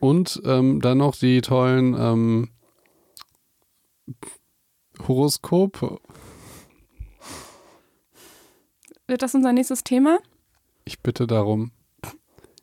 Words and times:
Und 0.00 0.40
ähm, 0.44 0.80
dann 0.80 0.98
noch 0.98 1.16
die 1.16 1.40
tollen 1.40 1.94
ähm, 1.98 2.48
Horoskop. 5.06 6.00
Wird 9.06 9.22
das 9.22 9.34
unser 9.34 9.52
nächstes 9.52 9.84
Thema? 9.84 10.18
Ich 10.84 11.00
bitte 11.00 11.26
darum. 11.26 11.72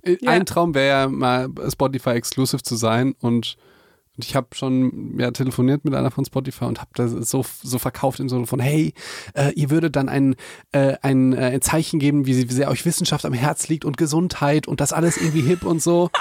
Ja. 0.06 0.32
Ein 0.32 0.46
Traum 0.46 0.76
wäre 0.76 0.88
ja 0.88 1.08
mal 1.10 1.50
Spotify 1.70 2.12
exclusive 2.12 2.62
zu 2.62 2.76
sein 2.76 3.16
und 3.20 3.58
und 4.18 4.24
ich 4.24 4.36
habe 4.36 4.48
schon 4.54 5.20
ja, 5.20 5.32
telefoniert 5.32 5.84
mit 5.84 5.94
einer 5.94 6.10
von 6.10 6.24
Spotify 6.24 6.66
und 6.66 6.80
habe 6.80 6.92
das 6.94 7.12
so, 7.30 7.44
so 7.62 7.80
verkauft 7.80 8.20
im 8.22 8.30
Sinne 8.30 8.48
von, 8.48 8.62
hey, 8.62 8.94
äh, 9.34 9.52
ihr 9.56 9.70
würdet 9.70 9.98
dann 9.98 10.08
ein, 10.08 10.36
äh, 10.72 10.96
ein 11.02 11.34
äh, 11.34 11.60
Zeichen 11.60 12.00
geben, 12.00 12.26
wie, 12.26 12.50
wie 12.50 12.54
sehr 12.54 12.70
euch 12.70 12.86
Wissenschaft 12.86 13.26
am 13.26 13.34
Herz 13.34 13.68
liegt 13.68 13.84
und 13.84 13.98
Gesundheit 13.98 14.68
und 14.68 14.80
das 14.80 14.94
alles 14.94 15.18
irgendwie 15.18 15.42
hip 15.42 15.66
und 15.66 15.82
so. 15.82 16.10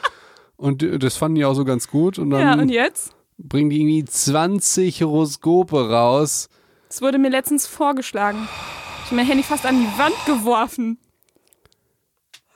Und 0.57 0.83
äh, 0.83 0.99
das 0.99 1.17
fanden 1.17 1.37
die 1.37 1.45
auch 1.45 1.55
so 1.55 1.65
ganz 1.65 1.89
gut. 1.89 2.19
Und 2.19 2.31
dann 2.31 2.41
Ja, 2.41 2.55
und 2.55 2.69
jetzt? 2.69 3.15
bringen 3.39 3.71
die 3.71 3.81
irgendwie 3.81 4.05
20 4.05 5.03
Horoskope 5.03 5.89
raus. 5.91 6.49
Es 6.89 7.03
wurde 7.03 7.19
mir 7.19 7.31
letztens 7.31 7.67
vorgeschlagen. 7.67 8.39
Ich 9.01 9.07
habe 9.07 9.17
mein 9.17 9.27
Handy 9.27 9.43
fast 9.43 9.67
an 9.67 9.77
die 9.81 9.99
Wand 9.99 10.15
geworfen. 10.27 10.99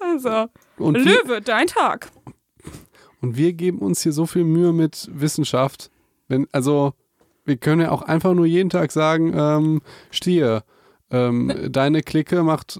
Also, 0.00 0.46
Und 0.76 0.94
wir, 1.04 1.04
Löwe, 1.24 1.40
dein 1.42 1.66
Tag. 1.66 2.08
und 3.20 3.36
wir 3.36 3.52
geben 3.52 3.80
uns 3.80 4.02
hier 4.02 4.12
so 4.12 4.26
viel 4.26 4.44
Mühe 4.44 4.72
mit 4.72 5.08
Wissenschaft. 5.12 5.90
Wenn, 6.28 6.46
also, 6.52 6.92
wir 7.44 7.56
können 7.56 7.80
ja 7.82 7.90
auch 7.90 8.02
einfach 8.02 8.34
nur 8.34 8.46
jeden 8.46 8.70
Tag 8.70 8.92
sagen, 8.92 9.32
ähm, 9.36 9.82
Stier, 10.12 10.62
ähm, 11.10 11.52
deine 11.72 12.02
Clique 12.02 12.42
macht, 12.44 12.78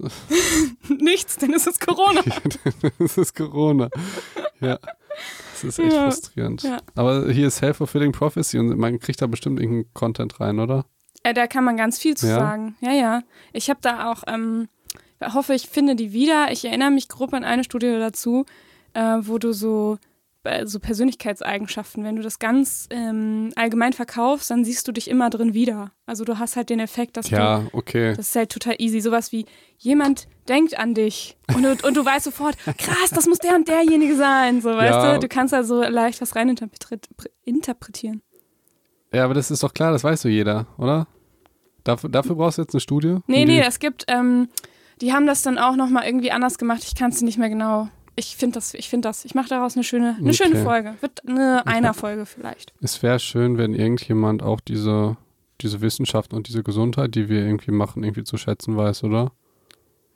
Nichts, 0.88 1.37
denn 1.37 1.52
es 1.52 1.66
ist 1.66 1.80
Corona. 1.84 2.23
das 3.00 3.18
ist 3.18 3.34
Corona. 3.34 3.90
Ja, 4.60 4.78
das 5.52 5.64
ist 5.64 5.78
echt 5.78 5.92
Ja, 5.92 6.04
frustrierend. 6.04 6.62
ja. 6.62 6.78
Aber 6.95 7.30
hier 7.30 7.48
ist 7.48 7.56
Self-Fulfilling 7.56 8.12
Prophecy 8.12 8.59
und 8.59 8.76
man 8.78 8.98
kriegt 9.00 9.20
da 9.22 9.26
bestimmt 9.26 9.60
irgendeinen 9.60 9.93
Content 9.95 10.40
rein, 10.40 10.59
oder? 10.60 10.87
Äh, 11.23 11.34
da 11.34 11.46
kann 11.46 11.65
man 11.65 11.76
ganz 11.76 11.98
viel 11.98 12.16
zu 12.16 12.26
Ja? 12.29 12.37
sagen. 12.38 12.76
Ja, 12.80 12.93
ja. 12.93 13.23
Ich 13.52 13.68
habe 13.70 13.80
da 13.82 14.10
auch, 14.12 14.23
ähm, 14.26 14.68
hoffe, 15.23 15.54
ich 15.54 15.68
finde 15.68 15.96
die 15.96 16.12
wieder. 16.12 16.52
Ich 16.52 16.65
erinnere 16.65 16.90
mich 16.90 17.09
grob 17.09 17.32
an 17.34 17.45
eine 17.45 17.65
Studie 17.65 17.87
dazu, 17.98 18.45
äh, 18.95 19.16
wo 19.20 19.38
du 19.38 19.52
so, 19.52 19.98
äh, 20.49 20.66
so 20.66 20.80
Persönlichkeitseigenschaften, 20.80 22.04
wenn 22.04 22.16
du 22.16 22.23
das 22.23 22.38
ganz 22.38 22.87
ähm, 22.91 23.51
allgemein 23.57 23.93
verkaufst, 23.93 24.51
dann 24.51 24.65
siehst 24.65 24.87
du 24.88 24.93
dich 24.93 25.09
immer 25.09 25.30
drin 25.30 25.55
wieder. 25.55 25.93
Also 26.07 26.24
du 26.24 26.38
hast 26.38 26.57
halt 26.57 26.71
den 26.71 26.80
Effekt, 26.80 27.16
dass 27.16 27.27
du 27.29 27.37
Ja, 27.37 27.65
okay. 27.73 28.15
Das 28.16 28.29
ist 28.29 28.37
halt 28.37 28.51
total 28.51 28.77
easy. 28.79 29.01
Sowas 29.01 29.30
wie, 29.32 29.46
jemand 29.79 30.27
denkt 30.49 30.79
an 30.79 30.95
dich 30.95 31.37
und 31.55 31.63
du, 31.63 31.77
und 31.87 31.96
du 31.96 32.05
weißt 32.05 32.24
sofort, 32.24 32.57
krass, 32.79 33.10
das 33.10 33.27
muss 33.27 33.38
der 33.38 33.55
und 33.55 33.68
derjenige 33.68 34.16
sein. 34.16 34.60
So, 34.60 34.71
weißt 34.71 34.95
Ja. 34.95 35.15
du? 35.15 35.21
Du 35.21 35.29
kannst 35.29 35.52
da 35.52 35.63
so 35.63 35.82
leicht 35.82 36.21
was 36.21 36.35
reininterpretieren. 36.35 37.01
interpretieren. 37.45 38.23
Ja, 39.12 39.24
aber 39.24 39.35
das 39.35 39.51
ist 39.51 39.62
doch 39.62 39.73
klar, 39.74 39.93
das 39.93 40.05
weiß 40.05 40.23
doch 40.23 40.29
jeder, 40.29 40.66
oder? 40.77 41.07
Dafür, 41.85 42.10
dafür 42.10 42.35
brauchst 42.37 42.59
du 42.59 42.62
jetzt 42.62 42.74
eine 42.74 42.80
Studie? 42.80 43.16
Nee, 43.27 43.45
nee, 43.46 43.60
es 43.60 43.79
gibt, 43.79 44.05
ähm, 44.09 44.49
die 45.01 45.12
haben 45.12 45.27
das 45.27 45.43
dann 45.43 45.57
auch 45.59 45.77
nochmal 45.77 46.05
irgendwie 46.07 46.30
anders 46.30 46.59
gemacht. 46.59 46.83
Ich 46.85 46.95
kann 46.95 47.10
es 47.10 47.23
nicht 47.23 47.38
mehr 47.38 47.49
genau. 47.49 47.88
Ich 48.19 48.37
finde 48.37 48.55
das, 48.55 48.74
ich 48.74 48.88
finde 48.88 49.09
das. 49.09 49.24
Ich 49.24 49.37
mache 49.37 49.49
daraus 49.49 49.77
eine 49.77 49.85
schöne, 49.85 50.16
eine 50.19 50.30
Okay. 50.30 50.35
schöne 50.35 50.63
Folge. 50.65 50.95
Wird 51.01 51.27
eine 51.29 51.65
Einer-Folge 51.69 52.27
vielleicht. 52.27 52.73
Es 52.80 53.01
wäre 53.02 53.21
schön, 53.21 53.59
wenn 53.59 53.74
irgendjemand 53.74 54.43
auch 54.43 54.61
diese, 54.61 55.16
diese 55.61 55.80
Wissenschaft 55.80 56.33
und 56.35 56.49
diese 56.49 56.65
Gesundheit, 56.65 57.15
die 57.15 57.29
wir 57.29 57.46
irgendwie 57.46 57.71
machen, 57.71 58.02
irgendwie 58.02 58.24
zu 58.24 58.37
schätzen 58.37 58.77
weiß, 58.77 59.05
oder? 59.05 59.30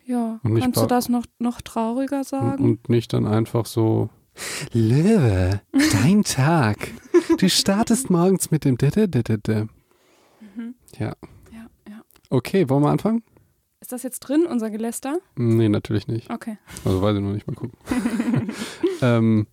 Ja. 0.04 0.40
Und 0.42 0.58
Kannst 0.58 0.80
du 0.80 0.86
das 0.86 1.08
noch, 1.08 1.24
noch 1.38 1.60
trauriger 1.60 2.18
Und, 2.18 2.26
sagen? 2.26 2.64
und 2.64 2.88
nicht 2.88 3.12
dann 3.12 3.24
einfach 3.24 3.66
so. 3.66 4.10
Löwe, 4.72 5.60
dein 6.02 6.22
Tag. 6.24 6.78
Du 7.38 7.48
startest 7.48 8.10
morgens 8.10 8.50
mit 8.50 8.64
dem 8.64 8.78
Ditte, 8.78 9.08
Ditte, 9.08 9.38
Ditte. 9.38 9.68
Ja. 10.98 11.14
ja, 11.52 11.66
ja. 11.88 12.00
Okay, 12.30 12.68
wollen 12.68 12.82
wir 12.82 12.90
anfangen? 12.90 13.22
Ist 13.92 14.04
das 14.04 14.04
jetzt 14.04 14.20
drin, 14.20 14.46
unser 14.46 14.70
Geläster? 14.70 15.18
Nee, 15.36 15.68
natürlich 15.68 16.06
nicht. 16.08 16.30
Okay. 16.30 16.56
Also 16.82 17.02
weiß 17.02 17.14
ich 17.16 17.20
noch 17.22 17.32
nicht, 17.32 17.46
mal 17.46 17.52
gucken. 17.54 17.78
ähm, 19.02 19.46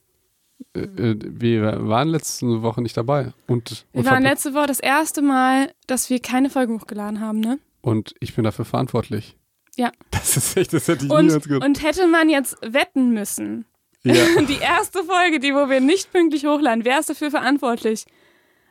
äh, 0.74 0.80
äh, 0.80 1.18
wir 1.22 1.88
waren 1.90 2.08
letzte 2.08 2.62
Woche 2.62 2.82
nicht 2.82 2.96
dabei. 2.96 3.34
Und, 3.48 3.86
Wir 3.92 4.00
und, 4.00 4.06
waren 4.06 4.24
verb- 4.24 4.32
letzte 4.32 4.54
Woche 4.54 4.68
das 4.68 4.80
erste 4.80 5.22
Mal, 5.22 5.74
dass 5.88 6.10
wir 6.10 6.22
keine 6.22 6.50
Folge 6.50 6.74
hochgeladen 6.74 7.20
haben, 7.20 7.42
ne? 7.42 7.60
und 7.82 8.16
ich 8.22 8.34
bin 8.34 8.46
dafür 8.46 8.64
verantwortlich. 8.64 9.36
Ja. 9.76 9.92
Das 10.12 10.38
ist 10.38 10.56
echt, 10.56 10.72
das 10.72 10.88
hätte 10.88 11.06
ich 11.06 11.12
Und, 11.12 11.26
niemals 11.28 11.44
gedacht. 11.48 11.66
und 11.66 11.84
hätte 11.84 12.08
man 12.08 12.30
jetzt 12.30 12.56
wetten 12.62 13.12
müssen, 13.14 13.66
Ja. 14.04 14.14
die 14.48 14.60
erste 14.62 15.04
Folge, 15.04 15.40
die 15.42 15.54
wo 15.54 15.70
wir 15.70 15.82
nicht 15.82 16.14
pünktlich 16.14 16.46
hochladen, 16.46 16.86
wer 16.86 17.00
ist 17.00 17.10
dafür 17.10 17.30
verantwortlich? 17.30 18.06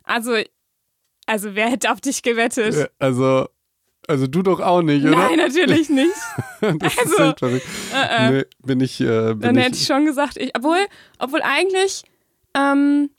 Also, 0.02 0.32
also 1.26 1.54
wer 1.54 1.68
hätte 1.70 1.92
auf 1.92 2.00
dich 2.00 2.22
gewettet? 2.22 2.90
Also, 2.98 3.48
also 4.08 4.26
du 4.26 4.42
doch 4.42 4.60
auch 4.60 4.82
nicht, 4.82 5.04
oder? 5.04 5.16
Nein, 5.16 5.36
natürlich 5.36 5.88
nicht. 5.90 6.10
das 6.60 6.98
also, 6.98 7.34
verrückt. 7.36 7.66
Äh, 7.94 8.16
äh. 8.16 8.30
Nee, 8.30 8.44
bin 8.64 8.80
ich, 8.80 9.00
äh, 9.00 9.34
bin 9.34 9.40
Dann 9.40 9.58
ich, 9.58 9.64
hätte 9.64 9.76
ich 9.76 9.86
schon 9.86 10.04
gesagt, 10.04 10.36
ich, 10.36 10.50
obwohl, 10.56 10.78
obwohl 11.18 11.42
eigentlich 11.42 12.04
ähm, 12.54 13.10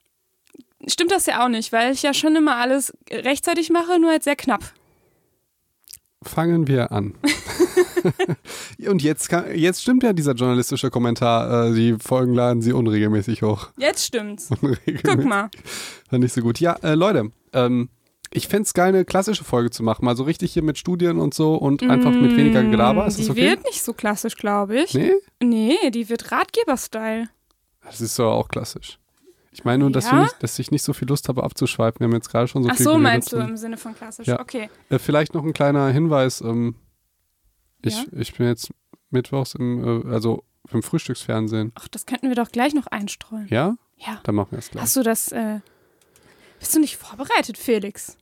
stimmt 0.87 1.11
das 1.11 1.25
ja 1.25 1.43
auch 1.43 1.49
nicht, 1.49 1.71
weil 1.71 1.93
ich 1.93 2.03
ja 2.03 2.13
schon 2.13 2.35
immer 2.35 2.55
alles 2.55 2.93
rechtzeitig 3.11 3.69
mache, 3.69 3.99
nur 3.99 4.11
halt 4.11 4.23
sehr 4.23 4.35
knapp. 4.35 4.63
Fangen 6.21 6.67
wir 6.67 6.91
an. 6.91 7.13
Und 8.87 9.01
jetzt, 9.01 9.29
kann, 9.29 9.55
jetzt 9.55 9.81
stimmt 9.81 10.03
ja 10.03 10.11
dieser 10.11 10.33
journalistische 10.33 10.89
Kommentar, 10.89 11.67
äh, 11.67 11.73
die 11.73 11.95
Folgen 11.97 12.33
laden 12.33 12.61
sie 12.61 12.73
unregelmäßig 12.73 13.41
hoch. 13.41 13.69
Jetzt 13.77 14.05
stimmt's. 14.05 14.49
Unregelmäßig. 14.49 15.03
Guck 15.03 15.23
mal. 15.23 15.49
War 16.09 16.19
nicht 16.19 16.33
so 16.33 16.41
gut. 16.41 16.59
Ja, 16.59 16.73
äh, 16.83 16.95
Leute, 16.95 17.31
ähm, 17.53 17.89
ich 18.31 18.47
fände 18.47 18.63
es 18.63 18.73
geil, 18.73 18.89
eine 18.89 19.05
klassische 19.05 19.43
Folge 19.43 19.69
zu 19.71 19.83
machen. 19.83 20.05
Mal 20.05 20.15
so 20.15 20.23
richtig 20.23 20.53
hier 20.53 20.63
mit 20.63 20.77
Studien 20.77 21.19
und 21.19 21.33
so 21.33 21.55
und 21.55 21.83
einfach 21.83 22.11
mit 22.11 22.35
weniger 22.37 22.63
Gelaber. 22.63 23.05
Ist 23.07 23.15
Mm, 23.17 23.21
die 23.21 23.27
das 23.27 23.29
okay? 23.31 23.49
wird 23.49 23.63
nicht 23.65 23.81
so 23.83 23.93
klassisch, 23.93 24.35
glaube 24.35 24.79
ich. 24.81 24.93
Nee? 24.93 25.13
Nee, 25.41 25.89
die 25.91 26.09
wird 26.09 26.31
Ratgeber-Style. 26.31 27.29
Das 27.83 28.01
ist 28.01 28.17
doch 28.19 28.31
auch 28.33 28.47
klassisch. 28.47 28.99
Ich 29.51 29.63
meine 29.63 29.79
nur, 29.79 29.91
dass, 29.91 30.05
Ja? 30.11 30.21
nicht, 30.23 30.35
dass 30.43 30.59
ich 30.59 30.69
nicht 30.69 30.83
so 30.83 30.93
viel 30.93 31.07
Lust 31.07 31.27
habe 31.27 31.43
abzuschweifen. 31.43 31.99
Wir 32.01 32.05
haben 32.05 32.13
jetzt 32.13 32.29
gerade 32.29 32.47
schon 32.47 32.61
so 32.63 32.69
Ach 32.69 32.75
viel 32.75 32.83
so, 32.83 32.91
geredet 32.91 33.03
meinst 33.03 33.33
du 33.33 33.37
im 33.37 33.57
Sinne 33.57 33.77
von 33.77 33.95
klassisch? 33.95 34.27
Ja. 34.27 34.39
Okay. 34.39 34.69
Äh, 34.89 34.99
vielleicht 34.99 35.33
noch 35.33 35.43
ein 35.43 35.53
kleiner 35.53 35.87
Hinweis. 35.89 36.41
Ähm, 36.41 36.75
ich, 37.81 37.95
Ja? 37.97 38.03
ich 38.11 38.35
bin 38.35 38.45
jetzt 38.47 38.69
mittwochs 39.09 39.55
im, 39.55 40.03
äh, 40.07 40.13
also 40.13 40.43
im 40.71 40.83
Frühstücksfernsehen. 40.83 41.71
Ach, 41.75 41.87
das 41.87 42.05
könnten 42.05 42.29
wir 42.29 42.35
doch 42.35 42.51
gleich 42.51 42.75
noch 42.75 42.85
einstreuen. 42.87 43.47
Ja? 43.49 43.75
Ja. 43.97 44.19
Dann 44.23 44.35
machen 44.35 44.51
wir 44.51 44.59
es 44.59 44.69
gleich. 44.69 44.83
Hast 44.83 44.95
du 44.95 45.01
das, 45.03 45.31
äh, 45.31 45.61
bist 46.59 46.75
du 46.75 46.79
nicht 46.79 46.97
vorbereitet, 46.97 47.57
Felix? 47.57 48.17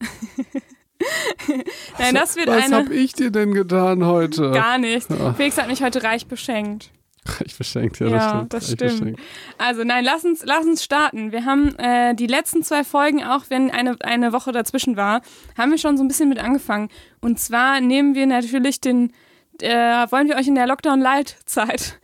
Nein, 1.98 2.14
das 2.14 2.36
wird 2.36 2.48
Was 2.48 2.64
eine. 2.64 2.76
hab 2.76 2.90
ich 2.90 3.12
dir 3.14 3.30
denn 3.30 3.52
getan 3.52 4.04
heute? 4.04 4.50
Gar 4.50 4.78
nicht. 4.78 5.08
Ja. 5.10 5.34
Felix 5.34 5.56
hat 5.58 5.68
mich 5.68 5.82
heute 5.82 6.02
reich 6.02 6.26
beschenkt. 6.26 6.90
Reich 7.26 7.56
beschenkt, 7.56 8.00
ja, 8.00 8.08
das 8.08 8.22
Ja, 8.22 8.28
stimmt. 8.30 8.80
das 8.80 8.96
stimmt. 8.96 9.20
Also 9.58 9.84
nein, 9.84 10.04
lass 10.04 10.24
uns, 10.24 10.42
lass 10.44 10.64
uns 10.64 10.82
starten. 10.82 11.32
Wir 11.32 11.44
haben 11.44 11.74
äh, 11.78 12.14
die 12.14 12.26
letzten 12.26 12.62
zwei 12.62 12.82
Folgen, 12.82 13.22
auch 13.24 13.44
wenn 13.48 13.70
eine, 13.70 13.96
eine 14.00 14.32
Woche 14.32 14.52
dazwischen 14.52 14.96
war, 14.96 15.20
haben 15.56 15.70
wir 15.70 15.78
schon 15.78 15.96
so 15.98 16.04
ein 16.04 16.08
bisschen 16.08 16.28
mit 16.30 16.38
angefangen. 16.38 16.88
Und 17.20 17.38
zwar 17.38 17.80
nehmen 17.80 18.14
wir 18.14 18.26
natürlich 18.26 18.80
den, 18.80 19.12
äh, 19.60 19.70
wollen 20.10 20.28
wir 20.28 20.36
euch 20.36 20.48
in 20.48 20.54
der 20.54 20.66
Lockdown-Light-Zeit, 20.66 21.98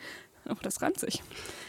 oh, 0.50 0.54
das 0.62 0.78
sich, 0.98 1.22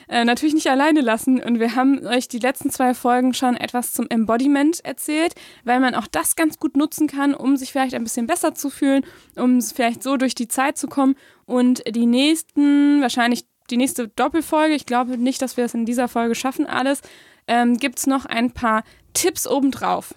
äh, 0.07 0.25
natürlich 0.25 0.53
nicht 0.53 0.69
alleine 0.69 1.01
lassen. 1.01 1.41
Und 1.41 1.59
wir 1.59 1.75
haben 1.75 2.05
euch 2.05 2.27
die 2.27 2.39
letzten 2.39 2.69
zwei 2.69 2.93
Folgen 2.93 3.33
schon 3.33 3.55
etwas 3.55 3.93
zum 3.93 4.07
Embodiment 4.09 4.83
erzählt, 4.83 5.33
weil 5.63 5.79
man 5.79 5.95
auch 5.95 6.07
das 6.07 6.35
ganz 6.35 6.59
gut 6.59 6.77
nutzen 6.77 7.07
kann, 7.07 7.33
um 7.33 7.57
sich 7.57 7.71
vielleicht 7.71 7.93
ein 7.93 8.03
bisschen 8.03 8.27
besser 8.27 8.55
zu 8.55 8.69
fühlen, 8.69 9.05
um 9.35 9.61
vielleicht 9.61 10.03
so 10.03 10.17
durch 10.17 10.35
die 10.35 10.47
Zeit 10.47 10.77
zu 10.77 10.87
kommen. 10.87 11.15
Und 11.45 11.83
die 11.87 12.05
nächsten, 12.05 13.01
wahrscheinlich 13.01 13.45
die 13.69 13.77
nächste 13.77 14.07
Doppelfolge, 14.07 14.75
ich 14.75 14.85
glaube 14.85 15.17
nicht, 15.17 15.41
dass 15.41 15.57
wir 15.57 15.65
das 15.65 15.73
in 15.73 15.85
dieser 15.85 16.07
Folge 16.07 16.35
schaffen, 16.35 16.65
alles, 16.65 17.01
ähm, 17.47 17.77
gibt 17.77 17.99
es 17.99 18.07
noch 18.07 18.25
ein 18.25 18.51
paar 18.51 18.83
Tipps 19.13 19.47
obendrauf. 19.47 20.13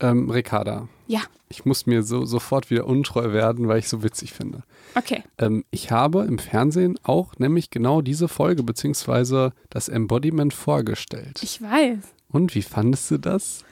Ähm, 0.00 0.30
Ricarda, 0.30 0.88
Ja, 1.08 1.22
ich 1.48 1.64
muss 1.64 1.86
mir 1.86 2.02
so 2.02 2.26
sofort 2.26 2.70
wieder 2.70 2.86
untreu 2.86 3.32
werden, 3.32 3.66
weil 3.66 3.78
ich 3.78 3.88
so 3.88 4.02
witzig 4.02 4.34
finde. 4.34 4.62
okay. 4.94 5.24
Ähm, 5.38 5.64
ich 5.70 5.90
habe 5.90 6.24
im 6.24 6.38
Fernsehen 6.38 6.98
auch 7.02 7.34
nämlich 7.38 7.70
genau 7.70 8.02
diese 8.02 8.28
Folge 8.28 8.62
beziehungsweise 8.62 9.54
das 9.70 9.88
Embodiment 9.88 10.52
vorgestellt. 10.52 11.40
Ich 11.42 11.62
weiß. 11.62 11.98
Und 12.28 12.54
wie 12.54 12.60
fandest 12.60 13.10
du 13.10 13.16
das? 13.18 13.64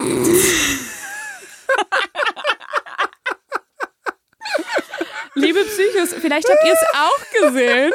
Liebe 5.34 5.64
Psychos, 5.64 6.14
vielleicht 6.14 6.48
habt 6.48 6.64
ihr 6.64 6.72
es 6.72 6.84
auch 6.94 7.46
gesehen. 7.46 7.92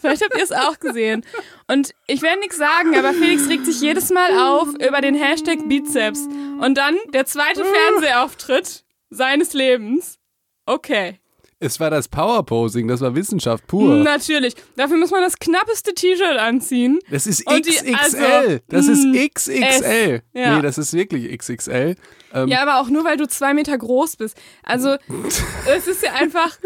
Vielleicht 0.00 0.24
habt 0.24 0.36
ihr 0.36 0.44
es 0.44 0.52
auch 0.52 0.78
gesehen. 0.80 1.24
Und 1.68 1.94
ich 2.06 2.20
werde 2.20 2.40
nichts 2.40 2.58
sagen, 2.58 2.96
aber 2.96 3.12
Felix 3.14 3.48
regt 3.48 3.64
sich 3.64 3.80
jedes 3.80 4.10
Mal 4.10 4.36
auf 4.38 4.68
über 4.74 5.00
den 5.00 5.14
Hashtag 5.14 5.68
Bizeps. 5.68 6.20
Und 6.60 6.76
dann 6.76 6.96
der 7.12 7.26
zweite 7.26 7.64
Fernsehauftritt 7.64 8.84
seines 9.10 9.52
Lebens. 9.52 10.18
Okay. 10.66 11.20
Es 11.60 11.80
war 11.80 11.88
das 11.90 12.08
Powerposing, 12.08 12.88
das 12.88 13.00
war 13.00 13.14
Wissenschaft 13.14 13.66
pur. 13.66 13.94
Natürlich. 13.96 14.54
Dafür 14.76 14.96
muss 14.98 15.10
man 15.10 15.22
das 15.22 15.38
knappeste 15.38 15.94
T-Shirt 15.94 16.38
anziehen. 16.38 16.98
Das 17.10 17.26
ist 17.26 17.46
Und 17.46 17.64
die- 17.66 17.70
XXL. 17.70 17.94
also, 18.24 18.58
das 18.68 18.86
ist 18.88 19.04
mm, 19.04 19.14
XXL. 19.34 20.22
Ja. 20.34 20.56
Nee, 20.56 20.62
das 20.62 20.78
ist 20.78 20.92
wirklich 20.92 21.36
XXL. 21.38 21.94
Ähm, 22.34 22.48
Ja, 22.48 22.62
aber 22.62 22.80
auch 22.80 22.88
nur, 22.90 23.04
weil 23.04 23.16
du 23.16 23.26
zwei 23.28 23.54
Meter 23.54 23.78
groß 23.78 24.16
bist. 24.16 24.36
Also, 24.62 24.96
es 25.74 25.86
ist 25.86 26.02
ja 26.02 26.12
einfach. 26.14 26.58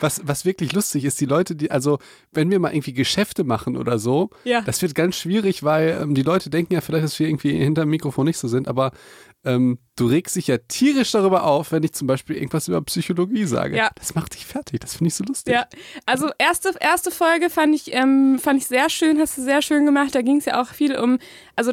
was, 0.00 0.20
was 0.24 0.44
wirklich 0.44 0.72
lustig 0.72 1.04
ist, 1.04 1.20
die 1.20 1.26
Leute, 1.26 1.54
die, 1.54 1.70
also 1.70 1.98
wenn 2.32 2.50
wir 2.50 2.58
mal 2.58 2.72
irgendwie 2.74 2.92
Geschäfte 2.92 3.44
machen 3.44 3.76
oder 3.76 3.98
so, 3.98 4.30
Ja. 4.44 4.60
das 4.62 4.82
wird 4.82 4.94
ganz 4.94 5.16
schwierig, 5.16 5.62
weil 5.62 5.98
ähm, 6.02 6.14
die 6.14 6.22
Leute 6.22 6.50
denken 6.50 6.74
ja 6.74 6.80
vielleicht, 6.80 7.04
dass 7.04 7.18
wir 7.18 7.28
irgendwie 7.28 7.52
hinterm 7.56 7.88
Mikrofon 7.88 8.26
nicht 8.26 8.38
so 8.38 8.48
sind, 8.48 8.66
aber 8.68 8.92
ähm, 9.44 9.78
du 9.96 10.06
regst 10.06 10.36
dich 10.36 10.46
ja 10.46 10.58
tierisch 10.58 11.12
darüber 11.12 11.44
auf, 11.44 11.72
wenn 11.72 11.82
ich 11.82 11.92
zum 11.92 12.06
Beispiel 12.06 12.36
irgendwas 12.36 12.68
über 12.68 12.80
Psychologie 12.82 13.44
sage. 13.44 13.76
Ja. 13.76 13.90
Das 13.94 14.14
macht 14.14 14.34
dich 14.34 14.46
fertig, 14.46 14.80
das 14.80 14.96
finde 14.96 15.08
ich 15.08 15.14
so 15.14 15.24
lustig. 15.24 15.54
Ja, 15.54 15.66
also 16.06 16.30
erste, 16.38 16.74
erste 16.80 17.10
Folge 17.10 17.50
fand 17.50 17.74
ich, 17.74 17.92
ähm, 17.92 18.38
fand 18.38 18.60
ich 18.60 18.66
sehr 18.66 18.90
schön, 18.90 19.18
hast 19.18 19.38
du 19.38 19.42
sehr 19.42 19.62
schön 19.62 19.86
gemacht. 19.86 20.14
Da 20.14 20.22
ging 20.22 20.38
es 20.38 20.46
ja 20.46 20.60
auch 20.60 20.68
viel 20.68 20.96
um, 20.96 21.18
also 21.56 21.72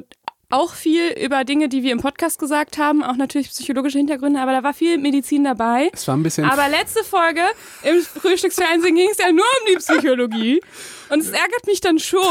auch 0.52 0.74
viel 0.74 1.12
über 1.14 1.44
Dinge, 1.44 1.70
die 1.70 1.82
wir 1.82 1.92
im 1.92 2.02
Podcast 2.02 2.38
gesagt 2.38 2.78
haben, 2.78 3.04
auch 3.04 3.16
natürlich 3.16 3.50
psychologische 3.50 3.98
Hintergründe, 3.98 4.40
aber 4.40 4.52
da 4.52 4.64
war 4.64 4.74
viel 4.74 4.98
Medizin 4.98 5.44
dabei. 5.44 5.90
Es 5.94 6.08
war 6.08 6.18
ein 6.18 6.24
bisschen 6.24 6.46
Aber 6.46 6.68
letzte 6.68 7.04
Folge 7.04 7.42
im 7.84 8.02
Frühstücksfernsehen 8.02 8.96
ging 8.96 9.10
es 9.12 9.18
ja 9.18 9.32
nur 9.32 9.46
um 9.46 9.74
die 9.74 9.78
Psychologie. 9.78 10.62
Und 11.10 11.20
es 11.20 11.30
ärgert 11.30 11.68
mich 11.68 11.82
dann 11.82 12.00
schon, 12.00 12.22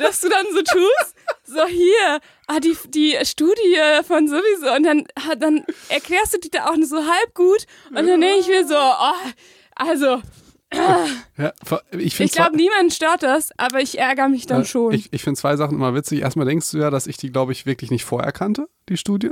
dass 0.00 0.20
du 0.20 0.28
dann 0.28 0.46
so 0.52 0.62
tust, 0.62 1.14
so 1.44 1.64
hier, 1.66 2.20
ah, 2.46 2.60
die, 2.60 2.76
die 2.88 3.16
Studie 3.24 3.76
von 4.06 4.26
sowieso. 4.28 4.72
Und 4.74 4.82
dann, 4.84 5.06
ah, 5.14 5.34
dann 5.36 5.64
erklärst 5.88 6.34
du 6.34 6.38
die 6.38 6.50
da 6.50 6.66
auch 6.66 6.76
nur 6.76 6.86
so 6.86 6.96
halb 6.98 7.34
gut. 7.34 7.66
Und 7.90 8.06
dann 8.08 8.20
denke 8.20 8.40
ich 8.40 8.48
mir 8.48 8.66
so, 8.66 8.74
oh, 8.76 9.30
also, 9.76 10.20
ja, 10.72 11.52
ich 11.98 12.20
ich 12.20 12.32
glaube, 12.32 12.56
niemanden 12.56 12.90
stört 12.92 13.22
das, 13.24 13.50
aber 13.56 13.80
ich 13.80 13.98
ärgere 13.98 14.28
mich 14.28 14.46
dann 14.46 14.64
schon. 14.64 14.92
Ich, 14.92 15.12
ich 15.12 15.22
finde 15.22 15.38
zwei 15.40 15.56
Sachen 15.56 15.74
immer 15.76 15.94
witzig. 15.94 16.20
Erstmal 16.20 16.46
denkst 16.46 16.70
du 16.70 16.78
ja, 16.78 16.90
dass 16.90 17.06
ich 17.08 17.16
die, 17.16 17.32
glaube 17.32 17.50
ich, 17.52 17.66
wirklich 17.66 17.90
nicht 17.90 18.04
vorher 18.04 18.30
kannte, 18.32 18.68
die 18.88 18.96
Studie. 18.96 19.30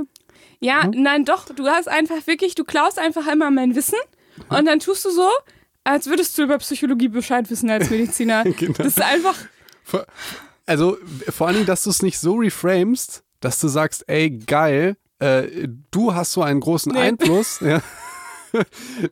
ja, 0.60 0.86
Mhm. 0.86 1.02
nein, 1.02 1.24
doch, 1.24 1.44
du 1.46 1.66
hast 1.68 1.86
einfach 1.88 2.26
wirklich, 2.26 2.56
du 2.56 2.64
klaust 2.64 2.98
einfach 2.98 3.26
immer 3.32 3.50
mein 3.52 3.76
Wissen 3.76 3.98
und 4.48 4.64
dann 4.66 4.80
tust 4.80 5.04
du 5.04 5.10
so, 5.10 5.28
als 5.84 6.06
würdest 6.08 6.36
du 6.36 6.42
über 6.42 6.58
Psychologie 6.58 7.06
Bescheid 7.08 7.48
wissen 7.50 7.70
als 7.70 7.88
Mediziner. 7.88 8.42
Genau. 8.56 8.72
Das 8.76 8.86
ist 8.88 9.00
einfach, 9.02 9.36
Also 10.68 10.98
vor 11.30 11.46
allen 11.46 11.54
Dingen, 11.56 11.66
dass 11.66 11.82
du 11.84 11.90
es 11.90 12.02
nicht 12.02 12.18
so 12.18 12.34
reframest, 12.36 13.24
dass 13.40 13.58
du 13.60 13.68
sagst, 13.68 14.04
ey, 14.08 14.30
geil, 14.30 14.96
äh, 15.18 15.66
du 15.90 16.14
hast 16.14 16.32
so 16.32 16.42
einen 16.42 16.60
großen 16.60 16.92
Nee. 16.92 16.98
Einfluss, 17.00 17.60
ja, 17.60 17.80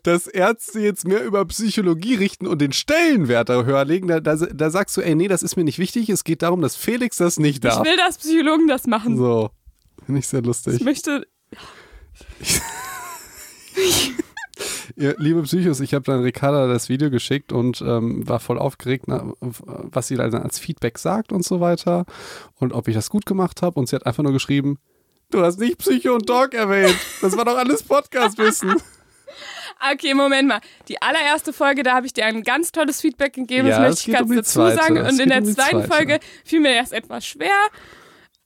dass 0.03 0.27
Ärzte 0.27 0.81
jetzt 0.81 1.07
mehr 1.07 1.25
über 1.25 1.45
Psychologie 1.47 2.15
richten 2.15 2.47
und 2.47 2.61
den 2.61 2.73
Stellenwert 2.73 3.49
da 3.49 3.65
höher 3.65 3.85
legen. 3.85 4.07
Da, 4.09 4.21
da, 4.21 4.37
da 4.37 4.71
sagst 4.71 4.97
du, 4.97 5.01
ey, 5.01 5.15
nee, 5.15 5.29
das 5.29 5.43
ist 5.43 5.57
mir 5.57 5.65
nicht 5.65 5.79
wichtig. 5.79 6.09
Es 6.11 6.25
geht 6.25 6.43
darum, 6.43 6.61
dass 6.61 6.77
Felix 6.77 7.17
das 7.17 7.39
nicht 7.39 7.57
ich 7.57 7.61
darf. 7.61 7.85
will, 7.85 7.97
dass 7.97 8.19
Psychologen 8.19 8.69
das 8.69 8.87
machen. 8.87 9.17
So, 9.17 9.51
finde 10.05 10.19
ich 10.21 10.29
sehr 10.29 10.41
Ich 10.41 10.47
lustig. 10.47 10.81
möchte, 10.85 11.27
Ihr, 13.77 14.25
liebe 14.97 15.43
Psychos, 15.43 15.81
ich 15.81 15.95
habe 15.95 16.05
dann 16.05 16.23
Ricarda 16.23 16.67
das 16.67 16.89
Video 16.89 17.11
geschickt 17.11 17.53
und 17.53 17.81
ähm, 17.83 18.27
war 18.29 18.41
voll 18.41 18.59
aufgeregt, 18.59 19.05
na, 19.09 19.33
was 19.41 20.09
sie 20.09 20.17
dann 20.17 20.35
als 20.35 20.59
Feedback 20.59 20.99
sagt 20.99 21.33
und 21.33 21.45
so 21.45 21.61
weiter 21.61 22.07
und 22.55 22.73
ob 22.73 22.89
ich 22.89 22.95
das 22.95 23.11
gut 23.11 23.27
gemacht 23.27 23.63
habe. 23.63 23.79
Und 23.79 23.89
sie 23.89 23.97
hat 23.97 24.07
einfach 24.07 24.23
nur 24.23 24.33
geschrieben, 24.33 24.79
du 25.31 25.43
hast 25.43 25.59
nicht 25.59 25.79
Psycho 25.79 26.15
und 26.15 26.29
Dog 26.29 26.55
erwähnt. 26.55 26.97
Das 27.21 27.37
war 27.37 27.45
doch 27.45 27.57
alles 27.57 27.83
Podcast-Wissen. 27.83 28.75
okay, 29.93 30.15
Moment 30.15 30.49
mal. 30.49 30.61
Die 30.89 31.01
allererste 31.01 31.53
Folge, 31.53 31.83
da 31.83 31.95
habe 31.95 32.07
ich 32.07 32.13
dir 32.13 32.27
ein 32.27 32.43
ganz 32.43 32.73
tolles 32.73 33.01
Feedback 33.01 33.35
gegeben, 33.35 33.69
Ja, 33.69 33.81
das 33.81 33.89
möchte 33.89 34.01
ich 34.03 34.09
um 34.09 34.13
ganz 34.15 34.31
die 34.31 34.37
dazu 34.37 34.53
zweite. 34.53 34.77
sagen. 34.77 34.99
Und 34.99 35.21
in 35.21 35.29
der 35.29 35.39
um 35.39 35.45
zweiten 35.45 35.85
zweite. 35.85 35.89
Folge 35.89 36.21
fiel 36.45 36.61
mir 36.61 36.81
das 36.81 36.93
etwas 36.93 37.27
schwer, 37.27 37.57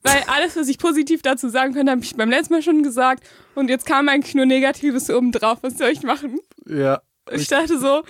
weil 0.03 0.23
alles, 0.27 0.55
was 0.55 0.67
ich 0.67 0.77
positiv 0.77 1.21
dazu 1.21 1.49
sagen 1.49 1.73
könnte, 1.73 1.91
habe 1.91 2.03
ich 2.03 2.15
beim 2.15 2.29
letzten 2.29 2.53
Mal 2.53 2.61
schon 2.61 2.83
gesagt. 2.83 3.23
Und 3.55 3.69
jetzt 3.69 3.85
kam 3.85 4.07
eigentlich 4.09 4.35
nur 4.35 4.45
Negatives 4.45 5.09
obendrauf. 5.09 5.59
Was 5.61 5.77
soll 5.77 5.89
ich 5.89 6.03
machen? 6.03 6.39
ja. 6.67 7.01
Ich 7.31 7.47
dachte 7.47 7.79
so, 7.79 8.01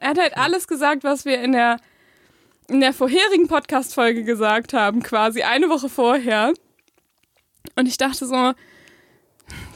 er 0.00 0.10
hat 0.10 0.18
halt 0.18 0.36
alles 0.36 0.68
gesagt, 0.68 1.02
was 1.04 1.24
wir 1.24 1.40
in 1.42 1.52
der, 1.52 1.76
in 2.68 2.80
der 2.80 2.92
vorherigen 2.94 3.48
Podcast-Folge 3.48 4.22
gesagt 4.24 4.72
haben, 4.72 5.02
quasi 5.02 5.42
eine 5.42 5.68
Woche 5.68 5.88
vorher. 5.88 6.54
Und 7.76 7.86
ich 7.86 7.98
dachte 7.98 8.26
so, 8.26 8.52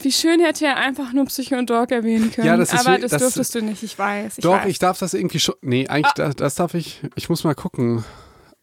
wie 0.01 0.13
schön 0.13 0.41
hätte 0.41 0.65
er 0.67 0.77
einfach 0.77 1.13
nur 1.13 1.25
Psycho 1.27 1.57
und 1.57 1.69
Dog 1.69 1.91
erwähnen 1.91 2.31
können. 2.31 2.47
Ja, 2.47 2.57
das 2.57 2.73
ist 2.73 2.87
Aber 2.87 2.99
das, 2.99 3.11
das- 3.11 3.23
durftest 3.23 3.55
du 3.57 3.63
nicht, 3.63 3.83
ich 3.83 3.99
weiß. 3.99 4.39
Ich 4.39 4.43
Doch, 4.43 4.53
weiß. 4.53 4.69
ich 4.69 4.79
darf 4.79 4.99
das 4.99 5.13
irgendwie 5.13 5.41
schon. 5.41 5.57
Nee, 5.61 5.89
eigentlich, 5.89 6.13
das, 6.15 6.37
das 6.37 6.55
darf 6.55 6.75
ich. 6.75 7.01
Ich 7.17 7.29
muss 7.29 7.43
mal 7.45 7.55
gucken. 7.55 8.05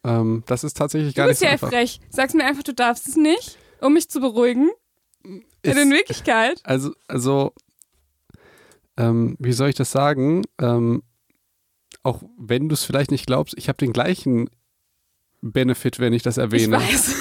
Ähm, 0.04 0.42
das 0.46 0.64
ist 0.64 0.76
tatsächlich 0.76 1.14
gar 1.14 1.26
du 1.26 1.30
nicht 1.32 1.40
bist 1.40 1.40
so 1.40 1.46
ja 1.46 1.52
einfach. 1.52 1.68
frech. 1.68 2.00
Sag's 2.08 2.34
mir 2.34 2.44
einfach, 2.44 2.62
du 2.62 2.72
darfst 2.74 3.06
es 3.06 3.16
nicht, 3.16 3.58
um 3.80 3.92
mich 3.92 4.08
zu 4.08 4.18
beruhigen. 4.20 4.70
Ist- 5.62 5.78
in 5.78 5.90
Wirklichkeit. 5.90 6.60
Also, 6.64 6.92
also, 7.08 7.52
ähm, 8.96 9.36
wie 9.38 9.52
soll 9.52 9.68
ich 9.70 9.74
das 9.76 9.90
sagen? 9.90 10.42
Ähm, 10.60 11.02
auch 12.02 12.22
wenn 12.38 12.68
du 12.68 12.74
es 12.74 12.84
vielleicht 12.84 13.10
nicht 13.10 13.26
glaubst, 13.26 13.54
ich 13.56 13.68
habe 13.68 13.78
den 13.78 13.92
gleichen 13.92 14.50
Benefit, 15.40 15.98
wenn 15.98 16.12
ich 16.12 16.22
das 16.22 16.36
Ich 16.36 16.42
erwähne. 16.42 16.76
weiß. 16.78 17.14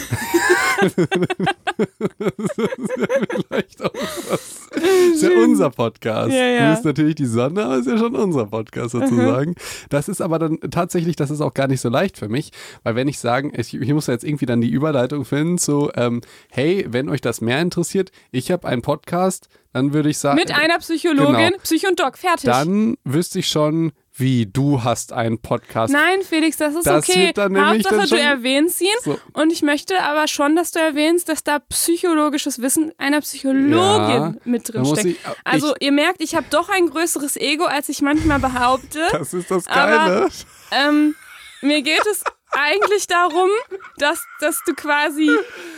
Vielleicht 3.47 3.83
auch 3.83 3.93
was. 4.29 4.67
Ist 5.13 5.23
ja 5.23 5.29
unser 5.43 5.69
Podcast. 5.69 6.31
Ja, 6.31 6.45
ja. 6.45 6.69
Das 6.69 6.79
ist 6.79 6.85
natürlich 6.85 7.15
die 7.15 7.25
Sonne, 7.25 7.63
aber 7.65 7.77
ist 7.77 7.87
ja 7.87 7.97
schon 7.97 8.15
unser 8.15 8.45
Podcast 8.45 8.91
sozusagen. 8.91 9.55
Das 9.89 10.07
ist 10.09 10.21
aber 10.21 10.39
dann 10.39 10.59
tatsächlich, 10.71 11.15
das 11.15 11.29
ist 11.31 11.41
auch 11.41 11.53
gar 11.53 11.67
nicht 11.67 11.81
so 11.81 11.89
leicht 11.89 12.17
für 12.17 12.29
mich, 12.29 12.51
weil 12.83 12.95
wenn 12.95 13.07
ich 13.07 13.19
sagen, 13.19 13.51
ich, 13.55 13.73
ich 13.73 13.93
muss 13.93 14.07
jetzt 14.07 14.23
irgendwie 14.23 14.45
dann 14.45 14.61
die 14.61 14.69
Überleitung 14.69 15.25
finden 15.25 15.57
zu, 15.57 15.91
ähm, 15.95 16.21
hey, 16.49 16.85
wenn 16.89 17.09
euch 17.09 17.21
das 17.21 17.41
mehr 17.41 17.61
interessiert, 17.61 18.11
ich 18.31 18.51
habe 18.51 18.67
einen 18.67 18.81
Podcast, 18.81 19.49
dann 19.73 19.93
würde 19.93 20.09
ich 20.09 20.17
sagen, 20.17 20.37
Mit 20.37 20.51
einer 20.57 20.79
Psychologin, 20.79 21.35
Genau. 21.35 21.57
Psycho 21.63 21.87
und 21.89 21.99
Dog, 21.99 22.17
fertig. 22.17 22.45
dann 22.45 22.95
wüsste 23.03 23.39
ich 23.39 23.47
schon, 23.47 23.91
wie 24.13 24.45
du 24.45 24.83
hast 24.83 25.13
einen 25.13 25.39
Podcast. 25.41 25.93
Nein, 25.93 26.21
Felix, 26.21 26.57
das 26.57 26.75
ist 26.75 26.85
Das 26.85 27.07
okay. 27.07 27.27
wird 27.27 27.37
dann 27.37 27.53
nämlich 27.53 27.85
Hauptsache, 27.85 27.95
dann 27.95 28.07
schon- 28.07 28.17
du 28.17 28.23
erwähnst 28.23 28.81
ihn. 28.81 28.87
So. 29.03 29.17
Und 29.33 29.51
ich 29.53 29.61
möchte 29.61 30.01
aber 30.03 30.27
schon, 30.27 30.55
dass 30.55 30.71
du 30.71 30.79
erwähnst, 30.79 31.29
dass 31.29 31.43
da 31.43 31.59
psychologisches 31.59 32.61
Wissen 32.61 32.91
einer 32.97 33.21
Psychologin 33.21 33.71
Ja, 33.71 34.33
mit 34.43 34.71
drin 34.71 34.85
steckt. 34.85 35.05
ich, 35.05 35.15
äh, 35.25 35.29
Also 35.45 35.73
ihr 35.79 35.91
merkt, 35.91 36.21
ich 36.21 36.35
habe 36.35 36.45
doch 36.49 36.69
ein 36.69 36.89
größeres 36.89 37.37
Ego, 37.37 37.63
als 37.65 37.89
ich 37.89 38.01
manchmal 38.01 38.39
behaupte. 38.39 38.99
ich, 39.05 39.11
das 39.17 39.33
ist 39.33 39.49
das 39.49 39.65
aber- 39.67 39.87
Geile. 39.91 40.29
ähm, 40.71 41.15
mir 41.61 41.81
geht 41.81 42.05
es 42.11 42.23
eigentlich 42.51 43.07
darum, 43.07 43.49
dass, 43.97 44.25
dass 44.41 44.61
du 44.65 44.73
quasi 44.73 45.29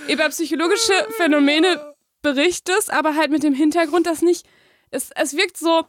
über 0.07 0.27
psychologische 0.29 0.93
Phänomene 1.17 1.93
berichtest, 2.23 2.91
aber 2.91 3.15
halt 3.15 3.29
mit 3.31 3.43
dem 3.43 3.53
Hintergrund, 3.53 4.07
dass 4.07 4.21
nicht, 4.23 4.45
es, 4.89 5.09
es 5.15 5.35
wirkt 5.35 5.57
so, 5.57 5.85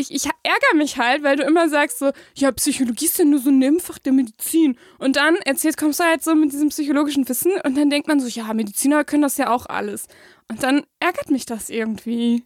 ich, 0.00 0.10
ich 0.12 0.24
ärgere 0.42 0.76
mich 0.76 0.96
halt, 0.98 1.22
weil 1.22 1.36
du 1.36 1.44
immer 1.44 1.68
sagst 1.68 1.98
so, 1.98 2.10
ja, 2.34 2.50
Psychologie 2.52 3.04
ist 3.06 3.18
ja 3.18 3.24
nur 3.24 3.40
so 3.40 3.50
ein 3.50 3.58
Nebenfach 3.58 3.98
der 3.98 4.12
Medizin. 4.12 4.76
Und 4.98 5.16
dann 5.16 5.36
erzählst, 5.44 5.78
kommst 5.78 6.00
du 6.00 6.04
halt 6.04 6.22
so 6.24 6.34
mit 6.34 6.52
diesem 6.52 6.70
psychologischen 6.70 7.28
Wissen 7.28 7.52
und 7.64 7.76
dann 7.76 7.90
denkt 7.90 8.08
man 8.08 8.20
so, 8.20 8.26
ja, 8.28 8.52
Mediziner 8.54 9.04
können 9.04 9.22
das 9.22 9.36
ja 9.36 9.50
auch 9.50 9.66
alles. 9.66 10.06
Und 10.48 10.62
dann 10.62 10.82
ärgert 10.98 11.30
mich 11.30 11.46
das 11.46 11.70
irgendwie 11.70 12.42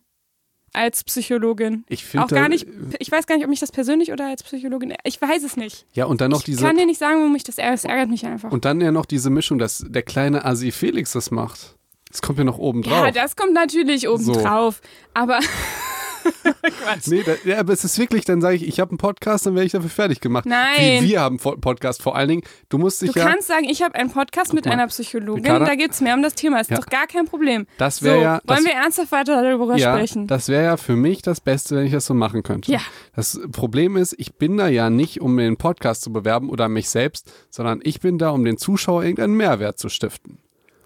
als 0.74 1.04
Psychologin. 1.04 1.84
Ich 1.88 2.04
finde 2.04 2.26
Auch 2.26 2.28
gar 2.28 2.48
nicht, 2.48 2.66
ich 2.98 3.10
weiß 3.10 3.26
gar 3.26 3.36
nicht, 3.36 3.44
ob 3.44 3.50
mich 3.50 3.60
das 3.60 3.70
persönlich 3.70 4.12
oder 4.12 4.26
als 4.26 4.42
Psychologin, 4.42 4.94
ich 5.04 5.20
weiß 5.20 5.44
es 5.44 5.56
nicht. 5.56 5.86
Ja, 5.92 6.06
und 6.06 6.20
dann 6.20 6.30
noch 6.32 6.40
ich 6.40 6.44
diese. 6.46 6.64
kann 6.64 6.76
dir 6.76 6.84
nicht 6.84 6.98
sagen, 6.98 7.22
wo 7.22 7.28
mich 7.28 7.44
das 7.44 7.58
ärgert, 7.58 7.78
es 7.78 7.84
ärgert 7.84 8.10
mich 8.10 8.26
einfach. 8.26 8.50
Und 8.50 8.64
dann 8.64 8.80
ja 8.80 8.90
noch 8.90 9.06
diese 9.06 9.30
Mischung, 9.30 9.58
dass 9.58 9.84
der 9.88 10.02
kleine 10.02 10.44
Asi 10.44 10.72
Felix 10.72 11.12
das 11.12 11.30
macht. 11.30 11.76
Das 12.10 12.22
kommt 12.22 12.38
ja 12.38 12.44
noch 12.44 12.58
oben 12.58 12.82
ja, 12.82 13.02
drauf. 13.04 13.14
das 13.14 13.36
kommt 13.36 13.54
natürlich 13.54 14.08
oben 14.08 14.22
So. 14.22 14.34
drauf. 14.34 14.80
Aber 15.14 15.38
Quatsch. 16.62 17.06
Nee, 17.06 17.22
da, 17.24 17.32
ja, 17.44 17.58
aber 17.60 17.72
es 17.72 17.84
ist 17.84 17.98
wirklich, 17.98 18.24
dann 18.24 18.40
sage 18.40 18.56
ich, 18.56 18.66
ich 18.66 18.80
habe 18.80 18.90
einen 18.90 18.98
Podcast, 18.98 19.46
dann 19.46 19.54
werde 19.54 19.66
ich 19.66 19.72
dafür 19.72 19.90
fertig 19.90 20.20
gemacht. 20.20 20.46
Nein. 20.46 21.02
Wie 21.02 21.08
wir 21.10 21.20
haben 21.20 21.38
einen 21.42 21.60
Podcast 21.60 22.02
vor 22.02 22.16
allen 22.16 22.28
Dingen. 22.28 22.42
Du 22.68 22.78
musst 22.78 23.02
dich 23.02 23.12
Du 23.12 23.18
ja. 23.18 23.26
kannst 23.28 23.48
sagen, 23.48 23.64
ich 23.64 23.82
habe 23.82 23.94
einen 23.94 24.10
Podcast 24.10 24.52
mit 24.54 24.64
mal. 24.64 24.72
einer 24.72 24.86
Psychologin, 24.88 25.44
Ricarda? 25.44 25.66
da 25.66 25.74
geht 25.74 25.92
es 25.92 26.00
mehr 26.00 26.14
um 26.14 26.22
das 26.22 26.34
Thema. 26.34 26.60
Ist 26.60 26.70
Ja. 26.70 26.76
doch 26.76 26.86
gar 26.86 27.06
kein 27.06 27.26
Problem. 27.26 27.66
Das 27.78 27.96
So, 27.98 28.06
wäre 28.06 28.22
ja. 28.22 28.40
Das, 28.44 28.56
wollen 28.56 28.66
wir 28.66 28.74
ernsthaft 28.74 29.12
weiter 29.12 29.42
darüber 29.42 29.76
ja, 29.76 29.94
sprechen? 29.94 30.26
das 30.26 30.48
wäre 30.48 30.64
ja 30.64 30.76
für 30.76 30.96
mich 30.96 31.22
das 31.22 31.40
Beste, 31.40 31.76
wenn 31.76 31.86
ich 31.86 31.92
das 31.92 32.06
so 32.06 32.14
machen 32.14 32.42
könnte. 32.42 32.72
Ja. 32.72 32.80
Das 33.14 33.40
Problem 33.52 33.96
ist, 33.96 34.14
ich 34.18 34.34
bin 34.34 34.56
da 34.56 34.68
ja 34.68 34.90
nicht, 34.90 35.20
um 35.20 35.36
den 35.36 35.56
Podcast 35.56 36.02
zu 36.02 36.12
bewerben 36.12 36.48
oder 36.50 36.68
mich 36.68 36.88
selbst, 36.88 37.32
sondern 37.50 37.80
ich 37.82 38.00
bin 38.00 38.18
da, 38.18 38.30
um 38.30 38.44
den 38.44 38.56
Zuschauer 38.58 39.02
irgendeinen 39.02 39.34
Mehrwert 39.34 39.78
zu 39.78 39.88
stiften. 39.88 40.38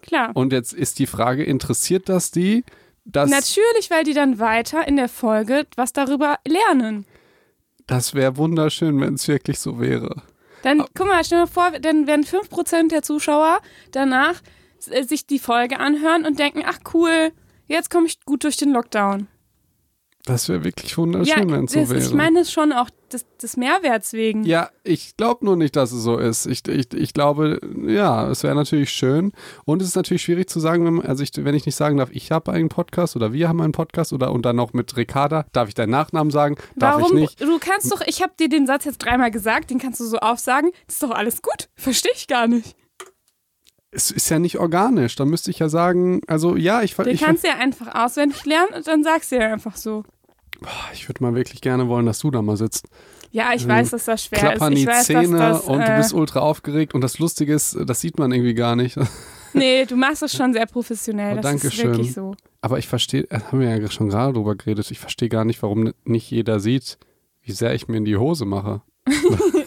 Klar. 0.02 0.30
Und 0.34 0.52
jetzt 0.52 0.72
ist 0.72 0.98
die 0.98 1.06
Frage, 1.06 1.44
interessiert 1.44 2.08
das 2.08 2.30
die? 2.30 2.64
Das, 3.10 3.30
Natürlich, 3.30 3.90
weil 3.90 4.04
die 4.04 4.12
dann 4.12 4.38
weiter 4.38 4.86
in 4.86 4.96
der 4.96 5.08
Folge 5.08 5.66
was 5.76 5.94
darüber 5.94 6.38
lernen. 6.46 7.06
das 7.86 8.12
wäre 8.12 8.36
wunderschön, 8.36 9.00
wenn 9.00 9.14
es 9.14 9.26
wirklich 9.28 9.58
so 9.58 9.80
wäre. 9.80 10.22
Dann, 10.62 10.84
guck 10.94 11.06
mal, 11.06 11.24
stell 11.24 11.38
dir 11.38 11.44
mal 11.46 11.50
vor, 11.50 11.70
dann 11.80 12.06
werden 12.06 12.24
5% 12.24 12.88
der 12.90 13.02
Zuschauer 13.02 13.60
danach 13.92 14.42
äh, 14.90 15.04
sich 15.04 15.26
die 15.26 15.38
Folge 15.38 15.80
anhören 15.80 16.26
und 16.26 16.38
denken, 16.38 16.62
ach 16.66 16.80
cool, 16.92 17.32
jetzt 17.66 17.90
komme 17.90 18.06
ich 18.08 18.20
gut 18.26 18.44
durch 18.44 18.56
den 18.56 18.72
Lockdown. 18.72 19.26
Das 20.28 20.46
wäre 20.50 20.62
wirklich 20.62 20.96
wunderschön, 20.98 21.50
wenn 21.50 21.64
es 21.64 21.72
so 21.72 21.88
wäre. 21.88 22.04
ich 22.04 22.12
meine 22.12 22.40
es 22.40 22.52
schon 22.52 22.72
auch 22.72 22.90
des, 23.10 23.24
des 23.40 23.56
Mehrwerts 23.56 24.12
wegen. 24.12 24.44
Ja, 24.44 24.68
ich 24.84 25.16
glaube 25.16 25.42
nur 25.46 25.56
nicht, 25.56 25.74
dass 25.74 25.90
es 25.90 26.02
so 26.02 26.18
ist. 26.18 26.44
Ich, 26.44 26.68
ich, 26.68 26.92
ich 26.92 27.14
glaube, 27.14 27.58
ja, 27.86 28.28
es 28.28 28.42
wäre 28.42 28.54
natürlich 28.54 28.90
schön. 28.90 29.32
Und 29.64 29.80
es 29.80 29.88
ist 29.88 29.96
natürlich 29.96 30.22
schwierig 30.22 30.50
zu 30.50 30.60
sagen, 30.60 30.84
wenn, 30.84 30.94
man, 30.94 31.06
also 31.06 31.22
ich, 31.22 31.30
wenn 31.34 31.54
ich 31.54 31.64
nicht 31.64 31.76
sagen 31.76 31.96
darf, 31.96 32.10
ich 32.12 32.30
habe 32.30 32.52
einen 32.52 32.68
Podcast 32.68 33.16
oder 33.16 33.32
wir 33.32 33.48
haben 33.48 33.62
einen 33.62 33.72
Podcast 33.72 34.12
oder 34.12 34.30
und 34.30 34.44
dann 34.44 34.56
noch 34.56 34.74
mit 34.74 34.94
Ricarda, 34.98 35.46
darf 35.54 35.68
ich 35.68 35.74
deinen 35.74 35.92
Nachnamen 35.92 36.30
sagen? 36.30 36.56
Darf 36.76 36.96
Warum? 36.96 37.16
ich 37.16 37.22
nicht? 37.22 37.40
Du 37.40 37.58
kannst 37.58 37.90
doch, 37.90 38.02
ich 38.06 38.22
habe 38.22 38.34
dir 38.38 38.50
den 38.50 38.66
Satz 38.66 38.84
jetzt 38.84 38.98
dreimal 38.98 39.30
gesagt, 39.30 39.70
den 39.70 39.78
kannst 39.78 39.98
du 40.00 40.04
so 40.04 40.18
aufsagen. 40.18 40.72
Das 40.86 40.96
ist 40.96 41.02
doch 41.02 41.12
alles 41.12 41.40
gut. 41.40 41.70
Verstehe 41.74 42.12
ich 42.14 42.26
gar 42.26 42.48
nicht. 42.48 42.76
Es 43.90 44.10
ist 44.10 44.28
ja 44.28 44.38
nicht 44.38 44.58
organisch. 44.58 45.16
Da 45.16 45.24
müsste 45.24 45.50
ich 45.50 45.60
ja 45.60 45.70
sagen, 45.70 46.20
also 46.26 46.56
ja, 46.56 46.82
ich, 46.82 46.94
Den 46.96 47.08
ich, 47.08 47.22
kannst 47.22 47.44
du 47.44 47.48
ja 47.48 47.54
einfach 47.54 47.94
auswendig 47.94 48.44
lernen 48.44 48.74
und 48.74 48.86
dann 48.86 49.02
sagst 49.02 49.32
du 49.32 49.36
ja 49.36 49.50
einfach 49.50 49.76
so. 49.76 50.04
Ich 50.92 51.08
würde 51.08 51.22
mal 51.22 51.34
wirklich 51.34 51.60
gerne 51.60 51.88
wollen, 51.88 52.06
dass 52.06 52.18
du 52.20 52.30
da 52.30 52.42
mal 52.42 52.56
sitzt. 52.56 52.88
Ja, 53.30 53.46
ich 53.48 53.62
Also, 53.62 53.68
weiß, 53.68 53.90
dass 53.90 54.04
das 54.06 54.24
schwer 54.24 54.38
Klappern 54.38 54.72
ist. 54.72 54.78
Ich 54.78 54.84
die 54.84 54.90
weiß, 54.90 55.06
Zähne 55.06 55.38
dass 55.38 55.58
das, 55.58 55.68
und 55.68 55.80
du 55.80 55.92
äh, 55.92 55.96
bist 55.98 56.14
ultra 56.14 56.40
aufgeregt. 56.40 56.94
Und 56.94 57.02
das 57.02 57.18
Lustige 57.18 57.54
ist, 57.54 57.76
das 57.84 58.00
sieht 58.00 58.18
man 58.18 58.32
irgendwie 58.32 58.54
gar 58.54 58.76
nicht. 58.76 58.98
Nee, 59.54 59.86
du 59.86 59.96
machst 59.96 60.20
das 60.20 60.34
schon 60.34 60.52
sehr 60.52 60.66
professionell. 60.66 61.32
Oh, 61.32 61.36
das 61.36 61.42
danke 61.42 61.66
ist 61.68 61.74
schön. 61.74 61.86
wirklich 61.86 62.12
so. 62.12 62.34
Aber 62.60 62.78
ich 62.78 62.86
verstehe, 62.86 63.22
äh, 63.30 63.40
haben 63.40 63.60
wir 63.60 63.74
ja 63.74 63.90
schon 63.90 64.10
gerade 64.10 64.34
drüber 64.34 64.54
geredet, 64.54 64.90
ich 64.90 64.98
verstehe 64.98 65.30
gar 65.30 65.46
nicht, 65.46 65.62
warum 65.62 65.92
nicht 66.04 66.30
jeder 66.30 66.60
sieht, 66.60 66.98
wie 67.40 67.52
sehr 67.52 67.74
ich 67.74 67.88
mir 67.88 67.96
in 67.96 68.04
die 68.04 68.18
Hose 68.18 68.44
mache. 68.44 68.82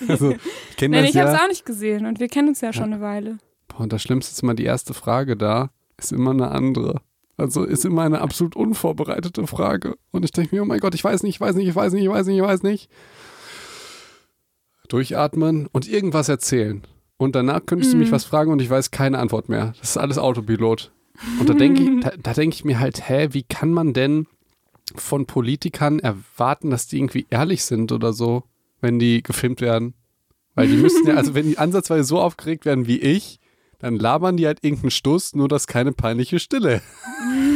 also, 0.07 0.35
ich 0.69 0.77
kenne 0.77 0.97
Nein, 0.97 1.05
ich 1.05 1.17
habe 1.17 1.29
ja. 1.29 1.35
es 1.35 1.41
auch 1.41 1.47
nicht 1.47 1.65
gesehen 1.65 2.05
und 2.05 2.19
wir 2.19 2.27
kennen 2.27 2.49
uns 2.49 2.61
ja, 2.61 2.73
schon 2.73 2.93
eine 2.93 3.01
Weile. 3.01 3.39
Boah, 3.67 3.81
und 3.81 3.91
das 3.91 4.03
Schlimmste 4.03 4.33
ist 4.33 4.43
immer 4.43 4.53
die 4.53 4.65
erste 4.65 4.93
Frage 4.93 5.35
da, 5.35 5.71
ist 5.97 6.11
immer 6.11 6.29
eine 6.31 6.49
andere. 6.49 7.01
Also 7.37 7.63
ist 7.63 7.85
immer 7.85 8.03
eine 8.03 8.21
absolut 8.21 8.55
unvorbereitete 8.55 9.45
Frage. 9.47 9.95
Und 10.11 10.25
ich 10.25 10.31
denke 10.31 10.55
mir, 10.55 10.61
oh 10.61 10.65
mein 10.65 10.79
Gott, 10.79 10.93
ich 10.95 11.03
weiß 11.03 11.23
nicht, 11.23 11.35
ich 11.35 11.41
weiß 11.41 11.55
nicht, 11.55 11.67
ich 11.67 11.75
weiß 11.75 11.93
nicht, 11.93 12.03
ich 12.03 12.09
weiß 12.09 12.27
nicht, 12.27 12.37
ich 12.37 12.43
weiß 12.43 12.63
nicht. 12.63 12.89
Durchatmen 14.89 15.67
und 15.71 15.87
irgendwas 15.87 16.29
erzählen. 16.29 16.83
Und 17.17 17.35
danach 17.35 17.65
könntest 17.65 17.93
du 17.93 17.97
mich 17.97 18.09
Mhm. 18.09 18.13
was 18.13 18.25
fragen 18.25 18.51
und 18.51 18.61
ich 18.61 18.69
weiß 18.69 18.91
keine 18.91 19.19
Antwort 19.19 19.47
mehr. 19.47 19.73
Das 19.79 19.91
ist 19.91 19.97
alles 19.97 20.17
Autopilot. 20.17 20.91
Und 21.39 21.49
da 21.49 21.53
denke 21.53 21.83
ich, 21.83 21.89
da, 22.01 22.11
da 22.21 22.33
denke 22.33 22.55
ich 22.55 22.65
mir 22.65 22.79
halt, 22.79 23.07
hä, 23.07 23.29
wie 23.31 23.43
kann 23.43 23.71
man 23.73 23.93
denn 23.93 24.27
von 24.95 25.25
Politikern 25.25 25.99
erwarten, 25.99 26.69
dass 26.71 26.87
die 26.87 26.97
irgendwie 26.97 27.27
ehrlich 27.29 27.63
sind 27.63 27.91
oder 27.91 28.11
so, 28.11 28.43
wenn 28.81 28.99
die 28.99 29.23
gefilmt 29.23 29.61
werden? 29.61 29.93
Weil 30.55 30.67
die 30.67 30.75
müssen 30.77 31.07
ja, 31.07 31.15
also 31.15 31.33
wenn 31.33 31.47
die 31.47 31.57
ansatzweise 31.59 32.03
so 32.03 32.19
aufgeregt 32.19 32.65
werden 32.65 32.87
wie 32.87 32.99
ich, 32.99 33.39
dann 33.81 33.97
labern 33.97 34.37
die 34.37 34.45
halt 34.45 34.59
irgendeinen 34.63 34.91
Stuss, 34.91 35.33
nur 35.33 35.47
dass 35.47 35.67
keine 35.67 35.91
peinliche 35.91 36.39
Stille 36.39 36.81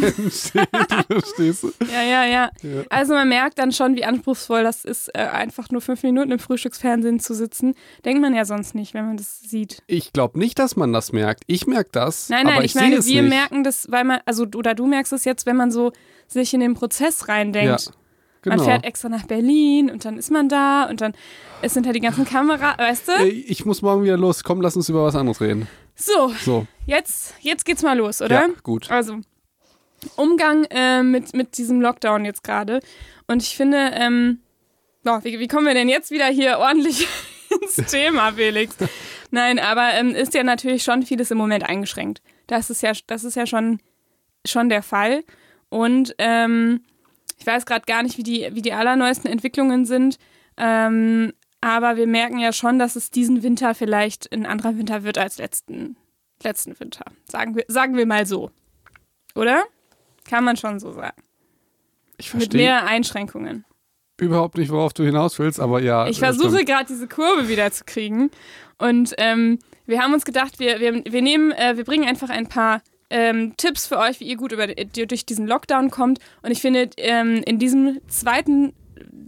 entsteht. 0.18 0.68
Verstehst 1.08 1.64
du? 1.64 1.72
Ja, 1.94 2.02
ja, 2.02 2.26
ja, 2.26 2.52
Ja. 2.62 2.84
Also 2.90 3.14
man 3.14 3.30
merkt 3.30 3.60
dann 3.60 3.72
schon, 3.72 3.96
wie 3.96 4.04
anspruchsvoll 4.04 4.64
das 4.64 4.86
ist, 4.86 5.10
äh, 5.14 5.20
einfach 5.20 5.70
nur 5.70 5.82
fünf 5.82 6.02
Minuten 6.04 6.32
im 6.32 6.40
Frühstücksfernsehen 6.40 7.20
zu 7.20 7.34
sitzen. 7.36 7.76
Denkt 8.04 8.22
man 8.22 8.34
ja 8.34 8.46
sonst 8.46 8.74
nicht, 8.74 8.94
wenn 8.94 9.06
man 9.06 9.18
das 9.18 9.42
sieht. 9.42 9.84
Ich 9.88 10.14
glaube 10.14 10.40
nicht, 10.40 10.58
dass 10.58 10.76
man 10.76 10.92
das 10.94 11.12
merkt. 11.12 11.44
Ich 11.48 11.68
merke 11.68 11.90
das. 11.92 12.30
Nein, 12.30 12.48
nein, 12.48 12.56
aber 12.56 12.66
ich, 12.66 12.76
ich, 12.76 12.82
meine, 12.82 13.06
wir 13.06 13.22
nicht. 13.22 13.30
merken 13.30 13.64
das, 13.64 13.88
weil 13.92 14.04
man, 14.04 14.20
also 14.26 14.46
oder 14.56 14.74
du 14.74 14.88
merkst 14.88 15.14
es 15.14 15.26
jetzt, 15.26 15.46
wenn 15.46 15.56
man 15.56 15.72
so 15.72 15.92
sich 16.28 16.54
in 16.54 16.60
den 16.60 16.74
Prozess 16.74 17.28
reindenkt. 17.28 17.86
Ja, 17.86 17.92
genau. 18.42 18.56
Man 18.56 18.66
fährt 18.66 18.86
extra 18.86 19.10
nach 19.10 19.28
Berlin 19.28 19.92
und 19.92 20.06
dann 20.06 20.18
ist 20.18 20.32
man 20.32 20.50
da 20.50 20.90
und 20.90 21.02
dann 21.02 21.14
es 21.62 21.74
sind 21.74 21.86
halt 21.86 21.96
die 21.96 22.02
ganzen 22.02 22.26
Kameras, 22.26 22.78
weißt 22.78 23.08
du? 23.08 23.28
Ich 23.28 23.66
muss 23.66 23.82
morgen 23.82 24.04
wieder 24.04 24.18
los. 24.18 24.44
Komm, 24.44 24.62
lass 24.62 24.76
uns 24.76 24.90
über 24.90 25.04
was 25.04 25.16
anderes 25.16 25.40
reden. 25.42 25.68
So, 25.96 26.30
So, 26.44 26.68
jetzt, 26.86 27.34
jetzt 27.42 27.66
geht's 27.66 27.82
mal 27.84 27.98
los, 27.98 28.22
oder? 28.22 28.42
ja, 28.42 28.48
gut. 28.64 28.92
Also, 28.92 29.20
Umgang 30.16 30.66
äh, 30.66 31.04
mit, 31.04 31.34
mit 31.34 31.58
diesem 31.58 31.82
Lockdown 31.82 32.26
jetzt 32.26 32.44
gerade. 32.44 32.80
Und 33.28 33.42
ich 33.42 33.56
finde, 33.56 33.92
ähm, 33.94 34.40
boah, 35.04 35.24
wie, 35.24 35.40
wie 35.40 35.48
kommen 35.48 35.66
wir 35.66 35.74
denn 35.74 35.90
jetzt 35.90 36.12
wieder 36.12 36.28
hier 36.28 36.60
ordentlich 36.60 37.08
ins 37.62 37.76
Thema, 37.92 38.34
Felix? 38.34 38.76
Nein, 39.32 39.58
aber 39.58 39.94
ähm, 39.94 40.14
ist 40.14 40.34
ja 40.34 40.44
natürlich 40.44 40.84
schon 40.84 41.04
vieles 41.04 41.32
im 41.32 41.38
Moment 41.38 41.64
eingeschränkt. 41.68 42.22
Das 42.48 42.70
ist 42.70 42.82
ja, 42.84 42.92
das 43.08 43.24
ist 43.24 43.36
ja 43.36 43.46
schon, 43.48 43.80
schon 44.46 44.70
der 44.70 44.84
Fall. 44.84 45.24
Und 45.70 46.14
ähm, 46.20 46.82
ich 47.40 47.48
weiß 47.48 47.66
gerade 47.66 47.86
gar 47.86 48.04
nicht, 48.04 48.18
wie 48.18 48.24
die, 48.24 48.48
wie 48.52 48.62
die 48.62 48.74
allerneuesten 48.74 49.32
Entwicklungen 49.32 49.86
sind. 49.86 50.18
Ähm, 50.58 51.34
aber 51.66 51.98
wir 51.98 52.06
merken 52.06 52.38
ja 52.38 52.54
schon, 52.54 52.78
dass 52.78 52.96
es 52.96 53.10
diesen 53.10 53.42
Winter 53.42 53.74
vielleicht 53.74 54.32
ein 54.32 54.46
anderer 54.46 54.78
Winter 54.78 55.02
wird 55.02 55.18
als 55.18 55.40
letzten, 55.40 55.98
letzten 56.44 56.80
Winter. 56.80 57.06
Sagen 57.28 57.56
wir, 57.56 57.66
sagen 57.68 57.98
wir 57.98 58.06
mal 58.06 58.28
so. 58.28 58.52
Oder? 59.34 59.64
Kann 60.30 60.44
man 60.44 60.58
schon 60.58 60.80
so 60.80 60.92
sagen. 60.92 61.20
Ich 62.18 62.32
Mit 62.36 62.44
verstehe 62.44 62.62
mehr 62.62 62.86
Einschränkungen. 62.86 63.66
überhaupt 64.22 64.60
nicht, 64.60 64.70
worauf 64.70 64.94
du 64.94 65.04
hinaus 65.04 65.40
willst, 65.40 65.60
aber 65.60 65.82
ja. 65.82 66.06
Ich 66.06 66.20
das 66.20 66.38
versuche 66.38 66.66
gerade 66.66 66.86
diese 66.86 67.08
Kurve 67.08 67.50
wieder 67.50 67.72
zu 67.72 67.84
kriegen. 67.84 68.30
Und 68.78 69.16
ähm, 69.18 69.58
wir 69.88 70.04
haben 70.04 70.14
uns 70.14 70.24
gedacht, 70.24 70.60
wir, 70.60 70.80
wir, 70.80 71.04
wir 71.04 71.22
nehmen, 71.24 71.52
äh, 71.52 71.78
wir 71.78 71.84
bringen 71.84 72.08
einfach 72.08 72.30
ein 72.30 72.46
paar 72.46 72.84
ähm, 73.10 73.58
Tipps 73.58 73.88
für 73.88 73.98
euch, 73.98 74.20
wie 74.20 74.26
ihr 74.26 74.38
gut 74.38 74.52
über, 74.52 74.68
durch 74.68 75.26
diesen 75.26 75.48
Lockdown 75.48 75.90
kommt. 75.90 76.20
Und 76.44 76.52
ich 76.52 76.62
finde, 76.62 76.92
ähm, 76.98 77.42
in 77.44 77.58
diesem 77.58 78.02
zweiten 78.08 78.76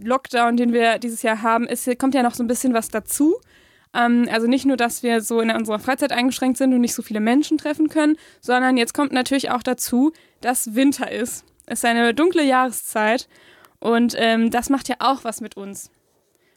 Lockdown, 0.02 0.56
den 0.56 0.72
wir 0.72 0.98
dieses 0.98 1.22
Jahr 1.22 1.42
haben, 1.42 1.66
ist, 1.66 1.88
kommt 1.98 2.14
ja 2.14 2.22
noch 2.22 2.34
so 2.34 2.42
ein 2.42 2.48
bisschen 2.48 2.74
was 2.74 2.88
dazu. 2.88 3.36
Ähm, 3.94 4.28
also 4.30 4.46
nicht 4.46 4.66
nur, 4.66 4.76
dass 4.76 5.02
wir 5.02 5.20
so 5.20 5.40
in 5.40 5.50
unserer 5.50 5.78
Freizeit 5.78 6.12
eingeschränkt 6.12 6.58
sind 6.58 6.72
und 6.74 6.80
nicht 6.80 6.94
so 6.94 7.02
viele 7.02 7.20
Menschen 7.20 7.58
treffen 7.58 7.88
können, 7.88 8.16
sondern 8.40 8.76
jetzt 8.76 8.94
kommt 8.94 9.12
natürlich 9.12 9.50
auch 9.50 9.62
dazu, 9.62 10.12
dass 10.40 10.74
Winter 10.74 11.10
ist. 11.10 11.44
Es 11.66 11.80
ist 11.80 11.84
eine 11.84 12.14
dunkle 12.14 12.44
Jahreszeit 12.44 13.28
und 13.80 14.14
ähm, 14.16 14.50
das 14.50 14.70
macht 14.70 14.88
ja 14.88 14.96
auch 15.00 15.24
was 15.24 15.40
mit 15.40 15.56
uns. 15.56 15.90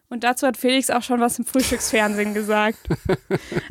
Und 0.10 0.26
dazu 0.26 0.46
hat 0.46 0.58
Felix 0.58 0.90
auch 0.90 1.04
schon 1.04 1.22
was 1.22 1.40
im 1.40 1.46
Frühstücksfernsehen 1.46 2.34
gesagt. 2.36 2.80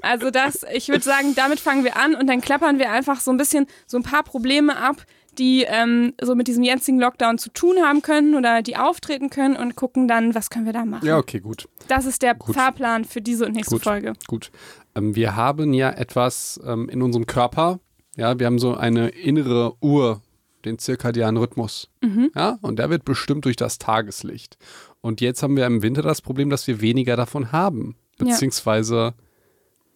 Also 0.01 0.31
das, 0.31 0.65
ich 0.73 0.89
würde 0.89 1.05
sagen, 1.05 1.35
damit 1.35 1.61
fangen 1.61 1.85
wir 1.85 1.97
an 1.97 2.15
und 2.15 2.27
dann 2.29 2.41
klappern 2.41 2.79
wir 2.79 2.91
einfach 2.91 3.21
so 3.21 3.31
ein 3.31 3.37
bisschen 3.37 3.67
so 3.87 3.99
ein 3.99 4.03
paar 4.03 4.23
Probleme 4.23 4.77
ab, 4.77 5.05
die 5.39 5.65
ähm, 5.67 6.15
so 6.21 6.35
mit 6.35 6.49
diesem 6.49 6.63
jetzigen 6.63 6.99
Lockdown 7.01 7.39
zu 7.39 7.51
tun 7.51 7.77
haben 7.83 8.03
können 8.03 8.35
oder 8.35 8.63
die 8.63 8.77
auftreten 8.77 9.31
können 9.31 9.57
und 9.57 9.77
gucken 9.77 10.09
dann, 10.09 10.35
was 10.35 10.51
können 10.51 10.67
wir 10.67 10.73
da 10.73 10.85
machen. 10.85 11.07
Ja, 11.07 11.19
okay, 11.19 11.41
gut. 11.41 11.69
Das 11.89 12.07
ist 12.07 12.23
der 12.23 12.35
Gut. 12.35 12.55
Fahrplan 12.55 13.05
für 13.05 13.21
diese 13.21 13.47
und 13.47 13.55
nächste 13.55 13.77
Gut. 13.77 13.85
Folge. 13.85 14.13
Gut. 14.27 14.51
Ähm, 14.95 15.15
wir 15.15 15.37
haben 15.37 15.73
ja 15.73 15.91
etwas 15.91 16.61
ähm, 16.65 16.89
in 16.89 17.03
unserem 17.03 17.27
Körper. 17.27 17.81
Ja, 18.17 18.39
wir 18.39 18.47
haben 18.47 18.59
so 18.59 18.75
eine 18.75 19.09
innere 19.09 19.75
Uhr, 19.81 20.23
den 20.65 20.79
zirkadianen 20.79 21.37
Rhythmus. 21.37 21.89
Mhm. 22.03 22.31
Ja, 22.35 22.59
und 22.61 22.79
der 22.79 22.91
wird 22.91 23.05
bestimmt 23.05 23.45
durch 23.45 23.57
das 23.57 23.79
Tageslicht. 23.79 24.59
Und 25.01 25.21
jetzt 25.21 25.43
haben 25.43 25.57
wir 25.57 25.67
im 25.67 25.83
Winter 25.83 26.03
das 26.03 26.21
Problem, 26.21 26.51
dass 26.51 26.67
wir 26.67 26.81
weniger 26.81 27.17
davon 27.17 27.53
haben. 27.53 27.97
Ja. 28.19 28.27
Beziehungsweise 28.27 29.15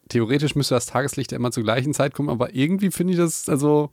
theoretisch 0.08 0.54
müsste 0.54 0.74
das 0.74 0.86
Tageslicht 0.86 1.32
ja 1.32 1.36
immer 1.36 1.50
zur 1.50 1.64
gleichen 1.64 1.94
Zeit 1.94 2.14
kommen, 2.14 2.30
aber 2.30 2.54
irgendwie 2.54 2.90
finde 2.90 3.12
ich 3.14 3.18
das, 3.18 3.48
also, 3.48 3.90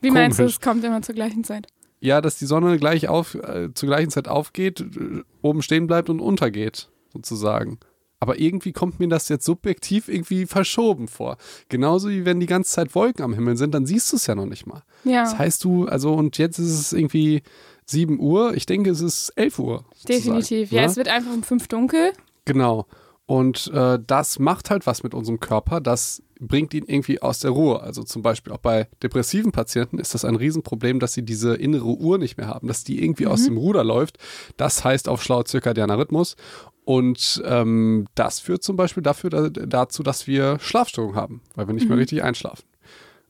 Wie 0.00 0.10
meinst 0.10 0.38
du, 0.38 0.42
Komisch. 0.44 0.54
es 0.56 0.60
kommt 0.60 0.84
immer 0.84 1.02
zur 1.02 1.14
gleichen 1.14 1.44
Zeit? 1.44 1.66
ja, 2.02 2.22
dass 2.22 2.38
die 2.38 2.46
Sonne 2.46 2.78
gleich 2.78 3.08
auf, 3.08 3.34
äh, 3.34 3.74
zur 3.74 3.86
gleichen 3.88 4.10
Zeit 4.10 4.26
aufgeht, 4.26 4.80
äh, 4.80 5.22
oben 5.42 5.60
stehen 5.60 5.86
bleibt 5.86 6.08
und 6.08 6.20
untergeht, 6.20 6.88
sozusagen. 7.12 7.78
Aber 8.20 8.38
irgendwie 8.38 8.72
kommt 8.72 9.00
mir 9.00 9.08
das 9.08 9.28
jetzt 9.28 9.44
subjektiv 9.44 10.08
irgendwie 10.08 10.46
verschoben 10.46 11.08
vor. 11.08 11.36
Genauso 11.68 12.08
wie 12.08 12.24
wenn 12.24 12.40
die 12.40 12.46
ganze 12.46 12.70
Zeit 12.70 12.94
Wolken 12.94 13.22
am 13.24 13.34
Himmel 13.34 13.56
sind, 13.58 13.74
dann 13.74 13.84
siehst 13.86 14.10
du 14.12 14.16
es 14.16 14.26
ja 14.26 14.34
noch 14.34 14.46
nicht 14.46 14.66
mal. 14.66 14.82
Ja, 15.04 15.24
Das 15.24 15.38
heißt 15.38 15.62
du, 15.64 15.86
also 15.86 16.14
und 16.14 16.38
jetzt 16.38 16.58
ist 16.58 16.70
es 16.78 16.92
irgendwie 16.94 17.42
7 17.86 18.18
Uhr, 18.18 18.54
ich 18.54 18.64
denke 18.66 18.90
es 18.90 19.00
ist 19.02 19.30
11 19.36 19.58
Uhr. 19.58 19.84
sozusagen, 19.94 20.36
definitiv. 20.38 20.72
Ja, 20.72 20.82
ne? 20.82 20.86
es 20.86 20.96
wird 20.96 21.08
einfach 21.08 21.32
um 21.32 21.42
fünf 21.42 21.68
dunkel. 21.68 22.12
Genau. 22.46 22.86
Und 23.26 23.70
äh, 23.74 23.98
das 24.06 24.38
macht 24.38 24.70
halt 24.70 24.86
was 24.86 25.02
mit 25.02 25.12
unserem 25.14 25.38
Körper. 25.38 25.80
Das 25.82 26.22
bringt 26.40 26.74
ihn 26.74 26.84
irgendwie 26.86 27.20
aus 27.22 27.40
der 27.40 27.50
Ruhe. 27.50 27.80
Also 27.80 28.02
zum 28.02 28.22
Beispiel 28.22 28.52
auch 28.52 28.58
bei 28.58 28.88
depressiven 29.02 29.52
Patienten 29.52 29.98
ist 29.98 30.14
das 30.14 30.24
ein 30.24 30.36
Riesenproblem, 30.36 30.98
dass 30.98 31.12
sie 31.12 31.22
diese 31.22 31.54
innere 31.54 31.84
Uhr 31.84 32.18
nicht 32.18 32.38
mehr 32.38 32.48
haben, 32.48 32.66
dass 32.66 32.82
die 32.82 33.02
irgendwie 33.02 33.26
aus 33.26 33.44
dem 33.44 33.56
Ruder 33.56 33.84
läuft. 33.84 34.18
Das 34.56 34.84
heißt 34.84 35.08
auf 35.08 35.22
schlau 35.22 35.42
zirkadianer 35.42 35.98
Rhythmus. 35.98 36.36
Und 36.84 37.42
ähm, 37.44 38.06
das 38.14 38.40
führt 38.40 38.62
zum 38.62 38.76
Beispiel 38.76 39.02
dafür, 39.02 39.30
da, 39.30 39.48
dazu, 39.48 40.02
dass 40.02 40.26
wir 40.26 40.58
Schlafstörungen 40.60 41.14
haben, 41.14 41.42
weil 41.54 41.68
wir 41.68 41.74
nicht 41.74 41.88
mehr 41.88 41.98
richtig 41.98 42.22
einschlafen. 42.22 42.64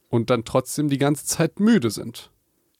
Und 0.09 0.29
dann 0.29 0.45
trotzdem 0.45 0.89
die 0.89 0.97
ganze 0.97 1.25
Zeit 1.25 1.59
müde 1.59 1.91
sind. 1.91 2.31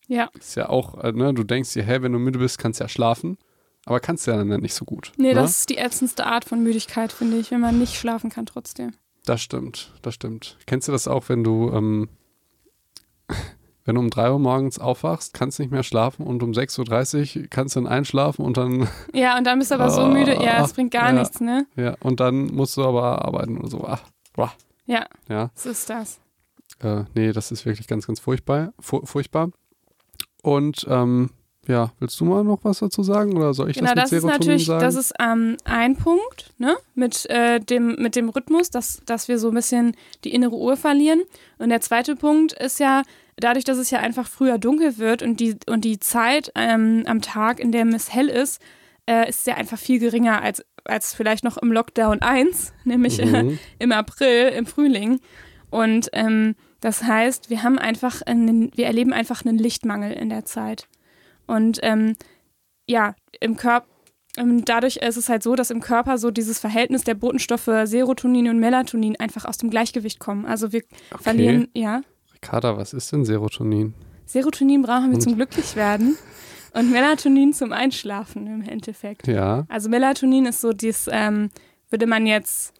Ja. 0.07 0.29
Ist 0.37 0.55
ja 0.55 0.69
auch, 0.69 1.01
äh, 1.03 1.11
ne, 1.11 1.33
du 1.33 1.43
denkst 1.43 1.73
dir, 1.73 1.83
hey, 1.83 2.01
wenn 2.01 2.11
du 2.11 2.19
müde 2.19 2.39
bist, 2.39 2.57
kannst 2.57 2.79
du 2.79 2.85
ja 2.85 2.89
schlafen. 2.89 3.37
Aber 3.85 3.99
kannst 3.99 4.27
du 4.27 4.31
ja 4.31 4.37
dann 4.37 4.61
nicht 4.61 4.73
so 4.73 4.85
gut. 4.85 5.11
Nee, 5.17 5.29
ne? 5.29 5.35
das 5.35 5.61
ist 5.61 5.69
die 5.69 5.77
ätzendste 5.77 6.25
Art 6.25 6.45
von 6.45 6.61
Müdigkeit, 6.63 7.11
finde 7.11 7.37
ich, 7.37 7.51
wenn 7.51 7.61
man 7.61 7.79
nicht 7.79 7.95
schlafen 7.95 8.29
kann 8.29 8.45
trotzdem. 8.45 8.93
Das 9.25 9.41
stimmt, 9.41 9.93
das 10.01 10.15
stimmt. 10.15 10.57
Kennst 10.65 10.87
du 10.87 10.91
das 10.91 11.07
auch, 11.07 11.29
wenn 11.29 11.43
du, 11.43 11.71
ähm, 11.73 12.09
wenn 13.85 13.95
du 13.95 14.01
um 14.01 14.09
3 14.09 14.31
Uhr 14.31 14.39
morgens 14.39 14.79
aufwachst, 14.79 15.33
kannst 15.33 15.59
nicht 15.59 15.71
mehr 15.71 15.83
schlafen 15.83 16.25
und 16.25 16.41
um 16.43 16.51
6.30 16.51 17.41
Uhr 17.41 17.47
kannst 17.49 17.75
du 17.75 17.81
dann 17.81 17.91
einschlafen 17.91 18.43
und 18.45 18.57
dann, 18.57 18.87
Ja, 19.13 19.37
und 19.37 19.45
dann 19.45 19.59
bist 19.59 19.71
du 19.71 19.75
aber 19.75 19.89
so 19.89 20.01
Ah, 20.01 20.09
müde. 20.09 20.35
Ja, 20.43 20.63
es 20.63 20.73
bringt 20.73 20.91
gar 20.91 21.07
ja. 21.13 21.19
nichts, 21.19 21.39
ne? 21.39 21.65
ja, 21.75 21.95
und 21.99 22.19
dann 22.19 22.47
musst 22.47 22.77
du 22.77 22.83
aber 22.83 23.23
arbeiten 23.25 23.57
oder 23.59 23.69
so. 23.69 23.85
Ach, 23.87 24.01
boah, 24.33 24.51
Ja, 24.85 25.05
ja. 25.29 25.51
so 25.55 25.69
ist 25.69 25.89
das. 25.89 26.19
Äh, 26.79 27.03
nee, 27.13 27.31
das 27.31 27.51
ist 27.51 27.65
wirklich 27.65 27.87
ganz, 27.87 28.07
ganz 28.07 28.19
furchtbar. 28.19 28.73
Fu 28.79 29.05
furchtbar. 29.05 29.49
Und 30.41 30.85
ähm, 30.89 31.29
ja, 31.71 31.91
willst 31.99 32.19
du 32.19 32.25
mal 32.25 32.43
noch 32.43 32.59
was 32.63 32.79
dazu 32.79 33.01
sagen 33.03 33.35
oder 33.35 33.53
soll 33.53 33.69
ich 33.71 33.77
Genau, 33.77 33.93
das 33.93 34.09
das 34.09 34.11
mit 34.11 34.17
ist 34.17 34.21
Serotonin 34.21 34.39
natürlich, 34.47 34.65
sagen? 34.65 34.81
das 34.83 34.95
ist 34.95 35.13
ähm, 35.19 35.57
ein 35.63 35.95
Punkt, 35.95 36.53
ne, 36.57 36.75
mit, 36.95 37.29
äh, 37.29 37.59
dem, 37.59 37.95
mit 37.95 38.15
dem 38.15 38.29
Rhythmus, 38.29 38.69
dass, 38.69 39.01
dass 39.05 39.27
wir 39.27 39.39
so 39.39 39.49
ein 39.49 39.55
bisschen 39.55 39.95
die 40.23 40.33
innere 40.33 40.55
Uhr 40.55 40.77
verlieren. 40.77 41.21
Und 41.57 41.69
der 41.69 41.81
zweite 41.81 42.15
Punkt 42.15 42.53
ist 42.53 42.79
ja, 42.79 43.03
dadurch, 43.37 43.65
dass 43.65 43.77
es 43.77 43.89
ja 43.89 43.99
einfach 43.99 44.27
früher 44.27 44.57
dunkel 44.57 44.97
wird 44.97 45.23
und 45.23 45.39
die, 45.39 45.55
und 45.67 45.83
die 45.85 45.99
Zeit 45.99 46.51
ähm, 46.55 47.03
am 47.07 47.21
Tag, 47.21 47.59
in 47.59 47.71
der 47.71 47.85
es 47.87 48.13
hell 48.13 48.27
ist, 48.29 48.61
äh, 49.09 49.27
ist 49.29 49.47
ja 49.47 49.55
einfach 49.55 49.79
viel 49.79 49.99
geringer 49.99 50.41
als, 50.43 50.63
als 50.85 51.13
vielleicht 51.15 51.43
noch 51.43 51.57
im 51.57 51.71
Lockdown 51.71 52.21
1, 52.21 52.73
nämlich 52.83 53.19
äh, 53.19 53.43
Mhm. 53.43 53.59
im 53.79 53.91
April, 53.91 54.49
im 54.49 54.65
Frühling. 54.67 55.19
Und 55.71 56.09
ähm, 56.13 56.55
das 56.81 57.03
heißt, 57.03 57.49
wir 57.49 57.63
haben 57.63 57.77
einfach 57.79 58.21
einen, 58.23 58.71
wir 58.75 58.85
erleben 58.87 59.13
einfach 59.13 59.45
einen 59.45 59.57
Lichtmangel 59.57 60.11
in 60.13 60.29
der 60.29 60.45
Zeit. 60.45 60.87
Und 61.47 61.79
ähm, 61.83 62.15
ja, 62.87 63.15
im 63.39 63.55
Körper, 63.57 63.87
ähm, 64.37 64.63
dadurch 64.65 64.97
ist 64.97 65.17
es 65.17 65.27
halt 65.29 65.43
so, 65.43 65.55
dass 65.55 65.71
im 65.71 65.81
Körper 65.81 66.17
so 66.17 66.31
dieses 66.31 66.59
Verhältnis 66.59 67.03
der 67.03 67.15
Botenstoffe 67.15 67.69
Serotonin 67.85 68.49
und 68.49 68.59
Melatonin 68.59 69.19
einfach 69.19 69.45
aus 69.45 69.57
dem 69.57 69.69
Gleichgewicht 69.69 70.19
kommen. 70.19 70.45
Also 70.45 70.71
wir 70.71 70.81
Okay. 71.11 71.23
verlieren, 71.23 71.67
ja. 71.73 72.01
Ricarda, 72.33 72.77
was 72.77 72.93
ist 72.93 73.11
denn 73.11 73.25
Serotonin? 73.25 73.93
Serotonin 74.25 74.81
brauchen 74.81 75.09
wir 75.09 75.15
Und- 75.15 75.21
zum 75.21 75.35
Glücklichwerden 75.35 76.17
und 76.73 76.91
Melatonin 76.91 77.51
zum 77.53 77.73
Einschlafen 77.73 78.47
im 78.47 78.61
Endeffekt. 78.61 79.27
Ja. 79.27 79.65
Also 79.67 79.89
Melatonin 79.89 80.45
ist 80.45 80.61
so 80.61 80.71
dieses, 80.71 81.09
ähm, 81.11 81.49
würde 81.89 82.07
man 82.07 82.25
jetzt 82.25 82.73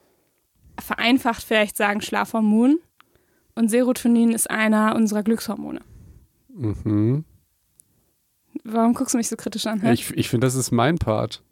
vereinfacht 0.80 1.44
vielleicht 1.44 1.76
sagen, 1.76 2.02
Schlafhormon. 2.02 2.80
Und 3.54 3.70
Serotonin 3.70 4.32
ist 4.32 4.50
einer 4.50 4.96
unserer 4.96 5.24
Glückshormone. 5.24 5.82
Mhm. 6.48 7.26
Warum 8.64 8.94
guckst 8.94 9.14
du 9.14 9.18
mich 9.18 9.28
so 9.28 9.36
kritisch 9.36 9.66
an? 9.68 9.82
hä? 9.82 9.94
Ich, 9.94 10.12
ich 10.12 10.30
finde, 10.30 10.48
das 10.48 10.56
ist 10.56 10.72
mein 10.72 10.98
Part. 10.98 11.44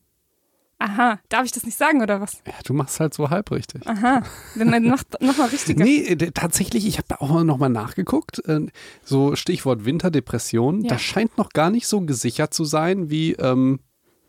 Aha, 0.82 1.20
darf 1.28 1.44
ich 1.44 1.52
das 1.52 1.66
nicht 1.66 1.78
sagen 1.78 2.02
oder 2.02 2.22
was? 2.22 2.42
Ja, 2.48 2.54
du 2.64 2.74
machst 2.74 3.02
halt 3.02 3.14
so 3.14 3.30
halb 3.30 3.52
richtig. 3.52 3.86
Aha, 3.86 4.24
dann 4.56 4.84
mach 4.88 5.04
nochmal 5.20 5.50
richtiger. 5.50 5.84
Nee, 5.84 6.04
äh, 6.06 6.32
tatsächlich, 6.32 6.88
ich 6.88 6.98
habe 6.98 7.20
auch 7.20 7.44
noch 7.44 7.58
mal 7.58 7.68
nachgeguckt. 7.68 8.40
äh, 8.48 8.68
So 9.04 9.36
Stichwort 9.36 9.84
Winterdepression. 9.84 10.82
Ja. 10.82 10.90
Das 10.92 11.02
scheint 11.02 11.38
noch 11.38 11.50
gar 11.50 11.70
nicht 11.70 11.86
so 11.86 12.00
gesichert 12.02 12.54
zu 12.54 12.64
sein, 12.64 13.10
wie 13.10 13.34
ähm, 13.34 13.82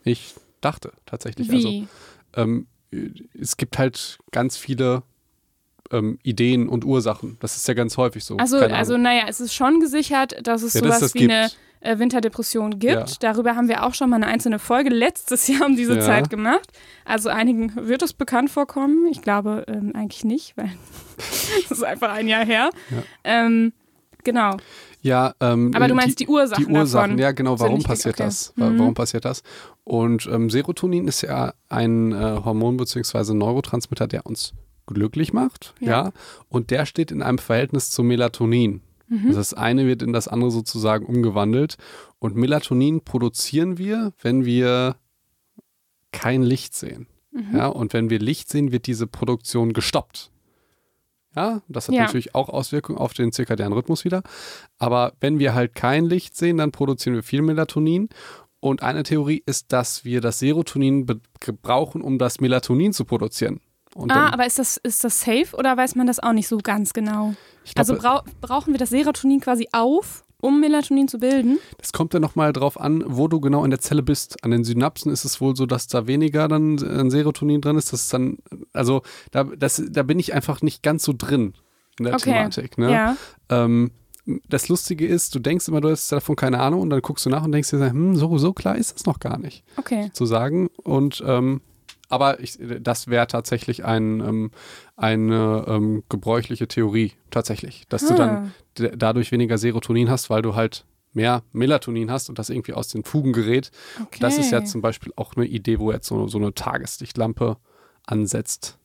ich 0.02 0.34
dachte, 0.60 0.92
tatsächlich. 1.06 1.50
Also, 1.52 1.68
Wie? 1.68 1.88
ähm, 2.34 2.66
äh, 2.90 3.10
es 3.40 3.56
gibt 3.56 3.78
halt 3.78 4.18
ganz 4.32 4.56
viele 4.56 5.04
ähm, 5.92 6.18
Ideen 6.24 6.68
und 6.68 6.84
Ursachen. 6.84 7.36
Das 7.38 7.54
ist 7.54 7.68
ja 7.68 7.74
ganz 7.74 7.96
häufig 7.96 8.24
so. 8.24 8.36
Also, 8.38 8.58
also 8.58 8.96
naja, 8.96 9.24
es 9.28 9.38
ist 9.40 9.54
schon 9.54 9.78
gesichert, 9.78 10.34
dass 10.42 10.62
es 10.62 10.74
ja, 10.74 10.80
sowas 10.80 10.98
das 10.98 11.14
wie 11.14 11.20
gibt. 11.20 11.32
eine 11.32 11.50
äh, 11.80 11.98
Winterdepression 11.98 12.78
gibt. 12.78 12.92
Ja. 12.92 13.32
Darüber 13.32 13.56
haben 13.56 13.68
wir 13.68 13.84
auch 13.84 13.94
schon 13.94 14.10
mal 14.10 14.16
eine 14.16 14.26
einzelne 14.26 14.58
Folge 14.58 14.90
letztes 14.90 15.48
Jahr 15.48 15.66
um 15.66 15.76
diese 15.76 15.96
Ja. 15.96 16.00
Zeit 16.00 16.30
gemacht. 16.30 16.68
Also 17.04 17.28
einigen 17.28 17.74
wird 17.76 18.02
es 18.02 18.12
bekannt 18.12 18.50
vorkommen. 18.50 19.06
Ich 19.10 19.22
glaube 19.22 19.64
ähm, 19.68 19.92
eigentlich 19.94 20.24
nicht, 20.24 20.56
weil 20.56 20.70
es 21.64 21.70
ist 21.70 21.84
einfach 21.84 22.12
ein 22.12 22.28
Jahr 22.28 22.44
her. 22.44 22.70
Ja. 22.90 23.02
Ähm, 23.24 23.72
genau. 24.24 24.56
Ja, 25.02 25.34
ähm, 25.40 25.72
Aber 25.74 25.88
du 25.88 25.94
meinst 25.94 26.20
die, 26.20 26.26
Ursachen, 26.26 26.66
die 26.66 26.70
Ursachen, 26.70 27.18
ja 27.18 27.32
genau, 27.32 27.58
warum 27.58 27.82
passiert 27.82 28.16
okay. 28.16 28.24
das? 28.24 28.52
Mhm. 28.56 28.78
Warum 28.78 28.94
passiert 28.94 29.24
das? 29.24 29.42
Und 29.84 30.28
ähm, 30.30 30.50
Serotonin 30.50 31.08
ist 31.08 31.22
ja 31.22 31.54
ein 31.70 32.12
äh, 32.12 32.40
Hormon 32.44 32.76
bzw. 32.76 33.32
Neurotransmitter, 33.32 34.06
der 34.06 34.26
uns 34.26 34.52
glücklich 34.86 35.32
macht, 35.32 35.74
ja. 35.80 35.88
Ja. 35.88 36.12
und 36.48 36.70
der 36.70 36.84
steht 36.84 37.12
in 37.12 37.22
einem 37.22 37.38
Verhältnis 37.38 37.90
zu 37.90 38.02
Melatonin. 38.02 38.82
Mhm. 39.10 39.26
Also 39.26 39.38
das 39.38 39.54
eine 39.54 39.86
wird 39.86 40.02
in 40.02 40.12
das 40.14 40.28
andere 40.28 40.50
sozusagen 40.50 41.04
umgewandelt 41.04 41.76
und 42.18 42.36
Melatonin 42.36 43.02
produzieren 43.02 43.76
wir, 43.76 44.12
wenn 44.22 44.44
wir 44.44 44.96
kein 46.12 46.42
Licht 46.42 46.74
sehen. 46.74 47.06
Mhm. 47.32 47.56
Ja, 47.56 47.66
und 47.66 47.92
wenn 47.92 48.08
wir 48.08 48.18
Licht 48.18 48.48
sehen, 48.48 48.72
wird 48.72 48.86
diese 48.86 49.06
Produktion 49.06 49.72
gestoppt. 49.72 50.30
Ja, 51.36 51.62
das 51.68 51.88
hat 51.88 51.94
Ja. 51.94 52.02
natürlich 52.02 52.34
auch 52.34 52.48
Auswirkungen 52.48 52.98
auf 52.98 53.12
den 53.12 53.30
zirkadianen 53.32 53.72
Rhythmus 53.72 54.04
wieder. 54.04 54.22
Aber 54.78 55.12
wenn 55.20 55.38
wir 55.38 55.54
halt 55.54 55.74
kein 55.74 56.04
Licht 56.04 56.36
sehen, 56.36 56.56
dann 56.56 56.72
produzieren 56.72 57.14
wir 57.14 57.22
viel 57.22 57.42
Melatonin. 57.42 58.08
Und 58.58 58.82
eine 58.82 59.04
Theorie 59.04 59.42
ist, 59.46 59.72
dass 59.72 60.04
wir 60.04 60.20
das 60.20 60.38
Serotonin 60.40 61.06
brauchen, 61.62 62.02
um 62.02 62.18
das 62.18 62.40
Melatonin 62.40 62.92
zu 62.92 63.04
produzieren. 63.04 63.60
Und 64.00 64.12
Ah, 64.12 64.30
aber 64.32 64.46
ist 64.46 64.58
das, 64.58 64.76
ist 64.78 65.04
das 65.04 65.20
safe 65.20 65.54
oder 65.56 65.76
weiß 65.76 65.94
man 65.94 66.06
das 66.06 66.18
auch 66.20 66.32
nicht 66.32 66.48
so 66.48 66.58
ganz 66.58 66.92
genau? 66.92 67.34
glaub, 67.64 67.78
Also 67.78 67.96
brau 67.96 68.20
brauchen 68.40 68.72
wir 68.72 68.78
das 68.78 68.90
Serotonin 68.90 69.40
quasi 69.40 69.68
auf, 69.72 70.24
um 70.40 70.58
Melatonin 70.60 71.06
zu 71.06 71.18
bilden? 71.18 71.58
das 71.78 71.92
kommt 71.92 72.14
dann 72.14 72.22
nochmal 72.22 72.52
drauf 72.52 72.80
an, 72.80 73.04
wo 73.06 73.28
du 73.28 73.40
genau 73.40 73.62
in 73.64 73.70
der 73.70 73.80
Zelle 73.80 74.02
bist. 74.02 74.42
An 74.42 74.50
den 74.52 74.64
Synapsen 74.64 75.12
ist 75.12 75.24
es 75.24 75.40
wohl 75.40 75.54
so, 75.54 75.66
dass 75.66 75.86
da 75.86 76.06
weniger 76.06 76.48
dann 76.48 76.82
an 76.82 77.10
Serotonin 77.10 77.60
drin 77.60 77.76
ist. 77.76 77.92
Das 77.92 78.02
ist 78.02 78.14
dann, 78.14 78.38
also 78.72 79.02
da, 79.32 79.44
das, 79.44 79.82
da 79.90 80.02
bin 80.02 80.18
ich 80.18 80.32
einfach 80.32 80.62
nicht 80.62 80.82
ganz 80.82 81.02
so 81.04 81.12
drin 81.16 81.52
in 81.98 82.06
der 82.06 82.14
Okay. 82.14 82.32
Thematik. 82.32 82.78
Ne? 82.78 82.90
Ja. 82.92 83.16
Ähm, 83.50 83.90
das 84.48 84.68
Lustige 84.68 85.06
ist, 85.06 85.34
du 85.34 85.38
denkst 85.40 85.68
immer, 85.68 85.80
du 85.80 85.90
hast 85.90 86.10
davon 86.12 86.36
keine 86.36 86.60
Ahnung 86.60 86.80
und 86.82 86.90
dann 86.90 87.00
guckst 87.02 87.26
du 87.26 87.30
nach 87.30 87.44
und 87.44 87.52
denkst 87.52 87.70
dir, 87.70 87.90
hm, 87.90 88.16
so, 88.16 88.38
so 88.38 88.52
klar 88.54 88.76
ist 88.76 88.96
es 88.96 89.04
noch 89.04 89.18
gar 89.18 89.38
nicht 89.38 89.64
Okay. 89.76 90.10
zu 90.14 90.24
sagen. 90.24 90.68
Und 90.84 91.22
ähm, 91.26 91.60
aber 92.10 92.40
ich, 92.40 92.58
das 92.80 93.06
wäre 93.08 93.26
tatsächlich 93.26 93.84
ein, 93.84 94.20
ähm, 94.20 94.50
eine 94.96 95.64
ähm, 95.66 96.02
gebräuchliche 96.10 96.68
Theorie, 96.68 97.12
tatsächlich, 97.30 97.86
dass 97.88 98.06
du 98.06 98.14
dann 98.14 98.52
Ah. 98.78 98.88
dadurch 98.96 99.32
weniger 99.32 99.56
Serotonin 99.56 100.10
hast, 100.10 100.28
weil 100.28 100.42
du 100.42 100.54
halt 100.54 100.84
mehr 101.12 101.42
Melatonin 101.52 102.10
hast 102.10 102.28
und 102.28 102.38
das 102.38 102.50
irgendwie 102.50 102.72
aus 102.74 102.88
den 102.88 103.02
Fugen 103.04 103.32
gerät. 103.32 103.70
okay. 104.00 104.18
Das 104.20 104.38
ist 104.38 104.50
ja 104.52 104.62
zum 104.64 104.80
Beispiel 104.82 105.12
auch 105.16 105.34
eine 105.36 105.46
Idee, 105.46 105.78
wo 105.80 105.90
jetzt 105.90 106.06
so, 106.06 106.28
so 106.28 106.38
eine 106.38 106.52
Tageslichtlampe 106.54 107.56
ansetzt. 108.06 108.76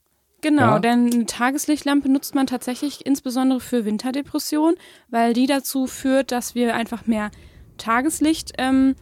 Genau, 0.41 0.61
Ja. 0.73 0.79
denn 0.79 1.11
eine 1.11 1.25
Tageslichtlampe 1.25 2.09
nutzt 2.09 2.35
man 2.35 2.45
tatsächlich 2.47 3.05
insbesondere 3.05 3.59
für 3.59 3.85
Winterdepression, 3.85 4.75
weil 5.09 5.33
die 5.33 5.47
dazu 5.47 5.87
führt, 5.87 6.31
dass 6.31 6.55
wir 6.55 6.75
einfach 6.75 7.05
mehr 7.07 7.31
Tageslicht 7.77 8.53
ähm, 8.57 8.95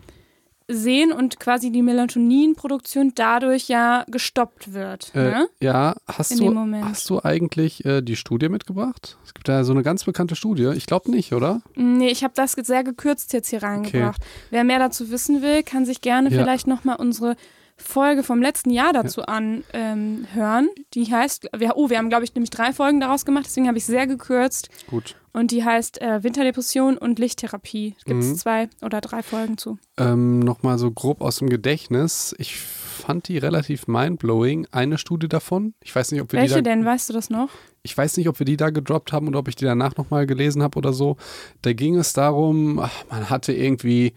sehen 0.67 1.11
und 1.11 1.39
quasi 1.39 1.71
die 1.71 1.81
Melatoninproduktion 1.81 3.11
dadurch 3.15 3.67
ja 3.67 4.05
gestoppt 4.09 4.73
wird. 4.73 5.11
Äh, 5.13 5.19
ne? 5.19 5.49
ja, 5.59 5.95
hast 6.07 6.31
In 6.31 6.37
du, 6.39 6.75
hast 6.83 7.09
du 7.09 7.21
eigentlich 7.23 7.83
äh, 7.85 8.01
die 8.01 8.15
Studie 8.15 8.49
mitgebracht? 8.49 9.17
Es 9.25 9.33
gibt 9.33 9.47
da 9.47 9.63
so 9.63 9.73
eine 9.73 9.83
ganz 9.83 10.03
bekannte 10.03 10.35
Studie. 10.35 10.71
Ich 10.75 10.85
glaube 10.85 11.11
nicht, 11.11 11.33
oder? 11.33 11.61
Nee, 11.75 12.09
ich 12.09 12.23
habe 12.23 12.33
das 12.35 12.53
sehr 12.53 12.83
gekürzt 12.83 13.33
jetzt 13.33 13.49
hier 13.49 13.63
reingebracht. 13.63 14.21
Wer 14.49 14.63
mehr 14.63 14.79
dazu 14.79 15.11
wissen 15.11 15.41
will, 15.41 15.63
kann 15.63 15.85
sich 15.85 16.01
gerne 16.01 16.29
Ja. 16.29 16.41
vielleicht 16.41 16.67
nochmal 16.67 16.95
unsere 16.97 17.35
Folge 17.77 18.23
vom 18.23 18.41
letzten 18.41 18.69
Jahr 18.69 18.93
dazu 18.93 19.23
anhören. 19.23 19.65
Ähm, 19.73 20.69
die 20.93 21.11
heißt, 21.11 21.49
wir, 21.57 21.73
oh, 21.75 21.89
wir 21.89 21.97
haben, 21.97 22.09
glaube 22.09 22.23
ich, 22.23 22.33
nämlich 22.35 22.49
drei 22.51 22.71
Folgen 22.73 22.99
daraus 22.99 23.25
gemacht, 23.25 23.45
deswegen 23.45 23.67
habe 23.67 23.77
ich 23.77 23.85
sehr 23.85 24.07
gekürzt. 24.07 24.69
Gut. 24.87 25.15
Und 25.35 25.49
die 25.49 25.63
heißt 25.63 25.99
äh, 25.99 26.23
Winterdepression 26.23 26.95
und 26.97 27.17
Lichttherapie. 27.17 27.95
Gibt 28.05 28.21
es 28.21 28.29
Mhm. 28.29 28.35
zwei 28.35 28.69
oder 28.83 29.01
drei 29.01 29.23
Folgen 29.23 29.57
zu. 29.57 29.79
Ähm, 29.97 30.39
Nochmal 30.39 30.77
so 30.77 30.91
grob 30.91 31.21
aus 31.21 31.37
dem 31.37 31.49
Gedächtnis. 31.49 32.35
Ich 32.37 32.55
fand 32.55 33.27
die 33.27 33.39
relativ 33.39 33.87
mindblowing. 33.87 34.67
Eine 34.71 34.99
Studie 34.99 35.27
davon. 35.27 35.73
Ich 35.83 35.95
weiß 35.95 36.11
nicht, 36.11 36.21
ob 36.21 36.31
wir 36.31 36.39
Welche 36.39 36.57
die 36.57 36.61
da, 36.63 36.69
denn? 36.69 36.85
Weißt 36.85 37.09
du 37.09 37.13
das 37.13 37.31
noch? 37.31 37.49
Ich 37.81 37.97
weiß 37.97 38.15
nicht, 38.17 38.29
ob 38.29 38.37
wir 38.37 38.45
die 38.45 38.57
da 38.57 38.69
gedroppt 38.69 39.11
haben 39.11 39.27
oder 39.27 39.39
ob 39.39 39.47
ich 39.47 39.55
die 39.55 39.65
danach 39.65 39.97
nochmal 39.97 40.27
gelesen 40.27 40.61
habe 40.61 40.77
oder 40.77 40.93
so. 40.93 41.17
Da 41.63 41.73
ging 41.73 41.95
es 41.97 42.13
darum, 42.13 42.75
man 42.75 43.29
hatte 43.31 43.53
irgendwie 43.53 44.13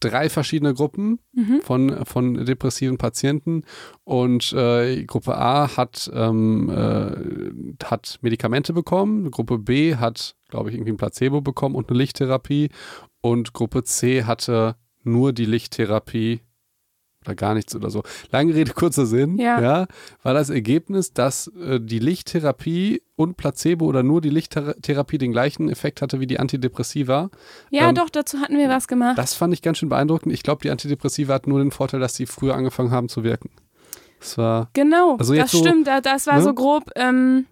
drei 0.00 0.28
verschiedene 0.28 0.74
Gruppen 0.74 1.20
Mhm. 1.32 1.60
von, 1.62 2.04
von 2.04 2.44
depressiven 2.44 2.98
Patienten. 2.98 3.62
Und 4.04 4.52
äh, 4.52 5.04
Gruppe 5.04 5.36
A 5.36 5.76
hat, 5.76 6.10
ähm, 6.14 6.68
äh, 6.70 7.84
hat 7.84 8.18
Medikamente 8.22 8.72
bekommen, 8.72 9.30
Gruppe 9.30 9.58
B 9.58 9.96
hat, 9.96 10.36
glaube 10.48 10.70
ich, 10.70 10.76
irgendwie 10.76 10.92
ein 10.92 10.96
Placebo 10.96 11.40
bekommen 11.40 11.74
und 11.74 11.88
eine 11.90 11.98
Lichttherapie. 11.98 12.70
Und 13.20 13.52
Gruppe 13.52 13.84
C 13.84 14.24
hatte 14.24 14.76
nur 15.02 15.32
die 15.32 15.46
Lichttherapie 15.46 16.40
oder 17.26 17.34
gar 17.34 17.54
nichts 17.54 17.74
oder 17.74 17.90
so. 17.90 18.02
Lange 18.30 18.54
Rede, 18.54 18.72
kurzer 18.72 19.06
Sinn. 19.06 19.38
Ja. 19.38 19.86
war 20.22 20.34
das 20.34 20.50
Ergebnis, 20.50 21.12
dass 21.12 21.48
äh, 21.48 21.80
die 21.80 21.98
Lichttherapie 21.98 23.02
und 23.16 23.36
Placebo 23.36 23.86
oder 23.86 24.02
nur 24.02 24.20
die 24.20 24.30
Lichttherapie 24.30 25.18
den 25.18 25.32
gleichen 25.32 25.68
Effekt 25.68 26.02
hatte 26.02 26.20
wie 26.20 26.26
die 26.26 26.38
Antidepressiva. 26.38 27.30
Ja, 27.70 27.88
Ähm, 27.88 27.94
doch, 27.94 28.10
dazu 28.10 28.38
hatten 28.38 28.56
wir 28.56 28.68
was 28.68 28.88
gemacht. 28.88 29.18
Das 29.18 29.34
fand 29.34 29.54
ich 29.54 29.62
ganz 29.62 29.78
schön 29.78 29.88
beeindruckend. 29.88 30.32
Ich 30.32 30.42
glaube, 30.42 30.62
die 30.62 30.70
Antidepressiva 30.70 31.34
hatten 31.34 31.50
nur 31.50 31.58
den 31.58 31.70
Vorteil, 31.70 32.00
dass 32.00 32.14
sie 32.14 32.26
früher 32.26 32.54
angefangen 32.54 32.90
haben 32.90 33.08
zu 33.08 33.24
wirken. 33.24 33.50
Das 34.20 34.38
war. 34.38 34.70
genau, 34.72 35.16
Also 35.16 35.34
das 35.34 35.50
so, 35.50 35.58
stimmt. 35.58 35.86
Da, 35.86 36.00
das 36.00 36.26
war 36.26 36.36
ne? 36.36 36.42
so 36.42 36.54
grob. 36.54 36.90
Ähm, 36.96 37.46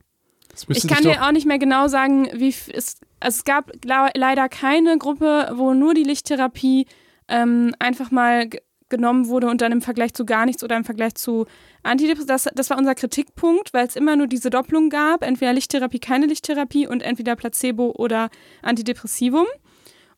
ich 0.68 0.86
kann 0.86 1.02
dir 1.02 1.24
auch 1.24 1.32
nicht 1.32 1.46
mehr 1.46 1.58
genau 1.58 1.88
sagen, 1.88 2.28
wie 2.34 2.48
es, 2.48 2.98
es 3.20 3.44
gab 3.44 3.72
leider 3.84 4.48
keine 4.48 4.98
Gruppe, 4.98 5.52
wo 5.54 5.74
nur 5.74 5.94
die 5.94 6.04
Lichttherapie 6.04 6.86
ähm, 7.28 7.74
einfach 7.78 8.10
mal 8.10 8.48
genommen 8.88 9.28
wurde 9.28 9.48
und 9.48 9.60
dann 9.60 9.72
im 9.72 9.82
Vergleich 9.82 10.14
zu 10.14 10.24
gar 10.24 10.46
nichts 10.46 10.62
oder 10.62 10.76
im 10.76 10.84
Vergleich 10.84 11.14
zu 11.14 11.46
Antidepressiva. 11.82 12.32
Das, 12.32 12.48
das 12.54 12.70
war 12.70 12.78
unser 12.78 12.94
Kritikpunkt, 12.94 13.72
weil 13.72 13.86
es 13.86 13.96
immer 13.96 14.16
nur 14.16 14.26
diese 14.26 14.50
Doppelung 14.50 14.90
gab, 14.90 15.22
entweder 15.22 15.52
Lichttherapie, 15.52 15.98
keine 15.98 16.26
Lichttherapie 16.26 16.86
und 16.86 17.02
entweder 17.02 17.36
Placebo 17.36 17.94
oder 17.96 18.30
Antidepressivum. 18.62 19.46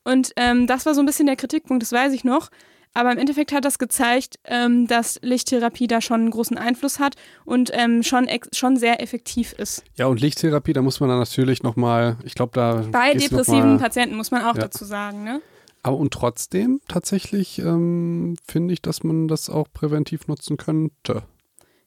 Und 0.05 0.33
ähm, 0.37 0.67
das 0.67 0.87
war 0.87 0.95
so 0.95 1.01
ein 1.01 1.07
bisschen 1.07 1.27
der 1.27 1.37
Kritikpunkt, 1.37 1.83
das 1.83 1.93
weiß 1.93 2.13
ich 2.13 2.25
noch. 2.25 2.51
Aber 2.97 3.13
im 3.13 3.19
Endeffekt 3.19 3.53
hat 3.53 3.67
das 3.67 3.79
gezeigt, 3.79 4.37
ähm, 4.45 4.87
dass 4.87 5.19
Lichttherapie 5.21 5.87
da 5.87 6.01
schon 6.01 6.21
einen 6.21 6.31
großen 6.31 6.57
Einfluss 6.57 6.99
hat 6.99 7.17
und 7.45 7.71
ähm, 7.75 8.03
schon, 8.03 8.27
schon 8.53 8.79
sehr 8.79 9.03
effektiv 9.03 9.53
ist. 9.53 9.85
Ja, 9.97 10.07
und 10.07 10.19
Lichttherapie, 10.19 10.73
da 10.73 10.81
muss 10.81 10.99
man 11.01 11.11
dann 11.11 11.19
natürlich 11.19 11.63
nochmal, 11.63 12.17
ich 12.25 12.35
glaube, 12.35 12.53
da. 12.55 12.85
Bei 12.91 13.13
depressiven 13.13 13.79
Patienten 13.79 14.17
muss 14.17 14.31
man 14.31 14.45
auch 14.45 14.55
ja. 14.55 14.63
dazu 14.63 14.87
sagen, 14.87 15.25
ne? 15.25 15.43
Aber 15.87 15.99
und 15.99 16.13
trotzdem, 16.13 16.81
tatsächlich 16.89 17.61
ähm, 17.61 18.35
finde 18.45 18.75
ich, 18.75 18.83
dass 18.83 19.05
man 19.05 19.29
das 19.29 19.49
auch 19.49 19.69
präventiv 19.73 20.27
nutzen 20.27 20.57
könnte. 20.57 21.23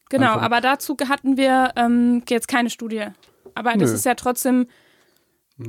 Genau, 0.10 0.28
Einfach. 0.28 0.42
aber 0.42 0.62
dazu 0.62 0.96
hatten 1.10 1.36
wir 1.36 1.74
ähm, 1.76 2.24
jetzt 2.30 2.48
keine 2.48 2.70
Studie. 2.70 3.08
Aber 3.56 3.74
Nö. 3.74 3.80
das 3.80 3.92
ist 3.92 4.06
ja 4.06 4.16
trotzdem 4.16 4.68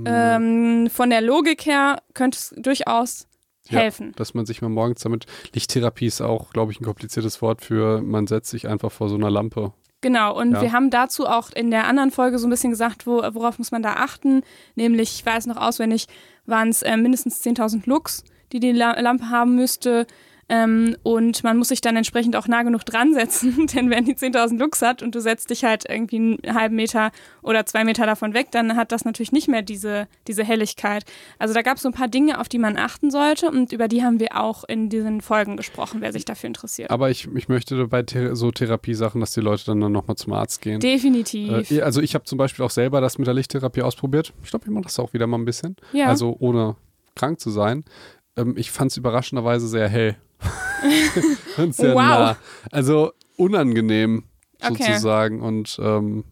ähm, 0.07 0.89
von 0.89 1.11
der 1.11 1.23
Logik 1.23 1.67
her 1.67 2.05
könnte 2.15 2.39
es 2.39 2.55
durchaus 2.57 3.27
helfen. 3.67 4.11
Ja, 4.11 4.13
dass 4.15 4.33
man 4.33 4.47
sich 4.47 4.63
mal 4.63 4.69
morgens 4.69 5.03
damit. 5.03 5.27
Lichttherapie 5.53 6.07
ist 6.07 6.21
auch, 6.21 6.53
glaube 6.53 6.71
ich, 6.71 6.81
ein 6.81 6.85
kompliziertes 6.85 7.43
Wort 7.43 7.63
für, 7.63 8.01
man 8.01 8.29
setzt 8.29 8.51
sich 8.51 8.69
einfach 8.69 8.93
vor 8.93 9.09
so 9.09 9.17
einer 9.17 9.31
Lampe. 9.33 9.73
Genau, 10.01 10.39
und 10.39 10.53
ja. 10.53 10.63
wir 10.63 10.73
haben 10.73 10.91
dazu 10.91 11.27
auch 11.27 11.51
in 11.51 11.71
der 11.71 11.87
anderen 11.87 12.11
Folge 12.11 12.39
so 12.39 12.47
ein 12.47 12.51
bisschen 12.51 12.71
gesagt, 12.71 13.07
wo, 13.07 13.19
worauf 13.35 13.59
muss 13.59 13.71
man 13.71 13.83
da 13.83 13.95
achten. 13.95 14.43
Nämlich, 14.75 15.15
ich 15.17 15.27
weiß 15.27 15.47
noch 15.47 15.59
auswendig, 15.59 16.07
waren 16.47 16.69
es 16.71 16.83
äh, 16.83 16.97
mindestens 16.97 17.45
10.000 17.45 17.83
Lux, 17.85 18.25
die 18.53 18.61
die 18.61 18.73
Lampe 18.73 19.29
haben 19.29 19.57
müsste. 19.57 20.07
Ähm, 20.51 20.97
und 21.05 21.45
man 21.45 21.57
muss 21.57 21.69
sich 21.69 21.81
dann 21.81 21.97
entsprechend 21.97 22.35
auch 22.35 22.49
nah 22.49 22.65
genug 22.65 22.85
dran 22.85 23.15
setzen, 23.15 23.67
denn 23.75 23.89
wenn 23.89 24.05
die 24.05 24.17
10.000 24.17 24.59
Lux 24.59 24.83
hat 24.83 25.01
und 25.01 25.15
du 25.15 25.21
setzt 25.21 25.51
dich 25.51 25.63
halt 25.63 25.85
irgendwie 25.89 26.17
einen 26.17 26.55
halben 26.55 26.75
Meter 26.75 27.13
oder 27.41 27.65
zwei 27.67 27.85
Meter 27.85 28.05
davon 28.05 28.35
weg, 28.35 28.49
dann 28.51 28.75
hat 28.75 28.91
das 28.91 29.05
natürlich 29.05 29.31
nicht 29.31 29.47
mehr 29.47 29.63
diese, 29.63 30.09
diese 30.27 30.43
Helligkeit. 30.43 31.05
Also 31.39 31.55
da 31.55 31.63
gab 31.63 31.77
es 31.77 31.85
so 31.85 31.89
ein 31.89 31.95
paar 31.95 32.09
Dinge, 32.09 32.41
auf 32.41 32.49
die 32.49 32.59
man 32.59 32.77
achten 32.77 33.13
sollte 33.13 33.49
und 33.49 33.73
über 33.73 33.87
die 33.87 34.03
haben 34.03 34.19
wir 34.19 34.37
auch 34.41 34.65
in 34.65 34.89
diesen 34.89 35.21
Folgen 35.21 35.57
gesprochen, 35.57 36.01
wer 36.01 36.13
sich 36.13 36.25
dafür 36.25 36.49
interessiert. 36.49 36.91
Aber 36.91 37.11
ich, 37.11 37.29
ich 37.33 37.49
möchte 37.49 37.87
bei 37.87 38.05
so 38.33 38.51
Therapiesachen, 38.51 39.21
dass 39.21 39.31
die 39.33 39.41
Leute 39.41 39.67
dann, 39.67 39.81
dann 39.81 39.93
nochmal 39.93 40.17
zum 40.17 40.33
Arzt 40.33 40.63
gehen. 40.63 40.81
Definitiv. 40.81 41.71
Äh, 41.71 41.83
also 41.83 42.01
ich 42.01 42.17
habe 42.17 42.25
zum 42.25 42.39
Beispiel 42.39 42.65
auch 42.65 42.71
selber 42.71 43.01
das 43.01 43.19
mit 43.19 43.29
der 43.29 43.35
Lichttherapie 43.35 43.83
ausprobiert. 43.83 44.33
Ich 44.43 44.51
glaube, 44.51 44.65
ich 44.65 44.73
mache 44.73 44.85
das 44.85 44.99
auch 44.99 45.13
wieder 45.13 45.29
mal 45.29 45.39
ein 45.39 45.45
bisschen. 45.45 45.77
Ja. 45.93 46.07
Also 46.07 46.37
ohne 46.41 46.75
krank 47.15 47.39
zu 47.39 47.51
sein. 47.51 47.85
Ähm, 48.37 48.55
ich 48.57 48.73
fand 48.73 48.91
es 48.91 48.97
überraschenderweise 48.97 49.69
sehr 49.69 49.89
hell. 49.89 50.17
sehr 51.71 51.95
wow. 51.95 52.03
nah. 52.03 52.37
Also 52.71 53.13
unangenehm 53.37 54.25
sozusagen. 54.61 55.39
Okay. 55.39 55.49
Und, 55.49 55.79
ähm, 55.83 56.25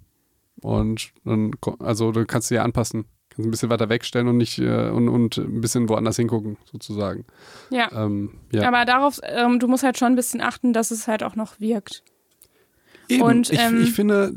und 0.60 1.12
dann, 1.24 1.52
also 1.80 2.12
du 2.12 2.24
kannst 2.26 2.50
dir 2.50 2.62
anpassen. 2.62 3.06
Kannst 3.30 3.46
ein 3.46 3.50
bisschen 3.50 3.70
weiter 3.70 3.88
wegstellen 3.88 4.28
und 4.28 4.36
nicht 4.36 4.58
äh, 4.58 4.88
und, 4.88 5.08
und 5.08 5.38
ein 5.38 5.60
bisschen 5.60 5.88
woanders 5.88 6.16
hingucken, 6.16 6.56
sozusagen. 6.70 7.24
Ja. 7.70 7.90
Ähm, 7.92 8.38
ja. 8.52 8.66
Aber 8.66 8.84
darauf, 8.84 9.20
ähm, 9.22 9.58
du 9.60 9.68
musst 9.68 9.84
halt 9.84 9.98
schon 9.98 10.12
ein 10.12 10.16
bisschen 10.16 10.40
achten, 10.40 10.72
dass 10.72 10.90
es 10.90 11.06
halt 11.06 11.22
auch 11.22 11.36
noch 11.36 11.60
wirkt. 11.60 12.02
Eben. 13.08 13.22
Und, 13.22 13.50
ich, 13.50 13.58
ähm, 13.58 13.82
ich 13.82 13.92
finde, 13.92 14.34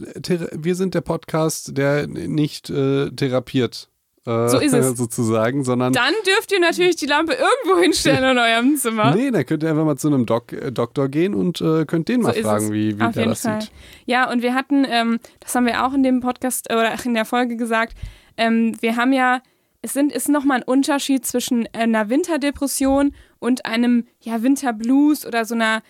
wir 0.54 0.76
sind 0.76 0.94
der 0.94 1.02
Podcast, 1.02 1.78
der 1.78 2.08
nicht 2.08 2.70
äh, 2.70 3.10
therapiert. 3.10 3.90
Äh, 4.26 4.50
so 4.50 4.60
ist 4.60 4.74
es. 4.74 4.86
sozusagen, 4.98 5.64
sondern. 5.64 5.94
Dann 5.94 6.14
dürft 6.26 6.52
ihr 6.52 6.60
natürlich 6.60 6.96
die 6.96 7.08
Lampe 7.08 7.34
irgendwo 7.34 7.82
hinstellen 7.82 8.24
in 8.24 8.38
eurem 8.38 8.76
Zimmer. 8.78 9.16
Nee, 9.16 9.32
dann 9.32 9.46
könnt 9.46 9.64
ihr 9.64 9.70
einfach 9.70 9.86
mal 9.86 9.98
zu 9.98 10.08
einem 10.08 10.26
Doc, 10.26 10.54
äh, 10.54 10.72
Doktor 10.72 11.10
gehen 11.10 11.34
und 11.34 11.60
äh, 11.62 11.86
könnt 11.86 12.08
den 12.08 12.22
so 12.22 12.28
mal 12.28 12.36
fragen, 12.36 12.72
wie, 12.72 13.00
wie 13.00 13.12
der 13.12 13.26
das 13.26 13.42
Fall. 13.42 13.62
sieht. 13.62 13.72
Ja, 14.06 14.30
und 14.32 14.42
wir 14.42 14.54
hatten, 14.54 14.86
ähm, 14.88 15.20
das 15.40 15.56
haben 15.56 15.66
wir 15.66 15.86
auch 15.86 15.94
in 15.94 16.04
dem 16.04 16.20
Podcast 16.20 16.70
äh, 16.70 16.76
oder 16.76 16.94
in 17.04 17.14
der 17.14 17.26
Folge 17.26 17.56
gesagt, 17.56 17.96
ähm, 18.38 18.76
wir 18.82 18.96
haben 18.96 19.14
ja, 19.14 19.42
es 19.82 19.94
sind, 19.94 20.12
ist 20.12 20.30
nochmal 20.30 20.58
ein 20.58 20.64
Unterschied 20.64 21.26
zwischen 21.26 21.68
einer 21.74 22.10
Winterdepression 22.10 23.16
und 23.40 23.66
einem 23.66 24.06
ja, 24.22 24.44
Winterblues 24.44 25.26
oder 25.26 25.46
so 25.46 25.56
einer 25.56 25.82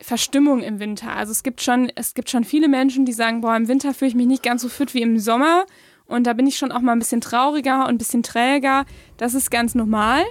Verstimmung 0.00 0.62
im 0.62 0.80
Winter. 0.80 1.12
Also 1.12 1.32
es 1.32 1.42
gibt 1.42 1.62
schon, 1.62 1.90
es 1.94 2.14
gibt 2.14 2.30
schon 2.30 2.44
viele 2.44 2.68
Menschen, 2.68 3.04
die 3.04 3.12
sagen, 3.12 3.40
boah, 3.40 3.56
im 3.56 3.68
Winter 3.68 3.94
fühle 3.94 4.10
ich 4.10 4.14
mich 4.14 4.26
nicht 4.26 4.42
ganz 4.42 4.62
so 4.62 4.68
fit 4.68 4.94
wie 4.94 5.02
im 5.02 5.18
Sommer. 5.18 5.66
Und 6.06 6.26
da 6.26 6.32
bin 6.32 6.46
ich 6.46 6.56
schon 6.56 6.72
auch 6.72 6.80
mal 6.80 6.92
ein 6.92 6.98
bisschen 6.98 7.20
trauriger 7.20 7.86
und 7.86 7.94
ein 7.94 7.98
bisschen 7.98 8.22
träger. 8.22 8.84
Das 9.16 9.34
ist 9.34 9.50
ganz 9.50 9.74
normal. 9.74 10.22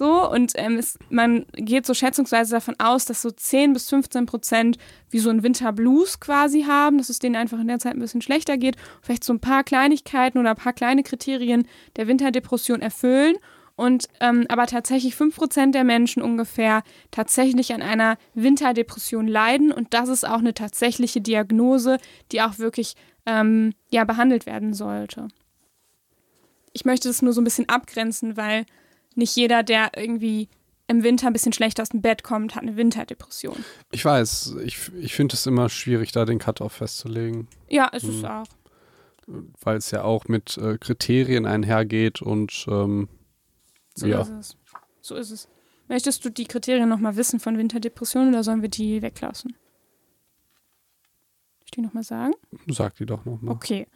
So, 0.00 0.30
und 0.30 0.52
ähm, 0.54 0.78
es, 0.78 0.98
man 1.10 1.44
geht 1.52 1.84
so 1.84 1.92
schätzungsweise 1.92 2.52
davon 2.52 2.74
aus, 2.78 3.04
dass 3.04 3.20
so 3.20 3.30
10 3.30 3.74
bis 3.74 3.90
15 3.90 4.24
Prozent 4.24 4.78
wie 5.10 5.18
so 5.18 5.28
ein 5.28 5.42
Winterblues 5.42 6.20
quasi 6.20 6.62
haben, 6.62 6.96
dass 6.96 7.10
es 7.10 7.18
denen 7.18 7.36
einfach 7.36 7.60
in 7.60 7.68
der 7.68 7.80
Zeit 7.80 7.92
ein 7.92 8.00
bisschen 8.00 8.22
schlechter 8.22 8.56
geht. 8.56 8.76
Vielleicht 9.02 9.24
so 9.24 9.34
ein 9.34 9.40
paar 9.40 9.62
Kleinigkeiten 9.62 10.38
oder 10.38 10.50
ein 10.50 10.56
paar 10.56 10.72
kleine 10.72 11.02
Kriterien 11.02 11.66
der 11.96 12.06
Winterdepression 12.08 12.80
erfüllen. 12.80 13.36
Und 13.76 14.08
ähm, 14.20 14.46
aber 14.48 14.66
tatsächlich 14.66 15.16
5 15.16 15.36
Prozent 15.36 15.74
der 15.74 15.84
Menschen 15.84 16.22
ungefähr 16.22 16.82
tatsächlich 17.10 17.74
an 17.74 17.82
einer 17.82 18.16
Winterdepression 18.32 19.28
leiden. 19.28 19.70
Und 19.70 19.92
das 19.92 20.08
ist 20.08 20.26
auch 20.26 20.38
eine 20.38 20.54
tatsächliche 20.54 21.20
Diagnose, 21.20 21.98
die 22.32 22.40
auch 22.40 22.58
wirklich 22.58 22.94
ähm, 23.30 23.72
ja, 23.90 24.04
behandelt 24.04 24.46
werden 24.46 24.74
sollte. 24.74 25.28
Ich 26.72 26.84
möchte 26.84 27.08
das 27.08 27.22
nur 27.22 27.32
so 27.32 27.40
ein 27.40 27.44
bisschen 27.44 27.68
abgrenzen, 27.68 28.36
weil 28.36 28.66
nicht 29.14 29.36
jeder, 29.36 29.62
der 29.62 29.92
irgendwie 29.96 30.48
im 30.86 31.04
Winter 31.04 31.28
ein 31.28 31.32
bisschen 31.32 31.52
schlecht 31.52 31.80
aus 31.80 31.90
dem 31.90 32.02
Bett 32.02 32.24
kommt, 32.24 32.56
hat 32.56 32.62
eine 32.62 32.76
Winterdepression. 32.76 33.64
Ich 33.92 34.04
weiß, 34.04 34.56
ich, 34.64 34.92
ich 34.94 35.14
finde 35.14 35.34
es 35.34 35.46
immer 35.46 35.68
schwierig, 35.68 36.10
da 36.12 36.24
den 36.24 36.38
Cut-Off 36.38 36.72
festzulegen. 36.72 37.48
Ja, 37.68 37.86
ist 37.86 38.04
es 38.04 38.22
hm. 38.22 38.24
auch. 38.24 38.46
Weil 39.60 39.76
es 39.76 39.92
ja 39.92 40.02
auch 40.02 40.26
mit 40.26 40.58
äh, 40.58 40.78
Kriterien 40.78 41.46
einhergeht 41.46 42.20
und 42.20 42.66
ähm, 42.68 43.08
so 43.94 44.06
ja. 44.06 44.22
ist 44.22 44.30
es. 44.30 44.56
So 45.00 45.14
ist 45.14 45.30
es. 45.30 45.48
Möchtest 45.86 46.24
du 46.24 46.30
die 46.30 46.46
Kriterien 46.46 46.88
nochmal 46.88 47.16
wissen 47.16 47.38
von 47.38 47.56
Winterdepression 47.56 48.28
oder 48.28 48.42
sollen 48.42 48.62
wir 48.62 48.68
die 48.68 49.02
weglassen? 49.02 49.54
Die 51.70 51.80
nochmal 51.80 52.04
sagen? 52.04 52.34
Sag 52.68 52.96
die 52.96 53.06
doch 53.06 53.24
nochmal. 53.24 53.54
Okay. 53.54 53.86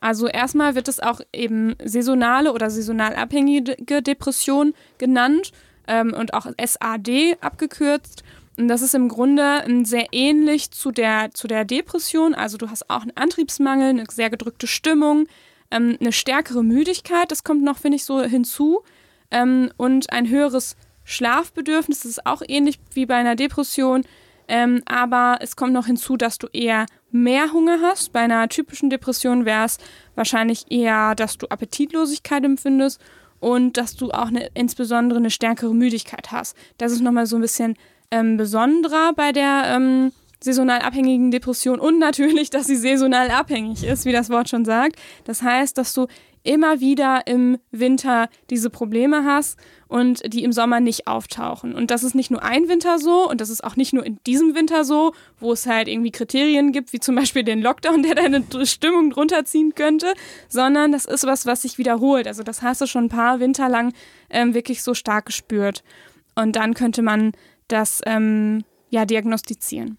Also 0.00 0.26
erstmal 0.26 0.74
wird 0.74 0.88
es 0.88 0.98
auch 0.98 1.20
eben 1.32 1.76
saisonale 1.84 2.52
oder 2.52 2.70
saisonal 2.70 3.14
abhängige 3.14 4.02
Depression 4.02 4.74
genannt 4.98 5.52
ähm, 5.86 6.12
und 6.12 6.34
auch 6.34 6.46
SAD 6.60 7.36
abgekürzt. 7.40 8.24
Und 8.58 8.68
das 8.68 8.82
ist 8.82 8.94
im 8.94 9.08
Grunde 9.08 9.62
ähm, 9.64 9.84
sehr 9.84 10.08
ähnlich 10.12 10.70
zu 10.72 10.90
der, 10.90 11.30
zu 11.32 11.46
der 11.46 11.64
Depression. 11.64 12.34
Also 12.34 12.58
du 12.58 12.68
hast 12.68 12.90
auch 12.90 13.02
einen 13.02 13.16
Antriebsmangel, 13.16 13.90
eine 13.90 14.04
sehr 14.10 14.28
gedrückte 14.28 14.66
Stimmung, 14.66 15.26
ähm, 15.70 15.96
eine 16.00 16.12
stärkere 16.12 16.62
Müdigkeit, 16.62 17.30
das 17.30 17.44
kommt 17.44 17.62
noch, 17.62 17.78
finde 17.78 17.96
ich, 17.96 18.04
so 18.04 18.22
hinzu. 18.22 18.82
Ähm, 19.30 19.70
und 19.76 20.12
ein 20.12 20.28
höheres 20.28 20.76
Schlafbedürfnis, 21.04 22.00
das 22.00 22.10
ist 22.10 22.26
auch 22.26 22.42
ähnlich 22.46 22.78
wie 22.92 23.06
bei 23.06 23.14
einer 23.14 23.36
Depression. 23.36 24.04
Ähm, 24.48 24.82
aber 24.84 25.38
es 25.40 25.56
kommt 25.56 25.72
noch 25.72 25.86
hinzu, 25.86 26.16
dass 26.16 26.38
du 26.38 26.48
eher 26.52 26.86
mehr 27.12 27.52
Hunger 27.52 27.80
hast. 27.80 28.12
Bei 28.12 28.20
einer 28.20 28.48
typischen 28.48 28.90
Depression 28.90 29.44
wäre 29.44 29.64
es 29.64 29.78
wahrscheinlich 30.14 30.70
eher, 30.70 31.14
dass 31.14 31.38
du 31.38 31.46
Appetitlosigkeit 31.48 32.44
empfindest 32.44 33.00
und 33.40 33.76
dass 33.76 33.96
du 33.96 34.10
auch 34.10 34.28
eine, 34.28 34.48
insbesondere 34.54 35.18
eine 35.18 35.30
stärkere 35.30 35.74
Müdigkeit 35.74 36.32
hast. 36.32 36.56
Das 36.78 36.92
ist 36.92 37.00
nochmal 37.00 37.26
so 37.26 37.36
ein 37.36 37.42
bisschen 37.42 37.76
ähm, 38.10 38.36
besonderer 38.36 39.12
bei 39.14 39.32
der 39.32 39.64
ähm, 39.66 40.12
saisonal 40.42 40.80
abhängigen 40.80 41.30
Depression 41.30 41.78
und 41.78 41.98
natürlich, 41.98 42.50
dass 42.50 42.66
sie 42.66 42.76
saisonal 42.76 43.30
abhängig 43.30 43.84
ist, 43.84 44.04
wie 44.04 44.12
das 44.12 44.30
Wort 44.30 44.48
schon 44.48 44.64
sagt. 44.64 44.96
Das 45.24 45.42
heißt, 45.42 45.78
dass 45.78 45.92
du 45.92 46.06
immer 46.44 46.80
wieder 46.80 47.26
im 47.26 47.58
Winter 47.70 48.28
diese 48.50 48.70
Probleme 48.70 49.24
hast 49.24 49.58
und 49.92 50.32
die 50.32 50.42
im 50.42 50.52
Sommer 50.52 50.80
nicht 50.80 51.06
auftauchen. 51.06 51.74
Und 51.74 51.90
das 51.90 52.02
ist 52.02 52.14
nicht 52.14 52.30
nur 52.30 52.42
ein 52.42 52.68
Winter 52.68 52.98
so 52.98 53.28
und 53.28 53.42
das 53.42 53.50
ist 53.50 53.62
auch 53.62 53.76
nicht 53.76 53.92
nur 53.92 54.06
in 54.06 54.18
diesem 54.26 54.54
Winter 54.54 54.84
so, 54.84 55.12
wo 55.38 55.52
es 55.52 55.66
halt 55.66 55.86
irgendwie 55.86 56.10
Kriterien 56.10 56.72
gibt, 56.72 56.94
wie 56.94 56.98
zum 56.98 57.14
Beispiel 57.14 57.44
den 57.44 57.60
Lockdown, 57.60 58.02
der 58.02 58.14
deine 58.14 58.42
Stimmung 58.64 59.10
drunter 59.10 59.44
ziehen 59.44 59.74
könnte, 59.74 60.14
sondern 60.48 60.92
das 60.92 61.04
ist 61.04 61.26
was, 61.26 61.44
was 61.44 61.62
sich 61.62 61.76
wiederholt. 61.76 62.26
Also 62.26 62.42
das 62.42 62.62
hast 62.62 62.80
du 62.80 62.86
schon 62.86 63.04
ein 63.04 63.08
paar 63.10 63.38
Winter 63.38 63.68
lang 63.68 63.92
ähm, 64.30 64.54
wirklich 64.54 64.82
so 64.82 64.94
stark 64.94 65.26
gespürt. 65.26 65.84
Und 66.34 66.56
dann 66.56 66.72
könnte 66.72 67.02
man 67.02 67.32
das 67.68 68.00
ähm, 68.06 68.64
ja 68.88 69.04
diagnostizieren. 69.04 69.98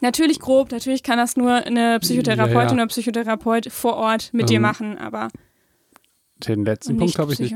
Natürlich 0.00 0.40
grob, 0.40 0.72
natürlich 0.72 1.04
kann 1.04 1.16
das 1.16 1.36
nur 1.36 1.52
eine 1.52 2.00
Psychotherapeutin 2.00 2.56
ja, 2.56 2.66
ja. 2.66 2.72
oder 2.72 2.86
Psychotherapeut 2.88 3.70
vor 3.70 3.94
Ort 3.94 4.30
mit 4.32 4.42
ähm, 4.42 4.46
dir 4.48 4.60
machen, 4.60 4.98
aber 4.98 5.28
den 6.38 6.64
letzten 6.64 6.96
Punkt 6.98 7.18
habe 7.18 7.32
ich 7.32 7.38
nicht. 7.38 7.54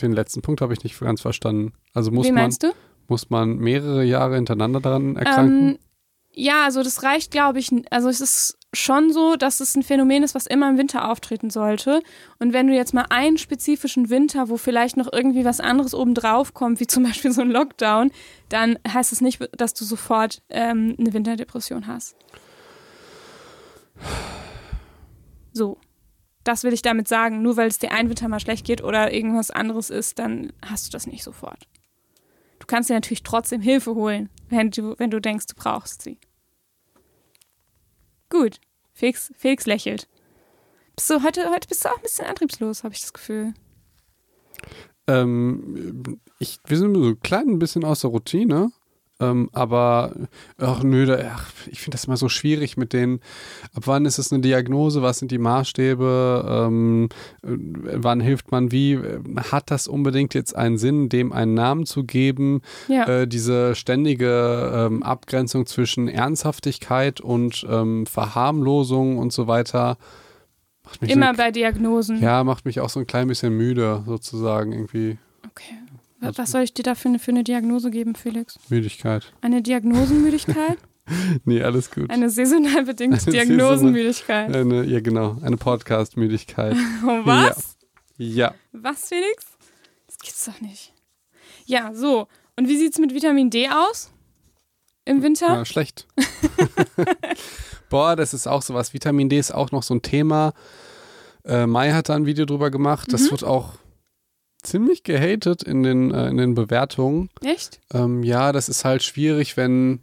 Den 0.00 0.12
letzten 0.12 0.42
Punkt 0.42 0.60
habe 0.60 0.72
ich 0.72 0.84
nicht 0.84 0.98
ganz 1.00 1.20
verstanden. 1.20 1.72
Also 1.92 2.10
muss 2.10 2.26
Wie 2.26 2.32
man 2.32 2.50
du? 2.50 2.72
muss 3.08 3.30
man 3.30 3.56
mehrere 3.56 4.04
Jahre 4.04 4.36
hintereinander 4.36 4.80
daran 4.80 5.16
erkranken? 5.16 5.68
Ähm, 5.70 5.78
ja, 6.34 6.64
also 6.64 6.82
das 6.82 7.02
reicht, 7.02 7.30
glaube 7.30 7.58
ich. 7.58 7.70
Also 7.90 8.08
es 8.08 8.20
ist 8.20 8.58
schon 8.72 9.12
so, 9.12 9.36
dass 9.36 9.60
es 9.60 9.76
ein 9.76 9.82
Phänomen 9.82 10.22
ist, 10.22 10.34
was 10.34 10.46
immer 10.46 10.70
im 10.70 10.78
Winter 10.78 11.10
auftreten 11.10 11.50
sollte. 11.50 12.00
Und 12.38 12.54
wenn 12.54 12.68
du 12.68 12.74
jetzt 12.74 12.94
mal 12.94 13.04
einen 13.10 13.36
spezifischen 13.36 14.08
Winter, 14.08 14.48
wo 14.48 14.56
vielleicht 14.56 14.96
noch 14.96 15.12
irgendwie 15.12 15.44
was 15.44 15.60
anderes 15.60 15.94
obendrauf 15.94 16.54
kommt, 16.54 16.80
wie 16.80 16.86
zum 16.86 17.02
Beispiel 17.04 17.32
so 17.32 17.42
ein 17.42 17.50
Lockdown, 17.50 18.10
dann 18.48 18.78
heißt 18.86 19.12
es 19.12 19.20
nicht, 19.20 19.46
dass 19.56 19.74
du 19.74 19.84
sofort 19.84 20.42
ähm, 20.48 20.96
eine 20.98 21.12
Winterdepression 21.12 21.86
hast. 21.86 22.16
So. 25.52 25.76
Das 26.44 26.64
will 26.64 26.72
ich 26.72 26.82
damit 26.82 27.08
sagen. 27.08 27.42
Nur 27.42 27.56
weil 27.56 27.68
es 27.68 27.78
dir 27.78 27.92
einen 27.92 28.08
Winter 28.08 28.28
mal 28.28 28.40
schlecht 28.40 28.66
geht 28.66 28.82
oder 28.82 29.12
irgendwas 29.12 29.50
anderes 29.50 29.90
ist, 29.90 30.18
dann 30.18 30.52
hast 30.64 30.86
du 30.86 30.90
das 30.90 31.06
nicht 31.06 31.22
sofort. 31.22 31.68
Du 32.58 32.66
kannst 32.66 32.90
dir 32.90 32.94
natürlich 32.94 33.22
trotzdem 33.22 33.60
Hilfe 33.60 33.94
holen, 33.94 34.30
wenn 34.48 34.70
du, 34.70 34.94
wenn 34.98 35.10
du 35.10 35.20
denkst, 35.20 35.46
du 35.46 35.54
brauchst 35.56 36.02
sie. 36.02 36.18
Gut. 38.30 38.60
Felix, 38.94 39.32
Felix 39.36 39.66
lächelt. 39.66 40.08
Bist 40.96 41.10
du 41.10 41.22
heute, 41.22 41.50
heute 41.50 41.68
bist 41.68 41.84
du 41.84 41.88
auch 41.88 41.96
ein 41.96 42.02
bisschen 42.02 42.26
antriebslos, 42.26 42.84
habe 42.84 42.94
ich 42.94 43.00
das 43.00 43.12
Gefühl. 43.12 43.54
Ähm, 45.06 46.20
ich, 46.38 46.58
wir 46.66 46.76
sind 46.76 46.94
so 46.94 47.04
ein 47.04 47.20
klein 47.20 47.58
bisschen 47.58 47.84
aus 47.84 48.00
der 48.00 48.10
Routine. 48.10 48.70
Ähm, 49.22 49.50
aber 49.52 50.12
ach 50.58 50.82
nö, 50.82 51.06
da, 51.06 51.18
ach, 51.34 51.50
ich 51.70 51.80
finde 51.80 51.96
das 51.96 52.04
immer 52.06 52.16
so 52.16 52.28
schwierig 52.28 52.76
mit 52.76 52.92
den, 52.92 53.20
ab 53.74 53.84
wann 53.86 54.04
ist 54.04 54.18
es 54.18 54.32
eine 54.32 54.40
Diagnose, 54.42 55.02
was 55.02 55.18
sind 55.18 55.30
die 55.30 55.38
Maßstäbe, 55.38 56.66
ähm, 56.68 57.08
äh, 57.42 57.48
wann 57.48 58.20
hilft 58.20 58.50
man 58.50 58.72
wie, 58.72 58.98
hat 59.50 59.70
das 59.70 59.88
unbedingt 59.88 60.34
jetzt 60.34 60.56
einen 60.56 60.78
Sinn, 60.78 61.08
dem 61.08 61.32
einen 61.32 61.54
Namen 61.54 61.86
zu 61.86 62.04
geben? 62.04 62.62
Ja. 62.88 63.06
Äh, 63.06 63.28
diese 63.28 63.74
ständige 63.74 64.72
ähm, 64.74 65.02
Abgrenzung 65.02 65.66
zwischen 65.66 66.08
Ernsthaftigkeit 66.08 67.20
und 67.20 67.66
ähm, 67.68 68.06
Verharmlosung 68.06 69.18
und 69.18 69.32
so 69.32 69.46
weiter. 69.46 69.96
Macht 70.84 71.00
mich 71.02 71.10
Immer 71.12 71.32
so, 71.32 71.36
bei 71.36 71.50
Diagnosen. 71.50 72.20
ja, 72.20 72.42
macht 72.44 72.64
mich 72.64 72.80
auch 72.80 72.88
so 72.90 73.00
ein 73.00 73.06
klein 73.06 73.28
bisschen 73.28 73.56
müde, 73.56 74.02
sozusagen, 74.06 74.72
irgendwie. 74.72 75.18
Okay. 75.46 75.74
Was 76.22 76.38
was 76.38 76.50
soll 76.52 76.62
ich 76.62 76.72
dir 76.74 76.82
da 76.84 76.94
für 76.94 77.08
eine, 77.08 77.18
für 77.18 77.30
eine 77.32 77.44
Diagnose 77.44 77.90
geben, 77.90 78.14
Felix? 78.14 78.58
Müdigkeit. 78.68 79.32
Eine 79.40 79.62
Diagnosenmüdigkeit? 79.62 80.78
Nee, 81.44 81.60
alles 81.64 81.90
gut. 81.90 82.08
Eine 82.10 82.30
saisonal 82.30 82.84
bedingte 82.84 83.20
Eine 83.26 83.32
Diagnosenmüdigkeit. 83.32 84.54
Eine, 84.54 84.84
ja, 84.84 85.00
genau. 85.00 85.36
Eine 85.42 85.56
Podcast-Müdigkeit. 85.56 86.76
Was? 87.24 87.76
Ja. 88.18 88.54
Was, 88.70 89.08
Felix? 89.08 89.44
Das 90.06 90.16
gibt's 90.18 90.44
doch 90.44 90.60
nicht. 90.60 90.92
Ja, 91.66 91.92
so. 91.92 92.28
Und 92.56 92.68
wie 92.68 92.76
sieht's 92.76 93.00
mit 93.00 93.12
Vitamin 93.12 93.50
D 93.50 93.68
aus? 93.68 94.12
Im 95.04 95.24
Winter? 95.24 95.48
ja 95.48 95.64
schlecht. 95.64 96.06
Boah, 97.90 98.14
das 98.16 98.32
ist 98.32 98.46
auch 98.46 98.62
sowas. 98.62 98.94
Vitamin 98.94 99.28
D 99.28 99.38
ist 99.38 99.52
auch 99.52 99.72
noch 99.72 99.82
so 99.82 99.94
ein 99.94 100.02
Thema. 100.02 100.54
Äh, 101.44 101.66
Mai 101.66 101.90
hat 101.92 102.08
da 102.08 102.14
ein 102.14 102.26
Video 102.26 102.44
drüber 102.46 102.70
gemacht. 102.70 103.12
Das 103.12 103.22
Mhm. 103.22 103.30
wird 103.32 103.44
auch 103.44 103.74
ziemlich 104.62 105.02
gehatet 105.04 105.62
in 105.62 105.82
den, 105.82 106.12
äh, 106.12 106.28
in 106.28 106.36
den 106.36 106.54
Bewertungen. 106.54 107.30
Echt? 107.44 107.80
Ähm, 107.92 108.22
ja, 108.22 108.52
das 108.52 108.68
ist 108.68 108.84
halt 108.84 109.02
schwierig, 109.02 109.56
wenn. 109.56 110.00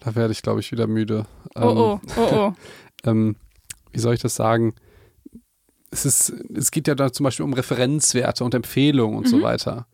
Da 0.00 0.14
werde 0.14 0.32
ich, 0.32 0.42
glaube 0.42 0.60
ich, 0.60 0.72
wieder 0.72 0.86
müde. 0.86 1.26
Ähm, 1.54 1.62
Oh, 1.62 2.00
oh, 2.06 2.10
oh, 2.16 2.28
oh. 2.32 2.52
ähm, 3.04 3.36
wie 3.92 3.98
soll 3.98 4.14
ich 4.14 4.20
das 4.20 4.34
sagen? 4.34 4.74
Es, 5.90 6.06
ist, 6.06 6.30
es 6.54 6.70
geht 6.70 6.86
ja 6.88 6.94
da 6.94 7.12
zum 7.12 7.24
Beispiel 7.24 7.44
um 7.44 7.52
Referenzwerte 7.52 8.44
und 8.44 8.54
Empfehlungen 8.54 9.18
und 9.18 9.28
so 9.28 9.38
Mhm. 9.38 9.42
weiter. 9.42 9.86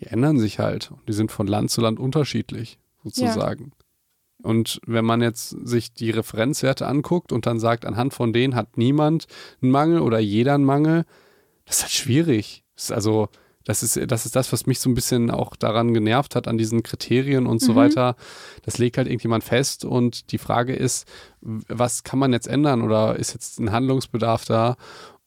Die 0.00 0.06
ändern 0.06 0.38
sich 0.38 0.58
halt 0.58 0.90
und 0.90 1.08
die 1.08 1.12
sind 1.12 1.30
von 1.30 1.46
Land 1.46 1.70
zu 1.70 1.80
Land 1.80 2.00
unterschiedlich, 2.00 2.78
sozusagen. 3.04 3.72
Und 4.42 4.80
wenn 4.86 5.04
man 5.04 5.20
jetzt 5.20 5.50
sich 5.50 5.92
die 5.94 6.10
Referenzwerte 6.10 6.86
anguckt 6.88 7.30
und 7.30 7.46
dann 7.46 7.60
sagt, 7.60 7.84
anhand 7.84 8.12
von 8.14 8.32
denen 8.32 8.56
hat 8.56 8.76
niemand 8.76 9.26
einen 9.60 9.70
Mangel 9.70 10.00
oder 10.00 10.18
jeder 10.18 10.54
einen 10.54 10.64
Mangel, 10.64 11.04
das 11.66 11.76
ist 11.78 11.82
halt 11.82 11.92
schwierig. 11.92 12.64
Das 12.74 12.84
ist 12.84 12.92
also, 12.92 13.28
das 13.64 13.82
ist, 13.84 13.98
das 14.10 14.26
ist 14.26 14.34
das, 14.34 14.52
was 14.52 14.66
mich 14.66 14.80
so 14.80 14.90
ein 14.90 14.94
bisschen 14.94 15.30
auch 15.30 15.54
daran 15.54 15.94
genervt 15.94 16.34
hat, 16.34 16.48
an 16.48 16.58
diesen 16.58 16.82
Kriterien 16.82 17.46
und 17.46 17.60
so 17.60 17.72
Mhm. 17.72 17.76
weiter. 17.76 18.16
Das 18.64 18.78
legt 18.78 18.96
halt 18.98 19.06
irgendjemand 19.06 19.44
fest 19.44 19.84
und 19.84 20.32
die 20.32 20.38
Frage 20.38 20.74
ist, 20.74 21.06
was 21.40 22.02
kann 22.02 22.18
man 22.18 22.32
jetzt 22.32 22.48
ändern 22.48 22.82
oder 22.82 23.16
ist 23.16 23.34
jetzt 23.34 23.60
ein 23.60 23.70
Handlungsbedarf 23.70 24.44
da? 24.44 24.76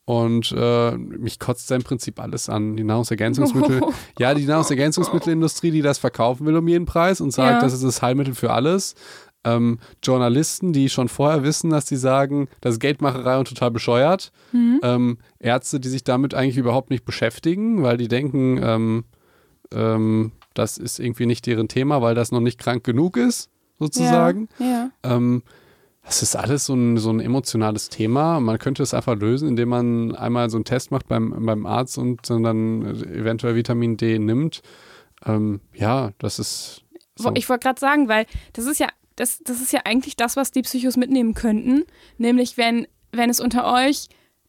Und 0.08 0.52
äh, 0.56 0.92
mich 0.98 1.40
kotzt 1.40 1.72
da 1.72 1.76
im 1.76 1.82
Prinzip 1.82 2.20
alles 2.20 2.48
an. 2.48 2.78
Die 2.78 2.84
Nahrungsergänzungsmittel. 2.84 3.82
Ja, 4.20 4.36
die 4.36 4.46
Nahrungsergänzungsmittelindustrie, 4.46 5.72
die 5.72 5.82
das 5.82 5.98
verkaufen 5.98 6.46
will 6.46 6.56
um 6.58 6.68
jeden 6.68 6.86
Preis 6.86 7.22
und 7.22 7.32
sagt, 7.32 7.54
Ja. 7.56 7.60
das 7.60 7.74
ist 7.74 7.84
das 7.84 8.02
Heilmittel 8.04 8.36
für 8.36 8.52
alles. 8.52 8.94
Ähm, 9.46 9.80
Journalisten, 10.04 10.74
die 10.74 10.90
schon 10.90 11.08
vorher 11.08 11.44
wissen, 11.44 11.70
dass 11.70 11.86
die 11.86 11.96
sagen, 11.96 12.48
das 12.62 12.74
ist 12.74 12.80
Geldmacherei 12.80 13.38
und 13.38 13.48
total 13.48 13.72
bescheuert. 13.72 14.32
Mhm. 14.52 14.80
Ähm, 14.84 15.18
Ärzte, 15.40 15.80
die 15.80 15.90
sich 15.90 16.04
damit 16.04 16.34
eigentlich 16.34 16.58
überhaupt 16.58 16.90
nicht 16.90 17.06
beschäftigen, 17.06 17.84
weil 17.84 17.98
die 17.98 18.08
denken, 18.08 18.60
ähm, 18.62 19.06
ähm, 19.72 20.32
das 20.54 20.78
ist 20.78 21.00
irgendwie 21.00 21.26
nicht 21.26 21.46
deren 21.46 21.68
Thema, 21.68 22.02
weil 22.02 22.16
das 22.16 22.32
noch 22.32 22.40
nicht 22.42 22.60
krank 22.60 22.84
genug 22.84 23.18
ist, 23.18 23.50
sozusagen. 23.80 24.50
Ja, 24.60 24.66
ja. 24.66 24.92
Ähm, 25.04 25.44
das 26.06 26.22
ist 26.22 26.36
alles 26.36 26.66
so 26.66 26.76
ein, 26.76 26.98
so 26.98 27.10
ein 27.10 27.20
emotionales 27.20 27.90
Thema. 27.90 28.40
Man 28.40 28.60
könnte 28.60 28.84
es 28.84 28.94
einfach 28.94 29.16
lösen, 29.16 29.48
indem 29.48 29.70
man 29.70 30.16
einmal 30.16 30.50
so 30.52 30.58
einen 30.58 30.66
Test 30.66 30.92
macht 30.92 31.08
beim, 31.08 31.46
beim 31.46 31.66
Arzt 31.66 31.98
und 31.98 32.30
dann 32.30 32.86
eventuell 32.86 33.56
Vitamin 33.56 33.98
D 33.98 34.20
nimmt. 34.20 34.62
Ähm, 35.26 35.62
ja, 35.74 36.12
das 36.20 36.38
ist. 36.38 36.84
So. 37.16 37.32
Ich 37.34 37.50
wollte 37.50 37.64
gerade 37.64 37.80
sagen, 37.80 38.08
weil 38.08 38.28
das 38.54 38.66
ist 38.66 38.80
ja, 38.80 38.90
das, 39.16 39.40
das 39.44 39.62
ist 39.62 39.72
ja 39.74 39.82
eigentlich 39.86 40.16
das, 40.16 40.36
was 40.36 40.52
die 40.52 40.62
Psychos 40.62 40.98
mitnehmen 40.98 41.34
könnten. 41.34 41.84
Nämlich, 42.18 42.58
wenn, 42.58 42.88
wenn 43.12 43.30
es 43.30 43.40
unter 43.40 43.72
euch 43.72 44.08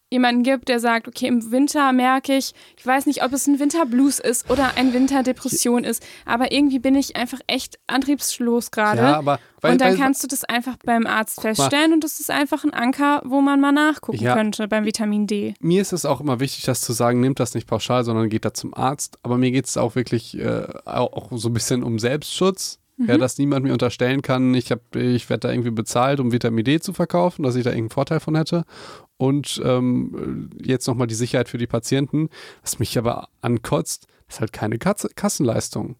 jemanden 0.09 0.43
gibt, 0.43 0.69
der 0.69 0.79
sagt, 0.79 1.07
okay, 1.09 1.27
im 1.27 1.51
Winter 1.51 1.91
merke 1.91 2.37
ich, 2.37 2.53
ich 2.77 2.85
weiß 2.85 3.07
nicht, 3.07 3.23
ob 3.25 3.33
es 3.33 3.45
ein 3.45 3.59
Winterblues 3.59 4.19
ist 4.19 4.49
oder 4.49 4.77
ein 4.77 4.93
Winterdepression 4.93 5.83
ist, 5.83 6.01
aber 6.25 6.51
irgendwie 6.53 6.79
bin 6.79 6.95
ich 6.95 7.17
einfach 7.17 7.39
echt 7.47 7.77
antriebslos 7.87 8.71
gerade. 8.71 8.99
ja, 9.01 9.17
aber 9.17 9.39
weil, 9.59 9.73
und 9.73 9.81
dann 9.81 9.91
weil, 9.91 9.97
kannst 9.97 10.23
du 10.23 10.27
das 10.27 10.45
einfach 10.45 10.77
beim 10.85 11.05
Arzt 11.05 11.41
feststellen 11.41 11.91
und 11.91 12.05
das 12.05 12.21
ist 12.21 12.31
einfach 12.31 12.63
ein 12.63 12.73
Anker, 12.73 13.21
wo 13.25 13.41
man 13.41 13.59
mal 13.59 13.73
nachgucken 13.73 14.23
Ja. 14.23 14.33
könnte 14.33 14.69
beim 14.69 14.85
Vitamin 14.85 15.27
D. 15.27 15.55
mir 15.59 15.81
ist 15.81 15.91
es 15.91 16.05
auch 16.05 16.21
immer 16.21 16.39
wichtig, 16.39 16.63
das 16.63 16.79
zu 16.79 16.93
sagen, 16.93 17.19
nehmt 17.19 17.41
das 17.41 17.53
nicht 17.53 17.67
pauschal, 17.67 18.05
sondern 18.05 18.29
geht 18.29 18.45
da 18.45 18.53
zum 18.53 18.73
Arzt. 18.73 19.17
Aber 19.23 19.37
mir 19.37 19.51
geht 19.51 19.65
es 19.65 19.75
auch 19.75 19.95
wirklich 19.95 20.37
äh, 20.39 20.67
auch 20.85 21.31
so 21.33 21.49
ein 21.49 21.53
bisschen 21.53 21.83
um 21.83 21.99
Selbstschutz. 21.99 22.79
Mhm. 22.97 23.05
Ja, 23.07 23.17
dass 23.17 23.37
niemand 23.37 23.63
mir 23.63 23.73
unterstellen 23.73 24.21
kann, 24.21 24.53
ich, 24.55 24.71
hab, 24.71 24.95
ich 24.95 25.29
werde 25.29 25.47
da 25.47 25.51
irgendwie 25.51 25.71
bezahlt, 25.71 26.19
um 26.19 26.31
Vitamin 26.31 26.65
D 26.65 26.79
zu 26.79 26.93
verkaufen, 26.93 27.43
dass 27.43 27.55
ich 27.55 27.63
da 27.63 27.69
irgendeinen 27.69 27.91
Vorteil 27.91 28.19
von 28.19 28.35
hätte. 28.35 28.63
Und 29.17 29.61
ähm, 29.63 30.49
jetzt 30.61 30.87
nochmal 30.87 31.07
die 31.07 31.15
Sicherheit 31.15 31.47
für 31.49 31.57
die 31.57 31.67
Patienten. 31.67 32.29
Was 32.61 32.79
mich 32.79 32.97
aber 32.97 33.29
ankotzt, 33.41 34.07
ist 34.27 34.39
halt 34.39 34.51
keine 34.51 34.77
Katze, 34.79 35.09
Kassenleistung, 35.15 35.95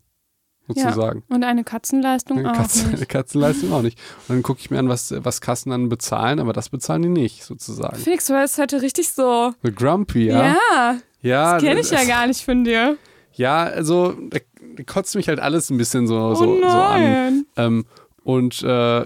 sozusagen. 0.67 1.23
Und 1.29 1.43
eine 1.43 1.63
Katzenleistung 1.63 2.45
auch 2.45 2.53
Katzen, 2.53 2.91
nicht. 2.91 3.07
Katzenleistung 3.10 3.71
auch 3.73 3.81
nicht. 3.83 3.99
Und 4.27 4.36
dann 4.36 4.43
gucke 4.43 4.60
ich 4.60 4.71
mir 4.71 4.79
an, 4.79 4.89
was, 4.89 5.13
was 5.17 5.39
Kassen 5.39 5.69
dann 5.69 5.89
bezahlen, 5.89 6.39
aber 6.39 6.51
das 6.51 6.69
bezahlen 6.69 7.03
die 7.03 7.10
nicht, 7.10 7.43
sozusagen. 7.43 7.95
Felix, 7.97 8.25
du 8.25 8.33
bist 8.39 8.57
heute 8.57 8.81
richtig 8.81 9.10
so. 9.13 9.53
So 9.63 9.71
grumpy, 9.71 10.27
ja. 10.27 10.55
Ja, 10.71 10.97
Ja, 11.21 11.53
das 11.53 11.63
kenne 11.63 11.79
ich 11.79 11.91
ja 11.91 12.03
gar 12.05 12.27
nicht 12.27 12.43
von 12.43 12.63
dir. 12.63 12.97
Ja, 13.38 13.63
also 13.63 14.13
da, 14.30 14.39
kotzt 14.86 15.15
mich 15.15 15.28
halt 15.30 15.39
alles 15.39 15.69
ein 15.69 15.78
bisschen 15.78 16.08
so, 16.08 16.15
Oh 16.17 16.34
so, 16.36 16.60
so 16.62 16.78
an. 16.78 17.45
Ähm, 17.56 17.86
und 18.23 18.62
äh, 18.63 19.06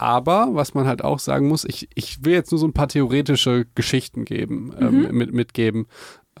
aber, 0.00 0.48
was 0.52 0.74
man 0.74 0.86
halt 0.86 1.02
auch 1.02 1.18
sagen 1.18 1.48
muss, 1.48 1.64
ich, 1.64 1.88
ich 1.94 2.24
will 2.24 2.32
jetzt 2.34 2.50
nur 2.52 2.58
so 2.60 2.66
ein 2.66 2.72
paar 2.72 2.88
theoretische 2.88 3.66
Geschichten 3.74 4.24
geben, 4.24 4.72
ähm, 4.78 5.02
Mhm. 5.02 5.16
mit, 5.16 5.32
mitgeben. 5.32 5.86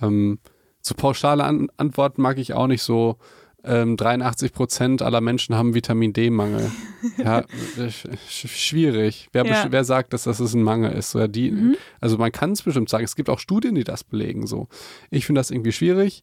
Ähm, 0.00 0.38
so 0.80 0.94
pauschale 0.94 1.42
an 1.44 1.68
Antworten 1.76 2.22
mag 2.22 2.38
ich 2.38 2.52
auch 2.54 2.66
nicht 2.68 2.82
so. 2.82 3.16
Ähm, 3.64 3.96
83 3.96 4.52
Prozent 4.52 5.02
aller 5.02 5.20
Menschen 5.20 5.56
haben 5.56 5.74
Vitamin 5.74 6.12
D-Mangel. 6.12 6.70
ja, 7.18 7.40
äh, 7.76 7.90
sch 7.90 8.06
sch- 8.30 8.46
schwierig. 8.48 9.28
Wer, 9.32 9.44
Ja. 9.46 9.66
wer 9.70 9.82
sagt, 9.84 10.12
dass 10.12 10.22
das 10.22 10.38
ein 10.40 10.62
Mangel 10.62 10.92
ist? 10.92 11.10
So, 11.10 11.18
ja, 11.18 11.26
die, 11.26 11.50
Mhm. 11.50 11.76
Also 12.00 12.16
man 12.18 12.30
kann 12.30 12.52
es 12.52 12.62
bestimmt 12.62 12.88
sagen. 12.88 13.02
Es 13.04 13.16
gibt 13.16 13.28
auch 13.28 13.40
Studien, 13.40 13.74
die 13.74 13.82
das 13.84 14.04
belegen. 14.04 14.46
So, 14.46 14.68
ich 15.10 15.26
finde 15.26 15.40
das 15.40 15.50
irgendwie 15.50 15.72
schwierig. 15.72 16.22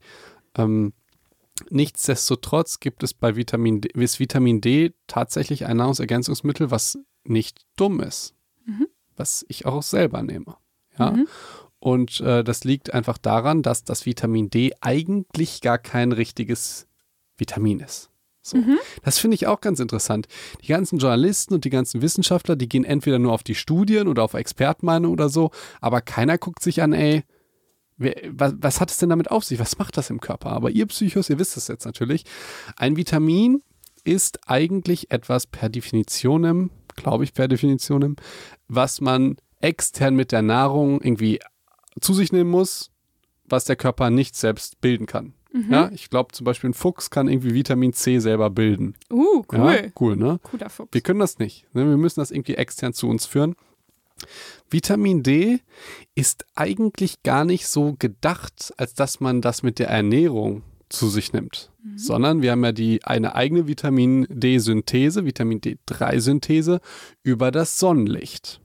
Ähm, 0.57 0.93
nichtsdestotrotz 1.69 2.79
gibt 2.79 3.03
es 3.03 3.13
bei 3.13 3.35
Vitamin 3.35 3.81
D, 3.81 3.89
ist 3.93 4.19
Vitamin 4.19 4.61
D 4.61 4.93
tatsächlich 5.07 5.65
ein 5.65 5.77
Nahrungsergänzungsmittel, 5.77 6.71
was 6.71 6.97
nicht 7.23 7.61
dumm 7.75 7.99
ist, 8.01 8.33
Mhm. 8.65 8.87
was 9.15 9.45
ich 9.47 9.65
auch 9.65 9.83
selber 9.83 10.21
nehme. 10.23 10.57
Ja. 10.97 11.11
Mhm. 11.11 11.27
Und 11.79 12.19
äh, 12.21 12.43
das 12.43 12.63
liegt 12.63 12.93
einfach 12.93 13.17
daran, 13.17 13.61
dass 13.61 13.83
das 13.83 14.05
Vitamin 14.05 14.49
D 14.49 14.73
eigentlich 14.81 15.61
gar 15.61 15.77
kein 15.77 16.11
richtiges 16.11 16.87
Vitamin 17.37 17.79
ist. 17.79 18.09
So. 18.41 18.57
Mhm. 18.57 18.77
Das 19.03 19.17
finde 19.19 19.35
ich 19.35 19.47
auch 19.47 19.59
ganz 19.61 19.79
interessant. 19.79 20.27
Die 20.63 20.67
ganzen 20.67 20.99
Journalisten 20.99 21.53
und 21.53 21.65
die 21.65 21.69
ganzen 21.69 22.01
Wissenschaftler, 22.01 22.55
die 22.55 22.69
gehen 22.69 22.83
entweder 22.85 23.17
nur 23.19 23.33
auf 23.33 23.43
die 23.43 23.55
Studien 23.55 24.07
oder 24.07 24.23
auf 24.23 24.33
Expertmeinung 24.35 25.11
oder 25.11 25.29
so, 25.29 25.51
aber 25.81 26.01
keiner 26.01 26.37
guckt 26.37 26.61
sich 26.61 26.81
an, 26.81 26.93
ey, 26.93 27.23
wer, 27.97 28.15
was, 28.29 28.53
was 28.57 28.81
hat 28.81 28.91
es 28.91 28.97
denn 28.97 29.09
damit 29.09 29.31
auf 29.31 29.43
sich? 29.43 29.59
Was 29.59 29.77
macht 29.77 29.97
das 29.97 30.09
im 30.09 30.19
Körper? 30.19 30.51
Aber 30.51 30.69
ihr 30.69 30.85
Psychos, 30.85 31.29
ihr 31.29 31.39
wisst 31.39 31.57
es 31.57 31.67
jetzt 31.67 31.85
natürlich. 31.85 32.23
Ein 32.77 32.97
Vitamin 32.97 33.61
ist 34.03 34.47
eigentlich 34.47 35.11
etwas 35.11 35.47
per 35.47 35.69
Definitionem, 35.69 36.71
glaube 36.95 37.23
ich 37.23 37.33
per 37.33 37.47
Definitionem, 37.47 38.15
was 38.67 39.01
man 39.01 39.37
extern 39.61 40.15
mit 40.15 40.31
der 40.31 40.41
Nahrung 40.41 41.01
irgendwie 41.01 41.39
zu 41.99 42.13
sich 42.13 42.31
nehmen 42.31 42.49
muss, 42.49 42.91
was 43.45 43.65
der 43.65 43.75
Körper 43.75 44.09
nicht 44.09 44.35
selbst 44.35 44.81
bilden 44.81 45.05
kann. 45.05 45.33
Mhm. 45.53 45.71
Ja, 45.71 45.89
ich 45.91 46.09
glaube 46.09 46.33
zum 46.33 46.43
Beispiel 46.43 46.71
ein 46.71 46.73
Fuchs 46.73 47.09
kann 47.09 47.29
irgendwie 47.29 47.53
Vitamin 47.53 47.93
C 47.93 48.19
selber 48.19 48.49
bilden. 48.49 48.95
Uh, 49.09 49.43
cool. 49.51 49.73
Ja, 49.73 49.89
cool, 49.99 50.15
ne? 50.17 50.39
Cooler 50.43 50.69
Fuchs. 50.69 50.89
Wir 50.91 51.01
können 51.01 51.19
das 51.19 51.39
nicht. 51.39 51.65
Ne? 51.73 51.87
Wir 51.87 51.97
müssen 51.97 52.19
das 52.19 52.31
irgendwie 52.31 52.55
extern 52.55 52.93
zu 52.93 53.07
uns 53.07 53.25
führen. 53.25 53.55
Vitamin 54.69 55.23
D 55.23 55.59
ist 56.15 56.45
eigentlich 56.55 57.23
gar 57.23 57.45
nicht 57.45 57.67
so 57.67 57.95
gedacht, 57.97 58.73
als 58.77 58.93
dass 58.93 59.19
man 59.19 59.41
das 59.41 59.63
mit 59.63 59.79
der 59.79 59.89
Ernährung 59.89 60.63
zu 60.89 61.09
sich 61.09 61.33
nimmt, 61.33 61.71
mhm. 61.83 61.97
sondern 61.97 62.41
wir 62.41 62.51
haben 62.51 62.63
ja 62.63 62.71
die 62.71 63.03
eine 63.03 63.35
eigene 63.35 63.67
Vitamin 63.67 64.27
D-Synthese, 64.29 65.25
Vitamin 65.25 65.61
D3-Synthese 65.61 66.79
über 67.23 67.51
das 67.51 67.79
Sonnenlicht. 67.79 68.61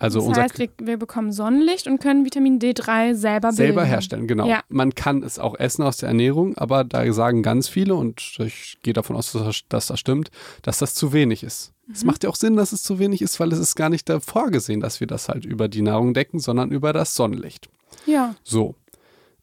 Also 0.00 0.28
das 0.28 0.38
heißt, 0.38 0.58
wir, 0.58 0.68
wir, 0.80 0.96
bekommen 0.96 1.32
Sonnenlicht 1.32 1.88
und 1.88 2.00
können 2.00 2.24
Vitamin 2.24 2.60
D3 2.60 3.14
selber 3.14 3.48
bilden. 3.48 3.56
Selber 3.56 3.84
herstellen, 3.84 4.28
genau. 4.28 4.46
Ja. 4.46 4.62
Man 4.68 4.94
kann 4.94 5.24
es 5.24 5.40
auch 5.40 5.58
essen 5.58 5.82
aus 5.82 5.96
der 5.96 6.08
Ernährung, 6.08 6.56
aber 6.56 6.84
da 6.84 7.12
sagen 7.12 7.42
ganz 7.42 7.68
viele, 7.68 7.96
und 7.96 8.38
ich 8.38 8.78
gehe 8.82 8.92
davon 8.92 9.16
aus, 9.16 9.32
dass 9.32 9.88
das, 9.88 9.98
stimmt, 9.98 10.30
dass 10.62 10.78
das 10.78 10.94
zu 10.94 11.12
wenig 11.12 11.42
ist. 11.42 11.72
Es 11.92 12.04
mhm. 12.04 12.08
macht 12.08 12.22
ja 12.22 12.30
auch 12.30 12.36
Sinn, 12.36 12.54
dass 12.54 12.70
es 12.70 12.84
zu 12.84 13.00
wenig 13.00 13.22
ist, 13.22 13.40
weil 13.40 13.52
es 13.52 13.58
ist 13.58 13.74
gar 13.74 13.88
nicht 13.88 14.08
vorgesehen, 14.20 14.80
dass 14.80 15.00
wir 15.00 15.08
das 15.08 15.28
halt 15.28 15.44
über 15.44 15.66
die 15.66 15.82
Nahrung 15.82 16.14
decken, 16.14 16.38
sondern 16.38 16.70
über 16.70 16.92
das 16.92 17.14
Sonnenlicht. 17.14 17.68
Ja. 18.06 18.36
So. 18.44 18.76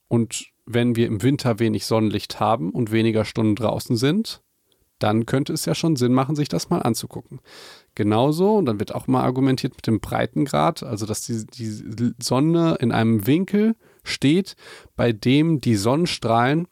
Und 0.08 0.46
wenn 0.66 0.96
wir 0.96 1.08
im 1.08 1.22
Winter 1.22 1.60
wenig 1.60 1.86
Sonnenlicht 1.86 2.40
haben 2.40 2.72
und 2.72 2.92
weniger 2.92 3.26
Stunden 3.26 3.56
draußen 3.56 3.98
sind, 3.98 4.42
dann 5.00 5.26
könnte 5.26 5.54
es 5.54 5.66
ja 5.66 5.76
schon 5.76 5.96
Sinn 5.96 6.14
machen, 6.14 6.36
sich 6.36 6.48
das 6.48 6.70
mal 6.70 6.82
anzugucken. 6.82 7.40
Genauso, 7.96 8.56
und 8.56 8.66
dann 8.66 8.80
wird 8.80 8.94
auch 8.94 9.08
mal 9.08 9.24
argumentiert 9.24 9.76
mit 9.76 9.88
dem 9.88 10.00
Breitengrad, 10.00 10.84
also 10.84 11.06
dass 11.06 11.22
die, 11.22 11.46
die 11.46 12.14
Sonne 12.22 12.78
in 12.80 12.92
einem 12.92 13.28
Winkel 13.28 13.76
steht, 14.04 14.56
bei 14.96 15.12
dem 15.12 15.62
die 15.62 15.76
Sonnenstrahlen 15.76 16.68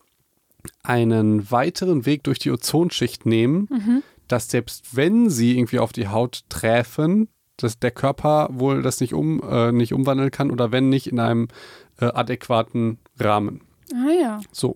einen 0.84 1.52
weiteren 1.52 2.06
Weg 2.06 2.24
durch 2.24 2.40
die 2.40 2.52
Ozonschicht 2.52 3.26
nehmen, 3.26 3.68
mhm. 3.70 4.04
dass 4.28 4.50
selbst 4.50 4.96
wenn 4.96 5.30
sie 5.30 5.58
irgendwie 5.58 5.80
auf 5.80 5.92
die 5.92 6.08
Haut 6.08 6.44
träfen, 6.50 7.28
dass 7.58 7.80
der 7.80 7.92
Körper 7.92 8.50
wohl 8.52 8.82
das 8.82 9.00
nicht, 9.00 9.14
um, 9.14 9.42
äh, 9.44 9.72
nicht 9.72 9.94
umwandeln 9.94 10.32
kann 10.32 10.52
oder 10.52 10.72
wenn 10.72 10.90
nicht 10.90 11.08
in 11.08 11.20
einem 11.20 11.48
äh, 12.00 12.06
adäquaten 12.06 13.00
Rahmen. 13.20 13.62
Ah 13.94 14.12
ja. 14.12 14.42
So. 14.52 14.76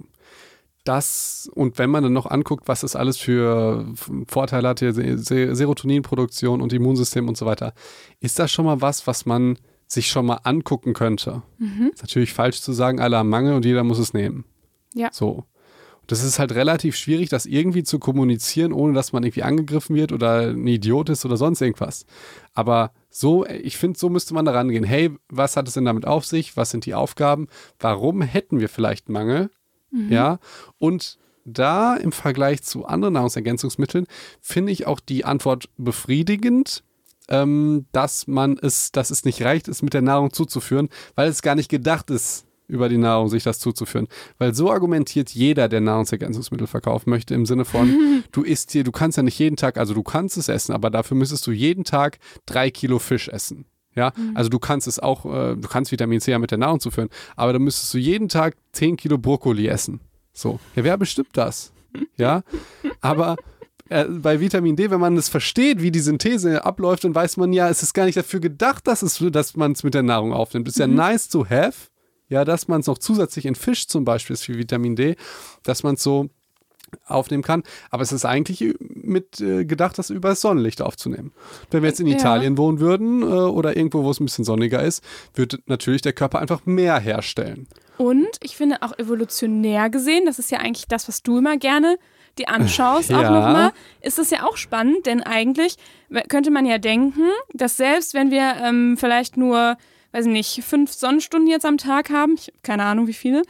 Das, 0.88 1.50
und 1.54 1.80
wenn 1.80 1.90
man 1.90 2.04
dann 2.04 2.14
noch 2.14 2.28
anguckt, 2.28 2.70
was 2.70 2.80
das 2.82 2.96
alles 2.96 3.18
für 3.18 3.86
Vorteile 4.28 4.70
hat, 4.70 4.80
hier 4.80 4.94
Serotoninproduktion 4.94 6.62
und 6.62 6.72
Immunsystem 6.72 7.28
und 7.28 7.36
so 7.36 7.46
weiter, 7.46 7.74
ist 8.22 8.40
das 8.40 8.52
schon 8.52 8.64
mal 8.64 8.80
was, 8.80 9.06
was 9.06 9.26
man 9.26 9.58
sich 9.86 10.08
schon 10.08 10.26
mal 10.26 10.40
angucken 10.44 10.94
könnte. 10.94 11.42
Mhm. 11.58 11.92
Ist 11.94 12.04
natürlich 12.04 12.34
falsch 12.34 12.62
zu 12.62 12.72
sagen, 12.72 13.02
alle 13.02 13.18
haben 13.18 13.28
Mangel 13.28 13.56
und 13.56 13.66
jeder 13.66 13.84
muss 13.84 14.00
es 14.00 14.14
nehmen. 14.14 14.46
Ja. 14.94 15.10
So. 15.12 15.44
Das 16.08 16.24
ist 16.24 16.40
halt 16.40 16.54
relativ 16.54 16.96
schwierig, 16.96 17.28
das 17.28 17.46
irgendwie 17.46 17.84
zu 17.84 18.00
kommunizieren, 18.00 18.72
ohne 18.72 18.94
dass 18.94 19.12
man 19.12 19.24
irgendwie 19.24 19.44
angegriffen 19.44 19.94
wird 19.94 20.14
oder 20.14 20.52
ein 20.52 20.66
Idiot 20.66 21.10
ist 21.10 21.26
oder 21.26 21.36
sonst 21.36 21.60
irgendwas. 21.62 22.06
Aber 22.54 22.92
so, 23.10 23.46
ich 23.46 23.76
finde, 23.76 24.00
so 24.00 24.10
müsste 24.10 24.34
man 24.34 24.46
da 24.46 24.54
rangehen. 24.54 24.86
Hey, 24.86 25.12
was 25.28 25.58
hat 25.58 25.68
es 25.68 25.74
denn 25.74 25.84
damit 25.84 26.08
auf 26.08 26.26
sich? 26.26 26.56
Was 26.56 26.70
sind 26.70 26.86
die 26.86 26.94
Aufgaben? 26.94 27.50
Warum 27.78 28.22
hätten 28.22 28.62
wir 28.62 28.70
vielleicht 28.70 29.10
Mangel? 29.10 29.50
Mhm. 29.92 30.12
Ja. 30.12 30.40
Und 30.78 31.18
da 31.46 31.96
im 31.96 32.12
Vergleich 32.12 32.62
zu 32.62 32.86
anderen 32.86 33.14
Nahrungsergänzungsmitteln 33.14 34.06
finde 34.42 34.72
ich 34.72 34.86
auch 34.86 35.00
die 35.00 35.24
Antwort 35.24 35.70
befriedigend, 35.78 36.84
ähm, 37.30 37.86
dass 37.92 38.28
man 38.28 38.58
es, 38.62 38.92
dass 38.92 39.12
es 39.12 39.24
nicht 39.24 39.42
reicht, 39.42 39.68
es 39.68 39.82
mit 39.82 39.94
der 39.94 40.02
Nahrung 40.02 40.32
zuzuführen, 40.32 40.90
weil 41.16 41.30
es 41.30 41.42
gar 41.42 41.56
nicht 41.56 41.70
gedacht 41.70 42.10
ist, 42.10 42.46
über 42.68 42.90
die 42.90 42.98
Nahrung 42.98 43.30
sich 43.30 43.44
das 43.44 43.60
zuzuführen. 43.60 44.08
Weil 44.38 44.54
so 44.54 44.72
argumentiert 44.72 45.30
jeder, 45.30 45.70
der 45.70 45.82
Nahrungsergänzungsmittel 45.82 46.68
verkaufen 46.68 47.10
möchte, 47.10 47.34
im 47.34 47.46
Sinne 47.46 47.66
von, 47.66 48.24
du 48.32 48.44
isst 48.44 48.72
hier, 48.72 48.84
du 48.84 48.92
kannst 48.92 49.18
ja 49.18 49.24
nicht 49.24 49.40
jeden 49.40 49.56
Tag, 49.56 49.78
also 49.78 49.94
du 49.94 50.04
kannst 50.04 50.38
es 50.38 50.50
essen, 50.50 50.74
aber 50.74 50.90
dafür 50.90 51.16
müsstest 51.16 51.48
du 51.48 51.52
jeden 51.52 51.86
Tag 51.86 52.20
drei 52.46 52.70
Kilo 52.70 53.00
Fisch 53.00 53.30
essen. 53.30 53.66
Ja, 53.98 54.14
mhm. 54.16 54.38
also 54.38 54.50
du 54.50 54.60
kannst 54.60 54.88
es 54.88 55.00
auch, 55.00 55.26
äh, 55.26 55.56
du 55.56 55.68
kannst 55.68 55.92
Vitamin 55.92 56.22
C 56.22 56.30
ja 56.30 56.38
mit 56.38 56.52
der 56.52 56.60
Nahrung 56.60 56.80
zuführen, 56.80 57.10
aber 57.36 57.52
dann 57.52 57.64
müsstest 57.64 57.92
du 57.96 57.98
jeden 57.98 58.30
Tag 58.30 58.56
zehn 58.72 58.96
Kilo 58.96 59.18
Brokkoli 59.18 59.68
essen. 59.68 60.00
So, 60.34 60.60
ja, 60.76 60.84
wer 60.84 60.98
bestimmt 60.98 61.30
das? 61.34 61.74
Ja, 62.16 62.44
aber 63.02 63.38
äh, 63.90 64.06
bei 64.06 64.40
Vitamin 64.40 64.76
D, 64.76 64.92
wenn 64.92 65.00
man 65.00 65.18
es 65.18 65.30
versteht, 65.30 65.82
wie 65.82 65.90
die 65.90 66.00
Synthese 66.00 66.64
abläuft, 66.64 67.06
dann 67.06 67.16
weiß 67.16 67.38
man 67.38 67.54
ja, 67.54 67.70
es 67.70 67.82
ist 67.82 67.94
gar 67.96 68.06
nicht 68.06 68.18
dafür 68.18 68.40
gedacht, 68.40 68.86
dass, 68.86 69.02
es, 69.02 69.18
dass 69.32 69.56
man 69.56 69.72
es 69.72 69.84
mit 69.84 69.96
der 69.96 70.04
Nahrung 70.04 70.32
aufnimmt. 70.32 70.68
Es 70.68 70.78
ist 70.78 70.86
mhm. 70.86 70.96
ja 70.96 71.10
nice 71.10 71.28
to 71.30 71.50
have, 71.50 71.90
ja, 72.30 72.46
dass 72.46 72.68
man 72.68 72.82
es 72.82 72.88
noch 72.88 73.00
zusätzlich 73.00 73.48
in 73.48 73.56
Fisch 73.56 73.88
zum 73.88 74.06
Beispiel 74.06 74.36
ist 74.36 74.44
für 74.44 74.60
Vitamin 74.60 74.96
D, 74.96 75.16
dass 75.64 75.82
man 75.82 75.96
es 75.96 76.04
so 76.04 76.30
aufnehmen 77.06 77.44
kann. 77.44 77.64
Aber 77.90 78.04
es 78.04 78.12
ist 78.12 78.26
eigentlich 78.26 78.76
mit 78.80 79.40
äh, 79.42 79.66
gedacht, 79.66 79.98
das 79.98 80.10
über 80.10 80.30
das 80.30 80.42
Sonnenlicht 80.42 80.82
aufzunehmen. 80.82 81.32
Wenn 81.72 81.84
wir 81.84 81.90
jetzt 81.90 82.00
in 82.00 82.08
ja. 82.08 82.18
Italien 82.18 82.58
wohnen 82.58 82.80
würden 82.80 83.22
äh, 83.22 83.26
oder 83.26 83.76
irgendwo, 83.76 84.04
wo 84.04 84.12
es 84.12 84.20
ein 84.20 84.26
bisschen 84.26 84.46
sonniger 84.46 84.82
ist, 84.84 85.04
würde 85.34 85.60
natürlich 85.66 86.02
der 86.02 86.14
Körper 86.14 86.40
einfach 86.40 86.66
mehr 86.66 87.00
herstellen. 87.00 87.68
Und 87.98 88.28
ich 88.42 88.56
finde 88.56 88.82
auch 88.82 88.98
evolutionär 88.98 89.90
gesehen, 89.90 90.26
das 90.26 90.40
ist 90.40 90.52
ja 90.52 90.60
eigentlich 90.60 90.88
das, 90.88 91.08
was 91.08 91.24
du 91.24 91.40
immer 91.40 91.58
gerne 91.58 91.98
die 92.38 92.48
anschaust, 92.48 93.10
ja. 93.10 93.18
auch 93.18 93.32
nochmal, 93.32 93.72
ist 94.02 94.20
das 94.20 94.30
ja 94.30 94.44
auch 94.44 94.58
spannend, 94.58 95.08
denn 95.08 95.24
eigentlich 95.24 95.78
könnte 96.30 96.52
man 96.52 96.68
ja 96.68 96.78
denken, 96.78 97.24
dass 97.54 97.78
selbst 97.78 98.14
wenn 98.14 98.30
wir 98.30 98.58
ähm, 98.62 98.96
vielleicht 99.00 99.38
nur 99.38 99.76
weiß 100.12 100.26
nicht, 100.26 100.64
fünf 100.64 100.94
Sonnenstunden 100.94 101.50
jetzt 101.50 101.66
am 101.66 101.78
Tag 101.78 102.10
haben, 102.10 102.36
ich 102.36 102.48
habe 102.48 102.58
keine 102.64 102.84
Ahnung 102.84 103.08
wie 103.08 103.14
viele, 103.14 103.44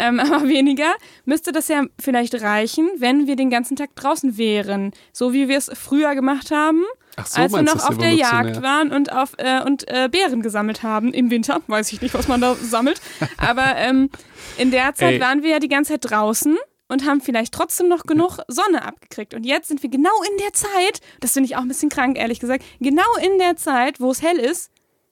ähm, 0.00 0.20
aber 0.20 0.48
weniger, 0.48 0.92
müsste 1.24 1.52
das 1.52 1.68
ja 1.68 1.84
vielleicht 2.00 2.40
reichen, 2.42 2.88
wenn 2.96 3.26
wir 3.26 3.36
den 3.36 3.50
ganzen 3.50 3.76
Tag 3.76 3.94
draußen 3.94 4.36
wären. 4.36 4.92
So 5.12 5.32
wie 5.32 5.48
wir 5.48 5.58
es 5.58 5.70
früher 5.74 6.14
gemacht 6.14 6.50
haben. 6.50 6.82
So, 7.26 7.42
als 7.42 7.52
wir 7.52 7.62
noch 7.62 7.88
auf 7.88 7.98
der 7.98 8.14
Jagd 8.14 8.62
waren 8.62 8.92
und 8.92 9.12
auf 9.12 9.34
äh, 9.36 9.62
und 9.62 9.86
äh, 9.88 10.08
Beeren 10.10 10.42
gesammelt 10.42 10.82
haben 10.82 11.12
im 11.12 11.30
Winter, 11.30 11.60
weiß 11.66 11.92
ich 11.92 12.00
nicht, 12.00 12.14
was 12.14 12.28
man 12.28 12.40
da 12.40 12.54
sammelt, 12.54 13.00
aber 13.36 13.76
ähm, 13.76 14.10
in 14.56 14.70
der 14.70 14.94
Zeit 14.94 15.14
Ey. 15.14 15.20
waren 15.20 15.42
wir 15.42 15.50
ja 15.50 15.58
die 15.58 15.68
ganze 15.68 15.92
Zeit 15.92 16.10
draußen 16.10 16.56
und 16.88 17.06
haben 17.06 17.20
vielleicht 17.20 17.52
trotzdem 17.52 17.88
noch 17.88 18.04
genug 18.04 18.38
Sonne 18.48 18.84
abgekriegt. 18.84 19.34
Und 19.34 19.44
jetzt 19.44 19.68
sind 19.68 19.82
wir 19.82 19.90
genau 19.90 20.10
in 20.30 20.38
der 20.38 20.52
Zeit, 20.52 21.00
das 21.20 21.32
finde 21.32 21.48
ich 21.48 21.56
auch 21.56 21.62
ein 21.62 21.68
bisschen 21.68 21.88
krank, 21.88 22.18
ehrlich 22.18 22.40
gesagt, 22.40 22.64
genau 22.80 23.02
in 23.22 23.38
der 23.38 23.56
Zeit, 23.56 24.00
wo 24.00 24.10
es 24.10 24.22
hell 24.22 24.38
ist, 24.38 24.70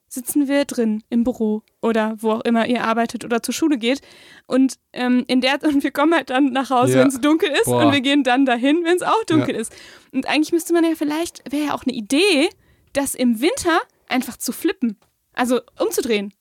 sitzen 0.09 0.47
wir 0.47 0.65
drin 0.65 1.03
im 1.09 1.23
Büro 1.23 1.61
oder 1.81 2.15
wo 2.17 2.31
auch 2.31 2.41
immer 2.41 2.67
ihr 2.67 2.83
arbeitet 2.83 3.23
oder 3.23 3.41
zur 3.41 3.53
Schule 3.53 3.77
geht. 3.77 4.01
Und 4.47 4.75
ähm, 4.91 5.23
in 5.27 5.41
der 5.41 5.63
und 5.63 5.83
wir 5.83 5.91
kommen 5.91 6.13
halt 6.13 6.29
dann 6.29 6.51
nach 6.51 6.69
Hause, 6.69 6.93
ja. 6.93 6.99
wenn 6.99 7.07
es 7.07 7.21
dunkel 7.21 7.49
ist, 7.49 7.65
Boah. 7.65 7.85
und 7.85 7.93
wir 7.93 8.01
gehen 8.01 8.23
dann 8.23 8.45
dahin, 8.45 8.83
wenn 8.83 8.97
es 8.97 9.03
auch 9.03 9.23
dunkel 9.25 9.55
ja. 9.55 9.61
ist. 9.61 9.73
Und 10.11 10.27
eigentlich 10.27 10.51
müsste 10.51 10.73
man 10.73 10.83
ja 10.83 10.91
vielleicht, 10.95 11.49
wäre 11.51 11.67
ja 11.67 11.73
auch 11.73 11.83
eine 11.83 11.95
Idee, 11.95 12.49
das 12.93 13.15
im 13.15 13.39
Winter 13.39 13.79
einfach 14.07 14.37
zu 14.37 14.51
flippen. 14.51 14.97
Also 15.33 15.61
umzudrehen. 15.79 16.33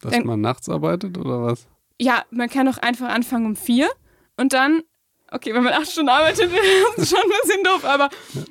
Dass 0.00 0.12
dann, 0.12 0.26
man 0.26 0.40
nachts 0.40 0.68
arbeitet 0.68 1.16
oder 1.18 1.42
was? 1.42 1.66
Ja, 1.98 2.24
man 2.30 2.50
kann 2.50 2.66
doch 2.66 2.78
einfach 2.78 3.08
anfangen 3.08 3.46
um 3.46 3.56
vier 3.56 3.88
und 4.36 4.52
dann, 4.52 4.82
okay, 5.30 5.54
wenn 5.54 5.64
man 5.64 5.72
acht 5.72 5.90
Stunden 5.90 6.10
arbeitet, 6.10 6.52
ist 6.52 6.98
es 6.98 7.08
schon 7.10 7.18
ein 7.18 7.30
bisschen 7.42 7.64
doof, 7.64 7.84
aber 7.84 8.10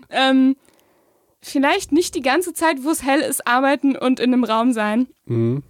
ähm, 0.10 0.56
vielleicht 1.46 1.92
nicht 1.92 2.16
die 2.16 2.22
ganze 2.22 2.54
Zeit, 2.54 2.84
wo 2.84 2.90
es 2.90 3.04
hell 3.04 3.22
ist, 3.22 3.46
arbeiten 3.46 3.96
und 3.96 4.20
in 4.20 4.34
einem 4.34 4.44
Raum 4.44 4.74
sein. 4.74 5.08
Mhm. 5.26 5.64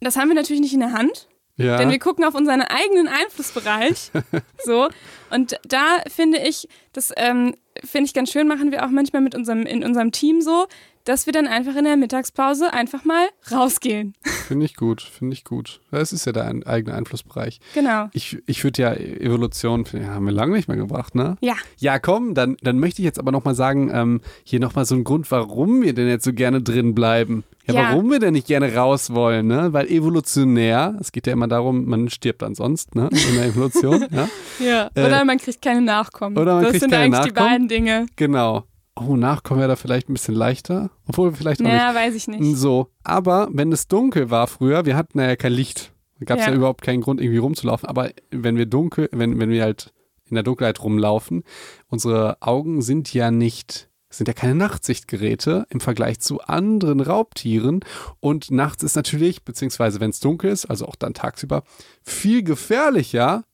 Das 0.00 0.16
haben 0.16 0.28
wir 0.28 0.34
natürlich 0.34 0.62
nicht 0.62 0.74
in 0.74 0.80
der 0.80 0.92
Hand. 0.92 1.28
Ja. 1.56 1.76
Denn 1.76 1.90
wir 1.90 1.98
gucken 1.98 2.24
auf 2.24 2.34
unseren 2.34 2.62
eigenen 2.62 3.08
Einflussbereich. 3.08 4.12
so. 4.64 4.88
Und 5.30 5.58
da 5.66 5.98
finde 6.08 6.38
ich, 6.38 6.68
das 6.92 7.12
ähm, 7.16 7.54
finde 7.84 8.06
ich 8.06 8.14
ganz 8.14 8.30
schön, 8.30 8.46
machen 8.46 8.70
wir 8.70 8.86
auch 8.86 8.90
manchmal 8.90 9.22
mit 9.22 9.34
unserem, 9.34 9.66
in 9.66 9.84
unserem 9.84 10.12
Team 10.12 10.40
so, 10.40 10.66
dass 11.08 11.24
wir 11.24 11.32
dann 11.32 11.46
einfach 11.46 11.74
in 11.74 11.84
der 11.84 11.96
Mittagspause 11.96 12.74
einfach 12.74 13.02
mal 13.06 13.28
rausgehen. 13.50 14.12
Finde 14.46 14.66
ich 14.66 14.76
gut, 14.76 15.00
finde 15.00 15.32
ich 15.32 15.42
gut. 15.42 15.80
Das 15.90 16.12
ist 16.12 16.26
ja 16.26 16.32
dein 16.32 16.66
eigener 16.66 16.96
Einflussbereich. 16.96 17.60
Genau. 17.72 18.08
Ich, 18.12 18.36
ich 18.44 18.62
würde 18.62 18.82
ja 18.82 18.92
Evolution, 18.92 19.86
ja, 19.94 20.08
haben 20.08 20.26
wir 20.26 20.32
lange 20.32 20.54
nicht 20.54 20.68
mehr 20.68 20.76
gebracht, 20.76 21.14
ne? 21.14 21.38
Ja. 21.40 21.54
Ja, 21.78 21.98
komm, 21.98 22.34
dann, 22.34 22.58
dann 22.60 22.78
möchte 22.78 23.00
ich 23.00 23.06
jetzt 23.06 23.18
aber 23.18 23.32
nochmal 23.32 23.54
sagen, 23.54 23.90
ähm, 23.90 24.20
hier 24.44 24.60
nochmal 24.60 24.84
so 24.84 24.96
ein 24.96 25.04
Grund, 25.04 25.30
warum 25.30 25.80
wir 25.80 25.94
denn 25.94 26.08
jetzt 26.08 26.24
so 26.24 26.34
gerne 26.34 26.60
drin 26.60 26.94
bleiben. 26.94 27.44
Ja, 27.66 27.74
ja, 27.74 27.82
warum 27.90 28.10
wir 28.10 28.18
denn 28.18 28.34
nicht 28.34 28.46
gerne 28.46 28.74
raus 28.74 29.14
wollen, 29.14 29.46
ne? 29.46 29.72
Weil 29.72 29.88
evolutionär, 29.88 30.94
es 31.00 31.10
geht 31.10 31.26
ja 31.26 31.32
immer 31.32 31.48
darum, 31.48 31.86
man 31.86 32.10
stirbt 32.10 32.42
ansonsten, 32.42 32.98
ne? 32.98 33.08
In 33.10 33.34
der 33.34 33.46
Evolution, 33.46 34.06
ja. 34.10 34.28
ja. 34.58 34.90
Oder 34.90 35.22
äh, 35.22 35.24
man 35.24 35.38
kriegt 35.38 35.62
keine 35.62 35.80
Nachkommen. 35.80 36.36
Oder 36.36 36.56
man 36.56 36.64
das 36.64 36.72
kriegt 36.72 36.82
sind 36.82 36.90
keine 36.90 37.04
eigentlich 37.04 37.32
Nachkommen. 37.34 37.34
die 37.34 37.40
beiden 37.40 37.68
Dinge. 37.68 38.06
Genau 38.16 38.64
oh, 39.00 39.16
Nachkommen 39.16 39.60
wäre 39.60 39.68
da 39.68 39.76
vielleicht 39.76 40.08
ein 40.08 40.14
bisschen 40.14 40.34
leichter. 40.34 40.90
Obwohl 41.06 41.32
vielleicht 41.32 41.60
noch 41.60 41.70
ja, 41.70 41.92
nicht. 41.92 42.00
weiß 42.00 42.14
ich 42.14 42.28
nicht. 42.28 42.56
So. 42.56 42.88
Aber 43.04 43.48
wenn 43.52 43.72
es 43.72 43.88
dunkel 43.88 44.30
war 44.30 44.46
früher, 44.46 44.84
wir 44.86 44.96
hatten 44.96 45.18
ja 45.18 45.36
kein 45.36 45.52
Licht. 45.52 45.92
Da 46.18 46.24
gab 46.24 46.38
es 46.38 46.46
ja. 46.46 46.50
ja. 46.50 46.56
überhaupt 46.56 46.82
keinen 46.82 47.00
Grund, 47.00 47.20
irgendwie 47.20 47.38
rumzulaufen. 47.38 47.88
Aber 47.88 48.10
wenn 48.30 48.56
wir 48.56 48.66
dunkel, 48.66 49.08
wenn, 49.12 49.38
wenn 49.38 49.50
wir 49.50 49.62
halt 49.62 49.92
in 50.26 50.34
der 50.34 50.44
Dunkelheit 50.44 50.82
rumlaufen, 50.82 51.44
unsere 51.88 52.36
Augen 52.40 52.82
sind 52.82 53.12
ja 53.14 53.30
nicht, 53.30 53.88
sind 54.10 54.28
ja 54.28 54.34
keine 54.34 54.54
Nachtsichtgeräte 54.54 55.66
im 55.70 55.80
Vergleich 55.80 56.20
zu 56.20 56.40
anderen 56.40 57.00
Raubtieren. 57.00 57.80
Und 58.20 58.50
nachts 58.50 58.82
ist 58.82 58.96
natürlich, 58.96 59.44
beziehungsweise 59.44 60.00
wenn 60.00 60.10
es 60.10 60.20
dunkel 60.20 60.50
ist, 60.50 60.66
also 60.66 60.86
auch 60.86 60.96
dann 60.96 61.14
tagsüber, 61.14 61.62
viel 62.02 62.42
gefährlicher, 62.42 63.44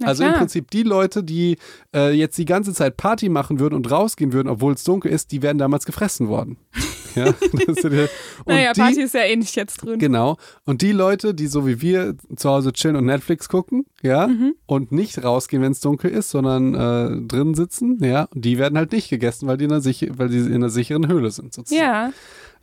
Na 0.00 0.08
also 0.08 0.24
im. 0.24 0.32
Prinzip 0.34 0.70
die 0.70 0.82
Leute, 0.82 1.22
die 1.22 1.56
äh, 1.94 2.10
jetzt 2.12 2.36
die 2.38 2.44
ganze 2.46 2.72
Zeit 2.74 2.96
Party 2.96 3.28
machen 3.28 3.60
würden 3.60 3.74
und 3.74 3.90
rausgehen 3.90 4.32
würden, 4.32 4.48
obwohl 4.48 4.72
es 4.74 4.82
dunkel 4.84 5.12
ist, 5.12 5.30
die 5.32 5.42
wären 5.42 5.58
damals 5.58 5.84
gefressen 5.84 6.28
worden. 6.28 6.56
ja, 7.14 7.26
das 7.66 7.76
ist 7.78 7.84
ja- 7.84 8.06
Naja, 8.46 8.72
die, 8.72 8.80
Party 8.80 9.02
ist 9.02 9.14
ja 9.14 9.22
eh 9.22 9.36
nicht 9.36 9.54
jetzt 9.56 9.78
drin. 9.84 9.98
Genau. 9.98 10.36
Und 10.64 10.82
die 10.82 10.92
Leute, 10.92 11.34
die 11.34 11.46
so 11.48 11.66
wie 11.66 11.80
wir 11.82 12.14
zu 12.36 12.48
Hause 12.50 12.72
chillen 12.72 12.96
und 12.96 13.04
Netflix 13.06 13.48
gucken, 13.48 13.84
ja, 14.02 14.26
Mhm. 14.26 14.54
und 14.66 14.92
nicht 14.92 15.22
rausgehen, 15.22 15.62
wenn 15.62 15.72
es 15.72 15.80
dunkel 15.80 16.10
ist, 16.10 16.30
sondern 16.30 16.74
äh, 16.74 17.26
drin 17.26 17.54
sitzen, 17.54 17.98
ja, 18.02 18.28
die 18.34 18.58
werden 18.58 18.78
halt 18.78 18.92
nicht 18.92 19.10
gegessen, 19.10 19.46
weil 19.48 19.56
die 19.58 19.64
in 19.64 19.72
einer, 19.72 19.82
weil 19.84 20.28
die 20.28 20.38
in 20.38 20.54
einer 20.54 20.70
sicheren 20.70 21.06
Höhle 21.08 21.30
sind, 21.30 21.52
sozusagen. 21.52 21.82
Ja, 21.86 22.12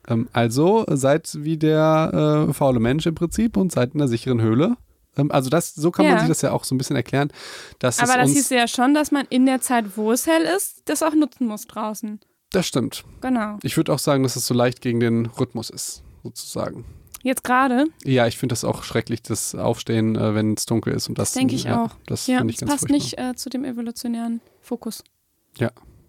Ähm, 0.10 0.30
also 0.32 0.86
seid 0.90 1.38
wie 1.42 1.58
der 1.58 2.48
äh, 2.50 2.54
faule 2.54 2.80
Mensch 2.80 3.06
im 3.06 3.16
Prinzip 3.16 3.58
und 3.58 3.74
seid 3.74 3.94
in 3.94 4.00
einer 4.02 4.08
sicheren 4.08 4.42
Höhle. 4.42 4.78
Ähm, 5.18 5.32
also 5.32 5.50
das, 5.50 5.74
so 5.76 5.92
kann 5.92 6.06
man 6.06 6.14
Ja. 6.16 6.20
sich 6.20 6.30
das 6.30 6.42
ja 6.42 6.52
auch 6.52 6.64
so 6.64 6.76
ein 6.76 6.78
bisschen 6.78 6.96
erklären, 6.96 7.32
dass 7.80 8.00
aber 8.00 8.18
das 8.18 8.32
hieß 8.32 8.50
ja 8.52 8.68
schon, 8.68 8.94
dass 8.94 9.12
man 9.12 9.26
in 9.30 9.46
der 9.46 9.62
Zeit, 9.62 9.98
wo 9.98 10.12
es 10.12 10.28
hell 10.28 10.44
ist, 10.44 10.84
das 10.86 11.04
auch 11.04 11.14
nutzen 11.14 11.48
muss 11.48 11.66
draußen. 11.68 12.20
das 12.52 12.66
stimmt. 12.68 13.04
Genau. 13.22 13.58
Ich 13.64 13.76
würde 13.78 13.94
auch 13.94 14.00
sagen, 14.00 14.24
dass 14.24 14.36
es 14.36 14.48
so 14.48 14.54
leicht 14.54 14.82
gegen 14.82 15.00
den 15.00 15.26
Rhythmus 15.26 15.70
ist, 15.70 16.04
sozusagen. 16.24 16.86
Jetzt 17.24 17.44
gerade, 17.44 17.86
Ja, 18.06 18.28
ich 18.28 18.38
finde 18.38 18.54
das 18.54 18.64
auch 18.64 18.84
schrecklich, 18.84 19.22
das 19.24 19.54
Aufstehen, 19.56 20.16
äh, 20.16 20.34
wenn 20.36 20.54
es 20.54 20.66
dunkel 20.66 20.94
ist. 20.94 21.10
Und 21.10 21.18
das 21.18 21.34
denke 21.34 21.56
ich 21.56 21.64
ja, 21.66 21.84
auch. 21.86 21.90
Das 22.06 22.28
ja, 22.28 22.38
finde 22.38 22.52
ich 22.52 22.58
das 22.60 22.70
ganz 22.70 22.82
passt 22.82 22.90
furchtbar. 22.92 23.26
nicht 23.26 23.34
äh, 23.34 23.36
zu 23.36 23.50
dem 23.50 23.66
evolutionären 23.66 24.40
Fokus. 24.62 25.04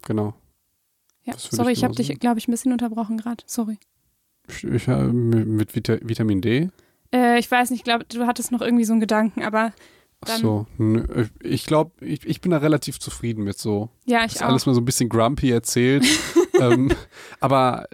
Genau. 0.07 0.35
Ja, 1.25 1.33
Das 1.35 1.47
würde 1.47 1.57
sorry, 1.57 1.73
ich 1.73 1.79
ich 1.79 1.85
habe 1.85 1.95
dich, 1.95 2.19
glaube 2.21 2.39
ich, 2.39 2.49
ein 2.49 2.53
bisschen 2.53 2.73
unterbrochen 2.73 3.19
gerade. 3.19 3.43
Sorry. 3.47 3.79
Ich, 4.49 4.65
ich, 4.65 4.89
äh, 4.89 5.03
mit 5.05 5.47
mit 5.49 5.75
Vita 5.75 5.97
Vitamin 6.01 6.41
D. 6.41 6.71
Äh, 7.15 7.39
ich 7.39 7.51
weiß 7.51 7.71
nicht, 7.71 7.81
ich 7.81 7.85
glaube, 7.85 8.05
du 8.05 8.27
hattest 8.27 8.53
noch 8.53 8.61
irgendwie 8.61 8.85
so 8.85 8.93
einen 8.93 9.01
Gedanken, 9.01 9.43
aber 9.43 9.73
Ach 10.21 10.29
Dann- 10.29 10.41
so. 10.41 10.67
Nö, 10.79 11.27
ich 11.43 11.65
glaube, 11.65 11.93
ich, 12.05 12.27
ich 12.27 12.41
bin 12.41 12.51
da 12.51 12.59
relativ 12.59 12.99
zufrieden 12.99 13.45
mit 13.45 13.59
so. 13.59 13.89
ja, 14.05 14.25
ich 14.25 14.43
auch. 14.43 14.49
alles 14.49 14.67
mal 14.67 14.75
so 14.75 14.81
ein 14.81 14.85
bisschen 14.85 15.09
grumpy 15.09 15.51
erzählt. 15.51 16.05
ähm, 16.61 16.91
aber 17.41 17.87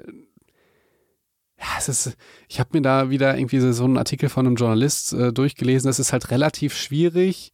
ja, 1.58 1.66
es 1.78 1.88
ist, 1.88 2.16
ich 2.48 2.60
habe 2.60 2.70
mir 2.72 2.82
da 2.82 3.10
wieder 3.10 3.36
irgendwie 3.36 3.60
so 3.60 3.72
so 3.72 3.84
einen 3.84 3.98
Artikel 3.98 4.28
von 4.28 4.46
einem 4.46 4.56
Journalist 4.56 5.12
äh, 5.12 5.32
durchgelesen. 5.32 5.88
Das 5.88 5.98
ist 5.98 6.12
halt 6.12 6.30
relativ 6.30 6.74
schwierig. 6.74 7.52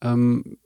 Ähm, 0.00 0.58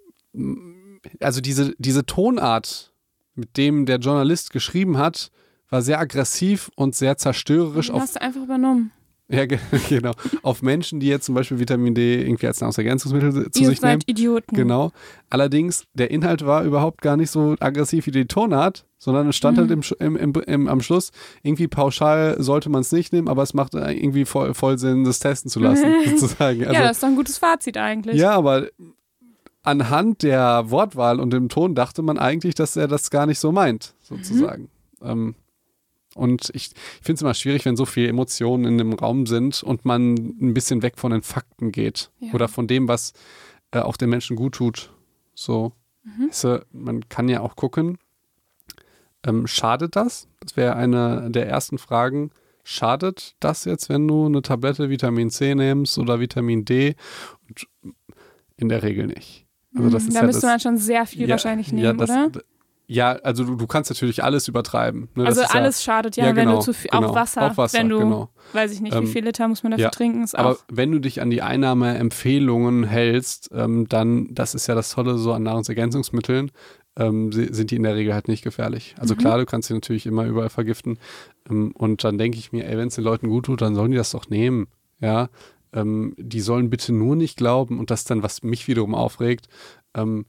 also 1.21 1.41
diese, 1.41 1.75
diese 1.79 2.07
Tonart, 2.07 2.93
mit 3.35 3.57
dem 3.57 3.87
der 3.87 3.99
Journalist 3.99 4.53
geschrieben 4.53 4.99
hat, 4.99 5.31
war 5.69 5.83
sehr 5.83 5.99
aggressiv 5.99 6.71
und 6.77 6.95
sehr 6.95 7.17
zerstörerisch 7.17 7.87
Den 7.87 7.97
auf 7.97 8.03
hast 8.03 8.17
du 8.17 8.23
einfach 8.23 8.43
übernommen. 8.43 8.93
Ja, 9.29 9.47
ge- 9.47 9.59
genau. 9.89 10.13
Auf 10.43 10.63
Menschen, 10.63 11.01
die 11.01 11.07
jetzt 11.07 11.25
zum 11.27 11.35
Beispiel 11.35 11.59
Vitamin 11.59 11.95
D 11.95 12.21
irgendwie 12.23 12.47
als 12.47 12.61
Nahrungsergänzungsmittel 12.61 13.33
zu 13.51 13.61
Ihr 13.63 13.69
sich 13.69 13.81
nehmen. 13.81 14.01
seid 14.01 14.03
Idioten. 14.09 14.55
Genau. 14.55 14.93
Allerdings, 15.31 15.85
der 15.95 16.11
Inhalt 16.11 16.45
war 16.45 16.65
überhaupt 16.65 17.01
gar 17.03 17.17
nicht 17.17 17.31
so 17.31 17.55
aggressiv 17.61 18.07
wie 18.07 18.11
die 18.11 18.27
Tonart, 18.27 18.85
sondern 18.99 19.29
es 19.29 19.37
stand 19.37 19.57
Mhm. 19.57 19.61
halt 19.61 20.01
im, 20.01 20.17
im, 20.17 20.33
im, 20.47 20.69
am 20.69 20.81
Schluss, 20.83 21.13
irgendwie 21.43 21.67
pauschal 21.69 22.37
sollte 22.43 22.69
man 22.69 22.83
es 22.83 22.93
nicht 22.93 23.13
nehmen, 23.13 23.29
aber 23.29 23.43
es 23.43 23.55
macht 23.55 23.75
irgendwie 23.75 24.25
voll, 24.27 24.53
voll 24.55 24.77
Sinn, 24.79 25.05
das 25.05 25.19
testen 25.21 25.51
zu 25.51 25.61
lassen, 25.61 25.87
sozusagen. 26.17 26.61
ja, 26.61 26.69
Also, 26.69 26.81
das 26.83 26.91
ist 26.99 27.03
doch 27.03 27.09
ein 27.09 27.17
gutes 27.17 27.39
Fazit 27.39 27.77
eigentlich. 27.79 28.17
ja, 28.21 28.33
aber 28.33 28.67
anhand 29.63 30.23
der 30.23 30.65
Wortwahl 30.71 31.21
und 31.21 31.33
dem 31.33 31.49
Ton 31.49 31.75
dachte 31.75 32.03
man 32.03 32.19
eigentlich, 32.19 32.55
dass 32.55 32.77
er 32.77 32.89
das 32.89 33.11
gar 33.11 33.27
nicht 33.27 33.39
so 33.39 33.53
meint, 33.53 33.95
sozusagen. 34.03 34.69
Ähm, 35.01 35.35
und 36.15 36.51
ich, 36.55 36.73
ich 36.73 36.75
finde 37.03 37.15
es 37.15 37.23
immer 37.23 37.35
schwierig, 37.35 37.65
wenn 37.65 37.77
so 37.77 37.85
viele 37.87 38.09
Emotionen 38.09 38.65
in 38.65 38.79
dem 38.79 38.93
Raum 38.93 39.27
sind 39.27 39.63
und 39.63 39.85
man 39.85 40.15
ein 40.15 40.55
bisschen 40.55 40.83
weg 40.83 40.99
von 40.99 41.13
den 41.13 41.23
Fakten 41.23 41.73
geht. 41.73 42.11
Ja. 42.21 42.33
Oder 42.35 42.49
von 42.49 42.67
dem, 42.67 42.89
was 42.89 43.13
äh, 43.71 43.79
auch 43.81 43.97
den 43.97 44.11
Menschen 44.11 44.37
gut 44.37 44.55
tut. 44.57 44.93
So. 45.35 45.73
Mhm. 46.05 46.29
Weißt 46.29 46.45
du, 46.45 46.67
man 46.73 47.09
kann 47.09 47.29
ja 47.29 47.41
auch 47.41 47.57
gucken, 47.57 47.99
ähm, 49.25 49.47
schadet 49.47 49.97
das? 49.97 50.29
Das 50.41 50.57
wäre 50.57 50.77
eine 50.77 51.31
der 51.31 51.49
ersten 51.49 51.79
Fragen. 51.79 52.31
Schadet 52.65 53.35
das 53.41 53.65
jetzt, 53.65 53.89
wenn 53.89 54.07
du 54.07 54.27
eine 54.27 54.43
Tablette 54.43 54.91
Vitamin 54.91 55.31
C 55.31 55.55
nimmst 55.55 55.99
oder 55.99 56.21
Vitamin 56.21 56.65
D? 56.65 56.95
Und 57.49 57.67
in 58.57 58.69
der 58.69 58.83
Regel 58.83 59.07
nicht. 59.09 59.47
Also 59.75 59.91
das 59.91 60.03
Mhm, 60.03 60.09
ist 60.09 60.15
da 60.15 60.21
ja 60.21 60.27
müsste 60.27 60.41
das, 60.43 60.51
man 60.51 60.61
schon 60.61 60.77
sehr 60.77 61.07
viel 61.07 61.23
ja, 61.23 61.31
wahrscheinlich 61.31 61.69
ja, 61.69 61.75
nehmen, 61.75 61.99
das, 61.99 62.11
oder? 62.11 62.31
Ja, 62.93 63.13
also 63.23 63.45
du, 63.45 63.57
du 63.57 63.67
kannst 63.67 63.91
natürlich 63.91 64.23
alles 64.23 64.49
übertreiben. 64.49 65.09
Ne? 65.15 65.25
Also 65.27 65.41
ist 65.43 65.53
ja- 65.55 65.61
alles 65.61 65.83
schadet 65.83 66.17
ja, 66.17 66.25
ja, 66.27 66.37
wenn 66.37 66.45
genau, 66.47 66.59
du 66.59 66.65
zu 66.65 66.75
viel, 66.75 66.91
genau. 66.91 67.09
auch 67.09 67.15
Wasser, 67.15 67.51
Auch 67.51 67.57
Wasser, 67.57 67.79
wenn 67.79 67.89
du, 67.89 67.99
genau. 67.99 68.29
weiß 68.53 68.73
ich 68.73 68.81
nicht, 68.81 68.95
Ähm, 68.95 69.05
wie 69.05 69.07
viel 69.13 69.25
Liter 69.25 69.49
muss 69.49 69.63
man 69.63 69.73
dafür 69.73 69.85
ja, 69.85 69.91
trinken, 69.91 70.23
ist 70.25 70.37
Aber 70.39 70.51
auch. 70.53 70.59
wenn 70.71 70.93
du 70.93 70.99
dich 70.99 71.21
an 71.23 71.31
die 71.31 71.41
Einnahmeempfehlungen 71.43 72.85
hältst, 72.85 73.51
ähm, 73.55 73.89
dann, 73.89 74.29
das 74.35 74.55
ist 74.55 74.67
ja 74.67 74.75
das 74.75 74.91
Tolle 74.91 75.19
so 75.19 75.33
an 75.33 75.43
Nahrungsergänzungsmitteln, 75.43 76.51
ähm, 76.97 77.33
sind 77.33 77.71
die 77.71 77.77
in 77.77 77.83
der 77.85 77.95
Regel 77.95 78.13
halt 78.15 78.29
nicht 78.29 78.45
gefährlich. 78.45 78.95
Also 78.99 79.15
Mhm. 79.15 79.19
klar, 79.19 79.39
du 79.39 79.47
kannst 79.47 79.69
sie 79.69 79.75
natürlich 79.75 80.05
immer 80.07 80.25
überall 80.27 80.51
vergiften. 80.51 80.99
Ähm, 81.49 81.73
und 81.77 82.05
dann 82.05 82.19
denke 82.19 82.39
ich 82.39 82.53
mir, 82.53 82.67
ey, 82.67 82.77
wenn 82.77 82.89
es 82.89 82.97
den 82.97 83.05
Leuten 83.05 83.29
gut 83.29 83.47
tut, 83.47 83.63
dann 83.63 83.75
sollen 83.75 83.91
die 83.93 83.97
das 83.97 84.11
doch 84.11 84.29
nehmen. 84.29 84.67
Ja, 85.01 85.29
ähm, 85.73 86.15
die 86.19 86.41
sollen 86.41 86.69
bitte 86.69 86.93
nur 86.93 87.17
nicht 87.17 87.37
glauben 87.39 87.79
und 87.79 87.91
das 87.91 88.05
dann, 88.05 88.23
was 88.23 88.43
mich 88.43 88.69
wiederum 88.69 88.95
aufregt, 88.95 89.47
ähm, 89.95 90.27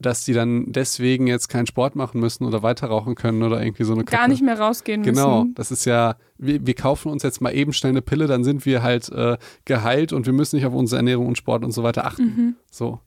dass 0.00 0.24
die 0.24 0.32
dann 0.32 0.72
deswegen 0.72 1.26
jetzt 1.26 1.48
keinen 1.48 1.66
Sport 1.66 1.94
machen 1.94 2.20
müssen 2.20 2.44
oder 2.44 2.62
weiter 2.62 2.88
rauchen 2.88 3.14
können 3.14 3.42
oder 3.42 3.62
irgendwie 3.62 3.84
so 3.84 3.92
eine 3.92 4.04
Gar 4.04 4.20
Kacke. 4.20 4.30
nicht 4.32 4.42
mehr 4.42 4.58
rausgehen 4.58 5.02
Genau, 5.02 5.42
müssen. 5.42 5.54
das 5.54 5.70
ist 5.70 5.84
ja, 5.84 6.16
wir, 6.38 6.66
wir 6.66 6.74
kaufen 6.74 7.10
uns 7.12 7.22
jetzt 7.22 7.40
mal 7.40 7.54
eben 7.54 7.72
schnell 7.72 7.90
eine 7.90 8.02
Pille, 8.02 8.26
dann 8.26 8.42
sind 8.44 8.64
wir 8.66 8.82
halt 8.82 9.10
äh, 9.10 9.36
geheilt 9.66 10.12
und 10.12 10.26
wir 10.26 10.32
müssen 10.32 10.56
nicht 10.56 10.66
auf 10.66 10.74
unsere 10.74 10.98
Ernährung 10.98 11.26
und 11.26 11.36
Sport 11.38 11.64
und 11.64 11.72
so 11.72 11.82
weiter 11.82 12.06
achten. 12.06 12.24
Mhm. 12.24 12.56
So. 12.70 13.00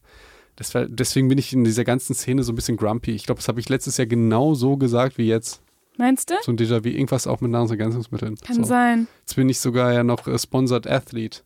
Das 0.56 0.76
war, 0.76 0.86
deswegen 0.86 1.30
bin 1.30 1.40
ich 1.40 1.52
in 1.52 1.64
dieser 1.64 1.84
ganzen 1.84 2.14
Szene 2.14 2.44
so 2.44 2.52
ein 2.52 2.56
bisschen 2.56 2.78
grumpy. 2.78 3.12
Ich 3.12 3.26
glaube, 3.26 3.40
das 3.40 3.48
habe 3.48 3.60
ich 3.60 3.70
letztes 3.70 3.98
Jahr 3.98 4.06
genau 4.06 4.54
so 4.54 4.78
gesagt 4.78 5.18
wie 5.18 5.26
jetzt. 5.28 5.62
Meinst 5.98 6.30
du? 6.30 6.36
So 6.44 6.52
ein 6.52 6.58
Déjà-vu, 6.58 6.90
irgendwas 6.90 7.26
auch 7.28 7.42
mit 7.42 7.50
Nahrungsergänzungsmitteln. 7.52 8.36
Kann 8.38 8.56
so. 8.58 8.64
sein. 8.64 9.08
Jetzt 9.22 9.36
bin 9.36 9.50
ich 9.50 9.60
sogar 9.60 9.94
ja 9.94 10.04
noch 10.04 10.28
äh, 10.28 10.38
Sponsored 10.38 10.86
Athlete, 10.88 11.42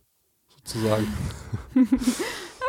sozusagen. 0.56 1.06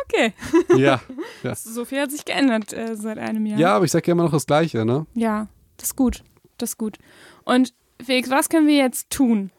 Okay. 0.04 0.32
ja. 0.76 1.00
So 1.54 1.84
viel 1.84 2.00
hat 2.00 2.10
sich 2.10 2.24
geändert 2.24 2.72
äh, 2.72 2.96
seit 2.96 3.18
einem 3.18 3.46
Jahr. 3.46 3.58
ja, 3.58 3.76
aber 3.76 3.84
ich 3.84 3.90
sage 3.90 4.06
ja 4.08 4.12
immer 4.12 4.24
noch 4.24 4.32
das 4.32 4.46
Gleiche, 4.46 4.84
ne? 4.84 5.06
Ja, 5.14 5.48
das 5.76 5.88
ist 5.88 5.96
gut. 5.96 6.22
Das 6.58 6.70
ist 6.70 6.78
gut. 6.78 6.98
Und 7.44 7.72
Felix, 8.04 8.30
was 8.30 8.48
können 8.48 8.66
wir 8.66 8.76
jetzt 8.76 9.10
tun, 9.10 9.50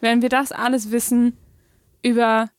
wenn 0.00 0.22
wir 0.22 0.28
das 0.28 0.52
alles 0.52 0.90
wissen 0.90 1.36
über 2.02 2.50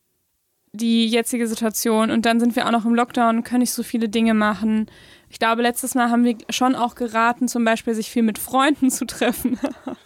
die 0.73 1.07
jetzige 1.07 1.47
Situation 1.47 2.11
und 2.11 2.25
dann 2.25 2.39
sind 2.39 2.55
wir 2.55 2.65
auch 2.65 2.71
noch 2.71 2.85
im 2.85 2.95
Lockdown 2.95 3.37
und 3.37 3.43
können 3.43 3.59
nicht 3.59 3.73
so 3.73 3.83
viele 3.83 4.07
Dinge 4.07 4.33
machen. 4.33 4.89
Ich 5.31 5.39
glaube, 5.39 5.61
letztes 5.61 5.95
Mal 5.95 6.09
haben 6.09 6.25
wir 6.25 6.35
schon 6.49 6.75
auch 6.75 6.93
geraten, 6.93 7.47
zum 7.47 7.63
Beispiel 7.63 7.95
sich 7.95 8.11
viel 8.11 8.21
mit 8.21 8.37
Freunden 8.37 8.91
zu 8.91 9.05
treffen 9.05 9.57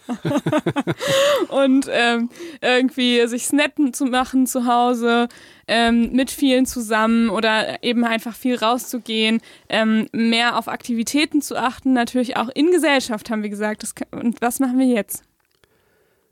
und 1.48 1.88
ähm, 1.90 2.30
irgendwie 2.60 3.26
sich 3.26 3.46
Snappen 3.46 3.92
zu 3.92 4.04
machen 4.04 4.46
zu 4.46 4.66
Hause, 4.66 5.26
ähm, 5.66 6.12
mit 6.12 6.30
vielen 6.30 6.64
zusammen 6.64 7.28
oder 7.28 7.82
eben 7.82 8.04
einfach 8.04 8.36
viel 8.36 8.54
rauszugehen, 8.54 9.40
ähm, 9.68 10.06
mehr 10.12 10.56
auf 10.56 10.68
Aktivitäten 10.68 11.42
zu 11.42 11.56
achten, 11.56 11.92
natürlich 11.92 12.36
auch 12.36 12.48
in 12.48 12.70
Gesellschaft, 12.70 13.28
haben 13.28 13.42
wir 13.42 13.50
gesagt. 13.50 13.82
Das 13.82 13.94
und 14.12 14.40
was 14.40 14.60
machen 14.60 14.78
wir 14.78 14.86
jetzt? 14.86 15.24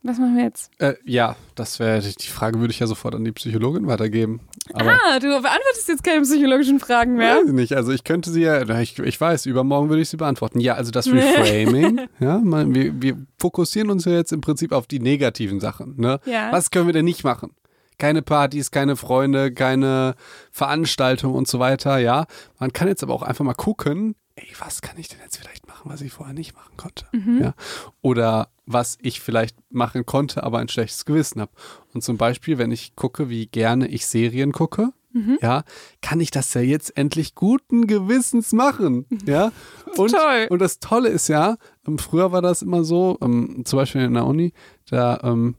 Was 0.07 0.19
machen 0.19 0.37
wir 0.37 0.45
jetzt? 0.45 0.71
Äh, 0.81 0.97
ja, 1.07 1.35
das 1.55 1.79
wäre, 1.79 1.99
die 1.99 2.27
Frage 2.27 2.61
würde 2.61 2.71
ich 2.71 2.79
ja 2.79 2.87
sofort 2.87 3.15
an 3.15 3.25
die 3.25 3.33
Psychologin 3.33 3.87
weitergeben. 3.87 4.41
Aber 4.75 4.93
ah, 4.93 5.19
du 5.19 5.29
beantwortest 5.29 5.89
jetzt 5.89 6.05
keine 6.05 6.21
psychologischen 6.21 6.79
Fragen 6.79 7.15
mehr. 7.15 7.37
Weiß 7.37 7.47
ich 7.47 7.55
nicht. 7.55 7.73
Also 7.73 7.91
ich 7.91 8.05
könnte 8.05 8.31
sie 8.31 8.43
ja, 8.43 8.69
ich, 8.81 8.99
ich 8.99 9.19
weiß, 9.19 9.47
übermorgen 9.47 9.89
würde 9.89 10.03
ich 10.03 10.11
sie 10.11 10.19
beantworten. 10.19 10.61
Ja, 10.61 10.75
also 10.75 10.91
das 10.91 11.07
Reframing, 11.11 12.03
ja, 12.21 12.37
man, 12.37 12.75
wir, 12.75 13.01
wir 13.01 13.17
fokussieren 13.39 13.89
uns 13.89 14.05
ja 14.05 14.13
jetzt 14.13 14.31
im 14.33 14.43
Prinzip 14.43 14.73
auf 14.73 14.87
die 14.87 15.01
negativen 15.01 15.59
Sachen. 15.59 15.95
Ne? 15.97 16.21
Ja. 16.27 16.53
Was 16.53 16.71
können 16.71 16.85
wir 16.87 16.93
denn 16.93 17.07
nicht 17.07 17.25
machen? 17.25 17.53
Keine 17.97 18.21
Partys, 18.21 18.71
keine 18.71 18.97
Freunde, 18.97 19.55
keine 19.55 20.17
Veranstaltungen 20.51 21.35
und 21.35 21.49
so 21.49 21.61
weiter, 21.61 21.97
ja. 21.97 22.27
Man 22.59 22.75
kann 22.75 22.89
jetzt 22.89 23.03
aber 23.03 23.15
auch 23.15 23.23
einfach 23.23 23.45
mal 23.45 23.55
gucken, 23.55 24.17
ey, 24.37 24.49
was 24.59 24.83
kann 24.83 24.99
ich 24.99 25.09
denn 25.09 25.21
jetzt 25.23 25.39
vielleicht 25.39 25.67
machen, 25.67 25.91
was 25.91 26.03
ich 26.03 26.13
vorher 26.13 26.35
nicht 26.35 26.55
machen 26.55 26.77
konnte? 26.77 27.07
Mhm. 27.13 27.41
Ja. 27.41 27.55
Oder 28.03 28.49
was 28.67 28.99
ich 29.03 29.21
vielleicht 29.21 29.57
machen 29.71 30.07
konnte, 30.07 30.43
aber 30.43 30.59
ein 30.59 30.69
schlechtes 30.69 31.05
Gewissen 31.05 31.41
habe. 31.41 31.53
Und 31.93 32.03
zum 32.03 32.17
Beispiel, 32.17 32.59
wenn 32.59 32.71
ich 32.73 32.97
gucke, 32.97 33.29
wie 33.29 33.47
gerne 33.47 33.87
ich 33.89 34.07
Serien 34.07 34.53
gucke, 34.53 34.91
Mhm. 35.17 35.39
ja, 35.41 35.63
kann 36.03 36.19
ich 36.19 36.33
das 36.33 36.53
ja 36.55 36.61
jetzt 36.61 36.97
endlich 36.97 37.37
guten 37.37 37.87
Gewissens 37.87 38.53
machen. 38.53 39.07
Ja. 39.27 39.53
Und, 39.97 40.11
Toll. 40.11 40.49
und 40.51 40.59
das 40.59 40.81
Tolle 40.81 41.09
ist 41.09 41.29
ja, 41.29 41.57
ähm, 41.87 41.99
früher 41.99 42.33
war 42.33 42.43
das 42.43 42.63
immer 42.63 42.83
so, 42.83 43.17
ähm, 43.23 43.63
zum 43.65 43.77
Beispiel 43.77 44.01
in 44.01 44.15
der 44.15 44.27
Uni, 44.27 44.53
da, 44.91 45.21
ähm, 45.23 45.55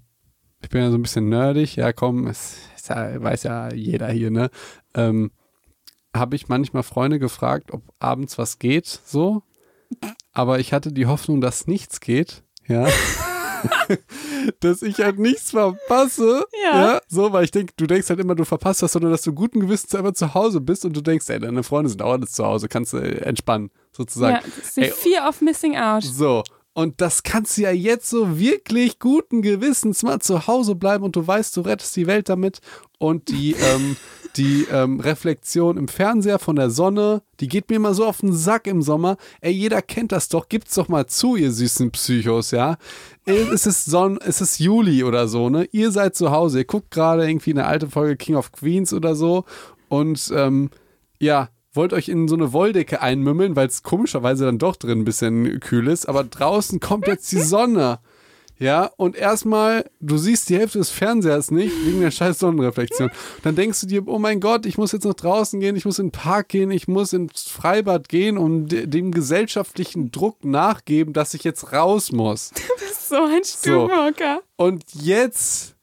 ich 0.61 0.67
bin 0.67 0.81
ja 0.81 0.91
so 0.91 0.97
ein 0.97 1.01
bisschen 1.03 1.29
nerdig, 1.29 1.77
ja 1.77 1.93
komm, 1.93 2.27
es, 2.27 2.57
es 2.75 2.89
weiß 2.89 3.43
ja 3.43 3.73
jeder 3.73 4.09
hier, 4.09 4.29
ne? 4.29 4.49
Ähm, 4.93 5.31
habe 6.13 6.35
ich 6.35 6.49
manchmal 6.49 6.83
Freunde 6.83 7.17
gefragt, 7.19 7.71
ob 7.71 7.81
abends 7.99 8.37
was 8.37 8.59
geht, 8.59 8.87
so. 9.05 9.41
Aber 10.33 10.59
ich 10.59 10.73
hatte 10.73 10.91
die 10.91 11.05
Hoffnung, 11.05 11.39
dass 11.39 11.65
nichts 11.65 12.01
geht, 12.01 12.43
ja. 12.67 12.87
dass 14.59 14.81
ich 14.81 14.99
halt 14.99 15.19
nichts 15.19 15.51
verpasse. 15.51 16.45
Ja. 16.63 17.01
so, 17.07 17.31
weil 17.33 17.45
ich 17.45 17.51
denke, 17.51 17.73
du 17.77 17.87
denkst 17.87 18.09
halt 18.09 18.19
immer, 18.19 18.35
du 18.35 18.45
verpasst 18.45 18.81
das, 18.81 18.91
sondern 18.91 19.11
dass 19.11 19.21
du 19.21 19.33
guten 19.33 19.59
Gewissens 19.59 19.95
einfach 19.95 20.13
zu 20.13 20.33
Hause 20.33 20.61
bist 20.61 20.85
und 20.85 20.95
du 20.95 21.01
denkst, 21.01 21.29
ey, 21.29 21.39
deine 21.39 21.63
Freunde 21.63 21.89
sind 21.89 22.01
auch 22.01 22.13
alles 22.13 22.31
zu 22.31 22.45
Hause, 22.45 22.67
kannst 22.67 22.93
du 22.93 22.97
äh, 22.97 23.21
entspannen, 23.21 23.71
sozusagen. 23.91 24.35
Ja, 24.35 24.41
das 24.59 24.77
ist 24.77 24.97
Fear 24.97 25.27
of 25.27 25.41
Missing 25.41 25.77
Out. 25.77 26.03
So. 26.03 26.43
Und 26.73 26.99
das 26.99 27.23
kannst 27.23 27.57
du 27.57 27.61
ja 27.61 27.71
jetzt 27.71 28.09
so 28.09 28.37
wirklich 28.37 28.99
guten 28.99 29.41
Gewissens 29.41 30.03
mal 30.03 30.19
zu 30.19 30.45
Hause 30.45 30.75
bleiben 30.75 31.05
und 31.05 31.15
du 31.15 31.25
weißt, 31.25 31.55
du 31.55 31.61
rettest 31.61 31.95
die 31.95 32.05
Welt 32.05 32.27
damit. 32.27 32.59
Und 32.97 33.29
die, 33.29 33.53
ähm, 33.53 33.95
die 34.37 34.67
ähm, 34.71 34.99
Reflexion 34.99 35.77
im 35.77 35.87
Fernseher 35.87 36.39
von 36.39 36.55
der 36.55 36.69
Sonne, 36.69 37.21
die 37.39 37.47
geht 37.47 37.69
mir 37.69 37.77
immer 37.77 37.93
so 37.93 38.05
auf 38.05 38.19
den 38.19 38.33
Sack 38.33 38.67
im 38.67 38.81
Sommer. 38.81 39.17
Ey, 39.41 39.51
jeder 39.51 39.81
kennt 39.81 40.11
das 40.11 40.29
doch. 40.29 40.49
Gibt's 40.49 40.75
doch 40.75 40.87
mal 40.87 41.07
zu, 41.07 41.35
ihr 41.35 41.51
süßen 41.51 41.91
Psychos, 41.91 42.51
ja. 42.51 42.77
Ey, 43.25 43.47
Es 43.51 43.65
ist, 43.65 43.85
Son 43.85 44.19
es 44.25 44.41
ist 44.41 44.59
Juli 44.59 45.03
oder 45.03 45.27
so, 45.27 45.49
ne? 45.49 45.67
Ihr 45.71 45.91
seid 45.91 46.15
zu 46.15 46.31
Hause. 46.31 46.59
Ihr 46.59 46.65
guckt 46.65 46.91
gerade 46.91 47.27
irgendwie 47.27 47.51
eine 47.51 47.65
alte 47.65 47.89
Folge 47.89 48.17
King 48.17 48.35
of 48.35 48.51
Queens 48.51 48.93
oder 48.93 49.15
so. 49.15 49.45
Und 49.89 50.31
ähm, 50.35 50.69
ja, 51.19 51.49
wollt 51.73 51.93
euch 51.93 52.09
in 52.09 52.27
so 52.27 52.35
eine 52.35 52.53
Wolldecke 52.53 53.01
einmümmeln, 53.01 53.55
weil 53.55 53.67
es 53.67 53.83
komischerweise 53.83 54.45
dann 54.45 54.57
doch 54.57 54.75
drin 54.75 54.99
ein 54.99 55.05
bisschen 55.05 55.59
kühl 55.59 55.87
ist, 55.87 56.07
aber 56.07 56.23
draußen 56.23 56.79
kommt 56.79 57.07
jetzt 57.07 57.31
die 57.31 57.41
Sonne. 57.41 57.99
Ja, 58.57 58.89
und 58.95 59.17
erstmal, 59.17 59.89
du 59.99 60.17
siehst 60.17 60.47
die 60.49 60.57
Hälfte 60.57 60.77
des 60.77 60.89
Fernsehers 60.89 61.51
nicht, 61.51 61.73
wegen 61.85 61.99
der 61.99 62.09
scheiß 62.11 62.39
Sonnenreflexion. 62.39 63.11
Dann 63.43 63.55
denkst 63.55 63.81
du 63.81 63.87
dir, 63.87 64.07
oh 64.07 64.17
mein 64.17 64.39
Gott, 64.39 64.65
ich 64.65 64.77
muss 64.77 64.93
jetzt 64.93 65.03
nach 65.03 65.13
draußen 65.13 65.59
gehen, 65.59 65.75
ich 65.75 65.83
muss 65.83 65.99
in 65.99 66.07
den 66.07 66.11
Park 66.13 66.47
gehen, 66.49 66.71
ich 66.71 66.87
muss 66.87 67.11
ins 67.11 67.43
Freibad 67.49 68.07
gehen 68.07 68.37
und 68.37 68.67
de- 68.67 68.87
dem 68.87 69.11
gesellschaftlichen 69.11 70.09
Druck 70.11 70.45
nachgeben, 70.45 71.11
dass 71.13 71.33
ich 71.33 71.43
jetzt 71.43 71.73
raus 71.73 72.11
muss. 72.13 72.51
Du 72.67 72.85
bist 72.85 73.09
so 73.09 73.23
ein 73.23 73.43
Stubenhocker. 73.43 74.41
Und 74.55 74.83
jetzt 74.93 75.75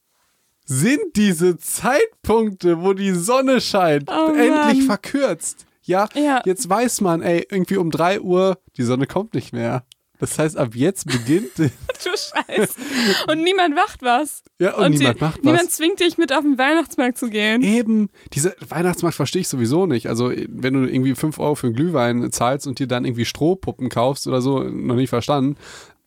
sind 0.64 1.00
diese 1.16 1.58
Zeitpunkte, 1.58 2.82
wo 2.82 2.92
die 2.94 3.12
Sonne 3.12 3.60
scheint, 3.60 4.08
Oh 4.10 4.32
endlich 4.32 4.84
verkürzt. 4.86 5.66
Ja, 5.82 6.08
Ja. 6.14 6.40
jetzt 6.44 6.68
weiß 6.68 7.00
man, 7.00 7.22
ey, 7.22 7.46
irgendwie 7.50 7.76
um 7.76 7.90
3 7.90 8.20
Uhr, 8.20 8.58
die 8.76 8.82
Sonne 8.84 9.06
kommt 9.06 9.34
nicht 9.34 9.52
mehr. 9.52 9.84
Das 10.22 10.38
heißt, 10.38 10.56
ab 10.56 10.74
jetzt 10.74 11.06
beginnt. 11.06 11.50
Du 12.04 12.08
Scheiße. 12.10 12.72
Und 13.28 13.44
niemand 13.44 13.76
macht 13.76 14.02
was. 14.02 14.42
ja, 14.58 14.74
und, 14.74 14.90
niemand 14.98 15.20
die, 15.20 15.24
macht 15.24 15.38
was. 15.38 15.44
Niemand 15.44 15.70
zwingt 15.70 16.00
dich 16.00 16.18
mit 16.18 16.32
auf 16.32 16.42
den 16.42 16.58
Weihnachtsmarkt 16.58 17.16
zu 17.16 17.30
gehen. 17.30 17.62
Eben, 17.62 18.08
dieser 18.32 18.54
Weihnachtsmarkt 18.68 19.14
verstehe 19.14 19.42
ich 19.42 19.46
sowieso 19.46 19.86
nicht. 19.86 20.08
Also, 20.08 20.32
wenn 20.48 20.74
du 20.74 20.84
irgendwie 20.84 21.14
5 21.14 21.38
Euro 21.38 21.54
für 21.54 21.68
einen 21.68 21.76
Glühwein 21.76 22.32
zahlst 22.32 22.66
und 22.66 22.80
dir 22.80 22.88
dann 22.88 23.04
irgendwie 23.04 23.24
Strohpuppen 23.24 23.88
kaufst 23.88 24.26
oder 24.26 24.40
so, 24.40 24.64
noch 24.64 24.96
nicht 24.96 25.10
verstanden. 25.10 25.56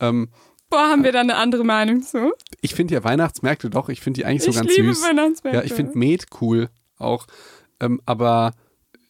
Ähm, 0.02 0.30
Boah, 0.70 0.90
haben 0.90 1.06
wir 1.06 1.14
da 1.14 1.22
eine 1.22 1.38
andere 1.38 1.64
Meinung 1.64 2.02
zu? 2.02 2.34
ich 2.60 2.76
finde 2.76 2.94
ja 2.94 3.04
Weihnachtsmärkte 3.06 3.70
doch, 3.70 3.88
ich 3.88 4.02
finde 4.02 4.20
die 4.20 4.26
eigentlich 4.26 4.44
so 4.44 4.50
ich 4.50 4.58
ganz 4.58 4.76
liebe 4.76 4.94
süß. 4.94 5.04
Weihnachtsmärkte. 5.08 5.60
Ja, 5.60 5.66
ich 5.66 5.74
finde 5.74 5.98
Met 5.98 6.26
cool 6.42 6.70
auch. 6.98 7.26
Ähm, 7.80 8.02
aber 8.06 8.54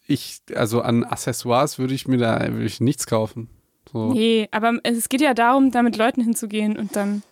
ich, 0.06 0.42
also 0.54 0.82
an 0.82 1.04
Accessoires 1.04 1.80
würde 1.80 1.96
ich 1.96 2.08
mir 2.08 2.18
da 2.18 2.48
ich 2.48 2.80
nichts 2.80 3.08
kaufen. 3.08 3.50
So. 3.96 4.12
Nee, 4.12 4.50
aber 4.52 4.78
es 4.84 5.08
geht 5.08 5.22
ja 5.22 5.34
darum, 5.34 5.72
da 5.72 5.82
mit 5.82 5.96
Leuten 5.96 6.22
hinzugehen 6.22 6.78
und 6.78 6.98
dann 6.98 7.24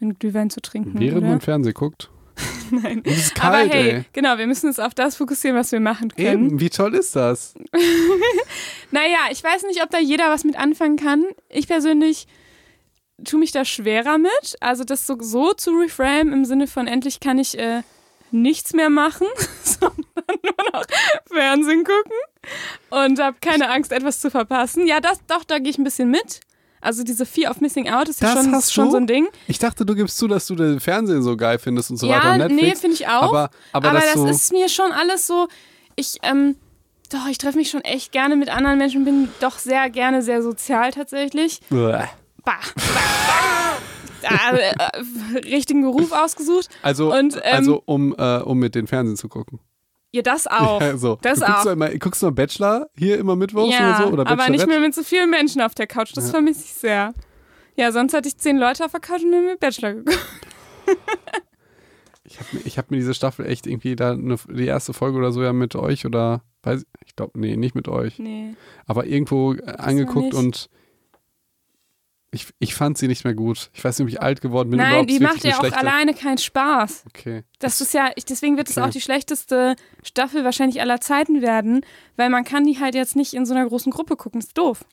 einen 0.00 0.18
Glühwein 0.18 0.50
zu 0.50 0.60
trinken. 0.60 0.98
Während 0.98 1.18
oder? 1.18 1.28
man 1.28 1.40
Fernsehen 1.40 1.72
guckt. 1.72 2.10
Nein. 2.72 2.98
Und 2.98 3.06
es 3.06 3.26
ist 3.26 3.40
Aber 3.44 3.58
kalt, 3.58 3.72
hey, 3.72 3.90
ey. 3.90 4.04
genau, 4.12 4.36
wir 4.36 4.48
müssen 4.48 4.66
uns 4.66 4.80
auf 4.80 4.92
das 4.92 5.14
fokussieren, 5.14 5.56
was 5.56 5.70
wir 5.70 5.78
machen 5.78 6.08
können. 6.10 6.46
Eben, 6.48 6.60
wie 6.60 6.68
toll 6.68 6.96
ist 6.96 7.14
das? 7.14 7.54
Naja, 8.90 9.18
ich 9.30 9.44
weiß 9.44 9.62
nicht, 9.68 9.84
ob 9.84 9.90
da 9.90 10.00
jeder 10.00 10.30
was 10.30 10.42
mit 10.42 10.58
anfangen 10.58 10.96
kann. 10.96 11.24
Ich 11.48 11.68
persönlich 11.68 12.26
tue 13.24 13.38
mich 13.38 13.52
da 13.52 13.64
schwerer 13.64 14.18
mit. 14.18 14.56
Also 14.58 14.82
das 14.82 15.06
so, 15.06 15.16
so 15.20 15.52
zu 15.52 15.70
reframe 15.70 16.32
im 16.32 16.44
Sinne 16.44 16.66
von 16.66 16.88
endlich 16.88 17.20
kann 17.20 17.38
ich 17.38 17.56
äh, 17.56 17.82
nichts 18.32 18.72
mehr 18.72 18.90
machen, 18.90 19.28
sondern 19.62 20.02
nur 20.26 20.72
noch 20.72 20.84
Fernsehen 21.30 21.84
gucken 21.84 22.16
und 22.90 23.18
habe 23.20 23.36
keine 23.40 23.70
Angst, 23.70 23.92
etwas 23.92 24.20
zu 24.20 24.30
verpassen. 24.30 24.86
Ja, 24.86 25.00
das 25.00 25.20
doch, 25.26 25.44
da 25.44 25.58
gehe 25.58 25.70
ich 25.70 25.78
ein 25.78 25.84
bisschen 25.84 26.10
mit. 26.10 26.40
Also 26.82 27.04
diese 27.04 27.26
Fear 27.26 27.50
of 27.50 27.60
Missing 27.60 27.90
Out 27.90 28.08
ist 28.08 28.22
ja 28.22 28.32
schon, 28.32 28.62
schon 28.62 28.90
so 28.90 28.96
ein 28.96 29.06
Ding. 29.06 29.28
Ich 29.46 29.58
dachte, 29.58 29.84
du 29.84 29.94
gibst 29.94 30.16
zu, 30.16 30.26
dass 30.26 30.46
du 30.46 30.54
den 30.54 30.80
Fernsehen 30.80 31.22
so 31.22 31.36
geil 31.36 31.58
findest 31.58 31.90
und 31.90 31.98
so 31.98 32.08
weiter 32.08 32.36
ja, 32.36 32.48
nee, 32.48 32.74
finde 32.74 32.94
ich 32.94 33.06
auch. 33.06 33.28
aber, 33.28 33.50
aber, 33.72 33.90
Aber 33.90 34.00
das, 34.00 34.14
das 34.14 34.14
so, 34.14 34.26
ist 34.26 34.52
mir 34.52 34.68
schon 34.70 34.90
alles 34.92 35.26
so. 35.26 35.48
Ich, 35.96 36.16
ähm, 36.22 36.56
doch, 37.10 37.26
ich 37.28 37.36
treffe 37.36 37.58
mich 37.58 37.68
schon 37.68 37.82
echt 37.82 38.12
gerne 38.12 38.34
mit 38.36 38.48
anderen 38.48 38.78
Menschen, 38.78 39.04
bin 39.04 39.28
doch 39.40 39.58
sehr 39.58 39.90
gerne 39.90 40.22
sehr 40.22 40.42
sozial 40.42 40.90
tatsächlich. 40.92 41.60
Bah, 41.68 42.08
bah, 42.44 42.60
bah. 44.22 44.56
äh, 44.56 44.70
äh, 44.70 45.38
richtigen 45.44 45.82
Beruf 45.82 46.12
ausgesucht. 46.12 46.68
also, 46.82 47.12
Und, 47.14 47.36
ähm, 47.36 47.42
also 47.44 47.82
um, 47.84 48.14
äh, 48.16 48.38
um 48.38 48.58
mit 48.58 48.74
den 48.74 48.86
Fernsehen 48.86 49.16
zu 49.16 49.28
gucken. 49.28 49.60
Ja, 50.12 50.22
das 50.22 50.46
auch. 50.48 50.80
Ja, 50.80 50.96
so. 50.96 51.18
Das 51.22 51.38
du 51.40 51.44
guckst, 51.46 51.58
auch. 51.60 51.62
Du 51.64 51.70
immer, 51.70 51.88
guckst 51.90 52.22
du 52.22 52.26
mal 52.26 52.32
Bachelor 52.32 52.86
hier 52.96 53.18
immer 53.18 53.36
mittwochs 53.36 53.72
ja, 53.72 53.96
oder 53.98 54.06
so? 54.06 54.12
Oder 54.12 54.26
aber 54.26 54.48
nicht 54.48 54.66
mehr 54.66 54.80
mit 54.80 54.94
so 54.94 55.02
vielen 55.02 55.30
Menschen 55.30 55.60
auf 55.60 55.74
der 55.74 55.86
Couch. 55.86 56.12
Das 56.14 56.26
Ja. 56.26 56.30
vermisse 56.30 56.64
ich 56.64 56.72
sehr. 56.74 57.14
Ja, 57.76 57.92
sonst 57.92 58.12
hatte 58.14 58.28
ich 58.28 58.36
zehn 58.36 58.58
Leute 58.58 58.84
auf 58.84 58.90
der 58.90 59.00
Couch 59.00 59.22
und 59.22 59.32
dann 59.32 59.46
mit 59.46 59.60
Bachelor 59.60 59.94
geguckt. 59.94 60.18
Ich 62.24 62.38
habe 62.38 62.48
mir, 62.52 62.60
ich 62.64 62.78
hab 62.78 62.90
mir 62.92 62.96
diese 62.98 63.14
Staffel 63.14 63.44
echt 63.46 63.66
irgendwie 63.66 63.96
da 63.96 64.12
eine, 64.12 64.36
die 64.48 64.66
erste 64.66 64.92
Folge 64.92 65.18
oder 65.18 65.32
so 65.32 65.42
ja 65.42 65.52
mit 65.52 65.74
euch 65.74 66.06
oder 66.06 66.42
weiß 66.62 66.86
ich 67.04 67.16
glaube 67.16 67.38
nee 67.40 67.56
nicht 67.56 67.74
mit 67.74 67.88
euch, 67.88 68.20
Nee. 68.20 68.54
aber 68.86 69.06
irgendwo 69.06 69.54
äh, 69.54 69.62
angeguckt 69.78 70.34
und 70.34 70.68
ich, 72.32 72.46
ich 72.60 72.74
fand 72.74 72.96
sie 72.96 73.08
nicht 73.08 73.24
mehr 73.24 73.34
gut. 73.34 73.70
Ich 73.74 73.82
weiß 73.84 73.98
nicht, 73.98 74.04
ob 74.06 74.08
ich 74.08 74.22
alt 74.22 74.40
geworden 74.40 74.70
bin. 74.70 74.78
Nein, 74.78 75.06
die 75.06 75.18
macht 75.18 75.42
ja 75.44 75.54
auch 75.56 75.60
schlechte- 75.60 75.78
alleine 75.78 76.14
keinen 76.14 76.38
Spaß. 76.38 77.04
Okay. 77.08 77.42
Das 77.58 77.80
ist 77.80 77.92
ja, 77.92 78.10
ich, 78.14 78.24
deswegen 78.24 78.56
wird 78.56 78.68
es 78.68 78.78
Okay. 78.78 78.86
auch 78.86 78.90
die 78.92 79.00
schlechteste 79.00 79.74
Staffel 80.04 80.44
wahrscheinlich 80.44 80.80
aller 80.80 81.00
Zeiten 81.00 81.42
werden, 81.42 81.80
weil 82.16 82.30
man 82.30 82.44
kann 82.44 82.64
die 82.64 82.78
halt 82.78 82.94
jetzt 82.94 83.16
nicht 83.16 83.34
in 83.34 83.46
so 83.46 83.54
einer 83.54 83.66
großen 83.66 83.90
Gruppe 83.92 84.16
gucken. 84.16 84.40
Ist 84.40 84.56
doof. 84.56 84.84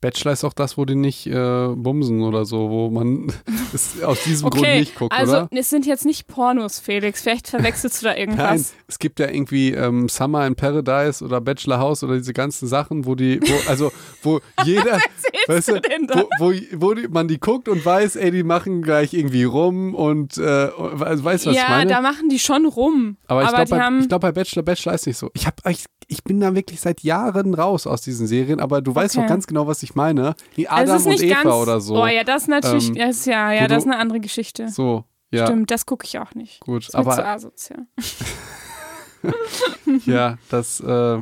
Bachelor 0.00 0.32
ist 0.32 0.44
auch 0.44 0.52
das, 0.52 0.76
wo 0.78 0.84
die 0.84 0.94
nicht 0.94 1.26
äh, 1.26 1.68
bumsen 1.74 2.22
oder 2.22 2.44
so, 2.44 2.70
wo 2.70 2.90
man 2.90 3.32
es 3.74 4.02
aus 4.02 4.22
diesem 4.24 4.50
Grund 4.50 4.64
Okay, 4.64 4.80
nicht 4.80 4.94
guckt, 4.96 5.12
also 5.12 5.32
oder? 5.32 5.48
es 5.52 5.70
sind 5.70 5.86
jetzt 5.86 6.04
nicht 6.04 6.26
Pornos, 6.26 6.78
Felix. 6.80 7.22
Vielleicht 7.22 7.48
verwechselst 7.48 8.02
du 8.02 8.06
da 8.06 8.10
Nein, 8.14 8.18
irgendwas. 8.20 8.74
es 8.88 8.98
gibt 8.98 9.20
ja 9.20 9.28
irgendwie 9.28 9.72
ähm, 9.72 10.08
Summer 10.08 10.46
in 10.46 10.54
Paradise 10.54 11.24
oder 11.24 11.40
Bachelor 11.40 11.78
House 11.78 12.02
oder 12.02 12.16
diese 12.16 12.32
ganzen 12.32 12.68
Sachen, 12.68 13.06
wo 13.06 13.14
die, 13.14 13.40
wo, 13.40 13.68
also 13.70 13.92
wo 14.22 14.40
jeder, 14.64 14.98
weißt 15.46 15.68
du 15.68 15.80
wo, 16.08 16.28
wo, 16.38 16.52
wo 16.80 16.94
die, 16.94 17.08
man 17.08 17.28
die 17.28 17.38
guckt 17.38 17.68
und 17.68 17.84
weiß, 17.84 18.16
ey, 18.16 18.30
die 18.30 18.42
machen 18.42 18.82
gleich 18.82 19.14
irgendwie 19.14 19.44
rum 19.44 19.94
und 19.94 20.38
äh, 20.38 20.42
also, 20.42 21.24
weißt 21.24 21.46
du, 21.46 21.50
was 21.50 21.56
ich 21.56 21.62
ja, 21.62 21.68
meine? 21.68 21.90
da 21.90 22.00
machen 22.00 22.28
die 22.28 22.38
schon 22.38 22.66
rum. 22.66 23.16
Aber 23.26 23.42
ich 23.42 23.48
Aber 23.48 23.64
glaube, 23.64 23.82
die 23.84 23.90
bei, 23.96 24.00
ich 24.02 24.08
glaub, 24.08 24.20
bei 24.22 24.32
Bachelor, 24.32 24.62
Bachelor 24.62 24.94
ist 24.94 25.06
nicht 25.06 25.16
so. 25.18 25.30
Ich, 25.34 25.46
hab, 25.46 25.60
ich, 25.68 25.84
ich 26.08 26.24
bin 26.24 26.40
da 26.40 26.54
wirklich 26.54 26.80
seit 26.80 27.02
Jahren 27.02 27.54
raus 27.54 27.86
aus 27.86 28.02
diesen 28.02 28.26
Serien, 28.26 28.60
aber 28.60 28.80
du 28.82 28.94
weißt 28.94 29.10
Okay. 29.16 29.26
doch 29.26 29.28
ganz 29.28 29.46
genau, 29.48 29.59
was 29.66 29.82
ich 29.82 29.94
meine. 29.94 30.34
Wie 30.54 30.68
also 30.68 30.92
Adam 30.92 31.12
ist 31.12 31.20
und 31.20 31.26
Eva 31.26 31.42
ganz, 31.42 31.54
oder 31.54 31.80
so. 31.80 32.02
Oh 32.02 32.06
ja, 32.06 32.24
das 32.24 32.42
ist 32.42 32.48
natürlich, 32.48 32.88
Ähm, 32.90 32.94
das 32.96 33.16
ist 33.16 33.26
ja, 33.26 33.52
ja, 33.52 33.68
das 33.68 33.84
ist 33.84 33.90
eine 33.90 33.98
andere 33.98 34.20
Geschichte. 34.20 34.68
So, 34.68 35.04
ja, 35.30 35.46
Stimmt, 35.46 35.70
das 35.70 35.86
gucke 35.86 36.06
ich 36.06 36.18
auch 36.18 36.34
nicht. 36.34 36.60
gut. 36.60 36.82
Das 36.82 36.88
ist 36.88 36.94
mir 36.94 37.02
zu 37.04 37.10
Aber 37.10 37.26
asozial. 37.28 37.86
ja, 40.06 40.38
das, 40.48 40.80
äh, 40.80 41.18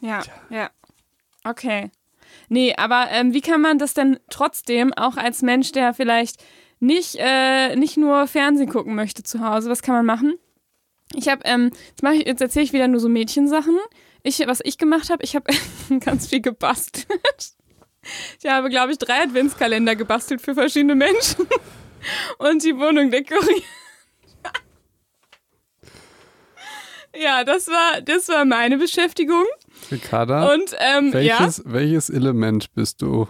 Ja, 0.00 0.22
ja. 0.50 0.70
Okay. 1.44 1.90
Nee, 2.48 2.74
aber 2.76 3.08
ähm, 3.10 3.32
wie 3.32 3.40
kann 3.40 3.60
man 3.60 3.78
das 3.78 3.94
denn 3.94 4.18
trotzdem 4.30 4.92
auch 4.92 5.16
als 5.16 5.42
Mensch, 5.42 5.72
der 5.72 5.94
vielleicht 5.94 6.42
nicht, 6.80 7.16
äh, 7.18 7.76
nicht 7.76 7.96
nur 7.96 8.26
Fernsehen 8.26 8.68
gucken 8.68 8.94
möchte 8.94 9.22
zu 9.22 9.40
Hause, 9.40 9.70
was 9.70 9.82
kann 9.82 9.94
man 9.94 10.06
machen? 10.06 10.34
Ich 11.14 11.28
habe, 11.28 11.42
ähm, 11.44 11.70
jetzt, 11.90 12.02
ich, 12.14 12.26
jetzt 12.26 12.40
erzähle 12.40 12.64
ich 12.64 12.72
wieder 12.72 12.88
nur 12.88 13.00
so 13.00 13.08
Mädchensachen. 13.08 13.78
Ich, 14.22 14.38
was 14.46 14.60
ich 14.62 14.78
gemacht 14.78 15.10
habe, 15.10 15.22
ich 15.24 15.34
habe 15.34 15.52
ganz 16.00 16.28
viel 16.28 16.40
gebastelt. 16.40 17.06
Ich 18.40 18.50
habe, 18.50 18.68
glaube 18.68 18.92
ich, 18.92 18.98
drei 18.98 19.22
Adventskalender 19.22 19.94
gebastelt 19.96 20.40
für 20.40 20.54
verschiedene 20.54 20.94
Menschen 20.94 21.46
und 22.38 22.64
die 22.64 22.76
Wohnung 22.76 23.10
dekoriert. 23.10 23.62
Ja, 27.14 27.44
das 27.44 27.68
war, 27.68 28.00
das 28.00 28.28
war 28.28 28.44
meine 28.44 28.78
Beschäftigung. 28.78 29.44
Ricarda, 29.90 30.52
Und 30.52 30.74
ähm, 30.78 31.12
ja, 31.12 31.38
welches, 31.40 31.62
welches 31.66 32.10
Element 32.10 32.72
bist 32.74 33.02
du? 33.02 33.28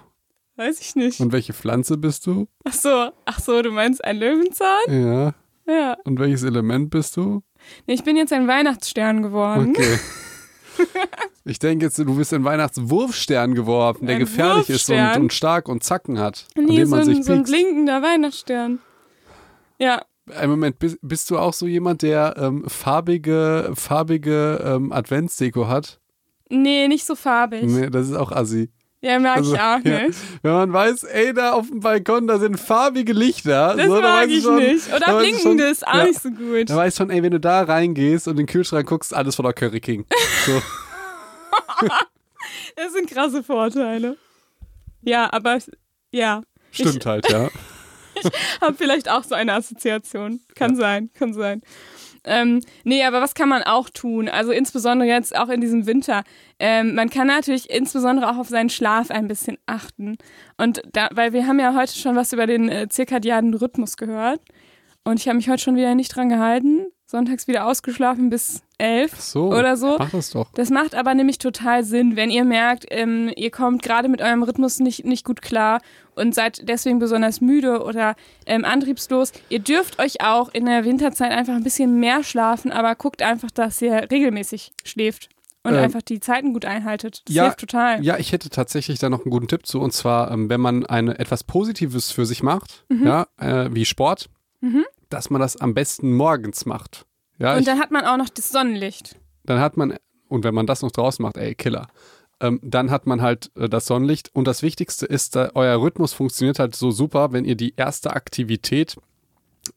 weiß 0.57 0.81
ich 0.81 0.95
nicht. 0.95 1.21
Und 1.21 1.33
welche 1.33 1.53
Pflanze 1.53 1.97
bist 1.97 2.27
du? 2.27 2.47
Ach 2.65 2.73
so, 2.73 3.11
ach 3.25 3.41
so, 3.41 3.63
du 3.63 3.73
meinst 3.73 4.05
ein 4.05 4.19
Löwenzahn? 4.19 4.83
Ja. 4.89 5.35
Ja. 5.67 5.97
Und 6.05 6.19
welches 6.21 6.43
Element 6.45 6.91
bist 6.91 7.17
du? 7.17 7.43
Nee, 7.87 7.95
ich 7.95 8.05
bin 8.05 8.17
jetzt 8.17 8.33
ein 8.33 8.49
Weihnachtsstern 8.49 9.23
geworden. 9.23 9.71
Okay. 9.71 9.99
Ich 11.45 11.59
denke 11.59 11.87
jetzt, 11.87 11.99
du 11.99 12.15
bist 12.15 12.33
ein 12.33 12.45
Weihnachtswurfstern 12.45 13.55
geworfen, 13.57 14.07
der 14.07 14.15
Ein 14.17 14.21
gefährlich 14.21 14.71
ist 14.71 14.89
und, 14.89 14.97
Wurfstern? 14.97 15.23
und 15.23 15.33
stark 15.33 15.69
und 15.69 15.83
Zacken 15.83 16.21
hat, 16.21 16.47
an 16.57 16.67
Nee, 16.67 16.77
dem 16.77 16.87
so 16.89 16.95
man 16.97 17.05
sich 17.05 17.17
ein, 17.17 17.23
so 17.25 17.33
ein 17.33 17.43
blinkender 17.43 18.01
Weihnachtsstern. 18.01 18.79
Ja, 19.79 20.03
Ein 20.37 20.51
Moment, 20.51 20.79
bist, 20.79 20.99
bist 21.03 21.29
du 21.31 21.39
auch 21.39 21.53
so 21.53 21.67
jemand, 21.67 22.03
der 22.03 22.37
ähm, 22.39 22.63
farbige, 22.69 23.73
farbige 23.75 24.63
ähm, 24.65 24.93
Adventsdeko 24.93 25.67
hat? 25.67 25.99
nee, 26.49 26.87
nicht 26.87 27.05
so 27.07 27.17
farbig. 27.17 27.65
Nee, 27.65 27.91
das 27.91 28.09
ist 28.09 28.15
auch 28.15 28.31
assi. 28.31 28.71
Ja, 29.03 29.19
mag 29.19 29.39
Also, 29.39 29.55
ich 29.55 29.61
auch 29.61 29.81
ja. 29.85 30.07
nicht. 30.07 30.19
Wenn 30.43 30.53
man 30.53 30.73
weiß, 30.73 31.03
ey, 31.05 31.35
da 31.35 31.53
auf 31.53 31.69
dem 31.69 31.81
Balkon, 31.81 32.29
da 32.29 32.39
sind 32.39 32.59
farbige 32.59 33.13
Lichter. 33.13 33.75
Das 33.77 33.87
so, 33.87 34.01
mag 34.01 34.29
ich 34.29 34.45
schon, 34.45 34.57
nicht. 34.57 34.95
Oder 34.95 35.19
blinkendes, 35.19 35.81
schon, 35.81 35.89
auch 35.89 35.95
ja. 35.95 36.05
nicht 36.05 36.23
so 36.23 36.31
gut. 36.31 36.71
Da 36.71 36.77
weißt 36.77 36.99
du 36.99 37.03
schon, 37.03 37.11
ey, 37.11 37.21
wenn 37.23 37.33
du 37.33 37.41
da 37.41 37.63
reingehst 37.63 38.29
und 38.29 38.35
in 38.35 38.37
den 38.39 38.47
Kühlschrank 38.47 38.89
guckst, 38.89 39.13
alles 39.13 39.35
von 39.35 39.45
der 39.45 39.55
Curry 39.55 39.81
King. 39.81 40.07
So. 40.47 40.63
Das 42.77 42.93
sind 42.93 43.09
krasse 43.09 43.43
Vorteile. 43.43 44.17
Ja, 45.03 45.33
aber 45.33 45.59
ja. 46.11 46.43
Stimmt 46.71 47.05
halt, 47.05 47.31
ja. 47.31 47.49
Hab 48.61 48.79
vielleicht 48.79 49.11
auch 49.11 49.25
so 49.25 49.35
eine 49.35 49.53
Assoziation. 49.55 50.41
Kann 50.55 50.77
sein, 50.77 51.11
kann 51.15 51.35
sein. 51.35 51.63
Ähm, 52.25 52.61
nee, 52.85 53.05
aber 53.05 53.21
was 53.21 53.35
kann 53.35 53.49
man 53.49 53.63
auch 53.63 53.91
tun? 53.91 54.29
Also 54.29 54.53
insbesondere 54.53 55.09
jetzt 55.09 55.37
auch 55.37 55.49
in 55.49 55.61
diesem 55.61 55.87
Winter. 55.87 56.23
Ähm, 56.59 56.95
man 56.95 57.11
kann 57.11 57.27
natürlich 57.27 57.71
insbesondere 57.71 58.31
auch 58.31 58.37
auf 58.39 58.49
seinen 58.49 58.71
Schlaf 58.71 59.11
ein 59.11 59.29
bisschen 59.29 59.59
achten. 59.67 60.17
Und 60.57 60.83
da, 60.93 61.09
weil 61.13 61.33
wir 61.33 61.47
haben 61.47 61.59
ja 61.59 61.75
heute 61.75 61.99
schon 61.99 62.15
was 62.17 62.33
über 62.33 62.47
den 62.47 62.69
äh, 62.69 62.89
zirkadianen 62.89 63.55
Rhythmus 63.55 63.97
gehört. 63.97 64.41
Und 65.05 65.19
ich 65.19 65.27
habe 65.27 65.37
mich 65.37 65.49
heute 65.49 65.63
schon 65.63 65.77
wieder 65.77 65.95
nicht 65.95 66.15
dran 66.15 66.29
gehalten. 66.29 66.87
Sonntags 67.07 67.47
wieder 67.47 67.67
ausgeschlafen 67.67 68.31
bis 68.31 68.63
elf 68.79 69.21
So. 69.21 69.53
oder 69.53 69.77
so. 69.77 69.97
Mach 69.99 70.11
das 70.11 70.31
doch. 70.31 70.51
Das 70.55 70.71
macht 70.71 70.95
aber 70.95 71.15
nämlich 71.15 71.39
total 71.39 71.85
Sinn, 71.85 72.17
wenn 72.17 72.31
ihr 72.31 72.45
merkt, 72.45 72.87
ähm, 72.89 73.31
ihr 73.37 73.51
kommt 73.51 73.83
gerade 73.83 74.09
mit 74.09 74.23
eurem 74.23 74.43
Rhythmus 74.43 74.79
nicht, 74.79 75.05
nicht 75.05 75.25
gut 75.25 75.43
klar 75.43 75.81
und 76.15 76.35
seid 76.35 76.69
deswegen 76.69 76.99
besonders 76.99 77.41
müde 77.41 77.83
oder 77.85 78.15
ähm, 78.47 78.65
antriebslos. 78.65 79.33
Ihr 79.49 79.59
dürft 79.61 79.99
euch 79.99 80.21
auch 80.21 80.49
in 80.53 80.67
der 80.67 80.85
Winterzeit 80.85 81.31
einfach 81.33 81.55
ein 81.55 81.65
bisschen 81.65 81.99
mehr 82.01 82.23
schlafen, 82.25 82.71
aber 82.73 82.95
guckt 82.95 83.23
einfach, 83.23 83.51
dass 83.51 83.81
ihr 83.83 84.11
regelmäßig 84.11 84.73
schläft 84.85 85.29
und 85.65 85.75
Ähm, 85.75 85.81
einfach 85.81 86.03
die 86.03 86.19
Zeiten 86.21 86.53
gut 86.53 86.65
einhaltet. 86.65 87.23
Das 87.27 87.35
ja, 87.37 87.45
hilft 87.45 87.61
total. 87.61 88.05
Ja, 88.05 88.19
ich 88.19 88.33
hätte 88.33 88.51
tatsächlich 88.51 88.99
da 88.99 89.09
noch 89.09 89.25
einen 89.25 89.31
guten 89.31 89.47
Tipp 89.49 89.65
zu. 89.67 89.81
Und 89.81 89.93
zwar, 89.93 90.31
ähm, 90.33 90.49
wenn 90.51 90.61
man 90.61 90.85
eine, 90.87 91.19
etwas 91.19 91.45
Positives 91.45 92.11
für 92.11 92.27
sich 92.27 92.43
macht, 92.43 92.85
Mhm. 92.89 93.07
ja, 93.07 93.27
äh, 93.39 93.69
wie 93.73 93.85
Sport, 93.85 94.29
dass 95.09 95.31
man 95.31 95.41
das 95.41 95.57
am 95.57 95.75
besten 95.75 96.15
morgens 96.15 96.67
macht. 96.67 97.07
Ja, 97.39 97.53
und 97.55 97.61
ich, 97.61 97.67
dann 97.67 97.79
hat 97.81 97.91
man 97.91 98.05
auch 98.05 98.17
noch 98.17 98.29
das 98.29 98.51
Sonnenlicht. 98.51 99.17
dann 99.45 99.61
hat 99.61 99.77
man, 99.77 99.97
und 100.29 100.45
wenn 100.45 100.55
man 100.55 100.67
das 100.67 100.83
noch 100.83 100.91
draußen 100.93 101.23
macht, 101.23 101.37
ey, 101.37 101.55
Killer. 101.55 101.87
Ähm, 102.43 102.59
dann 102.63 102.91
hat 102.91 103.07
man 103.07 103.23
halt 103.23 103.51
äh, 103.57 103.69
das 103.69 103.87
Sonnenlicht. 103.87 104.31
Und 104.35 104.47
das 104.47 104.63
Wichtigste 104.63 105.07
ist, 105.07 105.37
äh, 105.37 105.49
euer 105.55 105.81
Rhythmus 105.81 106.13
funktioniert 106.13 106.59
halt 106.59 106.75
so 106.75 106.91
super, 106.91 107.33
wenn 107.33 107.45
ihr 107.45 107.55
die 107.55 107.75
erste 107.77 108.15
Aktivität 108.15 108.97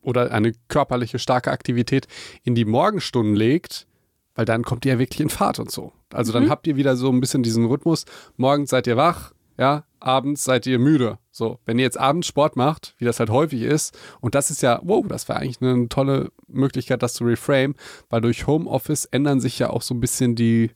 oder 0.01 0.31
eine 0.31 0.53
körperliche 0.67 1.19
starke 1.19 1.51
Aktivität 1.51 2.07
in 2.43 2.55
die 2.55 2.65
Morgenstunden 2.65 3.35
legt, 3.35 3.85
weil 4.33 4.45
dann 4.45 4.63
kommt 4.63 4.83
ihr 4.83 4.93
ja 4.93 4.99
wirklich 4.99 5.21
in 5.21 5.29
Fahrt 5.29 5.59
und 5.59 5.71
so. 5.71 5.93
Also 6.11 6.33
dann 6.33 6.49
habt 6.49 6.65
ihr 6.65 6.75
wieder 6.75 6.95
so 6.95 7.11
ein 7.11 7.21
bisschen 7.21 7.43
diesen 7.43 7.65
Rhythmus. 7.65 8.05
Morgens 8.35 8.71
seid 8.71 8.87
ihr 8.87 8.97
wach, 8.97 9.33
ja, 9.59 9.85
abends 9.99 10.43
seid 10.43 10.65
ihr 10.65 10.79
müde. 10.79 11.19
So, 11.31 11.59
wenn 11.65 11.77
ihr 11.77 11.85
jetzt 11.85 11.99
abends 11.99 12.27
Sport 12.27 12.55
macht, 12.55 12.95
wie 12.97 13.05
das 13.05 13.19
halt 13.19 13.29
häufig 13.29 13.61
ist, 13.61 13.97
und 14.21 14.33
das 14.33 14.49
ist 14.49 14.63
ja, 14.63 14.79
wow, 14.83 15.05
das 15.07 15.29
wäre 15.29 15.39
eigentlich 15.39 15.61
eine 15.61 15.87
tolle 15.87 16.31
Möglichkeit, 16.47 17.03
das 17.03 17.13
zu 17.13 17.25
reframe, 17.25 17.75
weil 18.09 18.21
durch 18.21 18.47
Homeoffice 18.47 19.05
ändern 19.05 19.39
sich 19.39 19.59
ja 19.59 19.69
auch 19.69 19.83
so 19.83 19.93
ein 19.93 19.99
bisschen 19.99 20.35
die, 20.35 20.71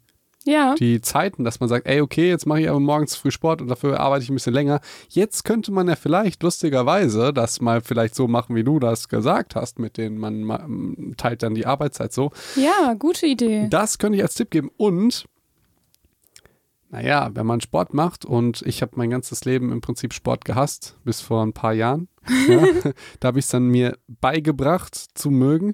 Ja. 0.45 0.73
die 0.75 1.01
Zeiten, 1.01 1.43
dass 1.43 1.59
man 1.59 1.67
sagt, 1.67 1.85
ey, 1.85 1.99
okay, 2.01 2.29
jetzt 2.29 2.45
mache 2.45 2.61
ich 2.61 2.69
aber 2.69 2.79
morgens 2.79 3.15
früh 3.15 3.29
Sport 3.29 3.61
und 3.61 3.67
dafür 3.67 3.99
arbeite 3.99 4.23
ich 4.23 4.29
ein 4.29 4.35
bisschen 4.35 4.53
länger. 4.53 4.79
Jetzt 5.09 5.43
könnte 5.43 5.71
man 5.71 5.87
ja 5.89 5.95
vielleicht 5.97 6.41
lustigerweise 6.43 7.33
das 7.33 7.59
mal 7.61 7.81
vielleicht 7.81 8.15
so 8.15 8.27
machen, 8.27 8.55
wie 8.55 8.63
du 8.63 8.79
das 8.79 9.09
gesagt 9.09 9.55
hast, 9.55 9.79
mit 9.79 9.97
denen 9.97 10.17
man 10.17 10.41
ma- 10.43 10.63
m, 10.63 11.13
teilt 11.17 11.43
dann 11.43 11.55
die 11.55 11.65
Arbeitszeit 11.65 12.13
so. 12.13 12.31
ja, 12.55 12.93
gute 12.93 13.25
Idee. 13.27 13.67
Das 13.69 13.97
könnte 13.97 14.15
ich 14.17 14.23
als 14.23 14.33
Tipp 14.35 14.49
geben. 14.49 14.71
Und, 14.77 15.25
naja, 16.89 17.29
wenn 17.33 17.45
man 17.45 17.61
Sport 17.61 17.93
macht 17.93 18.25
und 18.25 18.63
ich 18.63 18.81
habe 18.81 18.93
mein 18.95 19.09
ganzes 19.11 19.45
Leben 19.45 19.71
im 19.71 19.81
Prinzip 19.81 20.13
Sport 20.13 20.43
gehasst, 20.45 20.97
bis 21.03 21.21
vor 21.21 21.43
ein 21.43 21.53
paar 21.53 21.73
Jahren. 21.73 22.07
Ja, 22.47 22.61
da 23.19 23.27
habe 23.29 23.39
ich 23.39 23.45
es 23.45 23.51
dann 23.51 23.67
mir 23.69 23.97
beigebracht 24.07 24.95
zu 25.15 25.31
mögen. 25.31 25.73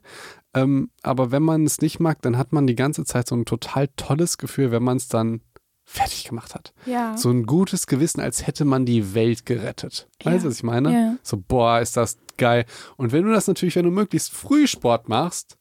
Ähm, 0.55 0.89
aber 1.03 1.31
wenn 1.31 1.43
man 1.43 1.65
es 1.65 1.81
nicht 1.81 1.99
mag, 1.99 2.21
dann 2.21 2.37
hat 2.37 2.53
man 2.53 2.65
die 2.65 2.75
ganze 2.75 3.03
Zeit 3.03 3.27
so 3.27 3.35
ein 3.35 3.45
total 3.45 3.89
tolles 3.97 4.37
Gefühl, 4.37 4.71
wenn 4.71 4.83
man 4.83 4.97
es 4.97 5.07
dann 5.07 5.41
fertig 5.83 6.23
gemacht 6.23 6.55
hat. 6.55 6.73
Ja. 6.85 7.15
So 7.15 7.29
ein 7.29 7.45
gutes 7.45 7.85
Gewissen, 7.85 8.21
als 8.21 8.47
hätte 8.47 8.65
man 8.65 8.85
die 8.85 9.13
Welt 9.13 9.45
gerettet. 9.45 10.09
Weißt 10.23 10.43
du, 10.43 10.49
was 10.49 10.57
ich 10.57 10.63
meine? 10.63 10.91
Ja. 10.91 11.15
So, 11.21 11.37
boah, 11.37 11.79
ist 11.79 11.95
das 11.95 12.17
geil. 12.37 12.65
Und 12.97 13.11
wenn 13.11 13.23
du 13.23 13.31
das 13.31 13.47
natürlich, 13.47 13.75
wenn 13.75 13.85
du 13.85 13.91
möglichst 13.91 14.31
früh 14.31 14.65
Sport 14.65 15.09
machst, 15.09 15.57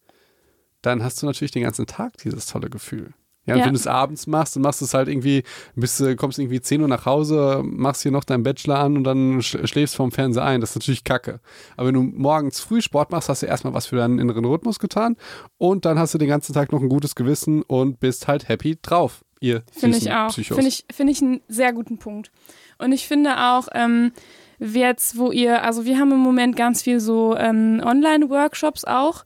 dann 0.81 1.03
hast 1.03 1.21
du 1.21 1.27
natürlich 1.27 1.53
den 1.53 1.63
ganzen 1.63 1.87
Tag 1.87 2.17
dieses 2.19 2.47
tolle 2.47 2.71
Gefühl. 2.71 3.13
Ja, 3.47 3.55
und 3.55 3.61
Ja. 3.61 3.67
wenn 3.67 3.75
du 3.75 3.79
es 3.79 3.87
abends 3.87 4.27
machst, 4.27 4.57
dann 4.57 4.63
machst 4.63 4.81
du 4.81 4.87
es 4.87 4.95
halt 4.95 5.09
irgendwie, 5.09 5.43
bist, 5.77 6.01
du- 6.01 6.17
kommst 6.17 6.39
irgendwie 6.39 6.61
10 6.61 6.81
Uhr 6.81 6.89
nach 6.89 7.05
Hause, 7.05 7.61
machst 7.63 8.03
hier 8.03 8.11
noch 8.13 8.25
deinen 8.25 8.43
Bachelor 8.43 8.79
an 8.79 8.97
und 8.97 9.05
dann 9.05 9.43
sch 9.43 9.59
schläfst 9.65 9.97
vorm 9.97 10.13
Fernseher 10.13 10.45
ein. 10.45 10.61
Das 10.61 10.71
ist 10.71 10.77
natürlich 10.77 11.05
kacke. 11.05 11.41
Aber 11.77 11.89
wenn 11.89 11.95
du 11.95 12.03
morgens 12.03 12.61
früh 12.61 12.81
Sport 12.81 13.11
machst, 13.11 13.29
hast 13.29 13.43
du 13.43 13.47
erstmal 13.47 13.75
was 13.75 13.87
für 13.87 13.97
deinen 13.97 14.19
inneren 14.19 14.45
Rhythmus 14.47 14.79
getan 14.79 15.17
und 15.59 15.85
dann 15.85 15.99
hast 15.99 16.15
du 16.15 16.19
den 16.19 16.29
ganzen 16.29 16.55
Tag 16.55 16.73
noch 16.73 16.81
ein 16.81 16.89
gutes 16.89 17.15
Gewissen 17.15 17.63
und 17.63 18.01
bist 18.01 18.29
halt 18.29 18.49
happy 18.49 18.79
drauf. 18.81 19.25
Ihr 19.41 19.63
Finde 19.73 19.99
ich 19.99 20.11
auch. 20.11 20.33
Finde 20.33 20.67
ich, 20.69 20.87
finde 20.91 21.13
ich 21.13 21.21
einen 21.21 21.41
sehr 21.49 21.75
guten 21.75 21.99
Punkt. 21.99 22.31
Und 22.79 22.93
ich 22.93 23.07
finde 23.07 23.37
auch, 23.39 23.69
ähm, 23.75 24.13
jetzt, 24.59 25.19
wo 25.19 25.31
ihr, 25.33 25.63
also 25.63 25.85
wir 25.85 25.99
haben 25.99 26.13
im 26.13 26.19
Moment 26.21 26.57
ganz 26.57 26.81
viel 26.83 26.99
so 26.99 27.37
ähm, 27.37 27.83
Online-Workshops 27.85 28.85
auch. 28.85 29.25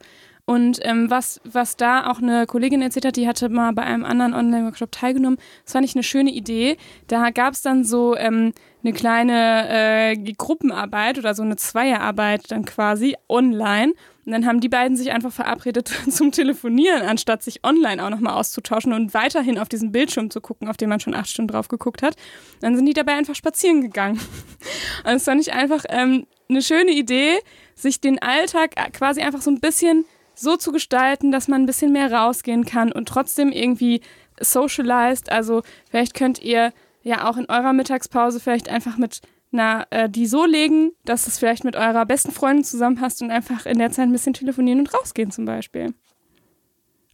Und 0.49 0.79
ähm, 0.81 1.11
was, 1.11 1.43
was 1.45 1.77
da 1.77 2.11
auch 2.11 2.23
eine 2.23 2.47
Kollegin 2.47 2.81
erzählt 2.81 3.05
hat, 3.05 3.17
die 3.17 3.29
hatte 3.29 3.51
mal 3.51 3.75
bei 3.75 3.83
einem 3.83 4.07
anderen 4.07 4.33
Online-Workshop 4.33 4.91
teilgenommen, 4.91 5.37
das 5.63 5.75
fand 5.75 5.85
ich 5.85 5.95
eine 5.95 6.03
schöne 6.03 6.31
Idee. 6.31 6.79
Da 7.07 7.29
gab 7.29 7.53
es 7.53 7.61
dann 7.61 7.85
so 7.85 8.17
ähm, 8.17 8.55
eine 8.83 8.95
kleine 8.95 9.69
äh, 9.69 10.17
Gruppenarbeit 10.17 11.19
oder 11.19 11.35
so 11.35 11.43
eine 11.43 11.57
Zweierarbeit 11.57 12.51
dann 12.51 12.65
quasi 12.65 13.15
online. 13.29 13.93
Und 14.25 14.33
dann 14.33 14.47
haben 14.47 14.61
die 14.61 14.71
beiden 14.71 14.97
sich 14.97 15.13
einfach 15.13 15.33
verabredet 15.33 15.89
zum 16.11 16.33
Telefonieren, 16.33 17.03
anstatt 17.03 17.43
sich 17.43 17.63
online 17.63 18.03
auch 18.03 18.09
nochmal 18.09 18.33
auszutauschen 18.33 18.95
und 18.95 19.13
weiterhin 19.13 19.59
auf 19.59 19.69
diesen 19.69 19.93
Bildschirm 19.93 20.31
zu 20.31 20.41
gucken, 20.41 20.67
auf 20.69 20.79
den 20.79 20.89
man 20.89 20.99
schon 20.99 21.15
acht 21.15 21.29
Stunden 21.29 21.53
drauf 21.53 21.69
geguckt 21.69 22.01
hat. 22.01 22.15
Dann 22.63 22.75
sind 22.75 22.87
die 22.87 22.95
dabei 22.95 23.13
einfach 23.17 23.35
spazieren 23.35 23.83
gegangen. 23.83 24.19
Und 25.05 25.13
das 25.13 25.25
fand 25.25 25.43
ich 25.43 25.53
einfach 25.53 25.85
ähm, 25.91 26.27
eine 26.49 26.63
schöne 26.63 26.93
Idee, 26.93 27.39
sich 27.75 28.01
den 28.01 28.19
Alltag 28.19 28.77
quasi 28.95 29.21
einfach 29.21 29.43
so 29.43 29.51
ein 29.51 29.61
bisschen 29.61 30.07
so 30.39 30.57
zu 30.57 30.73
gestalten, 30.73 31.33
dass 31.33 31.49
man 31.49 31.63
ein 31.63 31.67
bisschen 31.67 31.93
mehr 31.93 32.13
rausgehen 32.13 32.65
kann 32.65 32.93
und 32.93 33.09
trotzdem 33.09 33.51
irgendwie 33.51 34.01
socialized. 34.41 35.31
Also 35.33 35.63
vielleicht 35.91 36.15
könnt 36.15 36.41
ihr 36.41 36.73
ja 37.03 37.29
auch 37.29 37.37
in 37.37 37.47
eurer 37.49 37.73
Mittagspause 37.73 38.41
vielleicht 38.41 38.69
einfach 38.69 38.97
mit 38.97 39.21
einer, 39.53 39.87
äh, 39.91 40.09
die 40.11 40.27
so 40.27 40.45
legen, 40.45 40.93
dass 41.05 41.27
es 41.27 41.39
vielleicht 41.39 41.65
mit 41.65 41.75
eurer 41.75 42.05
besten 42.05 42.33
Freundin 42.33 42.65
zusammenpasst 42.65 43.23
und 43.23 43.31
einfach 43.31 43.67
in 43.67 43.79
der 43.79 43.91
Zeit 43.91 44.07
ein 44.09 44.13
bisschen 44.13 44.35
telefonieren 44.35 44.81
und 44.81 44.95
rausgehen 44.95 45.31
zum 45.31 45.45
Beispiel. 45.47 45.95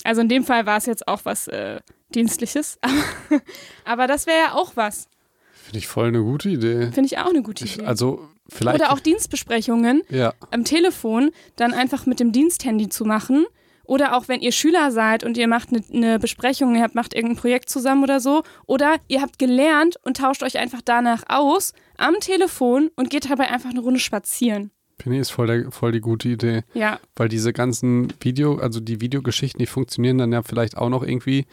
Also 0.02 0.20
in 0.20 0.28
dem 0.28 0.44
Fall 0.44 0.66
war 0.66 0.76
es 0.76 0.86
jetzt 0.86 1.06
auch 1.08 1.20
was 1.24 1.46
äh, 1.48 1.80
Dienstliches, 2.14 2.78
aber, 2.82 3.40
aber 3.84 4.06
das 4.06 4.26
wäre 4.26 4.38
ja 4.38 4.52
auch 4.54 4.72
was. 4.74 5.08
Finde 5.52 5.78
ich 5.78 5.86
voll 5.86 6.08
eine 6.08 6.22
gute 6.22 6.48
Idee. 6.50 6.90
Finde 6.92 7.06
ich 7.06 7.18
auch 7.18 7.30
eine 7.30 7.42
gute 7.42 7.64
Ich, 7.64 7.78
Idee. 7.78 7.86
also 7.86 8.28
vielleicht. 8.48 8.80
Oder 8.80 8.92
auch 8.92 9.00
Dienstbesprechungen 9.00 10.02
ja. 10.08 10.34
am 10.50 10.64
Telefon 10.64 11.30
dann 11.56 11.72
einfach 11.72 12.06
mit 12.06 12.20
dem 12.20 12.32
Diensthandy 12.32 12.88
zu 12.88 13.04
machen. 13.04 13.46
Oder 13.86 14.16
auch 14.16 14.28
wenn 14.28 14.40
ihr 14.40 14.52
Schüler 14.52 14.90
seid 14.90 15.24
und 15.24 15.36
ihr 15.36 15.46
macht 15.46 15.68
eine, 15.68 15.82
eine 15.92 16.18
Besprechung, 16.18 16.74
ihr 16.74 16.82
habt, 16.82 16.94
macht 16.94 17.14
irgendein 17.14 17.36
Projekt 17.36 17.68
zusammen 17.68 18.02
oder 18.02 18.18
so. 18.18 18.42
Oder 18.66 18.96
ihr 19.08 19.20
habt 19.20 19.38
gelernt 19.38 19.96
und 20.02 20.16
tauscht 20.16 20.42
euch 20.42 20.58
einfach 20.58 20.80
danach 20.82 21.22
aus 21.28 21.74
am 21.98 22.14
Telefon 22.20 22.90
und 22.96 23.10
geht 23.10 23.30
dabei 23.30 23.50
einfach 23.50 23.70
eine 23.70 23.80
Runde 23.80 24.00
spazieren. 24.00 24.70
Ich 24.98 25.06
ist 25.06 25.30
voll, 25.30 25.46
der, 25.46 25.70
voll 25.70 25.92
die 25.92 26.00
gute 26.00 26.28
Idee. 26.28 26.62
Ja, 26.72 26.98
Weil 27.16 27.28
diese 27.28 27.52
ganzen 27.52 28.12
Video, 28.20 28.56
also 28.56 28.80
die 28.80 29.00
Videogeschichten, 29.00 29.58
die 29.58 29.66
funktionieren 29.66 30.18
dann 30.18 30.32
ja 30.32 30.42
vielleicht 30.42 30.76
auch 30.78 30.88
noch 30.88 31.02
irgendwie. 31.02 31.46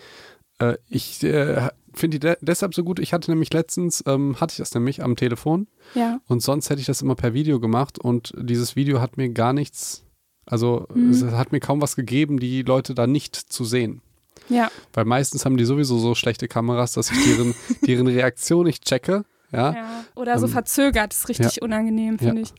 Äh, 0.59 0.75
ich 0.87 1.23
äh, 1.23 1.69
finde 1.93 2.19
die 2.19 2.27
de 2.27 2.37
deshalb 2.41 2.73
so 2.73 2.83
gut. 2.83 2.99
Ich 2.99 3.13
hatte 3.13 3.31
nämlich 3.31 3.51
letztens, 3.53 4.03
ähm, 4.07 4.39
hatte 4.39 4.51
ich 4.53 4.57
das 4.57 4.73
nämlich 4.73 5.03
am 5.03 5.15
Telefon 5.15 5.67
ja, 5.95 6.19
und 6.27 6.41
sonst 6.41 6.69
hätte 6.69 6.79
ich 6.81 6.87
das 6.87 7.01
immer 7.01 7.15
per 7.15 7.33
Video 7.33 7.59
gemacht 7.59 7.99
und 7.99 8.33
dieses 8.37 8.75
Video 8.75 9.01
hat 9.01 9.17
mir 9.17 9.29
gar 9.29 9.53
nichts, 9.53 10.03
also 10.45 10.87
Mhm. 10.93 11.09
es 11.11 11.23
hat 11.23 11.51
mir 11.51 11.59
kaum 11.59 11.81
was 11.81 11.95
gegeben, 11.95 12.39
die 12.39 12.61
Leute 12.63 12.93
da 12.95 13.07
nicht 13.07 13.35
zu 13.35 13.65
sehen. 13.65 14.01
ja. 14.49 14.69
Weil 14.93 15.05
meistens 15.05 15.45
haben 15.45 15.57
die 15.57 15.65
sowieso 15.65 15.97
so 15.99 16.15
schlechte 16.15 16.47
Kameras, 16.47 16.93
dass 16.93 17.11
ich 17.11 17.23
deren, 17.25 17.53
deren 17.87 18.07
Reaktion 18.07 18.65
nicht 18.65 18.85
checke. 18.85 19.23
Ja. 19.51 19.73
ja. 19.73 20.05
Oder 20.15 20.39
so 20.39 20.45
Ähm, 20.45 20.51
verzögert, 20.53 21.13
ist 21.13 21.27
richtig 21.29 21.61
unangenehm, 21.61 22.17
ja. 22.19 22.27
finde 22.27 22.41
ich. 22.43 22.53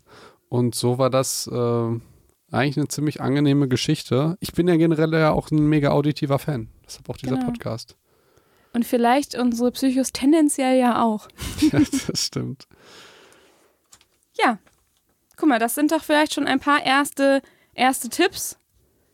Und 0.50 0.74
so 0.74 0.98
war 0.98 1.08
das 1.08 1.46
äh, 1.50 1.86
eigentlich 2.50 2.76
eine 2.76 2.88
ziemlich 2.88 3.22
angenehme 3.22 3.66
Geschichte. 3.68 4.36
Ich 4.40 4.52
bin 4.52 4.68
ja 4.68 4.76
generell 4.76 5.10
ja 5.14 5.30
auch 5.32 5.50
ein 5.50 5.66
mega 5.70 5.90
auditiver 5.92 6.38
Fan. 6.38 6.68
Deshalb 6.86 7.08
auch 7.08 7.16
dieser 7.16 7.36
Genau. 7.36 7.46
Podcast. 7.46 7.96
Und 8.74 8.86
vielleicht 8.86 9.34
unsere 9.34 9.70
Psychos 9.72 10.12
tendenziell 10.12 10.78
ja 10.78 11.02
auch. 11.02 11.28
ja, 11.60 11.80
das 11.80 12.26
stimmt. 12.26 12.66
Ja. 14.38 14.58
Guck 15.36 15.48
mal, 15.48 15.58
das 15.58 15.74
sind 15.74 15.92
doch 15.92 16.02
vielleicht 16.02 16.34
schon 16.34 16.46
ein 16.46 16.60
paar 16.60 16.84
erste, 16.84 17.42
erste 17.74 18.08
Tipps 18.08 18.58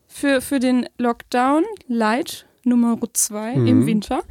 für, 0.07 0.41
für 0.41 0.59
den 0.61 0.89
Lockdown 0.99 1.65
Light 1.87 2.47
Nummer 2.65 2.99
2 3.13 3.57
Mhm. 3.57 3.67
im 3.67 3.87
Winter. 3.87 4.23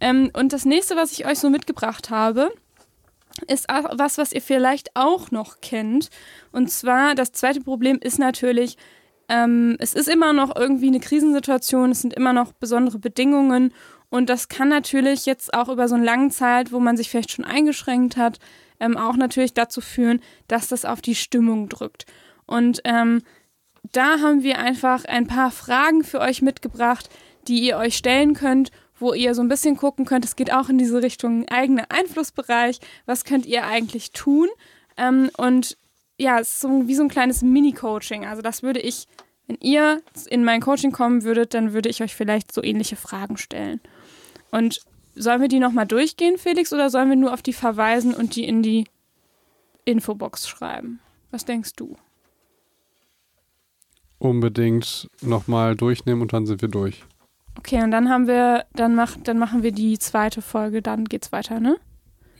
Ähm, 0.00 0.30
und 0.34 0.52
das 0.52 0.64
nächste, 0.64 0.96
was 0.96 1.12
ich 1.12 1.26
euch 1.26 1.38
so 1.38 1.48
mitgebracht 1.50 2.10
habe, 2.10 2.50
ist 3.48 3.68
auch 3.68 3.84
was, 3.98 4.18
was 4.18 4.32
ihr 4.32 4.42
vielleicht 4.42 4.90
auch 4.94 5.30
noch 5.30 5.60
kennt. 5.60 6.10
Und 6.52 6.70
zwar, 6.70 7.14
das 7.14 7.32
zweite 7.32 7.60
Problem 7.60 7.98
ist 8.00 8.18
natürlich, 8.18 8.76
ähm, 9.28 9.76
es 9.78 9.94
ist 9.94 10.08
immer 10.08 10.32
noch 10.32 10.54
irgendwie 10.56 10.86
eine 10.88 11.00
Krisensituation, 11.00 11.90
es 11.90 12.00
sind 12.00 12.14
immer 12.14 12.32
noch 12.32 12.52
besondere 12.52 12.98
Bedingungen 12.98 13.72
und 14.16 14.30
das 14.30 14.48
kann 14.48 14.70
natürlich 14.70 15.26
jetzt 15.26 15.52
auch 15.52 15.68
über 15.68 15.88
so 15.88 15.94
eine 15.94 16.04
lange 16.04 16.30
Zeit, 16.30 16.72
wo 16.72 16.80
man 16.80 16.96
sich 16.96 17.10
vielleicht 17.10 17.32
schon 17.32 17.44
eingeschränkt 17.44 18.16
hat, 18.16 18.38
ähm, 18.80 18.96
auch 18.96 19.16
natürlich 19.16 19.52
dazu 19.52 19.82
führen, 19.82 20.22
dass 20.48 20.68
das 20.68 20.86
auf 20.86 21.02
die 21.02 21.14
Stimmung 21.14 21.68
drückt. 21.68 22.06
Und 22.46 22.80
ähm, 22.84 23.22
da 23.92 24.20
haben 24.20 24.42
wir 24.42 24.58
einfach 24.58 25.04
ein 25.04 25.26
paar 25.26 25.50
Fragen 25.50 26.02
für 26.02 26.20
euch 26.20 26.40
mitgebracht, 26.40 27.10
die 27.46 27.60
ihr 27.60 27.76
euch 27.76 27.94
stellen 27.94 28.32
könnt, 28.32 28.70
wo 28.98 29.12
ihr 29.12 29.34
so 29.34 29.42
ein 29.42 29.48
bisschen 29.48 29.76
gucken 29.76 30.06
könnt. 30.06 30.24
Es 30.24 30.34
geht 30.34 30.50
auch 30.50 30.70
in 30.70 30.78
diese 30.78 31.02
Richtung 31.02 31.46
eigener 31.48 31.84
Einflussbereich. 31.90 32.80
Was 33.04 33.24
könnt 33.24 33.44
ihr 33.44 33.66
eigentlich 33.66 34.12
tun? 34.12 34.48
Ähm, 34.96 35.30
und 35.36 35.76
ja, 36.18 36.40
es 36.40 36.54
ist 36.54 36.60
so, 36.60 36.88
wie 36.88 36.94
so 36.94 37.02
ein 37.02 37.10
kleines 37.10 37.42
Mini-Coaching. 37.42 38.24
Also 38.24 38.40
das 38.40 38.62
würde 38.62 38.80
ich, 38.80 39.08
wenn 39.46 39.58
ihr 39.60 40.00
in 40.30 40.42
mein 40.42 40.62
Coaching 40.62 40.92
kommen 40.92 41.22
würdet, 41.22 41.52
dann 41.52 41.74
würde 41.74 41.90
ich 41.90 42.02
euch 42.02 42.14
vielleicht 42.14 42.52
so 42.52 42.62
ähnliche 42.64 42.96
Fragen 42.96 43.36
stellen. 43.36 43.80
Und 44.56 44.80
sollen 45.14 45.42
wir 45.42 45.48
die 45.48 45.58
nochmal 45.58 45.86
durchgehen, 45.86 46.38
Felix, 46.38 46.72
oder 46.72 46.88
sollen 46.88 47.10
wir 47.10 47.16
nur 47.16 47.34
auf 47.34 47.42
die 47.42 47.52
verweisen 47.52 48.14
und 48.14 48.36
die 48.36 48.44
in 48.44 48.62
die 48.62 48.86
Infobox 49.84 50.48
schreiben? 50.48 51.00
Was 51.30 51.44
denkst 51.44 51.74
du? 51.76 51.96
Unbedingt 54.18 55.08
nochmal 55.20 55.76
durchnehmen 55.76 56.22
und 56.22 56.32
dann 56.32 56.46
sind 56.46 56.62
wir 56.62 56.70
durch. 56.70 57.04
Okay, 57.58 57.82
und 57.82 57.90
dann 57.90 58.08
haben 58.08 58.26
wir, 58.26 58.64
dann, 58.72 58.94
mach, 58.94 59.18
dann 59.22 59.38
machen 59.38 59.62
wir 59.62 59.72
die 59.72 59.98
zweite 59.98 60.40
Folge, 60.40 60.80
dann 60.80 61.04
geht's 61.04 61.32
weiter, 61.32 61.60
ne? 61.60 61.76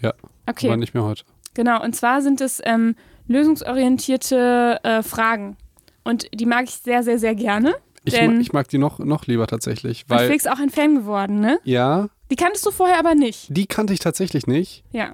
Ja. 0.00 0.14
Okay. 0.46 0.68
Aber 0.68 0.78
nicht 0.78 0.94
mehr 0.94 1.04
heute. 1.04 1.24
Genau, 1.52 1.82
und 1.82 1.94
zwar 1.94 2.22
sind 2.22 2.40
es 2.40 2.62
ähm, 2.64 2.96
lösungsorientierte 3.26 4.80
äh, 4.82 5.02
Fragen. 5.02 5.58
Und 6.02 6.28
die 6.32 6.46
mag 6.46 6.64
ich 6.64 6.76
sehr, 6.76 7.02
sehr, 7.02 7.18
sehr 7.18 7.34
gerne. 7.34 7.74
Ich, 8.06 8.14
Denn- 8.14 8.40
ich 8.40 8.52
mag 8.52 8.68
die 8.68 8.78
noch, 8.78 8.98
noch 8.98 9.26
lieber 9.26 9.46
tatsächlich, 9.46 10.04
weil 10.08 10.32
ist 10.32 10.48
auch 10.48 10.58
ein 10.58 10.70
Fan 10.70 10.94
geworden, 10.94 11.40
ne? 11.40 11.58
ja, 11.64 12.08
Die 12.30 12.36
kanntest 12.36 12.64
du 12.64 12.70
vorher 12.70 12.98
aber 12.98 13.14
nicht. 13.14 13.46
die 13.50 13.66
kannte 13.66 13.92
ich 13.92 13.98
tatsächlich 14.00 14.46
nicht, 14.46 14.84
Ja. 14.92 15.12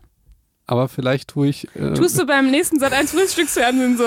aber 0.66 0.88
vielleicht 0.88 1.30
tue 1.30 1.48
ich. 1.48 1.74
Äh, 1.74 1.94
Tust 1.94 2.18
du 2.20 2.26
beim 2.26 2.50
nächsten 2.50 2.78
Sat 2.78 2.92
1 2.92 3.10
Frühstücksfernsehen 3.12 3.96
so? 3.96 4.04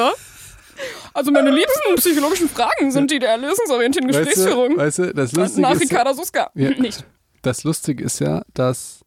Also 1.14 1.32
meine 1.32 1.50
liebsten 1.52 1.96
psychologischen 1.96 2.48
Fragen 2.50 2.92
sind 2.92 3.10
die 3.10 3.20
der 3.20 3.38
lösungsorientierten 3.38 4.10
weißt 4.14 4.26
Gesprächsführung. 4.26 4.72
du, 4.72 4.78
weißt 4.78 5.00
du, 5.00 5.14
das 5.14 5.32
Lustige, 5.34 5.62
Nach 5.62 5.72
ist, 5.74 5.82
ja- 5.82 5.88
Ricarda 5.90 6.14
Suska. 6.14 6.52
Ja. 6.54 6.70
Nicht. 6.72 7.06
das 7.42 7.64
Lustige 7.64 8.04
ist 8.04 8.20
ja, 8.20 8.44
dass 8.54 9.02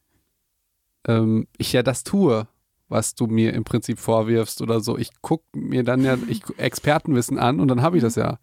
ähm, 1.06 1.46
ich 1.56 1.72
ja 1.72 1.82
das 1.82 2.04
tue, 2.04 2.48
was 2.88 3.14
du 3.14 3.26
mir 3.26 3.52
im 3.52 3.64
Prinzip 3.64 3.98
vorwirfst 3.98 4.62
oder 4.62 4.80
so. 4.80 4.96
Ich 4.96 5.10
gucke 5.20 5.44
mir 5.54 5.84
dann 5.84 6.02
ja 6.04 6.16
ich 6.26 6.42
Expertenwissen 6.56 7.38
an 7.38 7.60
und 7.60 7.68
dann 7.68 7.82
habe 7.82 7.96
ich 7.98 8.02
das 8.02 8.14
ja. 8.16 8.38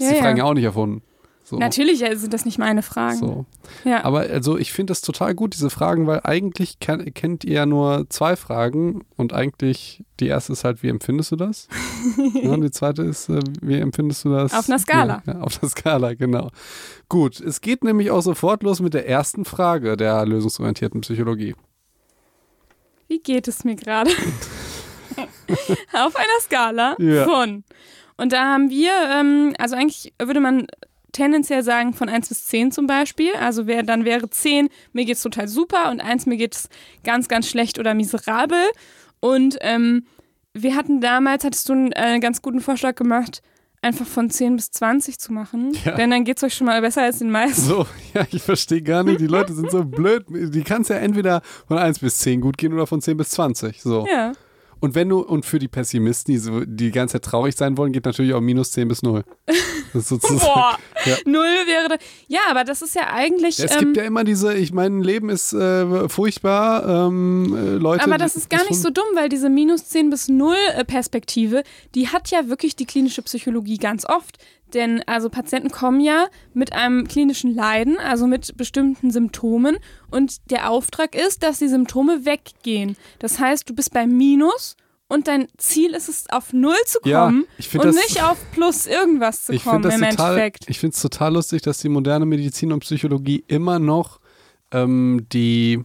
Das 0.00 0.08
Ja, 0.08 0.14
die 0.14 0.20
Fragen 0.20 0.38
ja. 0.38 0.44
auch 0.44 0.54
nicht 0.54 0.64
erfunden. 0.64 1.02
So. 1.44 1.58
Natürlich 1.58 2.02
äh, 2.02 2.14
sind 2.14 2.32
das 2.32 2.44
nicht 2.44 2.58
meine 2.58 2.80
Fragen. 2.80 3.18
So. 3.18 3.44
Ja. 3.84 4.04
Aber 4.04 4.20
also 4.20 4.56
ich 4.56 4.72
finde 4.72 4.92
das 4.92 5.00
total 5.00 5.34
gut, 5.34 5.54
diese 5.54 5.68
Fragen, 5.68 6.06
weil 6.06 6.20
eigentlich 6.22 6.78
ken 6.78 7.12
kennt 7.12 7.44
ihr 7.44 7.54
ja 7.54 7.66
nur 7.66 8.06
zwei 8.08 8.36
Fragen 8.36 9.04
und 9.16 9.32
eigentlich 9.32 10.04
die 10.20 10.28
erste 10.28 10.52
ist 10.52 10.62
halt, 10.62 10.84
wie 10.84 10.88
empfindest 10.88 11.32
du 11.32 11.36
das? 11.36 11.66
ja, 12.34 12.50
und 12.50 12.60
die 12.60 12.70
zweite 12.70 13.02
ist, 13.02 13.28
äh, 13.28 13.40
wie 13.62 13.78
empfindest 13.78 14.24
du 14.24 14.30
das? 14.30 14.54
Auf 14.54 14.68
einer 14.68 14.78
Skala. 14.78 15.22
Ja, 15.26 15.40
auf 15.40 15.60
einer 15.60 15.70
Skala, 15.70 16.14
genau. 16.14 16.50
Gut, 17.08 17.40
es 17.40 17.60
geht 17.60 17.82
nämlich 17.82 18.12
auch 18.12 18.22
sofort 18.22 18.62
los 18.62 18.80
mit 18.80 18.94
der 18.94 19.08
ersten 19.08 19.44
Frage 19.44 19.96
der 19.96 20.24
lösungsorientierten 20.24 21.00
Psychologie. 21.00 21.56
Wie 23.08 23.18
geht 23.18 23.48
es 23.48 23.64
mir 23.64 23.74
gerade? 23.74 24.10
Auf 25.92 26.16
einer 26.16 26.40
Skala 26.40 26.96
von. 27.24 27.64
Und 28.20 28.32
da 28.32 28.44
haben 28.44 28.68
wir, 28.68 28.92
ähm, 29.10 29.54
also 29.58 29.76
eigentlich 29.76 30.12
würde 30.20 30.40
man 30.40 30.66
tendenziell 31.12 31.62
sagen 31.62 31.94
von 31.94 32.10
1 32.10 32.28
bis 32.28 32.44
10 32.46 32.70
zum 32.70 32.86
Beispiel. 32.86 33.32
Also 33.40 33.66
wär, 33.66 33.82
dann 33.82 34.04
wäre 34.04 34.28
10, 34.28 34.68
mir 34.92 35.06
geht's 35.06 35.22
total 35.22 35.48
super 35.48 35.90
und 35.90 36.00
1, 36.00 36.26
mir 36.26 36.36
geht's 36.36 36.68
ganz, 37.02 37.28
ganz 37.28 37.48
schlecht 37.48 37.78
oder 37.78 37.94
miserabel. 37.94 38.62
Und 39.20 39.56
ähm, 39.62 40.04
wir 40.52 40.76
hatten 40.76 41.00
damals, 41.00 41.44
hattest 41.44 41.68
du 41.70 41.72
einen 41.72 41.92
äh, 41.92 42.20
ganz 42.20 42.42
guten 42.42 42.60
Vorschlag 42.60 42.94
gemacht, 42.94 43.40
einfach 43.80 44.06
von 44.06 44.28
10 44.28 44.56
bis 44.56 44.70
20 44.70 45.18
zu 45.18 45.32
machen. 45.32 45.74
Ja. 45.86 45.92
Denn 45.92 46.10
dann 46.10 46.24
geht's 46.24 46.42
euch 46.42 46.52
schon 46.52 46.66
mal 46.66 46.80
besser 46.82 47.02
als 47.02 47.20
den 47.20 47.30
meisten. 47.30 47.62
So, 47.62 47.86
ja, 48.14 48.26
ich 48.30 48.42
verstehe 48.42 48.82
gar 48.82 49.02
nicht, 49.02 49.20
die 49.20 49.28
Leute 49.28 49.54
sind 49.54 49.70
so 49.70 49.82
blöd. 49.82 50.26
Die 50.28 50.62
kann 50.62 50.82
es 50.82 50.88
ja 50.88 50.96
entweder 50.96 51.40
von 51.66 51.78
1 51.78 52.00
bis 52.00 52.18
10 52.18 52.42
gut 52.42 52.58
gehen 52.58 52.74
oder 52.74 52.86
von 52.86 53.00
10 53.00 53.16
bis 53.16 53.30
20. 53.30 53.80
So. 53.80 54.06
Ja. 54.06 54.32
Und 54.80 54.94
wenn 54.94 55.08
du, 55.08 55.20
und 55.20 55.44
für 55.44 55.58
die 55.58 55.68
Pessimisten, 55.68 56.32
die 56.32 56.38
so 56.38 56.64
die 56.64 56.90
ganze 56.90 57.14
Zeit 57.14 57.24
traurig 57.24 57.54
sein 57.54 57.76
wollen, 57.76 57.92
geht 57.92 58.06
natürlich 58.06 58.32
auch 58.34 58.40
minus 58.40 58.72
10 58.72 58.88
bis 58.88 59.02
0. 59.02 59.24
Das 59.92 60.02
ist 60.02 60.08
sozusagen. 60.10 60.38
Boah, 60.54 60.78
Ja. 61.04 61.16
null 61.24 61.42
wäre 61.66 61.88
da. 61.88 61.96
Ja, 62.28 62.42
aber 62.48 62.62
das 62.62 62.80
ist 62.80 62.94
ja 62.94 63.12
eigentlich. 63.12 63.58
Ja, 63.58 63.64
es 63.64 63.72
ähm, 63.72 63.78
gibt 63.80 63.96
ja 63.96 64.04
immer 64.04 64.22
diese, 64.22 64.54
ich 64.54 64.72
meine, 64.72 65.02
Leben 65.02 65.30
ist 65.30 65.52
äh, 65.52 66.08
furchtbar, 66.08 67.08
ähm, 67.08 67.56
äh, 67.56 67.70
Leute. 67.72 68.04
Aber 68.04 68.16
das 68.16 68.36
ist 68.36 68.48
gar 68.48 68.62
nicht 68.68 68.80
so 68.80 68.90
dumm, 68.90 69.04
weil 69.14 69.28
diese 69.28 69.50
minus 69.50 69.86
10 69.88 70.10
bis 70.10 70.28
0 70.28 70.54
äh, 70.76 70.84
Perspektive, 70.84 71.64
die 71.96 72.06
hat 72.06 72.30
ja 72.30 72.48
wirklich 72.48 72.76
die 72.76 72.86
klinische 72.86 73.22
Psychologie 73.22 73.78
ganz 73.78 74.04
oft. 74.06 74.38
Denn 74.74 75.02
also 75.06 75.28
Patienten 75.30 75.70
kommen 75.70 76.00
ja 76.00 76.26
mit 76.54 76.72
einem 76.72 77.06
klinischen 77.08 77.54
Leiden, 77.54 77.98
also 77.98 78.26
mit 78.26 78.56
bestimmten 78.56 79.10
Symptomen 79.10 79.78
und 80.10 80.50
der 80.50 80.70
Auftrag 80.70 81.14
ist, 81.14 81.42
dass 81.42 81.58
die 81.58 81.68
Symptome 81.68 82.24
weggehen. 82.24 82.96
Das 83.18 83.38
heißt, 83.38 83.68
du 83.68 83.74
bist 83.74 83.92
bei 83.92 84.06
Minus 84.06 84.76
und 85.08 85.26
dein 85.26 85.48
Ziel 85.56 85.94
ist 85.94 86.08
es, 86.08 86.30
auf 86.30 86.52
Null 86.52 86.76
zu 86.86 86.98
Ja, 87.04 87.24
kommen 87.26 87.46
find 87.58 87.84
und 87.84 87.94
das- 87.94 87.96
nicht 88.04 88.22
auf 88.22 88.38
Plus 88.52 88.86
irgendwas 88.86 89.46
zu 89.46 89.52
Ich 89.52 89.64
kommen 89.64 89.82
im 89.84 89.90
total, 89.90 90.08
Endeffekt. 90.08 90.64
ich 90.68 90.78
finde 90.78 90.94
es 90.94 91.02
total 91.02 91.34
lustig, 91.34 91.62
dass 91.62 91.78
die 91.78 91.88
moderne 91.88 92.26
Medizin 92.26 92.72
und 92.72 92.80
Psychologie 92.80 93.42
immer 93.48 93.78
noch 93.80 94.20
ähm, 94.72 95.26
die 95.32 95.82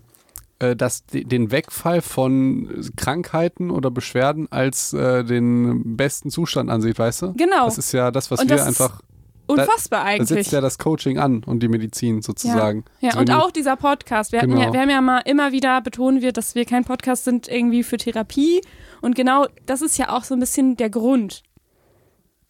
das, 0.75 1.05
die- 1.05 1.25
den 1.25 1.51
Wegfall 1.51 2.01
von 2.01 2.83
Krankheiten 2.95 3.71
oder 3.71 3.91
Beschwerden 3.91 4.51
als 4.51 4.93
äh, 4.93 5.23
den 5.23 5.97
besten 5.97 6.29
Zustand 6.29 6.69
ansieht, 6.69 6.97
weißt 6.97 7.21
du? 7.23 7.33
Genau. 7.33 7.65
Das 7.65 7.77
ist 7.77 7.91
ja 7.91 8.11
das, 8.11 8.31
was 8.31 8.39
Und 8.39 8.49
wir 8.49 8.57
das 8.57 8.67
einfach, 8.67 9.01
Unfassbar 9.47 10.01
da 10.03 10.05
eigentlich. 10.09 10.29
setzt 10.29 10.51
ja 10.53 10.61
das 10.61 10.77
Coaching 10.79 11.19
an 11.19 11.43
und 11.43 11.61
die 11.61 11.67
Medizin 11.67 12.21
sozusagen. 12.23 12.83
Ja, 12.99 13.09
Also 13.09 13.19
und 13.19 13.31
auch 13.31 13.51
dieser 13.51 13.75
Podcast. 13.75 14.31
Wir, 14.31 14.39
Genau. 14.39 14.59
ja, 14.59 14.73
wir 14.73 14.79
haben 14.81 14.89
ja 14.89 15.01
mal 15.01 15.19
immer 15.19 15.51
wieder 15.51 15.81
betonen 15.81 16.21
wir, 16.21 16.31
dass 16.31 16.55
wir 16.55 16.65
kein 16.65 16.83
Podcast 16.83 17.25
sind 17.25 17.47
irgendwie 17.47 17.83
für 17.83 17.97
Therapie. 17.97 18.61
Und 19.01 19.13
genau 19.15 19.45
das 19.67 19.81
ist 19.83 19.97
ja 19.97 20.09
auch 20.09 20.23
so 20.23 20.33
ein 20.35 20.39
bisschen 20.39 20.77
der 20.77 20.89
Grund. 20.89 21.43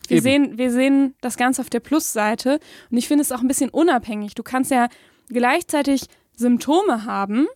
Wir 0.07 0.17
Eben. 0.17 0.23
sehen, 0.23 0.57
wir 0.57 0.71
sehen 0.71 1.15
das 1.19 1.35
Ganze 1.35 1.61
auf 1.61 1.69
der 1.69 1.79
Plusseite. 1.81 2.59
Und 2.91 2.97
ich 2.97 3.07
finde 3.07 3.23
es 3.23 3.31
auch 3.31 3.41
ein 3.41 3.47
bisschen 3.47 3.71
unabhängig. 3.71 4.35
Du 4.35 4.43
kannst 4.43 4.69
ja 4.71 4.87
gleichzeitig 5.29 6.05
Symptome 6.37 7.05
haben 7.05 7.47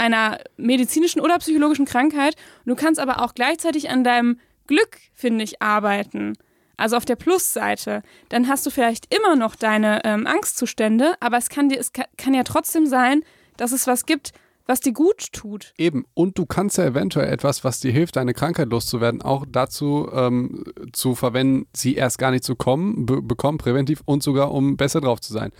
einer 0.00 0.38
medizinischen 0.56 1.20
oder 1.20 1.38
psychologischen 1.38 1.84
Krankheit. 1.84 2.34
Du 2.64 2.74
kannst 2.74 2.98
aber 2.98 3.22
auch 3.22 3.34
gleichzeitig 3.34 3.90
an 3.90 4.02
deinem 4.02 4.40
Glück, 4.66 4.98
finde 5.14 5.44
ich, 5.44 5.60
arbeiten. 5.62 6.36
Also 6.76 6.96
auf 6.96 7.04
der 7.04 7.16
Plusseite. 7.16 8.02
Dann 8.30 8.48
hast 8.48 8.64
du 8.64 8.70
vielleicht 8.70 9.14
immer 9.14 9.36
noch 9.36 9.54
deine 9.54 10.00
ähm, 10.04 10.26
Angstzustände, 10.26 11.14
aber 11.20 11.36
es 11.36 11.50
kann 11.50 11.68
dir, 11.68 11.78
es 11.78 11.92
kann, 11.92 12.06
kann 12.16 12.32
ja 12.32 12.42
trotzdem 12.42 12.86
sein, 12.86 13.22
dass 13.58 13.72
es 13.72 13.86
was 13.86 14.06
gibt, 14.06 14.32
was 14.66 14.80
dir 14.80 14.92
gut 14.92 15.32
tut. 15.32 15.74
Eben. 15.76 16.06
Und 16.14 16.38
du 16.38 16.46
kannst 16.46 16.78
ja 16.78 16.84
eventuell 16.84 17.30
etwas, 17.30 17.64
was 17.64 17.80
dir 17.80 17.92
hilft, 17.92 18.16
deine 18.16 18.32
Krankheit 18.32 18.70
loszuwerden, 18.70 19.20
auch 19.20 19.44
dazu 19.46 20.08
ähm, 20.14 20.64
zu 20.92 21.14
verwenden, 21.14 21.66
sie 21.74 21.96
erst 21.96 22.18
gar 22.18 22.30
nicht 22.30 22.44
zu 22.44 22.56
kommen, 22.56 23.04
be 23.04 23.20
bekommen, 23.20 23.58
präventiv 23.58 24.00
und 24.06 24.22
sogar, 24.22 24.52
um 24.52 24.78
besser 24.78 25.02
drauf 25.02 25.20
zu 25.20 25.34
sein. 25.34 25.52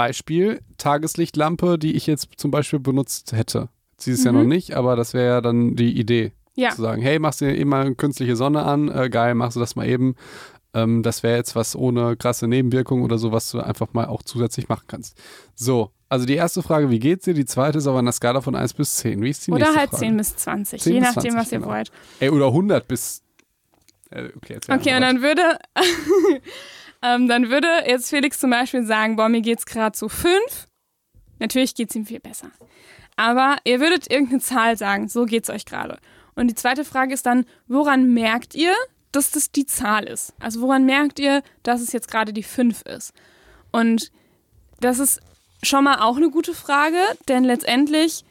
Beispiel, 0.00 0.62
Tageslichtlampe, 0.78 1.78
die 1.78 1.94
ich 1.94 2.06
jetzt 2.06 2.30
zum 2.38 2.50
Beispiel 2.50 2.78
benutzt 2.78 3.32
hätte. 3.32 3.68
Sie 3.98 4.12
ist 4.12 4.24
ja 4.24 4.32
noch 4.32 4.44
nicht, 4.44 4.74
aber 4.74 4.96
das 4.96 5.12
wäre 5.12 5.26
ja 5.26 5.40
dann 5.42 5.76
die 5.76 5.92
Idee. 6.00 6.32
Ja. 6.54 6.70
Zu 6.70 6.80
sagen, 6.80 7.02
hey, 7.02 7.18
machst 7.18 7.42
dir 7.42 7.54
eben 7.54 7.68
mal 7.68 7.94
künstliche 7.94 8.34
Sonne 8.34 8.62
an, 8.62 8.88
äh, 8.88 9.10
geil, 9.10 9.34
machst 9.34 9.56
du 9.56 9.60
das 9.60 9.76
mal 9.76 9.86
eben. 9.86 10.14
Ähm, 10.72 11.02
das 11.02 11.22
wäre 11.22 11.36
jetzt 11.36 11.54
was 11.54 11.76
ohne 11.76 12.16
krasse 12.16 12.48
Nebenwirkungen 12.48 13.04
oder 13.04 13.18
so, 13.18 13.30
was 13.30 13.50
du 13.50 13.60
einfach 13.60 13.92
mal 13.92 14.06
auch 14.06 14.22
zusätzlich 14.22 14.70
machen 14.70 14.84
kannst. 14.86 15.20
So, 15.54 15.90
also 16.08 16.24
die 16.24 16.36
erste 16.36 16.62
Frage, 16.62 16.88
wie 16.88 16.98
geht's 16.98 17.26
dir? 17.26 17.34
Die 17.34 17.44
zweite 17.44 17.76
ist 17.76 17.86
aber 17.86 17.98
an 17.98 18.06
der 18.06 18.12
Skala 18.12 18.40
von 18.40 18.54
1 18.54 18.72
bis 18.72 18.96
10. 18.96 19.20
Wie 19.20 19.28
ist 19.28 19.46
die 19.46 19.52
Oder 19.52 19.74
halt 19.74 19.90
Frage? 19.90 20.06
10 20.06 20.16
bis 20.16 20.34
20, 20.34 20.80
10 20.80 20.92
je 20.94 21.00
bis 21.00 21.08
nachdem, 21.08 21.32
20, 21.32 21.40
was 21.40 21.52
ihr 21.52 21.58
genau. 21.58 21.70
wollt. 21.72 21.92
Ey, 22.20 22.30
oder 22.30 22.46
100 22.46 22.88
bis. 22.88 23.22
Äh, 24.08 24.30
okay, 24.34 24.54
jetzt 24.54 24.70
Okay, 24.70 24.94
und 24.94 25.02
dann 25.02 25.20
würde, 25.20 25.42
ähm, 27.02 27.28
dann 27.28 27.50
würde 27.50 27.68
jetzt 27.86 28.10
Felix 28.10 28.38
zum 28.38 28.50
Beispiel 28.50 28.84
sagen, 28.84 29.16
boah, 29.16 29.28
mir 29.28 29.40
geht's 29.40 29.66
gerade 29.66 29.96
so 29.96 30.08
5. 30.08 30.68
Natürlich 31.38 31.74
geht's 31.74 31.94
ihm 31.94 32.06
viel 32.06 32.20
besser. 32.20 32.50
Aber 33.16 33.56
ihr 33.64 33.80
würdet 33.80 34.10
irgendeine 34.10 34.40
Zahl 34.40 34.76
sagen, 34.76 35.08
so 35.08 35.24
geht's 35.24 35.50
euch 35.50 35.64
gerade. 35.64 35.98
Und 36.34 36.48
die 36.48 36.54
zweite 36.54 36.84
Frage 36.84 37.14
ist 37.14 37.26
dann, 37.26 37.44
woran 37.66 38.12
merkt 38.12 38.54
ihr, 38.54 38.74
dass 39.12 39.30
das 39.30 39.50
die 39.50 39.66
Zahl 39.66 40.04
ist? 40.04 40.34
Also 40.40 40.60
woran 40.60 40.84
merkt 40.84 41.18
ihr, 41.18 41.42
dass 41.62 41.80
es 41.80 41.92
jetzt 41.92 42.10
gerade 42.10 42.32
die 42.32 42.42
5 42.42 42.82
ist? 42.82 43.12
Und 43.72 44.10
das 44.80 44.98
ist 44.98 45.20
schon 45.62 45.84
mal 45.84 46.00
auch 46.00 46.16
eine 46.16 46.30
gute 46.30 46.54
Frage, 46.54 46.98
denn 47.28 47.44
letztendlich 47.44 48.24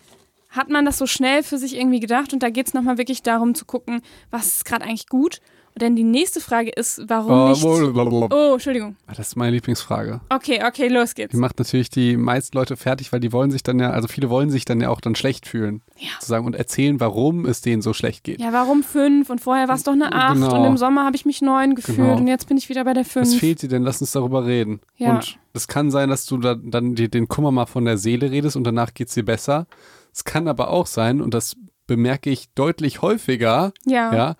hat 0.49 0.69
man 0.69 0.85
das 0.85 0.97
so 0.97 1.05
schnell 1.05 1.43
für 1.43 1.57
sich 1.57 1.75
irgendwie 1.75 1.99
gedacht 1.99 2.33
und 2.33 2.41
da 2.41 2.49
geht 2.49 2.67
es 2.67 2.73
nochmal 2.73 2.97
wirklich 2.97 3.21
darum 3.21 3.53
zu 3.53 3.65
gucken, 3.65 4.01
was 4.31 4.47
ist 4.47 4.65
gerade 4.65 4.85
eigentlich 4.85 5.07
gut. 5.07 5.41
Denn 5.75 5.95
die 5.95 6.03
nächste 6.03 6.41
Frage 6.41 6.69
ist, 6.71 7.01
warum 7.07 7.31
Oh, 7.31 7.49
nicht. 7.49 7.63
Oh, 7.63 8.53
Entschuldigung. 8.53 8.95
Ah, 9.07 9.13
Das 9.15 9.27
ist 9.29 9.35
meine 9.35 9.51
Lieblingsfrage. 9.51 10.19
Okay, 10.29 10.61
okay, 10.65 10.87
los 10.89 11.15
geht's. 11.15 11.31
Die 11.31 11.37
macht 11.37 11.57
natürlich 11.59 11.89
die 11.89 12.17
meisten 12.17 12.57
Leute 12.57 12.75
fertig, 12.75 13.11
weil 13.13 13.19
die 13.19 13.31
wollen 13.31 13.51
sich 13.51 13.63
dann 13.63 13.79
ja, 13.79 13.91
also 13.91 14.07
viele 14.07 14.29
wollen 14.29 14.49
sich 14.49 14.65
dann 14.65 14.81
ja 14.81 14.89
auch 14.89 14.99
dann 15.01 15.15
schlecht 15.15 15.47
fühlen. 15.47 15.81
Ja. 15.97 16.09
Sozusagen 16.19 16.45
und 16.45 16.55
erzählen, 16.55 16.99
warum 16.99 17.45
es 17.45 17.61
denen 17.61 17.81
so 17.81 17.93
schlecht 17.93 18.23
geht. 18.23 18.39
Ja, 18.41 18.51
warum 18.53 18.83
fünf? 18.83 19.29
Und 19.29 19.39
vorher 19.41 19.67
war 19.67 19.75
es 19.75 19.83
doch 19.83 19.93
eine 19.93 20.11
acht 20.13 20.33
Genau. 20.35 20.59
und 20.59 20.65
im 20.65 20.77
Sommer 20.77 21.05
habe 21.05 21.15
ich 21.15 21.25
mich 21.25 21.41
neun 21.41 21.75
gefühlt 21.75 21.97
Genau. 21.97 22.17
und 22.17 22.27
jetzt 22.27 22.47
bin 22.47 22.57
ich 22.57 22.67
wieder 22.69 22.83
bei 22.83 22.93
der 22.93 23.05
Was 23.05 23.11
fünf. 23.11 23.39
fehlt 23.39 23.61
dir 23.61 23.69
denn? 23.69 23.83
Lass 23.83 24.01
uns 24.01 24.11
darüber 24.11 24.45
reden. 24.45 24.81
Ja. 24.97 25.11
Und 25.11 25.37
es 25.53 25.67
kann 25.67 25.91
sein, 25.91 26.09
dass 26.09 26.25
du 26.25 26.37
da, 26.37 26.55
dann 26.55 26.95
dir 26.95 27.09
den 27.09 27.27
Kummer 27.27 27.51
mal 27.51 27.65
von 27.65 27.85
der 27.85 27.97
Seele 27.97 28.31
redest 28.31 28.55
und 28.55 28.63
danach 28.65 28.93
geht's 28.93 29.13
dir 29.13 29.23
besser. 29.25 29.65
Es 30.13 30.23
kann 30.23 30.47
aber 30.47 30.69
auch 30.69 30.87
sein, 30.87 31.21
und 31.21 31.33
das 31.33 31.55
bemerke 31.87 32.29
ich 32.29 32.49
deutlich 32.53 33.01
häufiger, 33.01 33.71
Ja. 33.85 34.13
ja, 34.13 34.35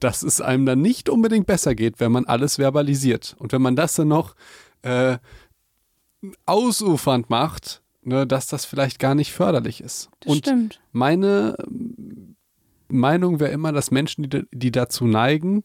dass 0.00 0.22
es 0.22 0.40
einem 0.40 0.66
dann 0.66 0.80
nicht 0.80 1.08
unbedingt 1.08 1.46
besser 1.46 1.74
geht, 1.74 2.00
wenn 2.00 2.12
man 2.12 2.24
alles 2.24 2.56
verbalisiert. 2.56 3.36
Und 3.38 3.52
wenn 3.52 3.62
man 3.62 3.76
das 3.76 3.94
dann 3.94 4.08
noch 4.08 4.34
äh, 4.82 5.18
ausufernd 6.46 7.30
macht, 7.30 7.82
ne, 8.02 8.26
dass 8.26 8.46
das 8.46 8.64
vielleicht 8.64 8.98
gar 8.98 9.14
nicht 9.14 9.32
förderlich 9.32 9.80
ist. 9.80 10.10
das 10.20 10.32
und 10.32 10.38
stimmt. 10.38 10.80
meine 10.92 11.56
ähm, 11.66 12.36
Meinung 12.88 13.40
wäre 13.40 13.52
immer, 13.52 13.72
dass 13.72 13.90
Menschen, 13.90 14.28
die, 14.28 14.44
die 14.52 14.72
dazu 14.72 15.06
neigen, 15.06 15.64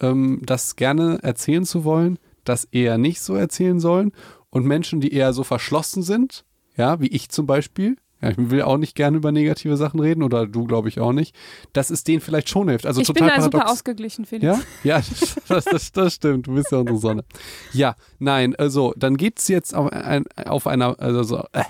ähm, 0.00 0.40
das 0.44 0.76
gerne 0.76 1.18
erzählen 1.22 1.64
zu 1.64 1.84
wollen, 1.84 2.18
das 2.44 2.64
eher 2.64 2.98
nicht 2.98 3.20
so 3.20 3.34
erzählen 3.34 3.80
sollen. 3.80 4.12
Und 4.50 4.66
Menschen, 4.66 5.00
die 5.00 5.12
eher 5.12 5.32
so 5.32 5.44
verschlossen 5.44 6.02
sind, 6.02 6.44
ja, 6.76 7.00
wie 7.00 7.08
ich 7.08 7.28
zum 7.28 7.46
Beispiel, 7.46 7.96
ja, 8.22 8.30
ich 8.30 8.36
will 8.38 8.62
auch 8.62 8.76
nicht 8.76 8.94
gerne 8.94 9.16
über 9.16 9.32
negative 9.32 9.76
Sachen 9.76 10.00
reden 10.00 10.22
oder 10.22 10.46
du, 10.46 10.64
glaube 10.64 10.88
ich, 10.88 11.00
auch 11.00 11.12
nicht, 11.12 11.34
dass 11.72 11.90
es 11.90 12.04
denen 12.04 12.20
vielleicht 12.20 12.48
schon 12.48 12.68
hilft. 12.68 12.86
Also 12.86 13.00
ich 13.00 13.06
bin 13.08 13.16
total 13.16 13.36
da 13.36 13.42
super 13.42 13.58
paradox. 13.58 13.72
ausgeglichen, 13.72 14.26
Felix. 14.26 14.58
Ja, 14.84 14.98
ja, 14.98 15.02
das, 15.48 15.64
das, 15.64 15.92
das 15.92 16.14
stimmt. 16.14 16.46
Du 16.46 16.54
bist 16.54 16.70
ja 16.72 16.78
unsere 16.78 16.98
Sonne. 16.98 17.24
Ja, 17.72 17.96
nein, 18.18 18.54
also 18.56 18.92
dann 18.96 19.16
geht's 19.16 19.48
jetzt 19.48 19.74
auf, 19.74 19.90
ein, 19.92 20.24
auf 20.36 20.66
einer, 20.66 20.98
also 21.00 21.22
so, 21.22 21.44
äh, 21.52 21.64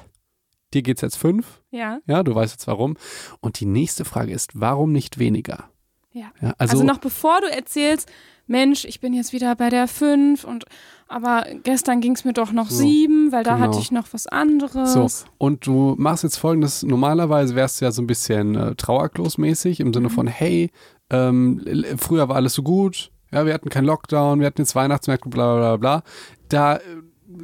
dir 0.75 0.83
geht's 0.83 1.01
jetzt 1.03 1.17
fünf. 1.17 1.61
Ja. 1.71 2.01
Ja, 2.07 2.23
du 2.23 2.35
weißt 2.35 2.53
jetzt 2.53 2.67
warum. 2.67 2.97
Und 3.41 3.61
die 3.61 3.67
nächste 3.67 4.05
Frage 4.05 4.33
ist, 4.33 4.53
warum 4.61 4.93
nicht 4.93 5.19
weniger? 5.19 5.71
ja. 6.13 6.33
Ja, 6.41 6.55
Also, 6.59 6.73
also, 6.73 6.83
noch 6.85 6.99
bevor 6.99 7.41
du 7.41 7.49
erzählst, 7.51 8.11
Mensch, 8.47 8.85
ich 8.85 8.99
bin 8.99 9.13
jetzt 9.15 9.33
wieder 9.33 9.55
bei 9.55 9.71
der 9.71 9.87
5 9.87 10.43
und 10.43 10.65
aber 11.11 11.45
gestern 11.65 12.01
ging 12.01 12.13
es 12.15 12.25
mir 12.25 12.33
doch 12.33 12.53
noch 12.53 12.71
So, 12.71 12.77
7, 12.85 13.33
weil 13.33 13.43
da 13.45 13.55
genau. 13.57 13.67
hatte 13.67 13.79
ich 13.81 13.91
noch 13.91 14.07
was 14.13 14.27
anderes. 14.27 14.93
so. 14.93 15.07
Und 15.39 15.67
du 15.67 15.95
machst 15.99 16.23
jetzt 16.23 16.37
folgendes, 16.39 16.83
normalerweise 16.83 17.55
wärst 17.55 17.81
du 17.81 17.85
ja 17.85 17.93
so 17.93 18.01
ein 18.01 18.07
bisschen 18.07 18.55
äh, 18.55 18.75
Trauerklos-mäßig 18.77 19.81
im 19.81 19.93
Sinne 19.93 20.09
Mhm. 20.09 20.13
von, 20.13 20.27
hey, 20.27 20.71
ähm, 21.11 21.61
früher 21.99 22.29
war 22.29 22.37
alles 22.37 22.55
so 22.55 22.63
gut, 22.63 23.11
ja, 23.33 23.45
wir 23.45 23.53
hatten 23.55 23.69
keinen 23.69 23.85
Lockdown, 23.87 24.41
wir 24.41 24.47
hatten 24.47 24.61
jetzt 24.63 24.75
Weihnachtsmärkte, 24.75 25.29
bla 25.29 25.55
bla 25.57 25.77
bla 25.77 25.77
bla. 25.77 26.03
Da 26.49 26.77
äh, 26.77 26.81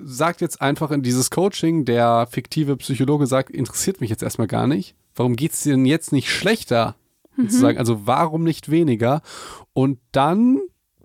sagt 0.05 0.41
jetzt 0.41 0.61
einfach 0.63 0.91
in 0.91 1.03
dieses 1.03 1.31
Coaching, 1.31 1.85
der 1.85 2.27
fiktive 2.31 2.77
Psychologe 2.77 3.27
sagt, 3.27 3.51
interessiert 3.51 4.01
mich 4.01 4.11
jetzt 4.11 4.23
erstmal 4.23 4.47
gar 4.49 4.67
nicht. 4.67 4.95
Warum 5.15 5.35
geht's 5.37 5.63
dir 5.63 5.73
denn 5.73 5.87
jetzt 5.87 6.13
nicht 6.13 6.31
schlechter? 6.31 6.97
Mhm. 7.37 7.43
Sozusagen, 7.49 7.79
also 7.79 8.07
warum 8.07 8.43
nicht 8.45 8.71
weniger? 8.71 9.23
Und 9.73 9.99
dann 10.13 10.61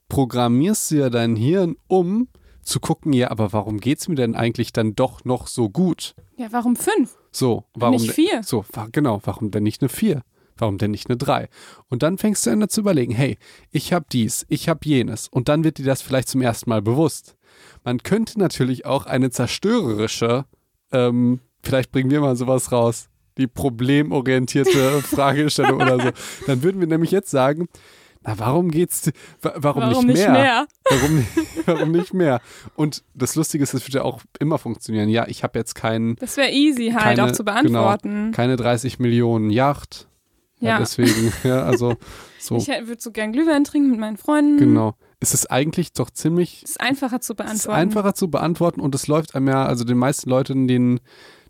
programmierst 0.10 0.92
du 0.92 0.96
ja 0.96 1.10
dein 1.10 1.36
Hirn 1.36 1.76
um, 1.88 2.28
zu 2.62 2.80
gucken, 2.80 3.14
ja, 3.14 3.32
aber 3.32 3.54
warum 3.54 3.80
geht's 3.80 4.08
mir 4.08 4.16
denn 4.16 4.36
eigentlich 4.36 4.74
dann 4.74 4.96
doch 4.96 5.24
noch 5.26 5.48
so 5.48 5.70
gut? 5.70 6.16
Ja, 6.38 6.48
warum 6.52 6.76
5? 6.76 7.18
So, 7.32 7.66
warum 7.74 8.02
Nicht 8.02 8.12
vier. 8.12 8.44
So, 8.44 8.66
genau, 8.92 9.22
warum 9.24 9.52
denn 9.52 9.64
nicht 9.64 9.82
eine 9.82 9.90
4? 9.90 10.22
Warum 10.58 10.78
denn 10.78 10.92
nicht 10.92 11.10
eine 11.10 11.18
3? 11.18 11.50
Und 11.90 12.04
dann 12.04 12.18
fängst 12.18 12.46
du 12.46 12.52
an 12.52 12.70
zu 12.70 12.82
überlegen, 12.82 13.14
hey, 13.14 13.38
ich 13.72 13.94
habe 13.94 14.06
dies, 14.12 14.46
ich 14.50 14.70
habe 14.70 14.82
jenes. 14.84 15.28
Und 15.28 15.50
dann 15.50 15.64
wird 15.64 15.78
dir 15.78 15.86
das 15.86 16.02
vielleicht 16.02 16.28
zum 16.28 16.42
ersten 16.42 16.70
Mal 16.70 16.82
bewusst. 16.82 17.36
Man 17.84 18.04
könnte 18.04 18.40
natürlich 18.40 18.86
auch 18.86 19.06
eine 19.06 19.32
zerstörerische, 19.32 20.46
ähm, 20.92 21.40
vielleicht 21.64 21.92
bringen 21.92 22.12
wir 22.12 22.22
mal 22.22 22.36
sowas 22.36 22.72
raus, 22.72 23.10
die 23.38 23.48
problemorientierte 23.48 25.02
Fragestellung 25.02 25.82
oder 25.82 26.00
so. 26.00 26.10
Dann 26.48 26.64
würden 26.64 26.80
wir 26.80 26.88
nämlich 26.88 27.12
jetzt 27.12 27.32
sagen, 27.32 27.68
na, 28.24 28.38
warum 28.38 28.70
geht's, 28.72 29.12
wa- 29.42 29.54
warum, 29.56 29.82
Warum 29.84 30.06
nicht, 30.06 30.18
nicht 30.18 30.28
mehr? 30.30 30.32
mehr? 30.34 30.68
Warum, 30.90 31.16
nicht- 31.18 31.30
warum 31.68 31.92
nicht 31.92 32.14
mehr? 32.14 32.42
Und 32.76 33.04
das 33.14 33.36
Lustige 33.36 33.64
ist, 33.64 33.74
das 33.74 33.82
wird 33.84 33.94
ja 33.96 34.04
auch 34.04 34.22
immer 34.40 34.58
funktionieren. 34.58 35.10
Ja, 35.10 35.28
ich 35.28 35.44
habe 35.44 35.58
jetzt 35.58 35.74
keinen 35.76 36.16
Das 36.18 36.38
wäre 36.38 36.52
easy 36.52 36.92
halt 36.92 37.18
Keine- 37.18 37.26
auch 37.26 37.32
zu 37.32 37.44
beantworten. 37.44 38.32
keine 38.32 38.56
30 38.58 39.00
Millionen 39.00 39.50
Yacht. 39.50 40.08
Ja, 40.60 40.70
Ja. 40.72 40.78
deswegen, 40.80 41.34
ja, 41.44 41.64
also 41.64 41.96
so, 42.40 42.58
Ich 42.58 42.68
würde 42.68 43.02
so 43.02 43.12
gern 43.12 43.32
Glühwein 43.32 43.64
trinken 43.64 43.90
mit 43.92 44.00
meinen 44.00 44.18
Freunden. 44.18 44.58
genau. 44.58 44.96
Es 45.20 45.34
ist 45.36 45.52
eigentlich 45.52 45.94
doch 45.94 46.10
ziemlich 46.10 46.64
Ist 46.64 46.82
einfacher 46.82 47.22
zu 47.22 47.34
es 47.34 47.38
beantworten. 47.38 47.58
ist 47.60 47.68
einfacher 47.70 48.14
zu 48.16 48.30
beantworten 48.32 48.82
und 48.82 48.96
es 48.96 49.06
läuft 49.08 49.36
einem 49.36 49.48
ja, 49.50 49.66
also 49.66 49.84
den 49.84 49.98
meisten 50.00 50.30
Leuten 50.30 50.68
den, 50.68 51.00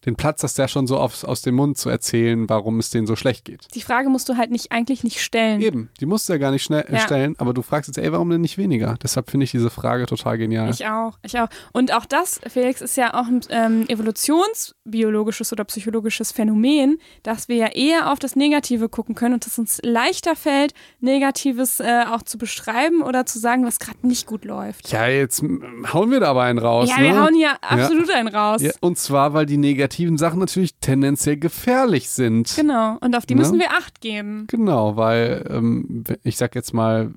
den 0.06 0.16
Platz, 0.16 0.42
das 0.42 0.58
ja 0.58 0.68
schon 0.68 0.88
so 0.88 0.98
aufs, 0.98 1.24
aus 1.24 1.42
dem 1.44 1.56
Mund 1.56 1.78
zu 1.78 1.90
erzählen, 1.90 2.50
warum 2.50 2.80
es 2.80 2.90
denen 2.90 3.06
so 3.06 3.16
schlecht 3.16 3.46
geht. 3.46 3.68
Die 3.76 3.82
Frage 3.82 4.10
musst 4.10 4.28
du 4.30 4.38
halt 4.38 4.50
nicht 4.50 4.72
eigentlich 4.72 5.04
nicht 5.04 5.22
stellen. 5.22 5.62
Eben, 5.62 5.90
die 6.00 6.06
musst 6.08 6.28
du 6.28 6.34
ja 6.34 6.40
gar 6.40 6.52
nicht 6.52 6.64
schnell 6.64 6.86
Ja. 6.92 7.00
stellen, 7.00 7.36
aber 7.38 7.54
du 7.54 7.62
fragst 7.62 7.88
jetzt, 7.88 7.98
ey, 7.98 8.12
warum 8.12 8.30
denn 8.30 8.42
nicht 8.42 8.58
weniger? 8.58 8.96
Deshalb 9.02 9.30
finde 9.30 9.44
ich 9.44 9.52
diese 9.52 9.70
Frage 9.70 10.06
total 10.08 10.38
genial. 10.38 10.70
Ich 10.72 10.86
auch, 10.88 11.20
ich 11.22 11.40
auch. 11.40 11.50
Und 11.72 11.94
auch 11.94 12.06
das, 12.06 12.40
Felix, 12.48 12.82
ist 12.82 12.98
ja 12.98 13.14
auch 13.14 13.28
ein 13.28 13.42
ähm, 13.50 13.86
evolutionsbiologisches 13.88 15.52
oder 15.54 15.64
psychologisches 15.66 16.32
Phänomen, 16.32 16.98
dass 17.24 17.48
wir 17.48 17.56
ja 17.58 17.68
eher 17.68 18.12
auf 18.12 18.20
das 18.20 18.36
Negative 18.36 18.90
gucken 18.90 19.16
können 19.16 19.36
und 19.36 19.46
es 19.46 19.58
uns 19.60 19.80
leichter 19.84 20.36
fällt, 20.36 20.74
Negatives 21.00 21.80
äh, 21.80 22.06
auch 22.10 22.24
zu 22.24 22.38
beschreiben 22.38 23.02
oder 23.02 23.26
zu 23.26 23.40
sagen, 23.40 23.66
was 23.66 23.80
gerade 23.80 24.06
nicht 24.08 24.26
gut 24.28 24.46
läuft. 24.46 24.92
ja, 24.92 25.08
jetzt 25.08 25.44
hauen 25.44 26.12
wir 26.12 26.20
da 26.20 26.30
aber 26.32 26.44
einen 26.44 26.60
raus. 26.60 26.90
ja, 26.90 26.98
ne? 26.98 27.04
wir 27.04 27.22
hauen 27.22 27.34
hier 27.36 27.52
absolut 27.62 28.10
einen 28.10 28.28
raus. 28.30 28.62
Ja, 28.62 28.72
und 28.82 28.98
zwar, 28.98 29.34
weil 29.34 29.46
die 29.46 29.58
negativen 29.92 30.18
Sachen 30.18 30.40
natürlich 30.40 30.76
tendenziell 30.80 31.38
gefährlich 31.38 32.10
sind. 32.10 32.54
Genau. 32.56 32.98
Und 33.02 33.16
auf 33.16 33.26
die 33.26 33.36
Ne? 33.36 33.42
müssen 33.42 33.60
wir 33.60 33.72
Acht 33.72 34.02
geben. 34.02 34.46
Genau, 34.48 34.96
weil 34.96 35.46
ähm, 35.50 36.04
ich 36.24 36.38
sag 36.38 36.56
jetzt 36.56 36.74
mal, 36.74 37.12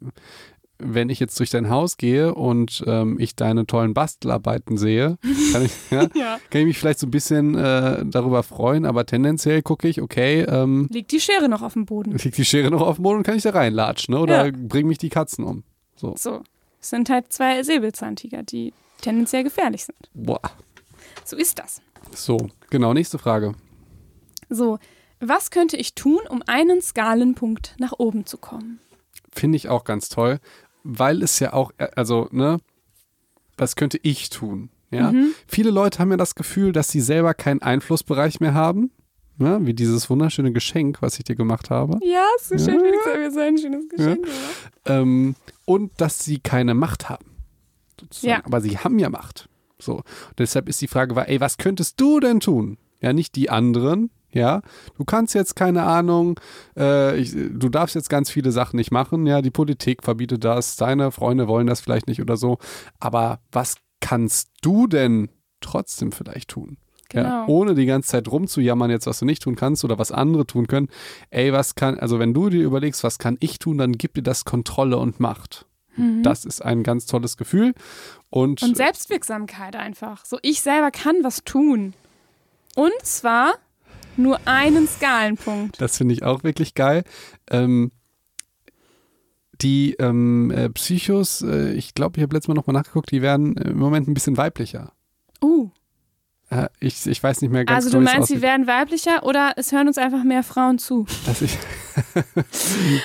wenn 0.79 1.09
ich 1.09 1.21
jetzt 1.21 1.39
durch 1.39 1.51
dein 1.51 1.71
Haus 1.71 1.97
gehe 1.97 2.35
und 2.35 2.83
ähm, 2.87 3.17
ich 3.21 3.37
deine 3.37 3.65
tollen 3.67 3.95
Bastelarbeiten 3.95 4.77
sehe, 4.77 5.19
kann 5.53 5.65
ich, 5.65 5.73
ja, 5.91 6.03
Ja. 6.15 6.39
kann 6.51 6.61
ich 6.63 6.67
mich 6.67 6.79
vielleicht 6.79 6.99
so 6.99 7.07
ein 7.07 7.11
bisschen 7.13 7.55
äh, 7.55 8.05
darüber 8.05 8.43
freuen, 8.43 8.85
aber 8.85 9.07
tendenziell 9.07 9.63
gucke 9.63 9.87
ich, 9.89 10.03
okay, 10.03 10.41
ähm, 10.43 10.89
Liegt 10.91 11.13
die 11.13 11.21
Schere 11.21 11.49
noch 11.49 11.63
auf 11.63 11.75
dem 11.75 11.87
Boden. 11.87 12.11
liegt 12.13 12.37
die 12.37 12.45
Schere 12.45 12.71
noch 12.71 12.81
auf 12.83 12.97
dem 12.97 13.05
Boden 13.05 13.19
und 13.19 13.23
kann 13.23 13.37
ich 13.37 13.43
da 13.45 13.51
reinlatschen, 13.51 14.15
ne? 14.15 14.21
oder 14.21 14.47
Ja. 14.47 14.53
bringen 14.53 14.89
mich 14.89 14.99
die 14.99 15.11
Katzen 15.11 15.45
um. 15.45 15.63
So, 15.97 16.15
So. 16.19 16.43
Es 16.81 16.91
sind 16.91 17.09
halt 17.09 17.33
zwei 17.33 17.63
Säbelzahntiger, 17.63 18.43
die 18.43 18.75
tendenziell 19.01 19.43
gefährlich 19.45 19.85
sind. 19.85 19.97
boah. 20.13 20.41
So 21.25 21.37
ist 21.37 21.59
das. 21.59 21.81
So, 22.15 22.49
genau, 22.71 22.93
nächste 22.95 23.19
Frage. 23.19 23.55
So. 24.49 24.79
Was 25.21 25.51
könnte 25.51 25.77
ich 25.79 25.95
tun, 25.95 26.21
um 26.29 26.43
einen 26.47 26.83
Skalenpunkt 26.83 27.77
nach 27.79 27.93
oben 27.99 28.27
zu 28.27 28.37
kommen? 28.37 28.79
Finde 29.33 29.57
ich 29.57 29.69
auch 29.69 29.85
ganz 29.85 30.09
toll, 30.11 30.39
weil 30.83 31.23
es 31.23 31.39
ja 31.39 31.53
auch, 31.55 31.73
äh, 31.79 31.89
also, 31.97 32.29
ne, 32.31 32.59
was 33.57 33.75
könnte 33.77 33.99
ich 34.03 34.29
tun? 34.29 34.69
Ja? 34.91 35.13
Mhm. 35.13 35.33
Viele 35.47 35.71
Leute 35.71 35.99
haben 35.99 36.11
ja 36.11 36.17
das 36.19 36.35
Gefühl, 36.35 36.73
dass 36.73 36.89
sie 36.89 37.01
selber 37.01 37.33
keinen 37.33 37.63
Einflussbereich 37.63 38.41
mehr 38.41 38.53
haben, 38.55 38.91
ne? 39.39 39.61
wie 39.63 39.73
dieses 39.73 40.11
wunderschöne 40.11 40.53
Geschenk, 40.53 41.01
was 41.01 41.17
ich 41.19 41.25
dir 41.25 41.37
gemacht 41.37 41.71
habe, 41.71 41.99
Ja, 42.03 42.27
so 42.41 42.59
schön, 42.59 42.75
Ja. 42.75 42.81
Felix, 42.81 43.07
mir 43.17 43.31
so 43.31 43.41
ein 43.41 43.57
schönes 43.59 43.89
Geschenk 43.89 44.25
gemacht. 44.25 44.71
ähm, 44.87 45.37
und 45.65 45.93
dass 46.01 46.19
sie 46.19 46.39
keine 46.39 46.75
Macht 46.75 47.09
haben. 47.09 47.25
Sozusagen. 47.99 48.31
Ja. 48.31 48.45
Aber 48.45 48.61
sie 48.61 48.77
haben 48.77 48.99
ja 48.99 49.09
Macht. 49.09 49.49
So. 49.79 49.97
Und 49.97 50.39
deshalb 50.39 50.69
ist 50.69 50.81
die 50.81 50.89
Frage, 50.89 51.17
war, 51.17 51.29
ey, 51.29 51.41
was 51.41 51.59
könntest 51.59 52.01
du 52.01 52.21
denn 52.21 52.41
tun? 52.41 52.79
Ja, 53.01 53.13
nicht 53.13 53.35
die 53.37 53.51
anderen. 53.51 54.11
Ja, 54.33 54.63
du 54.99 55.05
kannst 55.05 55.33
jetzt 55.35 55.55
keine 55.55 55.85
Ahnung, 55.85 56.41
äh, 56.77 57.17
ich, 57.17 57.31
du 57.33 57.69
darfst 57.69 57.95
jetzt 57.95 58.11
ganz 58.11 58.31
viele 58.31 58.51
Sachen 58.51 58.77
nicht 58.77 58.91
machen. 58.91 59.27
Ja, 59.27 59.43
die 59.43 59.53
Politik 59.53 60.03
verbietet 60.03 60.43
das, 60.43 60.75
deine 60.75 61.13
Freunde 61.13 61.47
wollen 61.47 61.69
das 61.69 61.81
vielleicht 61.81 62.09
nicht 62.09 62.21
oder 62.21 62.37
so. 62.37 62.59
Aber 62.99 63.39
was 63.53 63.77
kannst 64.01 64.49
du 64.61 64.89
denn 64.89 65.29
trotzdem 65.61 66.11
vielleicht 66.11 66.51
tun? 66.51 66.79
Ja, 67.13 67.23
Genau. 67.23 67.47
ohne 67.47 67.75
die 67.77 67.87
ganze 67.87 68.09
Zeit 68.11 68.27
rumzujammern, 68.27 68.91
jetzt 68.91 69.07
was 69.07 69.21
du 69.21 69.25
nicht 69.25 69.41
tun 69.43 69.55
kannst 69.55 69.85
oder 69.85 69.99
was 70.01 70.11
andere 70.11 70.47
tun 70.47 70.67
können. 70.67 70.89
Ey, 71.31 71.53
was 71.53 71.77
kann, 71.77 71.97
also 72.01 72.19
wenn 72.19 72.35
du 72.35 72.51
dir 72.51 72.65
überlegst, 72.65 73.05
was 73.05 73.19
kann 73.21 73.37
ich 73.39 73.61
tun, 73.61 73.79
dann 73.79 73.93
gibt 73.93 74.17
dir 74.17 74.23
das 74.25 74.45
Kontrolle 74.45 74.97
und 74.99 75.21
Macht. 75.21 75.67
Das 76.23 76.45
ist 76.45 76.65
ein 76.65 76.83
ganz 76.83 77.07
tolles 77.07 77.37
Gefühl. 77.37 77.75
Und, 78.31 78.63
Mhm. 78.63 78.69
Und 78.69 78.77
Selbstwirksamkeit 78.77 79.77
einfach. 79.77 80.25
So, 80.25 80.39
ich 80.43 80.61
selber 80.61 80.91
kann 80.91 81.17
was 81.23 81.45
tun. 81.45 81.95
Und 82.75 82.93
zwar 83.03 83.55
nur 84.17 84.41
einen 84.47 84.87
Skalenpunkt. 84.89 85.81
das 85.81 85.97
finde 85.99 86.15
ich 86.15 86.23
auch 86.25 86.45
wirklich 86.45 86.75
geil. 86.75 87.05
Ähm, 87.51 87.91
die 89.61 89.95
ähm, 90.01 90.51
äh, 90.51 90.69
Psychos, 90.71 91.43
äh, 91.43 91.73
ich 91.75 91.95
glaube, 91.95 92.17
ich 92.19 92.23
habe 92.23 92.35
letztes 92.35 92.49
Mal 92.49 92.55
nochmal 92.55 92.75
nachgeguckt, 92.75 93.11
die 93.13 93.23
werden 93.23 93.57
äh, 93.57 93.71
im 93.71 93.79
Moment 93.79 94.09
ein 94.09 94.15
bisschen 94.15 94.37
weiblicher. 94.37 94.93
Uh, 95.43 95.67
Äh, 95.67 95.84
ich, 96.81 97.07
ich 97.07 97.23
weiß 97.23 97.41
nicht 97.43 97.51
mehr 97.51 97.65
ganz 97.65 97.77
Also 97.77 97.91
du 97.91 97.99
genau, 97.99 98.11
es 98.11 98.17
meinst, 98.17 98.29
sie 98.29 98.43
werden 98.43 98.67
weiblicher 98.67 99.25
oder 99.25 99.53
es 99.57 99.73
hören 99.73 99.89
uns 99.89 99.99
einfach 99.99 100.23
mehr 100.25 100.43
Frauen 100.43 100.79
zu? 100.79 101.07
Dass 101.27 101.43
ich, 101.43 101.57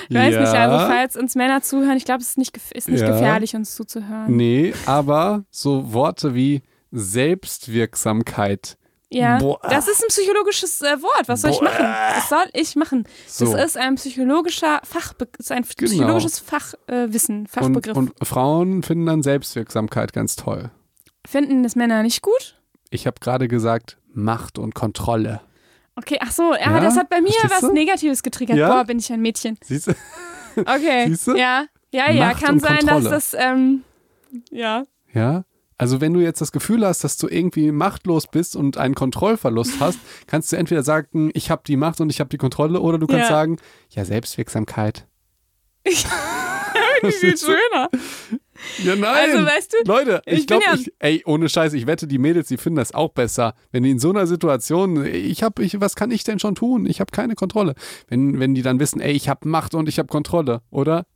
Ich 0.08 0.14
weiß 0.16 0.36
nicht, 0.36 0.54
also 0.54 0.86
falls 0.86 1.16
uns 1.16 1.34
Männer 1.34 1.62
zuhören, 1.62 1.96
ich 1.96 2.04
glaube, 2.04 2.20
es 2.22 2.30
ist 2.30 2.38
nicht, 2.38 2.56
ist 2.74 2.88
nicht 2.88 3.00
Ja. 3.00 3.10
gefährlich, 3.10 3.54
uns 3.54 3.74
zuzuhören. 3.74 4.36
Nee, 4.36 4.74
aber 4.86 5.44
so 5.50 5.92
Worte 5.92 6.34
wie 6.34 6.62
Selbstwirksamkeit. 6.90 8.76
Ja, 9.12 9.38
Boah. 9.38 9.58
das 9.68 9.88
ist 9.88 10.02
ein 10.04 10.08
psychologisches 10.08 10.80
äh, 10.82 11.02
Wort. 11.02 11.26
Was 11.28 11.40
soll 11.40 11.50
ich 11.50 11.58
Boah. 11.58 11.64
machen? 11.64 11.84
Was 12.14 12.28
soll 12.28 12.44
ich 12.52 12.76
machen? 12.76 13.04
So. 13.26 13.52
Das 13.52 13.64
ist 13.64 13.76
ein 13.76 13.96
psychologischer 13.96 14.80
Fachbe 14.84 15.26
ist 15.36 15.50
ein 15.50 15.64
Genau. 15.76 15.90
psychologisches 15.90 16.38
Fachwissen, 16.38 16.78
äh, 16.88 17.12
Wissen, 17.12 17.38
und, 17.40 17.48
Fachbegriff. 17.50 17.96
und 17.96 18.12
Frauen 18.22 18.84
finden 18.84 19.06
dann 19.06 19.22
Selbstwirksamkeit 19.24 20.12
ganz 20.12 20.36
toll. 20.36 20.70
Finden 21.26 21.64
das 21.64 21.74
Männer 21.74 22.04
nicht 22.04 22.22
gut? 22.22 22.59
Ich 22.90 23.06
habe 23.06 23.18
gerade 23.20 23.48
gesagt, 23.48 23.96
Macht 24.12 24.58
und 24.58 24.74
Kontrolle. 24.74 25.40
Okay, 25.96 26.18
ach 26.20 26.32
so, 26.32 26.54
ja, 26.54 26.72
Ja, 26.72 26.80
das 26.80 26.96
hat 26.96 27.08
bei 27.10 27.20
mir 27.20 27.30
was 27.48 27.60
du? 27.60 27.72
Negatives 27.72 28.22
getriggert. 28.22 28.56
Ja? 28.58 28.68
Boah, 28.68 28.84
bin 28.84 28.98
ich 28.98 29.12
ein 29.12 29.20
Mädchen. 29.20 29.58
Siehst 29.62 29.88
du? 29.88 29.92
Okay. 30.56 31.06
Siehst 31.08 31.28
du? 31.28 31.36
Ja, 31.36 31.66
ja, 31.92 32.10
ja, 32.10 32.26
Macht 32.28 32.42
kann 32.42 32.58
sein, 32.58 32.78
Kontrolle. 32.78 33.08
dass 33.08 33.30
das, 33.30 33.40
ähm, 33.40 33.82
ja. 34.50 34.82
Ja. 35.12 35.44
Also 35.78 36.00
wenn 36.00 36.12
du 36.12 36.18
jetzt 36.20 36.40
das 36.40 36.50
Gefühl 36.50 36.84
hast, 36.84 37.04
dass 37.04 37.16
du 37.16 37.28
irgendwie 37.28 37.70
machtlos 37.70 38.26
bist 38.26 38.56
und 38.56 38.76
einen 38.76 38.96
Kontrollverlust 38.96 39.74
hast, 39.80 39.98
kannst 40.26 40.50
du 40.52 40.56
entweder 40.56 40.82
sagen, 40.82 41.30
ich 41.34 41.50
habe 41.52 41.62
die 41.66 41.76
Macht 41.76 42.00
und 42.00 42.10
ich 42.10 42.18
habe 42.18 42.28
die 42.30 42.36
Kontrolle, 42.36 42.80
oder 42.80 42.98
du 42.98 43.06
kannst 43.06 43.30
Ja. 43.30 43.36
sagen, 43.36 43.58
ja, 43.90 44.04
Selbstwirksamkeit. 44.04 45.06
Wie 45.84 47.12
viel 47.12 47.36
schöner. 47.38 47.88
Ja, 48.84 48.96
nein. 48.96 49.30
Also, 49.32 49.44
weißt 49.46 49.72
du, 49.72 49.76
Leute, 49.90 50.22
ich, 50.26 50.40
ich 50.40 50.46
glaube, 50.46 50.64
ja- 50.64 50.76
ey, 50.98 51.22
ohne 51.26 51.48
Scheiß, 51.48 51.72
ich 51.72 51.86
wette, 51.86 52.06
die 52.06 52.18
Mädels, 52.18 52.48
die 52.48 52.56
finden 52.56 52.76
das 52.76 52.92
auch 52.92 53.10
besser. 53.10 53.54
Wenn 53.72 53.82
die 53.82 53.90
in 53.90 53.98
so 53.98 54.10
einer 54.10 54.26
Situation, 54.26 55.04
ich 55.04 55.42
habe, 55.42 55.62
ich, 55.62 55.80
was 55.80 55.96
kann 55.96 56.10
ich 56.10 56.24
denn 56.24 56.38
schon 56.38 56.54
tun? 56.54 56.86
Ich 56.86 57.00
habe 57.00 57.10
keine 57.12 57.34
Kontrolle. 57.34 57.74
Wenn, 58.08 58.38
wenn 58.40 58.54
die 58.54 58.62
dann 58.62 58.80
wissen, 58.80 59.00
ey, 59.00 59.12
ich 59.12 59.28
habe 59.28 59.48
Macht 59.48 59.74
und 59.74 59.88
ich 59.88 59.98
habe 59.98 60.08
Kontrolle, 60.08 60.62
oder? 60.70 61.06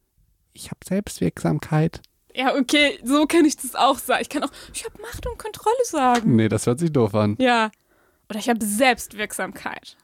Ich 0.52 0.66
habe 0.66 0.78
Selbstwirksamkeit. 0.84 2.00
Ja, 2.36 2.54
okay, 2.56 2.98
so 3.04 3.26
kann 3.26 3.44
ich 3.44 3.56
das 3.56 3.74
auch 3.74 3.98
sagen. 3.98 4.22
Ich 4.22 4.28
kann 4.28 4.42
auch, 4.42 4.50
ich 4.72 4.84
habe 4.84 5.00
Macht 5.00 5.26
und 5.26 5.38
Kontrolle 5.38 5.74
sagen. 5.84 6.34
Nee, 6.36 6.48
das 6.48 6.66
hört 6.66 6.80
sich 6.80 6.92
doof 6.92 7.14
an. 7.14 7.36
Ja. 7.38 7.70
Oder 8.28 8.38
ich 8.38 8.48
habe 8.48 8.64
Selbstwirksamkeit. 8.64 9.96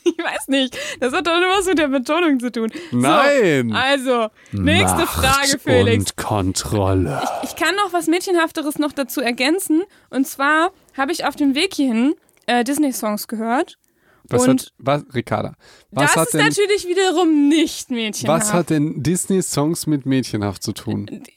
ich 0.04 0.18
weiß 0.18 0.48
nicht. 0.48 0.76
Das 1.00 1.12
hat 1.12 1.26
doch 1.26 1.38
nur 1.38 1.48
was 1.58 1.66
mit 1.66 1.78
der 1.78 1.88
Betonung 1.88 2.40
zu 2.40 2.50
tun. 2.50 2.72
Nein. 2.90 3.70
So, 3.70 3.76
also, 3.76 4.28
nächste 4.52 4.98
Macht 4.98 5.08
Frage, 5.08 5.58
Felix. 5.58 5.98
Und 5.98 6.16
Kontrolle. 6.16 7.22
Ich 7.42 7.56
kann 7.56 7.74
noch 7.76 7.92
was 7.92 8.06
Mädchenhafteres 8.06 8.78
noch 8.78 8.92
dazu 8.92 9.20
ergänzen. 9.20 9.82
Und 10.10 10.26
zwar 10.26 10.72
habe 10.96 11.12
ich 11.12 11.24
auf 11.24 11.36
dem 11.36 11.54
Weg 11.54 11.74
hierhin 11.74 12.14
äh, 12.46 12.64
Disney-Songs 12.64 13.28
gehört. 13.28 13.76
Was 14.24 14.46
und 14.46 14.60
hat, 14.60 14.72
was, 14.78 15.04
Ricarda, 15.14 15.54
was 15.90 16.14
das 16.14 16.26
ist 16.26 16.34
denn, 16.34 16.46
natürlich 16.46 16.86
wiederum 16.86 17.48
nicht 17.48 17.90
mädchenhaft. 17.90 18.42
was 18.42 18.52
hat 18.52 18.70
denn 18.70 19.02
Disney-Songs 19.02 19.86
mit 19.86 20.06
Mädchenhaft 20.06 20.62
zu 20.62 20.72
tun? 20.72 21.24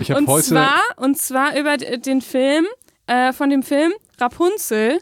Ich 0.00 0.10
habe 0.10 0.20
und 0.20 0.26
heute, 0.26 0.48
zwar 0.48 0.80
und 0.96 1.18
zwar 1.18 1.56
über 1.56 1.76
den 1.76 2.20
Film 2.20 2.66
äh, 3.06 3.32
von 3.32 3.48
dem 3.50 3.62
Film 3.62 3.92
Rapunzel 4.18 4.98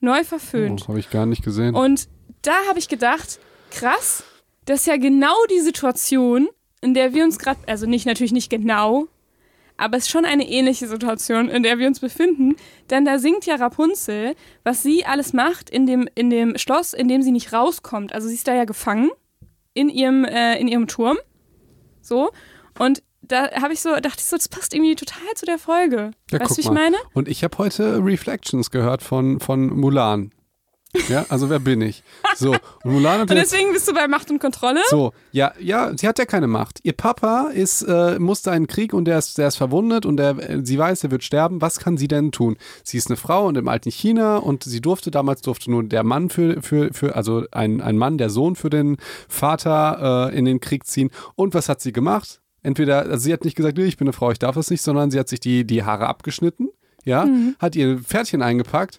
neu 0.00 0.24
verföhnt. 0.24 0.82
oh, 0.84 0.88
habe 0.88 0.98
ich 0.98 1.10
gar 1.10 1.26
nicht 1.26 1.44
gesehen. 1.44 1.74
Und 1.74 2.08
da 2.42 2.54
habe 2.68 2.78
ich 2.78 2.88
gedacht, 2.88 3.38
krass, 3.70 4.24
das 4.64 4.80
ist 4.80 4.86
ja 4.86 4.96
genau 4.96 5.34
die 5.50 5.60
Situation, 5.60 6.48
in 6.80 6.94
der 6.94 7.14
wir 7.14 7.24
uns 7.24 7.38
gerade, 7.38 7.60
also 7.66 7.86
nicht 7.86 8.06
natürlich 8.06 8.32
nicht 8.32 8.50
genau, 8.50 9.08
aber 9.76 9.96
es 9.96 10.04
ist 10.04 10.10
schon 10.10 10.24
eine 10.24 10.48
ähnliche 10.48 10.86
Situation, 10.86 11.48
in 11.48 11.62
der 11.62 11.78
wir 11.78 11.86
uns 11.86 12.00
befinden, 12.00 12.56
denn 12.90 13.04
da 13.04 13.18
singt 13.18 13.44
ja 13.46 13.56
Rapunzel, 13.56 14.34
was 14.64 14.82
sie 14.82 15.04
alles 15.04 15.32
macht 15.32 15.68
in 15.68 15.86
dem 15.86 16.08
in 16.14 16.30
dem 16.30 16.56
Schloss, 16.56 16.94
in 16.94 17.08
dem 17.08 17.22
sie 17.22 17.32
nicht 17.32 17.52
rauskommt. 17.52 18.12
Also 18.14 18.28
sie 18.28 18.34
ist 18.34 18.48
da 18.48 18.54
ja 18.54 18.64
gefangen 18.64 19.10
in 19.74 19.88
ihrem 19.90 20.24
äh, 20.24 20.58
in 20.58 20.68
ihrem 20.68 20.86
Turm, 20.86 21.18
so 22.00 22.30
und 22.78 23.02
da 23.28 23.50
habe 23.60 23.72
ich 23.72 23.80
so 23.80 23.94
dachte 23.94 24.18
ich 24.18 24.26
so, 24.26 24.36
das 24.36 24.48
passt 24.48 24.74
irgendwie 24.74 24.94
total 24.94 25.34
zu 25.34 25.46
der 25.46 25.58
Folge. 25.58 26.10
Ja, 26.30 26.40
weißt 26.40 26.52
du, 26.52 26.56
wie 26.56 26.60
ich 26.60 26.66
mal. 26.66 26.74
meine? 26.74 26.96
Und 27.14 27.28
ich 27.28 27.44
habe 27.44 27.56
heute 27.58 28.04
Reflections 28.04 28.70
gehört 28.70 29.02
von, 29.02 29.40
von 29.40 29.68
Mulan. 29.68 30.32
Ja, 31.08 31.26
also 31.28 31.50
wer 31.50 31.58
bin 31.58 31.80
ich? 31.80 32.02
So, 32.36 32.52
und 32.84 32.92
Mulan 32.92 33.20
hat 33.20 33.30
Und 33.30 33.36
deswegen 33.36 33.72
bist 33.72 33.88
du 33.88 33.94
bei 33.94 34.08
Macht 34.08 34.30
und 34.30 34.38
Kontrolle. 34.38 34.80
So, 34.88 35.12
ja, 35.32 35.52
ja, 35.60 35.92
sie 35.96 36.06
hat 36.06 36.18
ja 36.18 36.24
keine 36.24 36.46
Macht. 36.46 36.80
Ihr 36.82 36.92
Papa 36.92 37.50
ist, 37.52 37.82
äh, 37.82 38.18
musste 38.18 38.50
einen 38.50 38.66
Krieg 38.66 38.92
und 38.92 39.06
der 39.06 39.18
ist, 39.18 39.38
der 39.38 39.48
ist 39.48 39.56
verwundet 39.56 40.06
und 40.06 40.16
der, 40.16 40.38
äh, 40.38 40.60
sie 40.64 40.78
weiß, 40.78 41.04
er 41.04 41.10
wird 41.10 41.24
sterben. 41.24 41.60
Was 41.60 41.78
kann 41.78 41.96
sie 41.96 42.08
denn 42.08 42.32
tun? 42.32 42.56
Sie 42.82 42.98
ist 42.98 43.08
eine 43.08 43.16
Frau 43.16 43.46
und 43.46 43.56
im 43.56 43.68
alten 43.68 43.90
China 43.90 44.36
und 44.36 44.64
sie 44.64 44.80
durfte, 44.80 45.10
damals 45.10 45.42
durfte 45.42 45.70
nur 45.70 45.84
der 45.84 46.04
Mann 46.04 46.30
für, 46.30 46.62
für, 46.62 46.92
für 46.92 47.14
also 47.16 47.44
ein, 47.52 47.80
ein 47.80 47.96
Mann, 47.96 48.18
der 48.18 48.30
Sohn 48.30 48.56
für 48.56 48.70
den 48.70 48.96
Vater 49.28 50.30
äh, 50.30 50.38
in 50.38 50.44
den 50.44 50.60
Krieg 50.60 50.86
ziehen. 50.86 51.10
Und 51.34 51.54
was 51.54 51.68
hat 51.68 51.80
sie 51.80 51.92
gemacht? 51.92 52.40
Entweder, 52.66 52.98
also 53.02 53.18
sie 53.18 53.32
hat 53.32 53.44
nicht 53.44 53.56
gesagt, 53.56 53.78
ich 53.78 53.96
bin 53.96 54.06
eine 54.08 54.12
Frau, 54.12 54.30
ich 54.32 54.38
darf 54.40 54.56
es 54.56 54.70
nicht, 54.70 54.82
sondern 54.82 55.10
sie 55.12 55.18
hat 55.20 55.28
sich 55.28 55.38
die, 55.40 55.64
die 55.64 55.84
Haare 55.84 56.06
abgeschnitten, 56.08 56.68
ja, 57.04 57.28
hat 57.60 57.76
ihr 57.76 57.98
Pferdchen 58.00 58.42
eingepackt, 58.42 58.98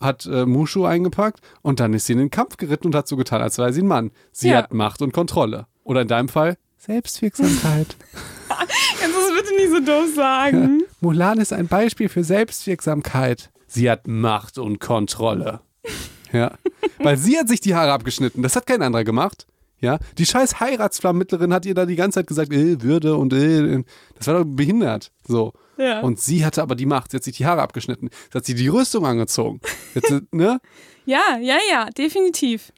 hat 0.00 0.26
äh, 0.26 0.46
Mushu 0.46 0.84
eingepackt 0.84 1.40
und 1.62 1.80
dann 1.80 1.92
ist 1.94 2.06
sie 2.06 2.12
in 2.12 2.20
den 2.20 2.30
Kampf 2.30 2.56
geritten 2.56 2.86
und 2.86 2.94
hat 2.94 3.08
so 3.08 3.16
getan, 3.16 3.42
als 3.42 3.56
sei 3.56 3.72
sie 3.72 3.82
ein 3.82 3.88
Mann. 3.88 4.12
Sie 4.30 4.50
Ja. 4.50 4.58
hat 4.58 4.72
Macht 4.72 5.02
und 5.02 5.12
Kontrolle. 5.12 5.66
Oder 5.82 6.02
in 6.02 6.08
deinem 6.08 6.28
Fall 6.28 6.56
Selbstwirksamkeit. 6.76 7.96
Kannst 8.48 9.16
du 9.16 9.20
das 9.20 9.42
bitte 9.42 9.54
nicht 9.56 9.70
so 9.70 9.80
doof 9.80 10.14
sagen? 10.14 10.82
Mulan 11.00 11.38
ist 11.38 11.52
ein 11.52 11.66
Beispiel 11.66 12.08
für 12.08 12.22
Selbstwirksamkeit. 12.22 13.50
Sie 13.66 13.90
hat 13.90 14.06
Macht 14.06 14.58
und 14.58 14.78
Kontrolle. 14.80 15.60
Ja. 16.30 16.52
Weil 16.98 17.16
sie 17.16 17.38
hat 17.38 17.48
sich 17.48 17.62
die 17.62 17.74
Haare 17.74 17.90
abgeschnitten. 17.90 18.42
Das 18.42 18.54
hat 18.54 18.66
kein 18.66 18.82
anderer 18.82 19.02
gemacht. 19.02 19.46
Ja. 19.80 19.98
Die 20.18 20.26
scheiß 20.26 20.60
Heiratsflammmittlerin 20.60 21.52
hat 21.52 21.64
ihr 21.66 21.74
da 21.74 21.86
die 21.86 21.96
ganze 21.96 22.20
Zeit 22.20 22.26
gesagt, 22.26 22.52
äh, 22.52 22.82
Würde 22.82 23.16
und 23.16 23.32
äh. 23.32 23.82
Das 24.16 24.26
war 24.26 24.38
doch 24.40 24.44
behindert. 24.44 25.12
So. 25.26 25.52
Ja. 25.76 26.00
Und 26.00 26.18
sie 26.20 26.44
hatte 26.44 26.62
aber 26.62 26.74
die 26.74 26.86
Macht. 26.86 27.12
Sie 27.12 27.16
hat 27.16 27.24
sich 27.24 27.36
die 27.36 27.46
Haare 27.46 27.62
abgeschnitten. 27.62 28.10
Sie 28.32 28.36
hat 28.38 28.44
sich 28.44 28.56
die 28.56 28.68
Rüstung 28.68 29.06
angezogen. 29.06 29.60
Jetzt, 29.94 30.10
äh, 30.10 30.20
ne? 30.32 30.60
Ja, 31.06 31.38
ja, 31.40 31.56
ja, 31.70 31.86
definitiv. 31.90 32.70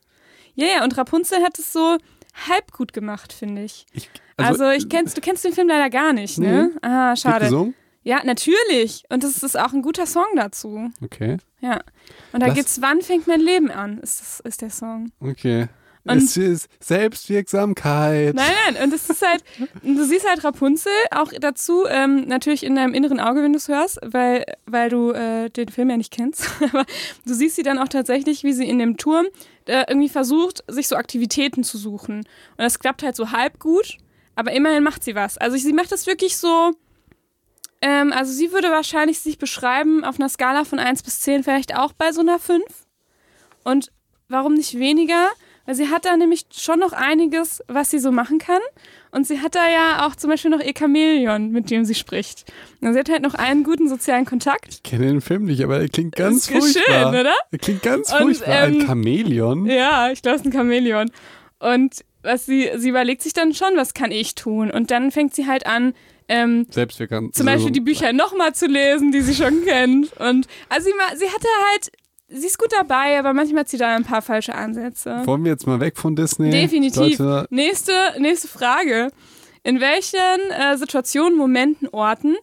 Ja, 0.54 0.66
ja, 0.66 0.84
und 0.84 0.96
Rapunzel 0.96 1.42
hat 1.42 1.58
es 1.58 1.72
so 1.72 1.96
halb 2.48 2.70
gut 2.70 2.92
gemacht, 2.92 3.32
finde 3.32 3.64
ich. 3.64 3.86
Ich, 3.92 4.08
Also, 4.36 4.70
ich 4.70 4.88
kennst, 4.88 5.16
du 5.16 5.20
kennst 5.20 5.44
den 5.44 5.52
Film 5.52 5.66
leider 5.66 5.90
gar 5.90 6.12
nicht, 6.12 6.38
ne? 6.38 6.70
Ah, 6.80 7.08
wird 7.08 7.18
schade. 7.18 7.44
gesungen? 7.46 7.74
Ja, 8.04 8.22
natürlich. 8.24 9.02
Und 9.10 9.24
das 9.24 9.42
ist 9.42 9.58
auch 9.58 9.72
ein 9.72 9.82
guter 9.82 10.06
Song 10.06 10.26
dazu. 10.36 10.90
Okay. 11.02 11.38
Ja. 11.60 11.80
Und 12.32 12.40
da 12.40 12.46
Das- 12.46 12.54
geht's, 12.54 12.80
wann 12.80 13.00
fängt 13.02 13.26
mein 13.26 13.40
Leben 13.40 13.70
an, 13.72 13.98
ist, 13.98 14.20
das, 14.20 14.40
ist 14.40 14.62
der 14.62 14.70
Song. 14.70 15.10
Okay. 15.18 15.66
Und- 16.12 16.24
es 16.24 16.36
ist 16.36 16.68
Selbstwirksamkeit. 16.80 18.34
Nein, 18.34 18.50
nein, 18.72 18.84
und 18.84 18.92
es 18.94 19.08
ist 19.08 19.26
halt, 19.26 19.42
du 19.82 20.04
siehst 20.04 20.28
halt 20.28 20.44
Rapunzel 20.44 20.92
auch 21.10 21.32
dazu, 21.40 21.84
ähm, 21.88 22.26
natürlich 22.26 22.64
in 22.64 22.74
deinem 22.76 22.94
inneren 22.94 23.20
Auge, 23.20 23.42
wenn 23.42 23.52
du 23.52 23.58
es 23.58 23.68
hörst, 23.68 23.98
weil, 24.02 24.44
weil 24.66 24.88
du 24.90 25.12
äh, 25.12 25.50
den 25.50 25.68
Film 25.68 25.90
ja 25.90 25.96
nicht 25.96 26.12
kennst. 26.12 26.46
Aber 26.72 26.84
du 27.26 27.34
siehst 27.34 27.56
sie 27.56 27.62
dann 27.62 27.78
auch 27.78 27.88
tatsächlich, 27.88 28.44
wie 28.44 28.52
sie 28.52 28.68
in 28.68 28.78
dem 28.78 28.96
Turm 28.96 29.26
äh, 29.66 29.84
irgendwie 29.88 30.08
versucht, 30.08 30.64
sich 30.68 30.88
so 30.88 30.96
Aktivitäten 30.96 31.64
zu 31.64 31.78
suchen. 31.78 32.18
Und 32.18 32.26
das 32.58 32.78
klappt 32.78 33.02
halt 33.02 33.16
so 33.16 33.30
halb 33.32 33.58
gut, 33.58 33.98
aber 34.34 34.52
immerhin 34.52 34.82
macht 34.82 35.04
sie 35.04 35.14
was. 35.14 35.38
Also 35.38 35.56
sie 35.56 35.72
macht 35.72 35.92
das 35.92 36.06
wirklich 36.06 36.36
so. 36.36 36.72
Ähm, 37.82 38.12
also 38.12 38.32
sie 38.32 38.52
würde 38.52 38.70
wahrscheinlich 38.70 39.20
sich 39.20 39.38
beschreiben 39.38 40.04
auf 40.04 40.18
einer 40.18 40.28
Skala 40.28 40.64
von 40.64 40.78
1 40.78 41.02
bis 41.02 41.20
10 41.20 41.44
vielleicht 41.44 41.74
auch 41.76 41.92
bei 41.92 42.12
so 42.12 42.20
einer 42.20 42.38
5. 42.38 42.62
Und 43.64 43.90
warum 44.28 44.54
nicht 44.54 44.78
weniger? 44.78 45.28
Weil 45.70 45.76
sie 45.76 45.88
hat 45.88 46.04
da 46.04 46.16
nämlich 46.16 46.46
schon 46.52 46.80
noch 46.80 46.92
einiges, 46.92 47.62
was 47.68 47.90
sie 47.90 48.00
so 48.00 48.10
machen 48.10 48.38
kann. 48.40 48.58
Und 49.12 49.28
sie 49.28 49.38
hat 49.40 49.54
da 49.54 49.70
ja 49.70 50.04
auch 50.04 50.16
zum 50.16 50.28
Beispiel 50.28 50.50
noch 50.50 50.58
ihr 50.58 50.72
Chamäleon, 50.76 51.52
mit 51.52 51.70
dem 51.70 51.84
sie 51.84 51.94
spricht. 51.94 52.52
Und 52.80 52.92
sie 52.92 52.98
hat 52.98 53.08
halt 53.08 53.22
noch 53.22 53.34
einen 53.34 53.62
guten 53.62 53.88
sozialen 53.88 54.24
Kontakt. 54.24 54.66
Ich 54.68 54.82
kenne 54.82 55.06
den 55.06 55.20
Film 55.20 55.44
nicht, 55.44 55.62
aber 55.62 55.80
er 55.80 55.88
klingt 55.88 56.16
ganz 56.16 56.38
ist 56.38 56.50
schön, 56.50 56.60
furchtbar. 56.60 57.10
oder? 57.10 57.34
Er 57.52 57.58
klingt 57.58 57.84
ganz 57.84 58.12
Und, 58.12 58.20
furchtbar. 58.20 58.62
Ein 58.62 58.80
ähm, 58.80 58.86
Chamäleon? 58.88 59.66
Ja, 59.66 60.10
ich 60.10 60.22
glaube, 60.22 60.38
es 60.38 60.42
ist 60.42 60.48
ein 60.48 60.52
Chamäleon. 60.52 61.08
Und 61.60 62.04
was 62.24 62.46
sie, 62.46 62.68
sie 62.74 62.88
überlegt 62.88 63.22
sich 63.22 63.32
dann 63.32 63.54
schon, 63.54 63.76
was 63.76 63.94
kann 63.94 64.10
ich 64.10 64.34
tun? 64.34 64.72
Und 64.72 64.90
dann 64.90 65.12
fängt 65.12 65.36
sie 65.36 65.46
halt 65.46 65.66
an, 65.66 65.94
ähm, 66.26 66.66
Selbstwirksamkeit. 66.68 67.36
zum 67.36 67.46
Beispiel 67.46 67.70
die 67.70 67.80
Bücher 67.80 68.12
nochmal 68.12 68.56
zu 68.56 68.66
lesen, 68.66 69.12
die 69.12 69.20
sie 69.20 69.36
schon 69.36 69.64
kennt. 69.64 70.12
Und 70.18 70.48
also 70.68 70.88
sie, 70.88 71.16
sie 71.16 71.26
hatte 71.26 71.48
halt, 71.70 71.92
sie 72.30 72.46
ist 72.46 72.58
gut 72.58 72.72
dabei, 72.76 73.18
aber 73.18 73.32
manchmal 73.34 73.60
hat 73.60 73.68
sie 73.68 73.76
da 73.78 73.94
ein 73.94 74.04
paar 74.04 74.22
falsche 74.22 74.54
Ansätze. 74.54 75.22
Wollen 75.26 75.44
wir 75.44 75.52
jetzt 75.52 75.66
mal 75.66 75.80
weg 75.80 75.96
von 75.98 76.16
Disney? 76.16 76.50
Definitiv. 76.50 77.18
Leute, 77.18 77.46
Nächste, 77.50 77.92
nächste 78.18 78.48
Frage. 78.48 79.10
In 79.62 79.80
welchen 79.80 80.18
äh, 80.50 80.76
Situationen, 80.78 81.36
Momenten, 81.36 81.88
Orten. 81.88 82.36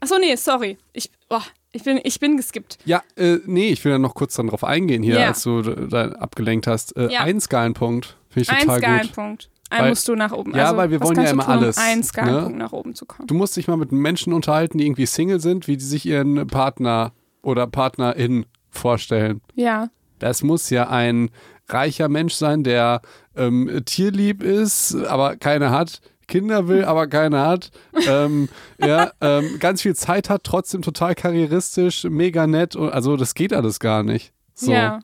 Achso, 0.00 0.16
nee, 0.18 0.34
sorry. 0.36 0.78
Ich, 0.94 1.10
oh, 1.28 1.38
ich, 1.72 1.82
bin, 1.84 2.00
ich 2.02 2.18
bin 2.18 2.36
geskippt. 2.38 2.78
ja, 2.86 3.02
äh, 3.16 3.38
nee, 3.44 3.68
ich 3.70 3.84
will 3.84 3.92
da 3.92 3.98
noch 3.98 4.14
kurz 4.14 4.34
dann 4.36 4.46
drauf 4.48 4.64
eingehen 4.64 5.02
hier, 5.02 5.18
Ja. 5.20 5.26
als 5.28 5.42
du 5.42 5.60
da 5.62 6.06
abgelenkt 6.12 6.66
hast. 6.66 6.96
Äh, 6.96 7.08
Ja. 7.10 7.20
Ein 7.20 7.40
Skalenpunkt 7.40 8.16
finde 8.30 8.42
ich 8.44 8.50
Ein 8.50 8.60
total 8.60 8.76
gut. 8.80 8.84
Skalenpunkt. 8.84 9.50
Einen 9.70 9.82
Weil- 9.84 9.88
musst 9.90 10.08
du 10.08 10.14
nach 10.16 10.32
oben. 10.32 10.54
Ja, 10.54 10.64
also, 10.64 10.76
weil 10.76 10.90
wir 10.90 11.00
wollen 11.02 11.16
ja 11.16 11.30
immer 11.30 11.44
tun, 11.44 11.52
alles, 11.52 11.76
Um 11.78 11.82
einen 11.82 12.00
ne? 12.00 12.04
Skalenpunkt 12.06 12.58
nach 12.58 12.72
oben 12.72 12.94
zu 12.94 13.06
kommen. 13.06 13.26
Du 13.26 13.34
musst 13.34 13.56
dich 13.56 13.68
mal 13.68 13.76
mit 13.76 13.90
Menschen 13.92 14.32
unterhalten, 14.32 14.78
die 14.78 14.86
irgendwie 14.86 15.06
Single 15.06 15.40
sind, 15.40 15.66
wie 15.68 15.76
die 15.76 15.84
sich 15.84 16.04
ihren 16.06 16.46
Partner 16.46 17.12
oder 17.42 17.66
Partnerin 17.66 18.44
vorstellen. 18.72 19.40
Ja. 19.54 19.88
Das 20.18 20.42
muss 20.42 20.70
ja 20.70 20.88
ein 20.88 21.30
reicher 21.68 22.08
Mensch 22.08 22.34
sein, 22.34 22.64
der 22.64 23.00
ähm, 23.36 23.82
tierlieb 23.84 24.42
ist, 24.42 24.94
aber 24.94 25.36
keine 25.36 25.70
hat. 25.70 26.00
Kinder 26.28 26.68
will, 26.68 26.84
aber 26.86 27.06
keine 27.06 27.40
hat. 27.40 27.70
Ähm, 28.08 28.48
ja, 28.78 29.12
ähm, 29.20 29.58
ganz 29.58 29.82
viel 29.82 29.94
Zeit 29.94 30.30
hat, 30.30 30.44
trotzdem 30.44 30.82
total 30.82 31.14
karrieristisch, 31.14 32.04
mega 32.04 32.46
nett. 32.46 32.76
Und, 32.76 32.90
also 32.90 33.16
das 33.16 33.34
geht 33.34 33.52
alles 33.52 33.80
gar 33.80 34.02
nicht. 34.02 34.32
So. 34.54 34.72
Ja. 34.72 35.00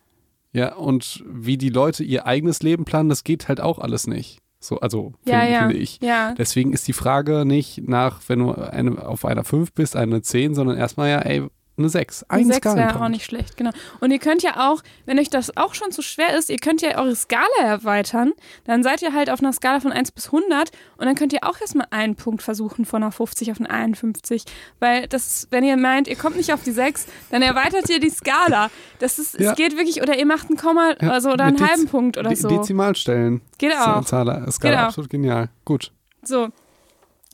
Ja, 0.53 0.75
und 0.75 1.23
wie 1.29 1.59
die 1.59 1.69
Leute 1.69 2.03
ihr 2.03 2.27
eigenes 2.27 2.63
Leben 2.63 2.85
planen, 2.85 3.11
das 3.11 3.23
geht 3.23 3.49
halt 3.49 3.61
auch 3.61 3.79
alles 3.79 4.07
nicht. 4.07 4.39
So, 4.61 4.81
also 4.81 5.13
Ja, 5.25 5.41
finde, 5.41 5.53
ja. 5.53 5.61
finde 5.61 5.77
ich. 5.77 6.01
Ja. 6.03 6.35
Deswegen 6.37 6.73
ist 6.73 6.89
die 6.89 6.93
Frage 6.93 7.45
nicht 7.45 7.87
nach, 7.87 8.21
wenn 8.29 8.41
du 8.41 8.53
eine, 8.53 9.07
auf 9.07 9.25
einer 9.25 9.45
5 9.45 9.73
bist, 9.73 9.95
eine 9.95 10.23
10, 10.23 10.55
sondern 10.55 10.77
erstmal 10.77 11.11
ja, 11.11 11.19
ey, 11.19 11.47
eine 11.79 11.89
6. 11.89 12.25
Ein 12.29 12.45
Sechs 12.47 12.65
wäre 12.65 12.75
Skalenpunkt. 12.75 13.05
auch 13.05 13.09
nicht 13.09 13.25
schlecht, 13.25 13.57
genau. 13.57 13.71
Und 14.01 14.11
ihr 14.11 14.19
könnt 14.19 14.43
ja 14.43 14.71
auch, 14.71 14.83
wenn 15.07 15.19
euch 15.19 15.31
das 15.31 15.57
auch 15.57 15.75
schon 15.75 15.91
zu 15.93 16.03
schwer 16.03 16.37
ist, 16.37 16.51
ihr 16.51 16.59
könnt 16.59 16.83
ja 16.83 16.99
eure 16.99 17.15
Skala 17.17 17.47
erweitern. 17.63 18.33
Dann 18.65 18.83
seid 18.83 19.03
ihr 19.03 19.13
halt 19.15 19.31
auf 19.31 19.41
einer 19.41 19.53
Skala 19.53 19.81
von 19.81 19.93
1 19.93 20.11
bis 20.13 20.27
100 20.27 20.71
und 20.97 21.07
dann 21.07 21.15
könnt 21.15 21.33
ihr 21.33 21.41
auch 21.43 21.61
erstmal 21.61 21.87
einen 21.91 22.17
Punkt 22.17 22.43
versuchen 22.43 22.85
von 22.85 23.03
einer 23.03 23.13
50 23.13 23.51
auf 23.53 23.59
eine 23.61 23.71
51. 23.71 24.45
Weil 24.81 25.07
das, 25.09 25.47
wenn 25.51 25.65
ihr 25.65 25.77
meint, 25.77 26.09
ihr 26.09 26.17
kommt 26.17 26.37
nicht 26.37 26.53
auf 26.53 26.63
die 26.63 26.73
6, 26.73 27.07
dann 27.31 27.43
erweitert 27.43 27.89
ihr 27.89 28.01
die 28.01 28.11
Skala. 28.11 28.71
Das 28.99 29.19
ist, 29.19 29.39
Ja. 29.39 29.51
es 29.53 29.57
geht 29.57 29.77
wirklich, 29.77 30.03
oder 30.03 30.19
ihr 30.19 30.27
macht 30.27 30.51
ein 30.51 30.57
Komma 30.57 30.95
Ja, 31.01 31.11
also, 31.11 31.31
oder 31.31 31.45
einen 31.45 31.57
Dez- 31.57 31.69
halben 31.69 31.87
Punkt 31.87 32.19
oder 32.19 32.29
De 32.31 32.37
so. 32.37 32.49
Dezimalstellen. 32.49 33.41
Geht 33.59 33.73
auch. 33.77 34.05
Skala, 34.07 34.51
Skala 34.51 34.75
Genau. 34.75 34.87
absolut 34.87 35.11
genial. 35.11 35.49
Gut. 35.65 35.93
So. 36.23 36.49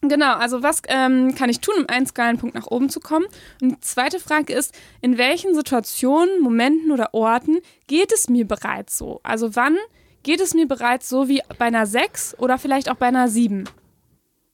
Genau, 0.09 0.35
also 0.35 0.63
was 0.63 0.83
ähm, 0.89 1.35
kann 1.35 1.51
ich 1.51 1.61
tun, 1.61 1.75
um 1.79 1.89
einen 1.89 2.07
Skalenpunkt 2.07 2.55
nach 2.55 2.67
oben 2.67 2.91
zu 2.91 3.01
kommen? 3.01 3.27
Und 3.61 3.71
die 3.71 3.81
zweite 3.81 4.21
Frage 4.21 4.53
ist, 4.53 4.75
in 5.01 5.19
welchen 5.19 5.55
Situationen, 5.55 6.41
Momenten 6.41 6.91
oder 6.91 7.15
Orten 7.15 7.59
geht 7.87 8.13
es 8.13 8.29
mir 8.29 8.47
bereits 8.47 8.99
so? 8.99 9.21
Also 9.23 9.57
wann 9.57 9.77
geht 10.23 10.41
es 10.41 10.55
mir 10.55 10.67
bereits 10.67 11.09
so 11.09 11.29
wie 11.29 11.43
bei 11.59 11.67
einer 11.67 11.87
6 11.87 12.39
oder 12.39 12.59
vielleicht 12.59 12.91
auch 12.91 12.97
bei 12.97 13.07
einer 13.07 13.29
7? 13.29 13.65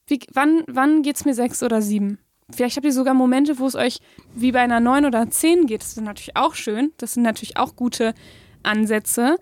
Wie, 0.07 0.21
wann 0.33 0.65
wann 0.67 1.03
geht 1.03 1.17
es 1.17 1.25
mir 1.25 1.35
6 1.35 1.63
oder 1.63 1.83
7? 1.83 2.19
Vielleicht 2.53 2.77
habt 2.77 2.87
ihr 2.87 2.93
sogar 2.93 3.15
Momente, 3.15 3.59
wo 3.59 3.67
es 3.67 3.77
euch 3.77 4.01
wie 4.35 4.53
bei 4.53 4.61
einer 4.61 4.81
9 4.81 5.07
oder 5.07 5.31
10 5.31 5.67
geht. 5.67 5.83
Das 5.83 5.91
ist 5.91 6.01
natürlich 6.01 6.37
auch 6.37 6.55
schön. 6.55 6.93
Das 6.99 7.15
sind 7.15 7.23
natürlich 7.23 7.57
auch 7.57 7.77
gute 7.77 8.15
Ansätze. 8.63 9.37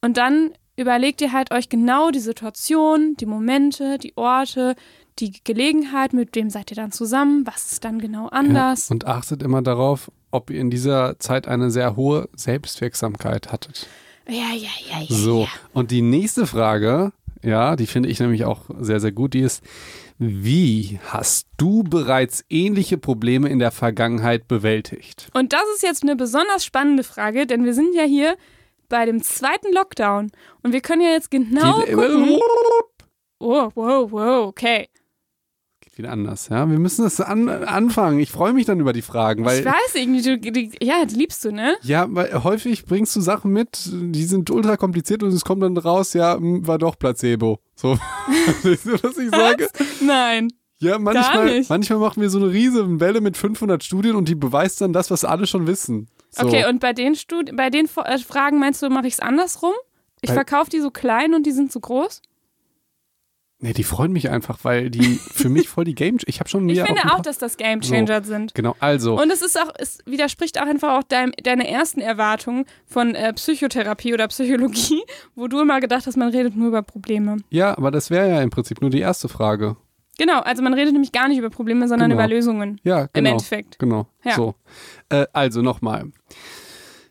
Und 0.00 0.16
dann 0.16 0.52
überlegt 0.76 1.20
ihr 1.20 1.32
halt 1.32 1.52
euch 1.52 1.68
genau 1.68 2.10
die 2.10 2.20
Situation, 2.20 3.14
die 3.16 3.26
Momente, 3.26 3.98
die 3.98 4.16
Orte, 4.16 4.74
die 5.18 5.32
Gelegenheit, 5.44 6.12
mit 6.12 6.34
wem 6.34 6.50
seid 6.50 6.70
ihr 6.70 6.76
dann 6.76 6.92
zusammen, 6.92 7.46
was 7.46 7.72
ist 7.72 7.84
dann 7.84 8.00
genau 8.00 8.28
anders. 8.28 8.88
Ja, 8.88 8.94
und 8.94 9.06
achtet 9.06 9.42
immer 9.42 9.62
darauf, 9.62 10.10
ob 10.30 10.50
ihr 10.50 10.60
in 10.60 10.70
dieser 10.70 11.18
Zeit 11.18 11.46
eine 11.46 11.70
sehr 11.70 11.96
hohe 11.96 12.28
Selbstwirksamkeit 12.34 13.52
hattet. 13.52 13.86
Ja, 14.26 14.52
ja, 14.54 14.70
ja, 14.90 15.00
ja. 15.00 15.06
So, 15.08 15.46
und 15.72 15.90
die 15.90 16.02
nächste 16.02 16.46
Frage, 16.46 17.12
ja, 17.42 17.76
die 17.76 17.86
finde 17.86 18.08
ich 18.08 18.20
nämlich 18.20 18.44
auch 18.44 18.62
sehr, 18.80 19.00
sehr 19.00 19.12
gut, 19.12 19.34
die 19.34 19.40
ist, 19.40 19.62
wie 20.18 20.98
hast 21.08 21.48
du 21.56 21.82
bereits 21.82 22.44
ähnliche 22.48 22.98
Probleme 22.98 23.48
in 23.48 23.58
der 23.58 23.70
Vergangenheit 23.70 24.48
bewältigt? 24.48 25.28
Und 25.34 25.52
das 25.52 25.64
ist 25.74 25.82
jetzt 25.82 26.02
eine 26.02 26.16
besonders 26.16 26.64
spannende 26.64 27.04
Frage, 27.04 27.46
denn 27.46 27.64
wir 27.64 27.74
sind 27.74 27.94
ja 27.94 28.04
hier 28.04 28.36
bei 28.88 29.06
dem 29.06 29.22
zweiten 29.22 29.72
Lockdown 29.72 30.30
und 30.62 30.72
wir 30.72 30.80
können 30.80 31.02
ja 31.02 31.10
jetzt 31.10 31.30
genau 31.30 31.80
Geht, 31.80 31.94
gucken. 31.94 32.38
Oh, 33.40 33.70
wow, 33.74 34.10
wow, 34.10 34.46
okay. 34.46 34.88
Wieder 35.98 36.10
anders, 36.10 36.48
ja. 36.48 36.68
Wir 36.68 36.78
müssen 36.78 37.02
das 37.02 37.20
an, 37.20 37.48
anfangen. 37.48 38.18
Ich 38.18 38.30
freue 38.30 38.52
mich 38.52 38.66
dann 38.66 38.80
über 38.80 38.92
die 38.92 39.02
Fragen, 39.02 39.44
weil 39.44 39.60
ich 39.60 39.64
weiß 39.64 39.94
irgendwie, 39.94 40.22
du, 40.22 40.38
die, 40.38 40.70
ja, 40.82 41.04
die 41.04 41.14
liebst 41.14 41.44
du, 41.44 41.52
ne? 41.52 41.76
Ja, 41.82 42.06
weil 42.08 42.44
häufig 42.44 42.84
bringst 42.84 43.14
du 43.16 43.20
Sachen 43.20 43.52
mit, 43.52 43.90
die 43.92 44.24
sind 44.24 44.50
ultra 44.50 44.76
kompliziert 44.76 45.22
und 45.22 45.32
es 45.32 45.44
kommt 45.44 45.62
dann 45.62 45.76
raus, 45.76 46.14
ja, 46.14 46.36
hm, 46.36 46.66
war 46.66 46.78
doch 46.78 46.98
Placebo. 46.98 47.60
So, 47.74 47.98
Weißt 48.62 48.86
du, 48.86 49.02
was 49.02 49.18
ich 49.18 49.30
sage? 49.30 49.68
Nein. 50.00 50.48
Ja, 50.78 50.98
manchmal, 50.98 51.64
manchmal 51.68 51.98
machen 51.98 52.20
wir 52.20 52.30
so 52.30 52.38
eine 52.38 52.50
riesige 52.50 53.00
Welle 53.00 53.20
mit 53.20 53.36
500 53.36 53.82
Studien 53.82 54.16
und 54.16 54.28
die 54.28 54.34
beweist 54.34 54.80
dann 54.80 54.92
das, 54.92 55.10
was 55.10 55.24
alle 55.24 55.46
schon 55.46 55.66
wissen. 55.66 56.08
So. 56.30 56.46
Okay, 56.46 56.68
und 56.68 56.80
bei 56.80 56.92
den, 56.92 57.14
Stud 57.14 57.56
bei 57.56 57.70
den 57.70 57.86
äh, 58.04 58.18
Fragen 58.18 58.58
meinst 58.58 58.82
du, 58.82 58.90
mache 58.90 59.06
ich 59.06 59.14
es 59.14 59.20
andersrum? 59.20 59.72
Ich 60.20 60.32
verkaufe 60.32 60.70
die 60.70 60.80
so 60.80 60.90
klein 60.90 61.34
und 61.34 61.44
die 61.44 61.52
sind 61.52 61.70
so 61.70 61.80
groß? 61.80 62.22
Nee, 63.60 63.72
die 63.72 63.84
freuen 63.84 64.12
mich 64.12 64.28
einfach, 64.30 64.58
weil 64.62 64.90
die 64.90 65.02
für 65.32 65.48
mich 65.48 65.68
voll 65.68 65.84
die 65.84 65.94
Game. 65.94 66.18
Ich 66.26 66.40
habe 66.40 66.48
schon 66.50 66.68
Ich 66.68 66.76
wieder 66.76 66.86
finde 66.86 67.14
auch, 67.14 67.20
dass 67.20 67.38
das 67.38 67.56
Gamechanger 67.56 68.22
sind. 68.24 68.54
Genau, 68.54 68.74
also. 68.80 69.18
Und 69.20 69.30
es 69.30 69.42
ist 69.42 69.58
auch, 69.58 69.72
es 69.78 69.98
widerspricht 70.06 70.60
auch 70.60 70.66
einfach 70.66 70.98
auch 70.98 71.02
dein, 71.04 71.32
deine 71.42 71.68
ersten 71.70 72.00
Erwartungen 72.00 72.66
von 72.84 73.14
äh, 73.14 73.32
Psychotherapie 73.32 74.12
oder 74.12 74.28
Psychologie, 74.28 75.02
wo 75.34 75.46
du 75.48 75.60
immer 75.60 75.80
gedacht 75.80 76.06
hast, 76.06 76.16
man 76.16 76.28
redet 76.28 76.56
nur 76.56 76.68
über 76.68 76.82
Probleme. 76.82 77.38
ja, 77.50 77.76
aber 77.78 77.90
das 77.90 78.10
wäre 78.10 78.28
ja 78.28 78.42
im 78.42 78.50
Prinzip 78.50 78.80
nur 78.80 78.90
die 78.90 79.00
erste 79.00 79.28
Frage. 79.28 79.76
Genau, 80.18 80.40
also 80.40 80.62
man 80.62 80.74
redet 80.74 80.92
nämlich 80.92 81.10
gar 81.10 81.28
nicht 81.28 81.38
über 81.38 81.50
Probleme, 81.50 81.88
sondern 81.88 82.10
Genau. 82.10 82.22
über 82.22 82.32
Lösungen. 82.32 82.80
Ja, 82.84 83.06
genau. 83.06 83.18
Im 83.18 83.26
Endeffekt. 83.26 83.78
Genau. 83.80 84.06
Ja. 84.24 84.34
So. 84.36 84.54
Äh, 85.08 85.26
also 85.32 85.60
nochmal. 85.62 86.12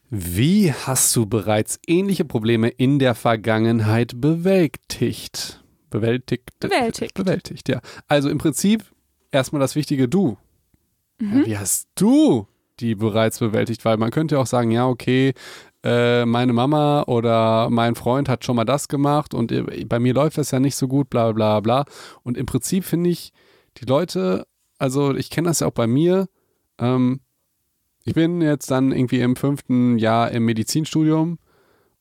Wie 0.09 0.71
hast 0.71 1.13
du 1.15 1.25
bereits 1.25 1.79
ähnliche 1.87 2.23
Probleme 2.23 2.69
in 2.69 2.99
der 2.99 3.15
Vergangenheit 3.15 4.21
bewältigt? 4.21 5.62
Bewältigt. 5.93 6.49
Bewältigt. 6.59 7.13
Bewältigt, 7.13 7.69
ja. 7.69 7.79
Also 8.07 8.29
im 8.29 8.39
Prinzip 8.39 8.83
erstmal 9.31 9.59
das 9.59 9.75
Wichtige, 9.75 10.09
du. 10.09 10.37
Mhm. 11.19 11.41
Ja, 11.41 11.45
wie 11.45 11.57
hast 11.57 11.87
du 11.95 12.47
die 12.79 12.95
bereits 12.95 13.37
bewältigt? 13.39 13.85
Weil 13.85 13.97
man 13.97 14.09
könnte 14.09 14.35
ja 14.35 14.41
auch 14.41 14.47
sagen, 14.47 14.71
ja, 14.71 14.87
okay, 14.87 15.33
äh, 15.83 16.25
meine 16.25 16.53
Mama 16.53 17.03
oder 17.03 17.69
mein 17.69 17.93
Freund 17.93 18.27
hat 18.27 18.43
schon 18.43 18.55
mal 18.55 18.65
das 18.65 18.87
gemacht 18.87 19.33
und 19.35 19.51
äh, 19.51 19.85
bei 19.85 19.99
mir 19.99 20.13
läuft 20.13 20.37
das 20.37 20.49
ja 20.49 20.59
nicht 20.59 20.75
so 20.75 20.87
gut, 20.87 21.11
bla 21.11 21.31
bla 21.31 21.59
bla. 21.59 21.85
Und 22.23 22.37
im 22.37 22.47
Prinzip 22.47 22.85
finde 22.85 23.11
ich, 23.11 23.31
die 23.77 23.85
Leute, 23.85 24.47
also 24.79 25.13
ich 25.13 25.29
kenne 25.29 25.49
das 25.49 25.59
ja 25.59 25.67
auch 25.67 25.73
bei 25.73 25.87
mir, 25.87 26.27
ähm, 26.79 27.19
ich 28.03 28.15
bin 28.15 28.41
jetzt 28.41 28.71
dann 28.71 28.91
irgendwie 28.91 29.21
im 29.21 29.35
fünften 29.35 29.97
Jahr 29.99 30.31
im 30.31 30.45
Medizinstudium 30.45 31.37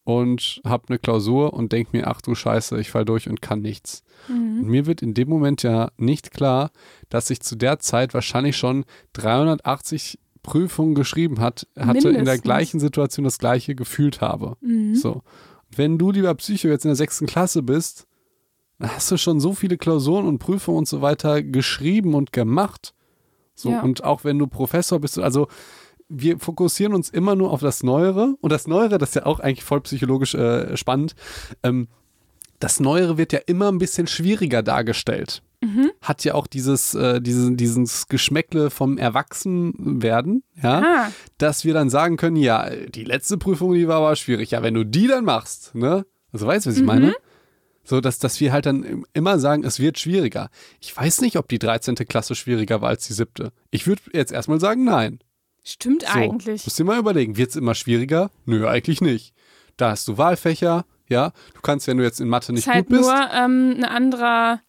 und 0.05 0.61
habe 0.65 0.85
eine 0.89 0.99
Klausur 0.99 1.53
und 1.53 1.73
denke 1.73 1.97
mir, 1.97 2.09
ach 2.09 2.21
du 2.21 2.35
Scheiße, 2.35 2.79
ich 2.81 2.91
fall 2.91 3.05
durch 3.05 3.29
und 3.29 3.41
kann 3.43 3.61
nichts. 3.61 4.03
Und 4.29 4.63
mir 4.67 4.87
wird 4.87 5.03
in 5.03 5.15
dem 5.15 5.29
Moment 5.29 5.63
ja 5.63 5.91
nicht 5.97 6.31
klar, 6.33 6.71
dass 7.09 7.31
ich 7.31 7.41
zu 7.41 7.57
der 7.57 7.79
Zeit 7.79 8.15
wahrscheinlich 8.15 8.57
schon 8.57 8.85
380 9.15 10.19
Prüfungen 10.43 10.95
geschrieben 10.95 11.41
hat, 11.41 11.67
hatte 11.79 11.99
in 11.99 12.03
der 12.03 12.13
Mindestens. 12.13 12.43
gleichen 12.43 12.81
Situation 12.81 13.25
das 13.25 13.39
gleiche 13.39 13.75
gefühlt 13.75 14.21
habe. 14.21 14.57
Mhm. 14.61 14.95
So. 14.97 15.23
Wenn 15.75 15.99
du, 15.99 16.11
lieber 16.11 16.35
Psycho, 16.35 16.69
jetzt 16.69 16.85
in 16.85 16.89
der 16.91 16.97
sechsten 16.97 17.27
Klasse 17.27 17.63
bist, 17.63 18.07
dann 18.79 18.91
hast 18.95 19.11
du 19.11 19.17
schon 19.17 19.39
so 19.41 19.53
viele 19.55 19.79
Klausuren 19.79 20.27
und 20.27 20.39
Prüfungen 20.39 20.79
und 20.79 20.89
so 20.89 21.01
weiter 21.01 21.43
geschrieben 21.43 22.15
und 22.15 22.33
gemacht. 22.33 22.95
So, 23.55 23.71
Ja. 23.71 23.83
und 23.83 24.03
auch 24.03 24.25
wenn 24.25 24.39
du 24.39 24.47
Professor 24.49 24.99
bist, 24.99 25.19
also 25.19 25.47
wir 26.13 26.39
fokussieren 26.39 26.95
uns 26.95 27.09
immer 27.09 27.35
nur 27.35 27.51
auf 27.51 27.61
das 27.61 27.83
Neuere. 27.83 28.35
Und 28.41 28.53
das 28.53 28.67
Neuere, 28.67 28.99
das 28.99 29.11
ist 29.11 29.15
ja 29.17 29.27
auch 29.27 29.41
eigentlich 29.41 29.65
voll 29.65 29.81
psychologisch 29.81 30.35
äh, 30.35 30.77
spannend, 30.77 31.15
ähm, 31.63 31.89
das 32.61 32.79
Neuere 32.79 33.19
wird 33.19 33.33
ja 33.33 33.41
immer 33.47 33.71
ein 33.73 33.79
bisschen 33.79 34.07
schwieriger 34.07 34.63
dargestellt. 34.63 35.43
Hat 36.01 36.25
ja 36.25 36.35
auch 36.35 36.47
dieses, 36.47 36.95
äh, 36.95 37.21
diesen, 37.21 37.57
dieses 37.57 38.09
Geschmäckle 38.09 38.71
vom 38.71 38.99
Erwachsenwerden, 38.99 40.43
ja, 40.63 40.83
Ah, 40.85 41.13
dass 41.39 41.65
wir 41.65 41.75
dann 41.75 41.91
sagen 41.91 42.17
können, 42.17 42.37
ja, 42.37 42.69
die 42.71 43.05
letzte 43.05 43.39
Prüfung, 43.39 43.75
die 43.75 43.89
war 43.89 43.97
aber 43.99 44.17
schwierig. 44.17 44.51
Ja, 44.53 44.63
wenn 44.63 44.75
du 44.75 44.85
die 44.85 45.07
dann 45.07 45.25
machst, 45.25 45.75
ne? 45.75 46.05
Also 46.33 46.47
weißt 46.47 46.67
du, 46.67 46.71
was 46.71 46.77
ich 46.77 46.85
meine? 46.85 47.15
So, 47.85 48.01
dass, 48.01 48.19
dass 48.19 48.41
wir 48.41 48.53
halt 48.53 48.67
dann 48.67 49.05
immer 49.13 49.39
sagen, 49.41 49.65
es 49.65 49.81
wird 49.81 49.99
schwieriger. 49.99 50.51
Ich 50.81 50.97
weiß 50.97 51.21
nicht, 51.21 51.37
ob 51.37 51.49
die 51.49 51.59
13. 51.59 51.97
Klasse 51.97 52.35
schwieriger 52.35 52.81
war 52.81 52.91
als 52.91 53.07
die 53.07 53.13
siebte. 53.13 53.53
Ich 53.71 53.87
würde 53.87 54.03
jetzt 54.13 54.33
erstmal 54.33 54.61
sagen, 54.61 54.85
nein. 54.85 55.19
Stimmt 55.63 56.03
So, 56.03 56.09
eigentlich. 56.09 56.65
Musst 56.65 56.79
dir 56.79 56.85
mal 56.85 56.99
überlegen, 56.99 57.37
wird 57.37 57.51
es 57.51 57.57
immer 57.57 57.75
schwieriger? 57.75 58.31
Nö, 58.45 58.67
eigentlich 58.69 59.01
nicht. 59.01 59.35
Da 59.77 59.91
hast 59.91 60.07
du 60.09 60.19
Wahlfächer, 60.19 60.85
ja. 61.09 61.33
Du 61.55 61.61
kannst, 61.63 61.87
wenn 61.87 61.97
du 61.97 62.05
jetzt 62.05 62.21
in 62.21 62.29
Mathe 62.29 62.53
nicht 62.53 62.67
ist 62.67 62.73
halt 62.73 62.87
gut 62.89 62.99
bist. 62.99 63.09
nur 63.09 63.31
ähm, 63.33 63.75
ein 63.79 63.85
anderer, 63.85 64.61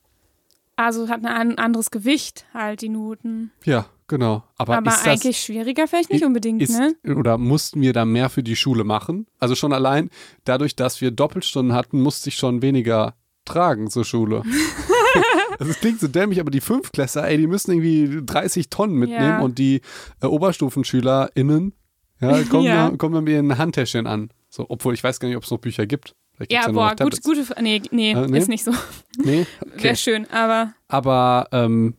also 0.75 1.09
hat 1.09 1.23
ein 1.25 1.57
anderes 1.57 1.91
Gewicht 1.91 2.45
halt, 2.53 2.81
die 2.81 2.89
Noten. 2.89 3.51
ja, 3.63 3.85
genau. 4.07 4.43
Aber, 4.57 4.77
Aber 4.77 4.91
ist 4.91 5.05
das, 5.05 5.07
eigentlich 5.07 5.39
schwieriger 5.39 5.87
vielleicht 5.87 6.11
nicht 6.11 6.23
unbedingt, 6.25 6.61
ist, 6.61 6.77
ne? 6.77 6.95
Oder 7.15 7.37
mussten 7.37 7.81
wir 7.81 7.93
da 7.93 8.05
mehr 8.05 8.29
für 8.29 8.43
die 8.43 8.55
Schule 8.55 8.83
machen? 8.83 9.27
Also 9.39 9.55
schon 9.55 9.73
allein 9.73 10.09
dadurch, 10.45 10.75
dass 10.75 11.01
wir 11.01 11.11
Doppelstunden 11.11 11.75
hatten, 11.75 12.01
musste 12.01 12.29
ich 12.29 12.35
schon 12.35 12.61
weniger 12.61 13.15
tragen 13.45 13.89
zur 13.89 14.05
Schule. 14.05 14.43
Also 15.63 15.71
es 15.71 15.79
klingt 15.79 15.99
so 15.99 16.07
dämlich, 16.07 16.39
aber 16.39 16.51
die 16.51 16.61
Fünftklässler, 16.61 17.27
ey, 17.27 17.37
die 17.37 17.47
müssen 17.47 17.71
irgendwie 17.71 18.21
30 18.25 18.69
Tonnen 18.69 18.95
mitnehmen 18.95 19.23
Ja. 19.23 19.39
und 19.39 19.57
die 19.59 19.81
äh, 20.21 20.25
OberstufenschülerInnen 20.25 21.73
ja, 22.21 22.43
kommen, 22.49 22.63
Ja. 22.65 22.89
Da, 22.89 22.97
kommen 22.97 23.15
dann 23.15 23.23
mit 23.23 23.33
ihren 23.33 23.57
Handtäschchen 23.57 24.05
an. 24.07 24.29
So, 24.49 24.65
obwohl 24.69 24.93
ich 24.93 25.03
weiß 25.03 25.19
gar 25.19 25.27
nicht, 25.29 25.37
ob 25.37 25.43
es 25.43 25.51
noch 25.51 25.59
Bücher 25.59 25.85
gibt. 25.85 26.15
Ja, 26.49 26.69
boah, 26.69 26.95
gute, 26.97 27.41
F- 27.41 27.53
nee, 27.61 27.81
nee, 27.91 28.11
Äh, 28.11 28.27
nee? 28.27 28.37
ist 28.39 28.49
nicht 28.49 28.63
so. 28.63 28.71
Nee? 29.23 29.45
Wäre 29.61 29.73
Okay. 29.77 29.95
schön, 29.95 30.29
aber 30.31 30.73
Aber 30.87 31.47
ähm, 31.51 31.95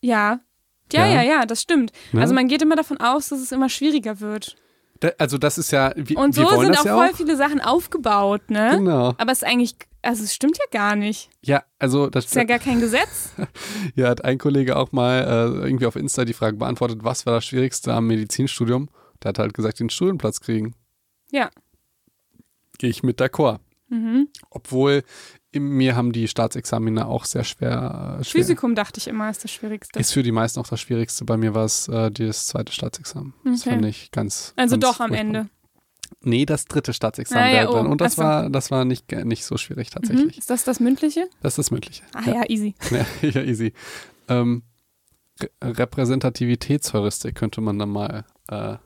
ja. 0.00 0.40
Ja, 0.92 1.06
Ja. 1.06 1.14
ja, 1.14 1.22
ja, 1.22 1.46
das 1.46 1.62
stimmt. 1.62 1.92
Ne? 2.12 2.20
Also 2.20 2.34
man 2.34 2.48
geht 2.48 2.60
immer 2.62 2.76
davon 2.76 2.98
aus, 2.98 3.28
dass 3.28 3.40
es 3.40 3.52
immer 3.52 3.68
schwieriger 3.68 4.20
wird. 4.20 4.56
Also 5.18 5.38
das 5.38 5.58
ist 5.58 5.72
ja, 5.72 5.92
wir, 5.96 6.16
Und 6.16 6.36
wir 6.36 6.44
so 6.44 6.56
wollen 6.56 6.66
sind 6.66 6.78
auch 6.78 6.84
ja 6.84 6.94
voll 6.96 7.08
auch. 7.08 7.16
viele 7.16 7.36
Sachen 7.36 7.60
aufgebaut, 7.60 8.50
ne? 8.50 8.76
Genau. 8.76 9.14
Aber 9.18 9.32
es 9.32 9.42
ist 9.42 9.48
eigentlich, 9.48 9.74
also 10.02 10.22
es 10.22 10.34
stimmt 10.34 10.58
ja 10.58 10.64
gar 10.70 10.96
nicht. 10.96 11.30
Ja, 11.42 11.64
also 11.78 12.08
das, 12.08 12.26
ist 12.26 12.34
ja 12.34 12.44
gar 12.44 12.58
kein 12.58 12.80
Gesetz. 12.80 13.30
Hier 13.94 14.08
hat 14.08 14.24
ein 14.24 14.38
Kollege 14.38 14.76
auch 14.76 14.92
mal 14.92 15.20
äh, 15.20 15.66
irgendwie 15.66 15.86
auf 15.86 15.96
Insta 15.96 16.24
die 16.24 16.32
Frage 16.34 16.56
beantwortet, 16.56 17.00
was 17.02 17.26
war 17.26 17.34
das 17.34 17.44
Schwierigste 17.44 17.92
am 17.92 18.06
Medizinstudium? 18.06 18.88
Der 19.22 19.30
hat 19.30 19.38
halt 19.38 19.54
gesagt, 19.54 19.80
den 19.80 19.90
Studienplatz 19.90 20.40
kriegen. 20.40 20.74
Ja. 21.30 21.50
Gehe 22.78 22.90
ich 22.90 23.02
mit 23.02 23.20
d'accord. 23.20 23.58
Mhm. 23.88 24.28
Obwohl 24.50 25.02
mir 25.54 25.96
haben 25.96 26.12
die 26.12 26.28
Staatsexamina 26.28 27.06
auch 27.06 27.24
sehr 27.24 27.44
schwer. 27.44 28.18
Äh, 28.20 28.24
schwer. 28.24 28.42
Physikum 28.42 28.74
dachte 28.74 28.98
ich 28.98 29.08
immer, 29.08 29.28
ist 29.30 29.44
das 29.44 29.50
Schwierigste. 29.50 29.98
Ist 29.98 30.12
für 30.12 30.22
die 30.22 30.32
meisten 30.32 30.60
auch 30.60 30.66
das 30.68 30.80
Schwierigste. 30.80 31.24
Bei 31.24 31.36
mir 31.36 31.54
war 31.54 31.64
es 31.64 31.88
äh, 31.88 32.10
das 32.10 32.46
zweite 32.46 32.72
Staatsexamen. 32.72 33.34
Das 33.44 33.60
Okay. 33.62 33.70
fand 33.70 33.84
ich 33.86 34.10
ganz. 34.10 34.52
also 34.56 34.76
ganz 34.78 34.84
doch 34.84 35.00
am 35.00 35.08
furchtbar. 35.08 35.20
Ende. 35.20 35.48
Nee, 36.24 36.44
das 36.46 36.66
dritte 36.66 36.92
Staatsexamen 36.92 37.44
Ah, 37.44 37.50
ja, 37.50 37.68
oh, 37.68 37.78
Und 37.80 38.00
das 38.00 38.14
so. 38.16 38.22
war, 38.22 38.48
das 38.50 38.70
war 38.70 38.84
nicht, 38.84 39.10
nicht 39.24 39.44
so 39.44 39.56
schwierig 39.56 39.88
Mhm. 39.88 39.94
tatsächlich. 39.94 40.38
Ist 40.38 40.50
das 40.50 40.62
das 40.64 40.78
mündliche? 40.78 41.28
Das 41.42 41.52
ist 41.54 41.58
das 41.58 41.70
Mündliche. 41.70 42.02
Ah 42.14 42.28
ja, 42.30 42.42
easy. 42.48 42.74
Ja, 42.90 43.06
ja 43.28 43.42
easy. 43.42 43.72
Ähm, 44.28 44.62
Re 45.40 45.48
Repräsentativitätsheuristik 45.62 47.34
könnte 47.34 47.60
man 47.60 47.78
dann 47.78 47.88
mal. 47.90 48.24
Äh, 48.48 48.76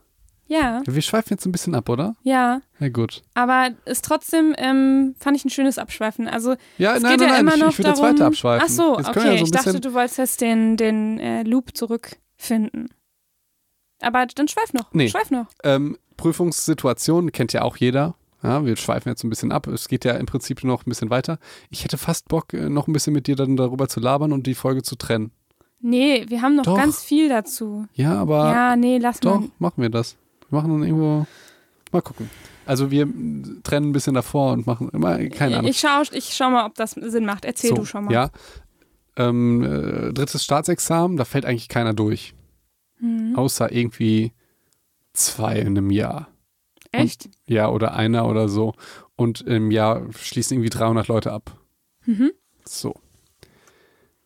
Ja, 0.49 0.83
wir 0.87 1.03
schweifen 1.03 1.31
jetzt 1.31 1.45
ein 1.45 1.53
bisschen 1.53 1.75
ab, 1.75 1.89
oder? 1.89 2.15
ja. 2.23 2.61
Ja, 2.79 2.89
gut. 2.91 3.23
Aber 3.35 3.71
ist 3.87 4.05
trotzdem, 4.05 4.55
ähm, 4.59 5.15
fand 5.19 5.35
ich 5.37 5.45
ein 5.47 5.51
schönes 5.51 5.79
Abschweifen. 5.79 6.29
Also 6.29 6.57
Ja, 6.77 6.95
es 6.95 7.03
nein, 7.03 7.13
geht 7.13 7.21
nein, 7.21 7.29
ja 7.29 7.35
nein, 7.35 7.41
immer 7.41 7.55
ich, 7.55 7.61
noch 7.63 7.71
ich 7.71 7.79
jetzt 7.79 7.87
darum. 7.99 8.03
weiter 8.15 8.27
abschweifen. 8.27 8.67
Ach 8.67 8.71
so, 8.71 8.99
jetzt 8.99 9.09
okay. 9.09 9.33
ja 9.33 9.39
so 9.39 9.45
ich 9.45 9.51
dachte, 9.51 9.81
du 9.81 9.95
wolltest 9.95 10.19
jetzt 10.19 10.41
den, 10.43 10.77
den 10.77 11.19
äh, 11.19 11.43
Loop 11.43 11.75
zurückfinden. 11.77 12.91
Aber 14.03 14.27
dann 14.27 14.47
schweif 14.47 14.73
noch. 14.75 14.93
Nee. 14.93 15.09
Schweif 15.09 15.31
noch. 15.31 15.47
ähm, 15.65 15.97
Prüfungssituation 16.19 17.33
kennt 17.33 17.53
ja 17.55 17.63
auch 17.63 17.77
jeder. 17.79 18.15
Ja, 18.43 18.65
wir 18.65 18.77
schweifen 18.77 19.09
jetzt 19.09 19.25
ein 19.25 19.31
bisschen 19.31 19.51
ab. 19.53 19.67
Es 19.67 19.89
geht 19.89 20.05
ja 20.05 20.13
im 20.13 20.27
Prinzip 20.27 20.63
noch 20.63 20.83
ein 20.87 20.91
bisschen 20.91 21.09
weiter. 21.11 21.39
Ich 21.71 21.83
hätte 21.83 21.97
fast 21.97 22.29
Bock, 22.29 22.53
äh, 22.53 22.69
noch 22.69 22.87
ein 22.89 22.93
bisschen 22.93 23.15
mit 23.15 23.27
dir 23.27 23.37
dann 23.37 23.57
darüber 23.57 23.89
zu 23.89 24.01
labern 24.01 24.33
und 24.33 24.47
die 24.47 24.55
Folge 24.55 24.83
zu 24.83 24.97
trennen. 24.97 25.33
Nee, 25.81 26.27
wir 26.29 26.43
haben 26.43 26.57
noch 26.57 26.65
Doch. 26.65 26.77
ganz 26.77 27.03
viel 27.03 27.29
dazu. 27.31 27.87
Ja, 27.95 28.15
aber 28.21 28.51
ja, 28.53 28.77
nee, 28.77 28.99
lass 28.99 29.21
doch, 29.21 29.41
mal. 29.41 29.49
machen 29.59 29.83
wir 29.83 29.91
das. 29.91 30.17
Wir 30.51 30.57
machen 30.59 30.71
dann 30.71 30.83
irgendwo. 30.83 31.27
Mal 31.93 32.03
gucken. 32.03 32.31
Also 32.67 32.91
wir 32.91 33.07
trennen 33.63 33.91
ein 33.91 33.93
bisschen 33.93 34.15
davor 34.15 34.53
und 34.53 34.67
machen 34.67 34.89
immer, 34.91 35.19
keine 35.29 35.59
Ahnung. 35.59 35.71
Ich 35.71 35.79
schau, 35.79 36.03
ich 36.13 36.35
schau 36.35 36.51
mal, 36.51 36.67
ob 36.67 36.75
das 36.75 36.93
Sinn 36.93 37.25
macht. 37.25 37.45
Erzähl 37.45 37.71
So, 37.71 37.77
du 37.77 37.85
schon 37.85 38.07
mal. 38.07 38.13
Ja. 38.13 38.31
Ähm, 39.17 39.63
äh, 39.63 40.13
drittes 40.13 40.45
Staatsexamen, 40.45 41.17
da 41.17 41.25
fällt 41.25 41.47
eigentlich 41.47 41.69
keiner 41.69 41.95
durch. 41.95 42.35
Mhm. 42.99 43.35
Außer 43.37 43.73
irgendwie 43.73 44.33
zwei 45.13 45.59
in 45.59 45.69
einem 45.69 45.91
Jahr. 45.91 46.29
Echt? 46.93 47.29
Ja, 47.47 47.69
oder 47.69 47.95
einer 47.95 48.29
oder 48.29 48.49
so. 48.49 48.75
Und 49.15 49.43
im 49.43 49.71
Jahr 49.71 50.03
schließen 50.13 50.57
irgendwie 50.57 50.71
300 50.71 51.09
Leute 51.09 51.33
ab. 51.33 51.59
Mhm. 52.05 52.33
So. 52.65 52.95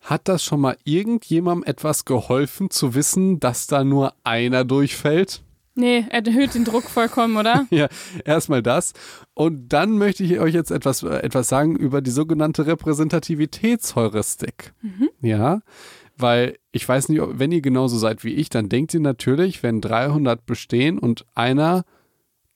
Hat 0.01 0.29
das 0.29 0.43
schon 0.43 0.61
mal 0.61 0.77
irgendjemandem 0.85 1.69
etwas 1.69 2.05
geholfen 2.05 2.71
zu 2.71 2.95
wissen, 2.95 3.39
dass 3.39 3.67
da 3.67 3.85
nur 3.85 4.15
einer 4.25 4.65
durchfällt? 4.65 5.43
Nee, 5.81 6.05
erhöht 6.11 6.55
den 6.55 6.65
Druck 6.65 6.85
vollkommen, 6.85 7.37
oder? 7.37 7.67
Ja, 7.71 7.89
erstmal 8.25 8.63
das. 8.63 8.93
Und 9.35 9.73
dann 9.73 9.99
möchte 9.99 10.23
ich 10.23 10.39
euch 10.39 10.55
jetzt 10.55 10.71
etwas, 10.71 11.03
äh, 11.03 11.09
etwas 11.23 11.49
sagen 11.49 11.77
über 11.77 12.01
die 12.03 12.11
sogenannte 12.11 12.67
Repräsentativitätsheuristik. 12.67 14.73
Ja, 15.21 15.61
weil 16.17 16.59
ich 16.73 16.89
weiß 16.89 17.09
nicht, 17.09 17.21
ob- 17.21 17.39
wenn 17.39 17.53
ihr 17.53 17.63
genauso 17.63 17.99
seid 17.99 18.25
wie 18.25 18.35
ich, 18.35 18.51
dann 18.51 18.69
denkt 18.69 18.95
ihr 18.95 19.01
natürlich, 19.01 19.63
wenn 19.63 19.81
300 19.81 20.45
bestehen 20.47 20.99
und 20.99 21.25
einer 21.35 21.85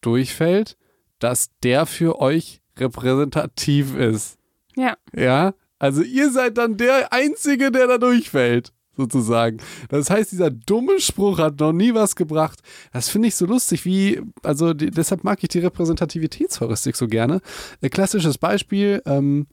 durchfällt, 0.01 0.77
dass 1.19 1.51
der 1.63 1.87
für 1.87 2.21
euch 2.21 2.61
repräsentativ 2.79 3.97
ist. 3.97 4.39
Ja. 4.77 4.97
Ja, 5.15 5.55
also 5.79 6.03
ihr 6.03 6.31
seid 6.31 6.59
dann 6.59 6.77
der 6.77 7.13
Einzige, 7.13 7.71
der 7.71 7.87
da 7.87 7.99
durchfällt, 7.99 8.73
sozusagen. 8.97 9.59
Das 9.89 10.11
heißt, 10.11 10.33
dieser 10.33 10.51
dumme 10.51 11.01
Spruch 11.01 11.39
hat 11.39 11.61
noch 11.61 11.73
nie 11.73 11.95
was 11.95 12.17
gebracht. 12.17 12.61
Das 12.93 13.09
finde 13.09 13.29
ich 13.29 13.35
so 13.35 13.47
lustig, 13.47 13.85
wie, 13.85 14.21
also 14.43 14.75
die, 14.75 14.91
deshalb 14.91 15.25
mag 15.25 15.43
ich 15.43 15.49
die 15.49 15.61
Repräsentativitätsheuristik 15.61 16.97
so 16.97 17.07
gerne. 17.07 17.41
Ein 17.83 17.91
klassisches 17.91 18.39
Beispiel, 18.39 19.03
ähm, 19.07 19.47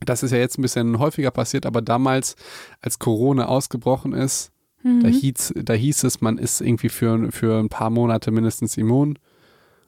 das 0.00 0.22
ist 0.22 0.32
ja 0.32 0.38
jetzt 0.38 0.58
ein 0.58 0.62
bisschen 0.62 0.98
häufiger 0.98 1.30
passiert, 1.30 1.66
aber 1.66 1.82
damals, 1.82 2.34
als 2.80 2.98
Corona 2.98 3.46
ausgebrochen 3.46 4.12
ist, 4.12 4.50
da, 4.84 5.08
hieß, 5.08 5.54
da 5.56 5.74
hieß 5.74 6.04
es, 6.04 6.20
man 6.20 6.38
ist 6.38 6.60
irgendwie 6.60 6.88
für, 6.88 7.30
für 7.30 7.60
ein 7.60 7.68
paar 7.68 7.90
Monate 7.90 8.32
mindestens 8.32 8.76
immun. 8.76 9.16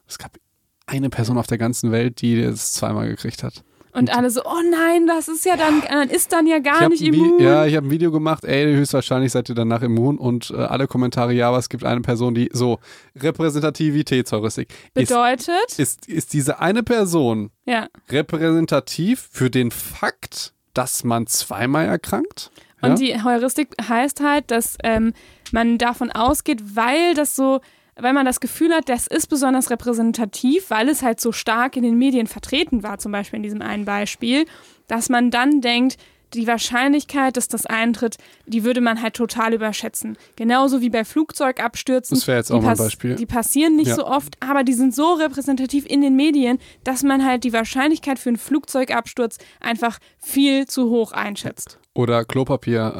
Es 0.07 0.17
gab 0.17 0.37
eine 0.85 1.09
Person 1.09 1.37
auf 1.37 1.47
der 1.47 1.57
ganzen 1.57 1.91
Welt, 1.91 2.21
die 2.21 2.39
es 2.39 2.73
zweimal 2.73 3.07
gekriegt 3.09 3.43
hat. 3.43 3.63
Und 3.95 4.15
alle 4.15 4.29
so, 4.29 4.41
oh 4.43 4.61
nein, 4.69 5.07
das 5.07 5.29
ist 5.29 5.45
ja 5.45 5.55
dann, 5.55 5.81
dann 5.89 6.09
ist 6.09 6.33
dann 6.33 6.47
ja 6.47 6.59
gar 6.59 6.89
nicht 6.89 7.01
Vi- 7.01 7.13
immun. 7.13 7.39
Ja, 7.39 7.65
ich 7.65 7.75
habe 7.77 7.87
ein 7.87 7.91
Video 7.91 8.11
gemacht, 8.11 8.43
ey, 8.43 8.65
höchstwahrscheinlich 8.75 9.31
seid 9.31 9.47
ihr 9.47 9.55
danach 9.55 9.81
immun 9.81 10.17
und 10.17 10.51
äh, 10.51 10.55
alle 10.57 10.87
Kommentare, 10.87 11.31
ja, 11.31 11.47
aber 11.47 11.59
es 11.59 11.69
gibt 11.69 11.85
eine 11.85 12.01
Person, 12.01 12.35
die 12.35 12.49
so 12.51 12.79
Repräsentativitätsheuristik. 13.15 14.67
Ist, 14.95 15.09
Bedeutet, 15.09 15.77
ist, 15.77 16.07
ist 16.07 16.33
diese 16.33 16.59
eine 16.59 16.83
Person 16.83 17.51
ja. 17.65 17.87
repräsentativ 18.09 19.29
für 19.31 19.49
den 19.49 19.71
Fakt, 19.71 20.53
dass 20.73 21.03
man 21.03 21.25
zweimal 21.27 21.85
erkrankt? 21.85 22.51
Und 22.81 22.99
ja? 22.99 23.17
die 23.17 23.23
Heuristik 23.23 23.69
heißt 23.81 24.19
halt, 24.21 24.51
dass 24.51 24.77
ähm, 24.83 25.13
man 25.51 25.77
davon 25.77 26.11
ausgeht, 26.11 26.75
weil 26.75 27.13
das 27.13 27.35
so, 27.35 27.61
weil 27.99 28.13
man 28.13 28.25
das 28.25 28.39
Gefühl 28.39 28.73
hat, 28.73 28.89
das 28.89 29.07
ist 29.07 29.27
besonders 29.27 29.69
repräsentativ, 29.69 30.69
weil 30.69 30.89
es 30.89 31.01
halt 31.01 31.19
so 31.21 31.31
stark 31.31 31.77
in 31.77 31.83
den 31.83 31.97
Medien 31.97 32.27
vertreten 32.27 32.83
war, 32.83 32.97
zum 32.97 33.11
Beispiel 33.11 33.37
in 33.37 33.43
diesem 33.43 33.61
einen 33.61 33.85
Beispiel, 33.85 34.45
dass 34.87 35.09
man 35.09 35.31
dann 35.31 35.61
denkt, 35.61 35.97
die 36.33 36.47
Wahrscheinlichkeit, 36.47 37.37
dass 37.37 37.47
das 37.47 37.65
eintritt, 37.65 38.17
die 38.45 38.63
würde 38.65 38.81
man 38.81 39.01
halt 39.01 39.13
total 39.13 39.53
überschätzen. 39.53 40.17
Genauso 40.35 40.81
wie 40.81 40.89
bei 40.89 41.05
Flugzeugabstürzen. 41.05 42.17
Das 42.17 42.27
wäre 42.27 42.39
jetzt 42.39 42.49
Die 42.49 42.53
auch 42.53 42.61
mal 42.61 42.71
ein 42.71 42.77
Beispiel. 42.77 43.15
Die 43.15 43.25
passieren 43.25 43.75
nicht 43.77 43.87
Ja. 43.87 43.95
so 43.95 44.05
oft, 44.05 44.35
aber 44.41 44.63
die 44.63 44.73
sind 44.73 44.93
so 44.93 45.13
repräsentativ 45.13 45.85
in 45.85 46.01
den 46.01 46.15
Medien, 46.15 46.59
dass 46.83 47.03
man 47.03 47.25
halt 47.25 47.43
die 47.43 47.53
Wahrscheinlichkeit 47.53 48.19
für 48.19 48.29
einen 48.29 48.37
Flugzeugabsturz 48.37 49.37
einfach 49.61 49.99
viel 50.19 50.67
zu 50.67 50.89
hoch 50.89 51.11
einschätzt. 51.13 51.79
Oder 51.93 52.25
Klopapier, 52.25 52.93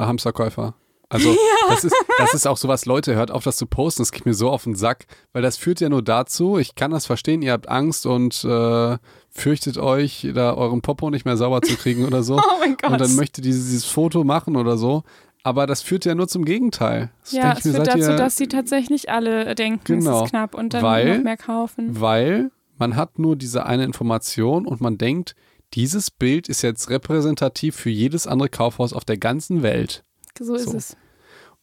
Also 1.09 1.35
das, 1.69 1.83
ist, 1.83 1.95
das 2.17 2.33
ist 2.33 2.47
auch 2.47 2.57
sowas, 2.57 2.85
Leute, 2.85 3.15
hört 3.15 3.31
auf, 3.31 3.43
das 3.43 3.57
zu 3.57 3.65
posten, 3.67 4.01
das 4.01 4.11
geht 4.11 4.25
mir 4.25 4.33
so 4.33 4.49
auf 4.49 4.63
den 4.63 4.75
Sack, 4.75 5.05
weil 5.33 5.41
das 5.41 5.55
führt 5.57 5.79
ja 5.79 5.89
nur 5.89 6.01
dazu, 6.01 6.57
ich 6.57 6.75
kann 6.75 6.91
das 6.91 7.05
verstehen, 7.05 7.41
ihr 7.41 7.51
habt 7.51 7.69
Angst 7.69 8.05
und 8.05 8.43
äh, 8.43 8.97
fürchtet 9.29 9.77
euch, 9.77 10.27
da 10.33 10.53
euren 10.55 10.81
Popo 10.81 11.09
nicht 11.09 11.25
mehr 11.25 11.37
sauber 11.37 11.61
zu 11.61 11.75
kriegen 11.75 12.05
oder 12.05 12.23
so. 12.23 12.37
Oh 12.45 12.59
mein 12.59 12.75
Gott. 12.77 12.91
und 12.91 13.01
dann 13.01 13.15
möchte 13.15 13.41
dieses, 13.41 13.65
dieses 13.65 13.85
Foto 13.85 14.23
machen 14.23 14.55
oder 14.55 14.77
so. 14.77 15.03
Aber 15.43 15.67
das 15.67 15.83
führt 15.83 16.05
ja 16.05 16.15
nur 16.15 16.27
zum 16.27 16.43
Gegenteil. 16.45 17.11
Das 17.21 17.31
Ja, 17.33 17.53
es 17.53 17.65
mir, 17.65 17.73
führt 17.75 17.87
dazu, 17.87 17.99
ihr- 17.99 18.15
dass 18.15 18.35
sie 18.35 18.47
tatsächlich 18.47 19.11
alle 19.11 19.53
denken, 19.53 19.99
es 19.99 20.05
Genau. 20.05 20.23
ist 20.23 20.29
knapp 20.31 20.55
und 20.55 20.73
dann 20.73 20.81
Weil- 20.83 21.17
noch 21.17 21.23
mehr 21.23 21.37
kaufen. 21.37 22.01
Weil 22.01 22.49
man 22.77 22.95
hat 22.95 23.19
nur 23.19 23.35
diese 23.35 23.65
eine 23.67 23.83
Information 23.83 24.65
und 24.65 24.81
man 24.81 24.97
denkt, 24.97 25.35
dieses 25.73 26.09
Bild 26.09 26.49
ist 26.49 26.61
jetzt 26.61 26.89
repräsentativ 26.89 27.75
für 27.75 27.89
jedes 27.89 28.25
andere 28.27 28.49
Kaufhaus 28.49 28.93
auf 28.93 29.05
der 29.05 29.17
ganzen 29.17 29.61
Welt. 29.61 30.03
So 30.39 30.55
ist 30.55 30.69
so. 30.69 30.77
es. 30.77 30.97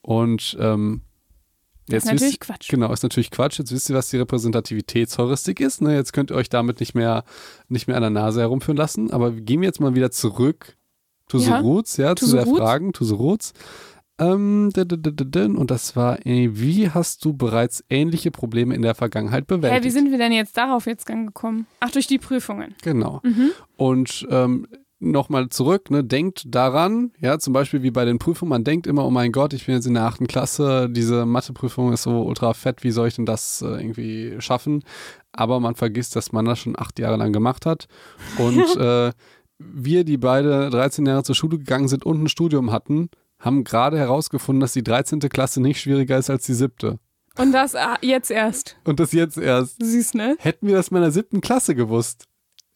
Und 0.01 0.57
ähm, 0.61 1.03
jetzt 1.89 2.05
ist 2.05 2.13
natürlich 2.13 2.33
wisst, 2.33 2.41
Quatsch. 2.41 2.69
Genau, 2.69 2.93
ist 2.93 3.03
natürlich 3.03 3.31
Quatsch. 3.31 3.59
Jetzt 3.59 3.73
wisst 3.73 3.89
ihr, 3.89 3.97
was 3.97 4.11
die 4.11 4.19
Repräsentativitätsheuristik 4.19 5.61
ist. 5.61 5.81
Ne? 5.83 5.95
Jetzt 5.95 6.13
könnt 6.13 6.31
ihr 6.31 6.37
euch 6.37 6.49
damit 6.49 6.81
nicht 6.81 6.95
mehr, 6.95 7.25
nicht 7.69 7.87
mehr 7.87 7.97
an 7.97 8.03
der 8.03 8.11
Nase 8.11 8.41
herumführen 8.41 8.77
lassen. 8.77 9.11
Aber 9.11 9.31
gehen 9.33 9.61
wir 9.61 9.67
jetzt 9.67 9.81
mal 9.81 9.95
wieder 9.95 10.11
zurück 10.11 10.77
to 11.29 11.39
the 11.39 11.51
Ja, 11.51 11.61
roots, 11.61 11.97
ja, 11.97 12.15
to 12.15 12.27
zu 12.27 12.31
the 12.31 12.37
der 12.39 12.45
roots. 12.45 12.59
Fragen, 12.59 12.93
to 12.93 13.05
the 13.05 13.15
roots. 13.15 13.53
Ähm, 14.19 14.71
und 14.77 15.71
das 15.71 15.97
war, 15.97 16.19
wie 16.25 16.91
hast 16.91 17.25
du 17.25 17.33
bereits 17.33 17.83
ähnliche 17.89 18.31
Probleme 18.31 18.75
in 18.75 18.83
der 18.83 18.95
Vergangenheit 18.95 19.47
bewältigt? 19.47 19.85
wie 19.85 19.91
sind 19.91 20.11
wir 20.11 20.19
denn 20.19 20.33
jetzt 20.33 20.57
darauf 20.57 20.87
jetzt 20.87 21.07
gekommen? 21.07 21.67
Ach, 21.81 21.91
durch 21.91 22.07
die 22.07 22.19
Prüfungen. 22.19 22.75
Genau. 22.83 23.21
Mhm. 23.25 23.51
Und 23.77 24.27
ähm, 24.31 24.67
nochmal 25.03 25.49
zurück, 25.49 25.91
ne, 25.91 26.05
denkt 26.05 26.45
daran, 26.47 27.13
ja, 27.21 27.39
zum 27.39 27.53
Beispiel 27.53 27.83
wie 27.83 27.91
bei 27.91 28.05
den 28.05 28.19
Prüfungen, 28.19 28.51
man 28.51 28.65
denkt 28.65 28.87
immer, 28.87 29.05
oh 29.05 29.11
mein 29.11 29.33
Gott, 29.33 29.53
ich 29.53 29.67
bin 29.67 29.75
jetzt 29.75 29.87
in 29.87 29.95
der 29.95 30.05
achten 30.05 30.27
Klasse, 30.27 30.89
diese 30.91 31.27
Matheprüfung 31.27 31.93
ist 31.93 32.03
so 32.03 32.23
ultra 32.23 32.55
fett, 32.55 32.85
wie 32.85 32.91
soll 32.91 33.09
ich 33.09 33.17
denn 33.17 33.27
das 33.27 33.63
äh, 33.63 33.67
irgendwie 33.67 34.37
schaffen? 34.39 34.85
Aber 35.33 35.61
man 35.61 35.75
vergisst, 35.75 36.15
dass 36.17 36.33
man 36.33 36.45
das 36.45 36.61
schon 36.61 36.79
acht 36.79 36.99
Jahre 36.99 37.17
lang 37.17 37.33
gemacht 37.33 37.67
hat. 37.67 37.89
Und 38.39 38.77
äh, 38.77 39.13
wir, 39.59 40.05
die 40.05 40.19
beide 40.19 40.71
13 40.71 41.07
Jahre 41.07 41.25
zur 41.25 41.35
Schule 41.35 41.59
gegangen 41.59 41.89
sind 41.89 42.05
und 42.05 42.23
ein 42.23 42.29
Studium 42.29 42.71
hatten, 42.71 43.11
haben 43.39 43.65
gerade 43.65 43.99
herausgefunden, 43.99 44.61
dass 44.61 44.73
die 44.73 44.85
13. 44.85 45.21
Klasse 45.21 45.61
nicht 45.61 45.81
schwieriger 45.81 46.19
ist 46.19 46.31
als 46.31 46.47
die 46.47 46.55
siebte. 46.55 46.99
Und 47.39 47.53
das 47.53 47.75
ah, 47.75 47.97
jetzt 48.03 48.31
erst. 48.31 48.77
Und 48.85 49.01
das 49.01 49.13
jetzt 49.13 49.39
erst. 49.39 49.83
Süß, 49.83 50.15
ne? 50.15 50.37
Hätten 50.39 50.67
wir 50.67 50.75
das 50.75 50.91
mal 50.91 50.99
in 50.99 51.05
der 51.05 51.13
siebten 51.13 51.41
Klasse 51.41 51.75
gewusst. 51.75 52.27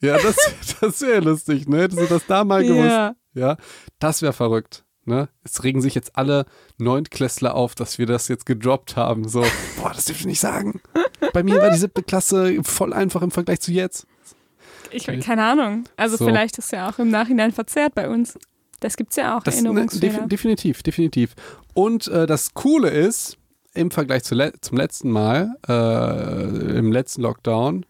Ja, 0.01 0.18
das, 0.18 0.36
das 0.81 1.01
wäre 1.01 1.20
lustig, 1.20 1.68
ne? 1.68 1.82
Hättest 1.82 2.01
du 2.01 2.06
das 2.06 2.27
da 2.27 2.44
mal 2.44 2.62
gewusst. 2.64 2.86
Ja. 2.90 3.14
Ja, 3.35 3.56
das 3.98 4.23
wäre 4.23 4.32
verrückt. 4.32 4.85
Ne? 5.05 5.28
Es 5.44 5.62
regen 5.62 5.81
sich 5.82 5.94
jetzt 5.94 6.16
alle 6.16 6.47
Neuntklässler 6.78 7.55
auf, 7.55 7.74
dass 7.77 7.98
wir 7.98 8.06
das 8.06 8.27
jetzt 8.28 8.44
gedroppt 8.44 8.97
haben. 8.97 9.28
So, 9.28 9.44
boah, 9.81 9.93
das 9.94 10.06
dürft 10.06 10.23
ihr 10.23 10.27
nicht 10.27 10.40
sagen. 10.40 10.81
Bei 11.32 11.43
mir 11.43 11.60
war 11.60 11.70
die 11.70 11.78
siebte 11.78 12.02
Klasse 12.02 12.59
voll 12.64 12.93
einfach 12.93 13.23
im 13.23 13.31
Vergleich 13.31 13.60
zu 13.60 13.70
jetzt. 13.70 14.06
Ich 14.90 15.06
keine 15.06 15.44
Ahnung. 15.44 15.85
Also 15.97 16.16
So. 16.16 16.27
vielleicht 16.27 16.59
ist 16.59 16.73
ja 16.73 16.89
auch 16.89 16.98
im 16.98 17.10
Nachhinein 17.10 17.52
verzerrt 17.52 17.94
bei 17.94 18.09
uns. 18.09 18.39
Das 18.81 18.97
gibt's 18.97 19.16
ja 19.16 19.36
auch, 19.36 19.43
Das, 19.43 19.60
ne, 19.62 19.86
def 19.93 20.18
definitiv, 20.27 20.82
definitiv. 20.82 21.35
Und 21.73 22.09
äh, 22.09 22.27
das 22.27 22.55
Coole 22.55 22.90
ist, 22.90 23.39
im 23.74 23.90
Vergleich 23.90 24.24
zu 24.24 24.35
le 24.35 24.52
zum 24.60 24.77
letzten 24.77 25.10
Mal, 25.10 25.55
äh, 25.68 26.78
im 26.78 26.90
letzten 26.93 27.23
Lockdown, 27.23 27.86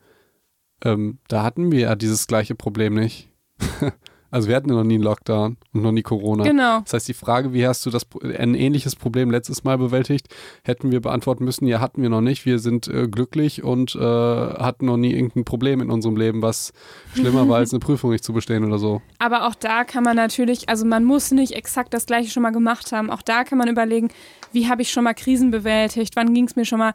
ähm, 0.84 1.18
da 1.28 1.42
hatten 1.42 1.72
wir 1.72 1.80
ja 1.80 1.94
dieses 1.96 2.26
gleiche 2.26 2.54
Problem 2.54 2.94
nicht. 2.94 3.30
also 4.30 4.48
wir 4.48 4.56
hatten 4.56 4.68
ja 4.68 4.74
noch 4.74 4.84
nie 4.84 4.94
einen 4.94 5.04
Lockdown 5.04 5.56
und 5.72 5.82
noch 5.82 5.92
nie 5.92 6.02
Corona. 6.02 6.44
genau. 6.44 6.80
Das 6.80 6.92
heißt, 6.92 7.08
die 7.08 7.14
Frage, 7.14 7.52
wie 7.52 7.66
hast 7.66 7.86
du 7.86 7.90
das 7.90 8.06
ein 8.38 8.54
ähnliches 8.54 8.96
Problem 8.96 9.30
letztes 9.30 9.64
Mal 9.64 9.78
bewältigt, 9.78 10.28
hätten 10.64 10.90
wir 10.90 11.00
beantworten 11.00 11.44
müssen, 11.44 11.66
ja, 11.66 11.80
hatten 11.80 12.02
wir 12.02 12.10
noch 12.10 12.20
nicht. 12.20 12.44
Wir 12.44 12.58
sind 12.58 12.88
äh, 12.88 13.08
glücklich 13.08 13.62
und 13.62 13.94
äh, 13.94 14.00
hatten 14.00 14.86
noch 14.86 14.96
nie 14.96 15.12
irgendein 15.12 15.44
Problem 15.44 15.80
in 15.80 15.90
unserem 15.90 16.16
Leben, 16.16 16.42
was 16.42 16.72
schlimmer 17.14 17.48
war, 17.48 17.56
als 17.56 17.72
eine 17.72 17.80
Prüfung 17.80 18.10
nicht 18.10 18.24
zu 18.24 18.32
bestehen 18.32 18.64
oder 18.64 18.78
so. 18.78 19.00
Aber 19.18 19.46
auch 19.46 19.54
da 19.54 19.84
kann 19.84 20.04
man 20.04 20.16
natürlich, 20.16 20.68
also 20.68 20.84
man 20.84 21.04
muss 21.04 21.30
nicht 21.30 21.52
exakt 21.52 21.94
das 21.94 22.06
gleiche 22.06 22.30
schon 22.30 22.42
mal 22.42 22.50
gemacht 22.50 22.92
haben. 22.92 23.10
Auch 23.10 23.22
da 23.22 23.44
kann 23.44 23.58
man 23.58 23.68
überlegen, 23.68 24.08
wie 24.52 24.68
habe 24.68 24.82
ich 24.82 24.90
schon 24.90 25.04
mal 25.04 25.14
Krisen 25.14 25.50
bewältigt? 25.50 26.16
Wann 26.16 26.34
ging 26.34 26.44
es 26.44 26.56
mir 26.56 26.64
schon 26.64 26.78
mal 26.78 26.92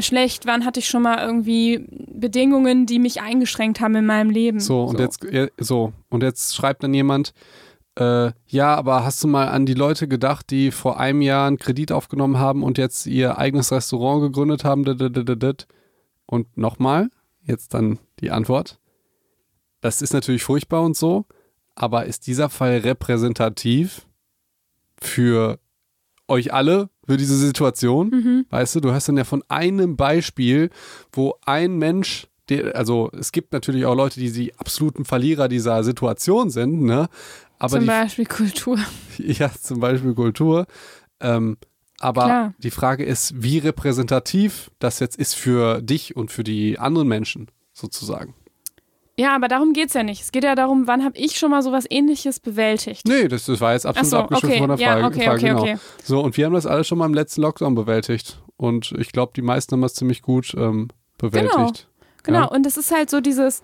schlecht? 0.00 0.46
Wann 0.46 0.64
hatte 0.64 0.80
ich 0.80 0.88
schon 0.88 1.02
mal 1.02 1.18
irgendwie 1.18 1.86
Bedingungen, 2.12 2.86
die 2.86 2.98
mich 2.98 3.20
eingeschränkt 3.20 3.80
haben 3.80 3.94
in 3.96 4.06
meinem 4.06 4.30
Leben? 4.30 4.60
So, 4.60 4.84
und 4.84 4.98
jetzt 5.00 5.24
äh, 5.24 5.48
so, 5.58 5.92
und 6.08 6.22
jetzt 6.22 6.54
schreibt 6.54 6.82
dann 6.82 6.94
jemand, 6.94 7.32
äh, 7.98 8.30
ja, 8.46 8.74
aber 8.76 9.04
hast 9.04 9.22
du 9.24 9.28
mal 9.28 9.48
an 9.48 9.66
die 9.66 9.74
Leute 9.74 10.06
gedacht, 10.06 10.50
die 10.50 10.70
vor 10.70 11.00
einem 11.00 11.20
Jahr 11.20 11.46
einen 11.48 11.58
Kredit 11.58 11.90
aufgenommen 11.90 12.38
haben 12.38 12.62
und 12.62 12.78
jetzt 12.78 13.06
ihr 13.06 13.38
eigenes 13.38 13.72
Restaurant 13.72 14.22
gegründet 14.22 14.64
haben? 14.64 14.84
dit, 14.84 15.00
dit, 15.00 15.16
dit, 15.16 15.28
dit, 15.28 15.42
dit. 15.42 15.66
Und 16.26 16.56
nochmal, 16.56 17.10
jetzt 17.42 17.74
dann 17.74 17.98
die 18.20 18.30
Antwort. 18.30 18.78
Das 19.80 20.02
ist 20.02 20.12
natürlich 20.12 20.44
furchtbar 20.44 20.82
und 20.82 20.96
so, 20.96 21.26
aber 21.74 22.06
ist 22.06 22.26
dieser 22.26 22.50
Fall 22.50 22.78
repräsentativ 22.78 24.06
für 25.00 25.58
euch 26.28 26.52
alle, 26.52 26.90
für 27.08 27.16
diese 27.16 27.36
Situation? 27.36 28.10
Mhm. 28.10 28.46
Weißt 28.50 28.74
du, 28.74 28.80
du 28.80 28.92
hast 28.92 29.08
dann 29.08 29.16
ja 29.16 29.24
von 29.24 29.42
einem 29.48 29.96
Beispiel, 29.96 30.70
wo 31.12 31.34
ein 31.46 31.78
Mensch, 31.78 32.26
der, 32.50 32.76
also 32.76 33.10
es 33.18 33.32
gibt 33.32 33.52
natürlich 33.52 33.86
auch 33.86 33.94
Leute, 33.94 34.20
die 34.20 34.30
die 34.30 34.54
absoluten 34.56 35.06
Verlierer 35.06 35.48
dieser 35.48 35.82
Situation 35.84 36.50
sind, 36.50 36.82
ne? 36.82 37.08
Aber 37.58 37.70
Zum 37.72 37.80
die, 37.80 37.86
Beispiel 37.86 38.26
Kultur. 38.26 38.78
ja, 39.18 39.50
zum 39.50 39.80
Beispiel 39.80 40.14
Kultur. 40.14 40.66
Ähm, 41.20 41.56
aber 41.98 42.24
Klar. 42.24 42.54
die 42.58 42.70
Frage 42.70 43.04
ist, 43.04 43.42
wie 43.42 43.58
repräsentativ 43.58 44.70
das 44.78 45.00
jetzt 45.00 45.16
ist 45.16 45.34
für 45.34 45.82
dich 45.82 46.14
und 46.14 46.30
für 46.30 46.44
die 46.44 46.78
anderen 46.78 47.08
Menschen 47.08 47.50
sozusagen. 47.72 48.34
Ja, 49.18 49.34
aber 49.34 49.48
darum 49.48 49.72
geht's 49.72 49.94
ja 49.94 50.04
nicht. 50.04 50.22
Es 50.22 50.30
geht 50.30 50.44
ja 50.44 50.54
darum, 50.54 50.86
wann 50.86 51.04
habe 51.04 51.18
ich 51.18 51.38
schon 51.38 51.50
mal 51.50 51.60
sowas 51.60 51.86
ähnliches 51.90 52.38
bewältigt? 52.38 53.02
Nee, 53.04 53.26
das, 53.26 53.46
das 53.46 53.60
war 53.60 53.72
jetzt 53.72 53.84
absolut 53.84 54.10
so, 54.10 54.16
abgeschliffen 54.18 54.50
okay. 54.50 54.58
von 54.60 54.76
der 54.76 54.86
Ja, 54.86 54.92
Frage. 54.92 55.06
okay, 55.06 55.24
Frage 55.24 55.36
okay, 55.36 55.48
genau. 55.48 55.60
okay. 55.62 55.76
So, 56.04 56.20
und 56.20 56.36
wir 56.36 56.46
haben 56.46 56.52
das 56.54 56.66
alles 56.66 56.86
schon 56.86 56.98
mal 56.98 57.06
im 57.06 57.14
letzten 57.14 57.42
Lockdown 57.42 57.74
bewältigt. 57.74 58.40
Und 58.56 58.92
ich 58.96 59.10
glaube, 59.10 59.32
die 59.34 59.42
meisten 59.42 59.72
haben 59.72 59.82
das 59.82 59.94
ziemlich 59.94 60.22
gut 60.22 60.54
ähm, 60.56 60.88
bewältigt. 61.18 61.88
Genau. 62.22 62.38
Ja. 62.38 62.44
Und 62.44 62.64
es 62.64 62.76
ist 62.76 62.94
halt 62.94 63.10
so 63.10 63.20
dieses, 63.20 63.62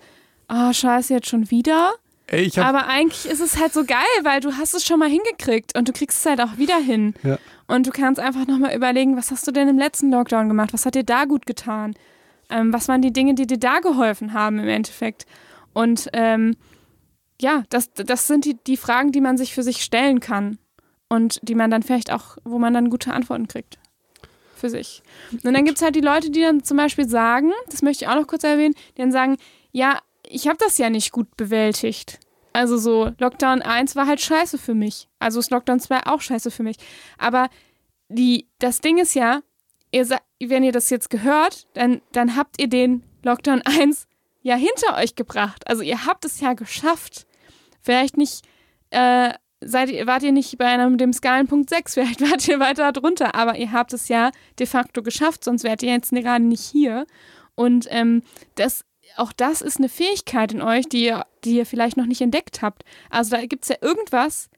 ah, 0.49 0.73
scheiße, 0.73 1.13
jetzt 1.13 1.29
schon 1.29 1.49
wieder. 1.49 1.93
Ey, 2.27 2.41
ich 2.43 2.59
Aber 2.59 2.87
eigentlich 2.87 3.25
ist 3.25 3.39
es 3.39 3.57
halt 3.57 3.71
so 3.71 3.85
geil, 3.85 3.99
weil 4.23 4.41
du 4.41 4.57
hast 4.57 4.73
es 4.73 4.85
schon 4.85 4.99
mal 4.99 5.09
hingekriegt 5.09 5.77
und 5.77 5.87
du 5.87 5.93
kriegst 5.93 6.19
es 6.19 6.25
halt 6.25 6.41
auch 6.41 6.57
wieder 6.57 6.77
hin. 6.79 7.13
Ja. 7.23 7.37
Und 7.67 7.87
du 7.87 7.91
kannst 7.91 8.19
einfach 8.19 8.45
nochmal 8.45 8.75
überlegen, 8.75 9.15
was 9.15 9.31
hast 9.31 9.47
du 9.47 9.51
denn 9.51 9.69
im 9.69 9.77
letzten 9.77 10.11
Lockdown 10.11 10.49
gemacht? 10.49 10.73
Was 10.73 10.85
hat 10.85 10.95
dir 10.95 11.03
da 11.03 11.23
gut 11.23 11.45
getan? 11.45 11.95
Ähm, 12.49 12.73
was 12.73 12.87
waren 12.89 13.01
die 13.01 13.13
Dinge, 13.13 13.35
die 13.35 13.47
dir 13.47 13.57
da 13.57 13.79
geholfen 13.79 14.33
haben 14.33 14.59
im 14.59 14.67
Endeffekt? 14.67 15.25
Und 15.75 16.09
ähm, 16.13 16.55
ja, 17.39 17.63
das, 17.69 17.91
das 17.93 18.27
sind 18.27 18.45
die, 18.45 18.55
die 18.55 18.77
Fragen, 18.77 19.11
die 19.11 19.21
man 19.21 19.37
sich 19.37 19.53
für 19.53 19.61
sich 19.61 19.83
stellen 19.83 20.19
kann. 20.19 20.57
Und 21.07 21.39
die 21.43 21.53
man 21.53 21.69
dann 21.69 21.83
vielleicht 21.83 22.11
auch, 22.11 22.37
wo 22.43 22.57
man 22.57 22.73
dann 22.73 22.89
gute 22.89 23.13
Antworten 23.13 23.47
kriegt. 23.47 23.77
Für 24.55 24.69
sich. 24.69 25.03
Und 25.31 25.53
dann 25.53 25.65
gibt 25.65 25.77
es 25.77 25.83
halt 25.83 25.95
die 25.95 26.01
Leute, 26.01 26.31
die 26.31 26.41
dann 26.41 26.63
zum 26.63 26.77
Beispiel 26.77 27.07
sagen, 27.07 27.51
das 27.69 27.83
möchte 27.83 28.05
ich 28.05 28.09
auch 28.09 28.15
noch 28.15 28.25
kurz 28.25 28.43
erwähnen, 28.43 28.73
die 28.97 29.01
dann 29.01 29.11
sagen, 29.11 29.37
ja, 29.71 29.99
ich 30.27 30.47
habe 30.47 30.57
das 30.57 30.77
ja 30.79 30.89
nicht 30.89 31.11
gut 31.11 31.37
bewältigt. 31.37 32.19
Also 32.53 32.77
so, 32.77 33.11
Lockdown 33.19 33.61
1 33.61 33.95
war 33.97 34.07
halt 34.07 34.21
scheiße 34.21 34.57
für 34.57 34.73
mich. 34.73 35.09
Also 35.19 35.39
ist 35.39 35.51
Lockdown 35.51 35.79
2 35.79 36.07
auch 36.07 36.21
scheiße 36.21 36.49
für 36.49 36.63
mich. 36.63 36.77
Aber 37.17 37.49
die, 38.07 38.47
das 38.59 38.79
Ding 38.79 38.97
ist 38.97 39.13
ja, 39.13 39.41
ihr, 39.91 40.07
wenn 40.39 40.63
ihr 40.63 40.71
das 40.71 40.89
jetzt 40.89 41.09
gehört, 41.09 41.67
dann, 41.73 42.01
dann 42.13 42.35
habt 42.35 42.59
ihr 42.59 42.69
den 42.69 43.03
Lockdown 43.23 43.61
1 43.61 44.07
ja 44.45 44.55
hinter 44.55 44.95
euch 44.97 45.15
gebracht. 45.15 45.67
Also 45.67 45.81
ihr 45.81 46.05
habt 46.05 46.23
es 46.23 46.39
ja 46.39 46.53
geschafft. 46.53 47.25
Vielleicht 47.81 48.15
nicht, 48.15 48.45
äh, 48.91 49.33
seid 49.59 49.89
ihr, 49.89 50.05
wart 50.05 50.21
ihr 50.21 50.31
nicht 50.31 50.55
bei 50.59 50.65
einem 50.65 50.99
dem 50.99 51.13
Skalenpunkt 51.13 51.69
6, 51.69 51.93
vielleicht 51.95 52.21
wart 52.21 52.47
ihr 52.47 52.59
weiter 52.59 52.91
drunter, 52.91 53.33
aber 53.33 53.57
ihr 53.57 53.71
habt 53.71 53.91
es 53.91 54.07
ja 54.07 54.31
de 54.59 54.67
facto 54.67 55.01
geschafft, 55.01 55.43
sonst 55.43 55.63
wärt 55.63 55.81
ihr 55.81 55.91
jetzt 55.91 56.11
gerade 56.11 56.45
nicht 56.45 56.63
hier. 56.63 57.07
Und 57.55 57.87
ähm, 57.89 58.21
das, 58.53 58.85
auch 59.17 59.33
das 59.33 59.63
ist 59.63 59.77
eine 59.77 59.89
Fähigkeit 59.89 60.53
in 60.53 60.61
euch, 60.61 60.87
die 60.87 61.05
ihr, 61.05 61.25
die 61.43 61.57
ihr 61.57 61.65
vielleicht 61.65 61.97
noch 61.97 62.05
nicht 62.05 62.21
entdeckt 62.21 62.61
habt. 62.61 62.83
Also 63.09 63.35
da 63.35 63.45
gibt 63.47 63.63
es 63.63 63.69
ja 63.69 63.77
irgendwas, 63.81 64.49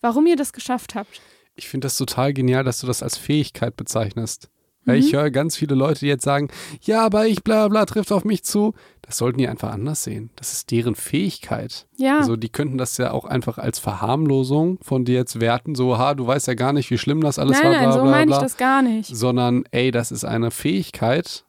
warum 0.00 0.26
ihr 0.26 0.36
das 0.36 0.52
geschafft 0.52 0.96
habt. 0.96 1.20
Ich 1.54 1.68
finde 1.68 1.86
das 1.86 1.96
total 1.96 2.32
genial, 2.32 2.64
dass 2.64 2.80
du 2.80 2.88
das 2.88 3.00
als 3.00 3.16
Fähigkeit 3.16 3.76
bezeichnest. 3.76 4.50
Weil 4.86 4.98
ich 4.98 5.12
Mhm. 5.12 5.16
höre 5.16 5.30
ganz 5.30 5.56
viele 5.56 5.74
Leute, 5.74 6.00
die 6.00 6.06
jetzt 6.06 6.24
sagen, 6.24 6.48
ja, 6.80 7.04
aber 7.04 7.26
ich 7.26 7.42
bla 7.44 7.68
bla 7.68 7.84
trifft 7.84 8.12
auf 8.12 8.24
mich 8.24 8.44
zu. 8.44 8.72
Das 9.02 9.18
sollten 9.18 9.38
die 9.38 9.46
einfach 9.48 9.70
anders 9.72 10.02
sehen. 10.04 10.30
Das 10.36 10.52
ist 10.52 10.70
deren 10.70 10.94
Fähigkeit. 10.94 11.86
Ja. 11.96 12.18
Also 12.18 12.36
die 12.36 12.48
könnten 12.48 12.78
das 12.78 12.96
ja 12.96 13.10
auch 13.10 13.24
einfach 13.24 13.58
als 13.58 13.78
Verharmlosung 13.78 14.78
von 14.82 15.04
dir 15.04 15.16
jetzt 15.16 15.40
werten, 15.40 15.74
so, 15.74 15.98
ha, 15.98 16.14
du 16.14 16.26
weißt 16.26 16.46
ja 16.46 16.54
gar 16.54 16.72
nicht, 16.72 16.90
wie 16.90 16.98
schlimm 16.98 17.20
das 17.20 17.38
alles 17.38 17.58
nein, 17.60 17.64
war, 17.64 17.72
nein, 17.72 17.82
bla 17.84 17.92
so 17.92 18.00
bla 18.02 18.10
meine 18.10 18.30
ich 18.32 18.38
das 18.38 18.56
gar 18.56 18.82
nicht. 18.82 19.14
Sondern, 19.14 19.64
ey, 19.70 19.90
das 19.90 20.10
ist 20.10 20.24
eine 20.24 20.50
Fähigkeit. 20.50 21.44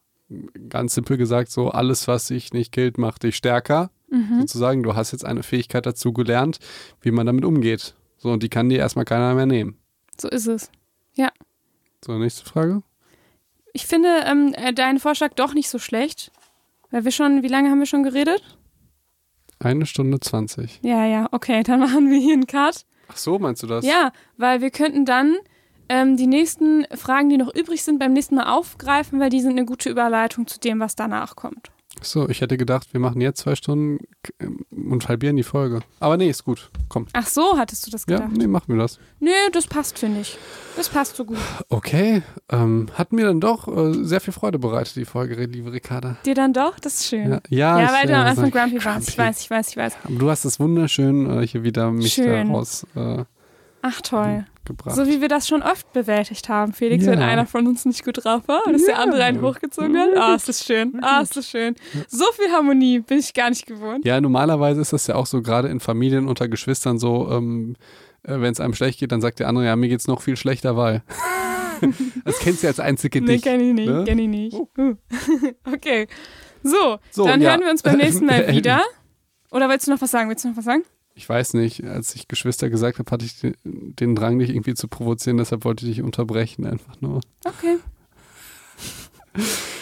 Ganz 0.69 0.93
simpel 0.93 1.17
gesagt, 1.17 1.49
so, 1.51 1.69
alles, 1.69 2.07
was 2.07 2.27
sich 2.27 2.53
nicht 2.53 2.71
killt, 2.71 2.97
macht 2.97 3.23
dich 3.23 3.35
stärker. 3.37 3.91
Mhm. 4.09 4.41
Sozusagen, 4.41 4.83
du 4.83 4.95
hast 4.95 5.11
jetzt 5.11 5.25
eine 5.25 5.43
Fähigkeit 5.43 5.85
dazu 5.85 6.11
gelernt, 6.13 6.59
wie 7.01 7.11
man 7.11 7.25
damit 7.25 7.45
umgeht. 7.45 7.95
So, 8.17 8.29
und 8.31 8.43
die 8.43 8.49
kann 8.49 8.69
dir 8.69 8.79
erstmal 8.79 9.05
keiner 9.05 9.33
mehr 9.35 9.45
nehmen. 9.45 9.77
So 10.19 10.27
ist 10.27 10.47
es. 10.47 10.71
So, 12.05 12.17
nächste 12.17 12.45
Frage. 12.45 12.83
Ich 13.77 13.85
finde 13.85 14.23
ähm, 14.25 14.55
äh, 14.55 14.73
deinen 14.73 14.97
Vorschlag 14.97 15.35
doch 15.35 15.53
nicht 15.53 15.69
so 15.69 15.77
schlecht. 15.77 16.31
Weil 16.89 17.05
wir 17.05 17.11
schon, 17.11 17.43
wie 17.43 17.47
lange 17.47 17.69
haben 17.69 17.77
wir 17.77 17.85
schon 17.85 18.01
geredet? 18.01 18.41
Eine 19.59 19.85
Stunde 19.85 20.19
zwanzig. 20.19 20.79
Ja, 20.81 21.05
ja, 21.05 21.27
okay, 21.31 21.61
dann 21.61 21.79
machen 21.85 22.09
wir 22.09 22.17
hier 22.17 22.33
einen 22.33 22.47
Cut. 22.47 22.85
Ach 23.07 23.17
so, 23.17 23.37
meinst 23.37 23.61
du 23.61 23.67
das? 23.67 23.85
Ja, 23.85 24.13
weil 24.35 24.61
wir 24.61 24.71
könnten 24.71 25.05
dann 25.05 25.35
ähm, 25.89 26.17
die 26.17 26.25
nächsten 26.25 26.85
Fragen, 26.95 27.29
die 27.29 27.37
noch 27.37 27.53
übrig 27.53 27.83
sind, 27.83 27.99
beim 27.99 28.13
nächsten 28.13 28.33
Mal 28.33 28.51
aufgreifen, 28.51 29.19
weil 29.19 29.29
die 29.29 29.41
sind 29.41 29.51
eine 29.51 29.65
gute 29.65 29.91
Überleitung 29.91 30.47
zu 30.47 30.59
dem, 30.59 30.79
was 30.79 30.95
danach 30.95 31.35
kommt. 31.35 31.69
So, 32.01 32.29
ich 32.29 32.41
hätte 32.41 32.57
gedacht, 32.57 32.87
wir 32.93 32.99
machen 32.99 33.21
jetzt 33.21 33.39
zwei 33.41 33.55
Stunden 33.55 33.99
ähm, 34.39 34.65
und 34.91 35.07
halbieren 35.09 35.35
die 35.35 35.43
Folge. 35.43 35.81
Aber 35.99 36.17
nee, 36.17 36.29
ist 36.29 36.43
gut. 36.43 36.69
Komm. 36.89 37.07
Ach 37.13 37.27
so, 37.27 37.57
hattest 37.57 37.85
du 37.87 37.91
das 37.91 38.05
Ja, 38.07 38.17
gedacht? 38.17 38.37
nee, 38.37 38.47
machen 38.47 38.65
wir 38.67 38.77
das. 38.77 38.99
Nö, 39.19 39.31
das 39.51 39.67
passt, 39.67 39.99
finde 39.99 40.21
ich. 40.21 40.37
Das 40.75 40.89
passt 40.89 41.15
so 41.15 41.25
gut. 41.25 41.37
Okay, 41.69 42.21
ähm, 42.51 42.87
hat 42.93 43.11
mir 43.13 43.25
dann 43.25 43.39
doch 43.39 43.67
äh, 43.67 43.93
sehr 44.03 44.21
viel 44.21 44.33
Freude 44.33 44.59
bereitet, 44.59 44.95
die 44.95 45.05
Folge, 45.05 45.35
liebe 45.45 45.71
Ricarda. 45.73 46.17
Dir 46.25 46.35
dann 46.35 46.53
doch? 46.53 46.79
Das 46.79 46.95
ist 46.95 47.07
schön. 47.07 47.29
Ja, 47.31 47.41
ja, 47.49 47.79
Ja, 47.81 47.93
weil 47.93 48.07
du 48.07 48.15
am 48.15 48.25
Anfang 48.27 48.51
grumpy 48.51 48.83
warst. 48.85 49.09
Ich 49.09 49.17
weiß, 49.17 49.41
ich 49.41 49.49
weiß, 49.49 49.69
ich 49.69 49.77
weiß. 49.77 49.97
Aber 50.03 50.13
du 50.15 50.29
hast 50.29 50.45
es 50.45 50.59
wunderschön 50.59 51.41
äh, 51.41 51.47
hier 51.47 51.63
wieder 51.63 51.91
mich 51.91 52.13
Schön. 52.13 52.47
daraus 52.49 52.85
äh, 52.95 53.23
Ach 53.87 54.01
toll. 54.01 54.45
gebracht. 54.65 54.95
So 54.95 55.07
wie 55.07 55.21
wir 55.21 55.29
das 55.29 55.47
schon 55.47 55.63
oft 55.63 55.93
bewältigt 55.93 56.49
haben, 56.49 56.73
Felix, 56.73 57.05
Ja. 57.05 57.13
wenn 57.13 57.19
einer 57.21 57.45
von 57.45 57.65
uns 57.67 57.85
nicht 57.85 58.03
gut 58.03 58.23
drauf 58.25 58.41
war 58.47 58.65
und 58.67 58.73
dass 58.73 58.83
der 58.83 58.95
Ja. 58.95 58.99
andere 59.01 59.23
einen 59.23 59.41
hochgezogen 59.41 59.95
hat. 59.97 60.09
Ah, 60.17 60.35
ist 60.35 60.49
das 60.49 60.65
schön. 60.65 60.99
Ah, 61.01 61.21
ist 61.21 61.37
das 61.37 61.49
schön. 61.49 61.75
So 62.09 62.25
viel 62.33 62.51
Harmonie 62.51 62.99
bin 62.99 63.19
ich 63.19 63.33
gar 63.33 63.49
nicht 63.49 63.65
gewohnt. 63.65 64.03
ja, 64.05 64.19
normalerweise 64.19 64.81
ist 64.81 64.91
das 64.91 65.07
ja 65.07 65.15
auch 65.15 65.25
so, 65.25 65.41
gerade 65.41 65.69
in 65.69 65.79
Familien 65.79 66.27
unter 66.27 66.49
Geschwistern 66.49 66.99
so, 66.99 67.29
ähm, 67.31 67.75
äh, 68.23 68.41
wenn 68.41 68.51
es 68.51 68.59
einem 68.59 68.73
schlecht 68.73 68.99
geht, 68.99 69.11
dann 69.13 69.21
sagt 69.21 69.39
der 69.39 69.47
andere, 69.47 69.65
ja, 69.65 69.75
mir 69.77 69.87
geht's 69.87 70.07
noch 70.07 70.21
viel 70.21 70.35
schlechter, 70.35 70.75
weil. 70.75 71.01
das 72.25 72.39
kennst 72.39 72.63
du 72.63 72.67
als 72.67 72.79
Einzelkind 72.79 73.27
Nee, 73.27 73.33
nicht. 73.33 73.43
kenn 73.45 73.61
ich 73.61 73.73
nicht, 73.73 73.87
ne? 73.87 74.03
kenn 74.05 74.19
ich 74.19 74.27
nicht. 74.27 74.53
Uh. 74.77 74.95
okay. 75.73 76.07
So, 76.63 76.97
So, 77.11 77.25
dann 77.25 77.39
ja. 77.41 77.51
hören 77.51 77.61
wir 77.61 77.69
uns 77.69 77.83
beim 77.83 77.97
nächsten 77.97 78.25
Mal 78.25 78.47
wieder. 78.53 78.81
Oder 79.51 79.69
willst 79.69 79.87
du 79.87 79.91
noch 79.91 80.01
was 80.01 80.11
sagen? 80.11 80.27
Willst 80.27 80.43
du 80.43 80.49
noch 80.49 80.57
was 80.57 80.65
sagen? 80.65 80.83
Ich 81.17 81.27
weiß 81.27 81.55
nicht, 81.55 81.83
als 81.83 82.13
ich 82.13 82.27
Geschwister 82.27 82.69
gesagt 82.69 82.99
habe, 82.99 83.09
hatte 83.09 83.25
ich 83.25 83.39
den, 83.39 83.55
den 83.63 84.13
Drang, 84.15 84.37
dich 84.37 84.51
irgendwie 84.51 84.75
zu 84.75 84.87
provozieren, 84.87 85.37
deshalb 85.37 85.65
wollte 85.65 85.83
ich 85.83 85.95
dich 85.95 86.03
unterbrechen, 86.03 86.67
einfach 86.67 87.01
nur. 87.01 87.21
Okay. 87.43 87.77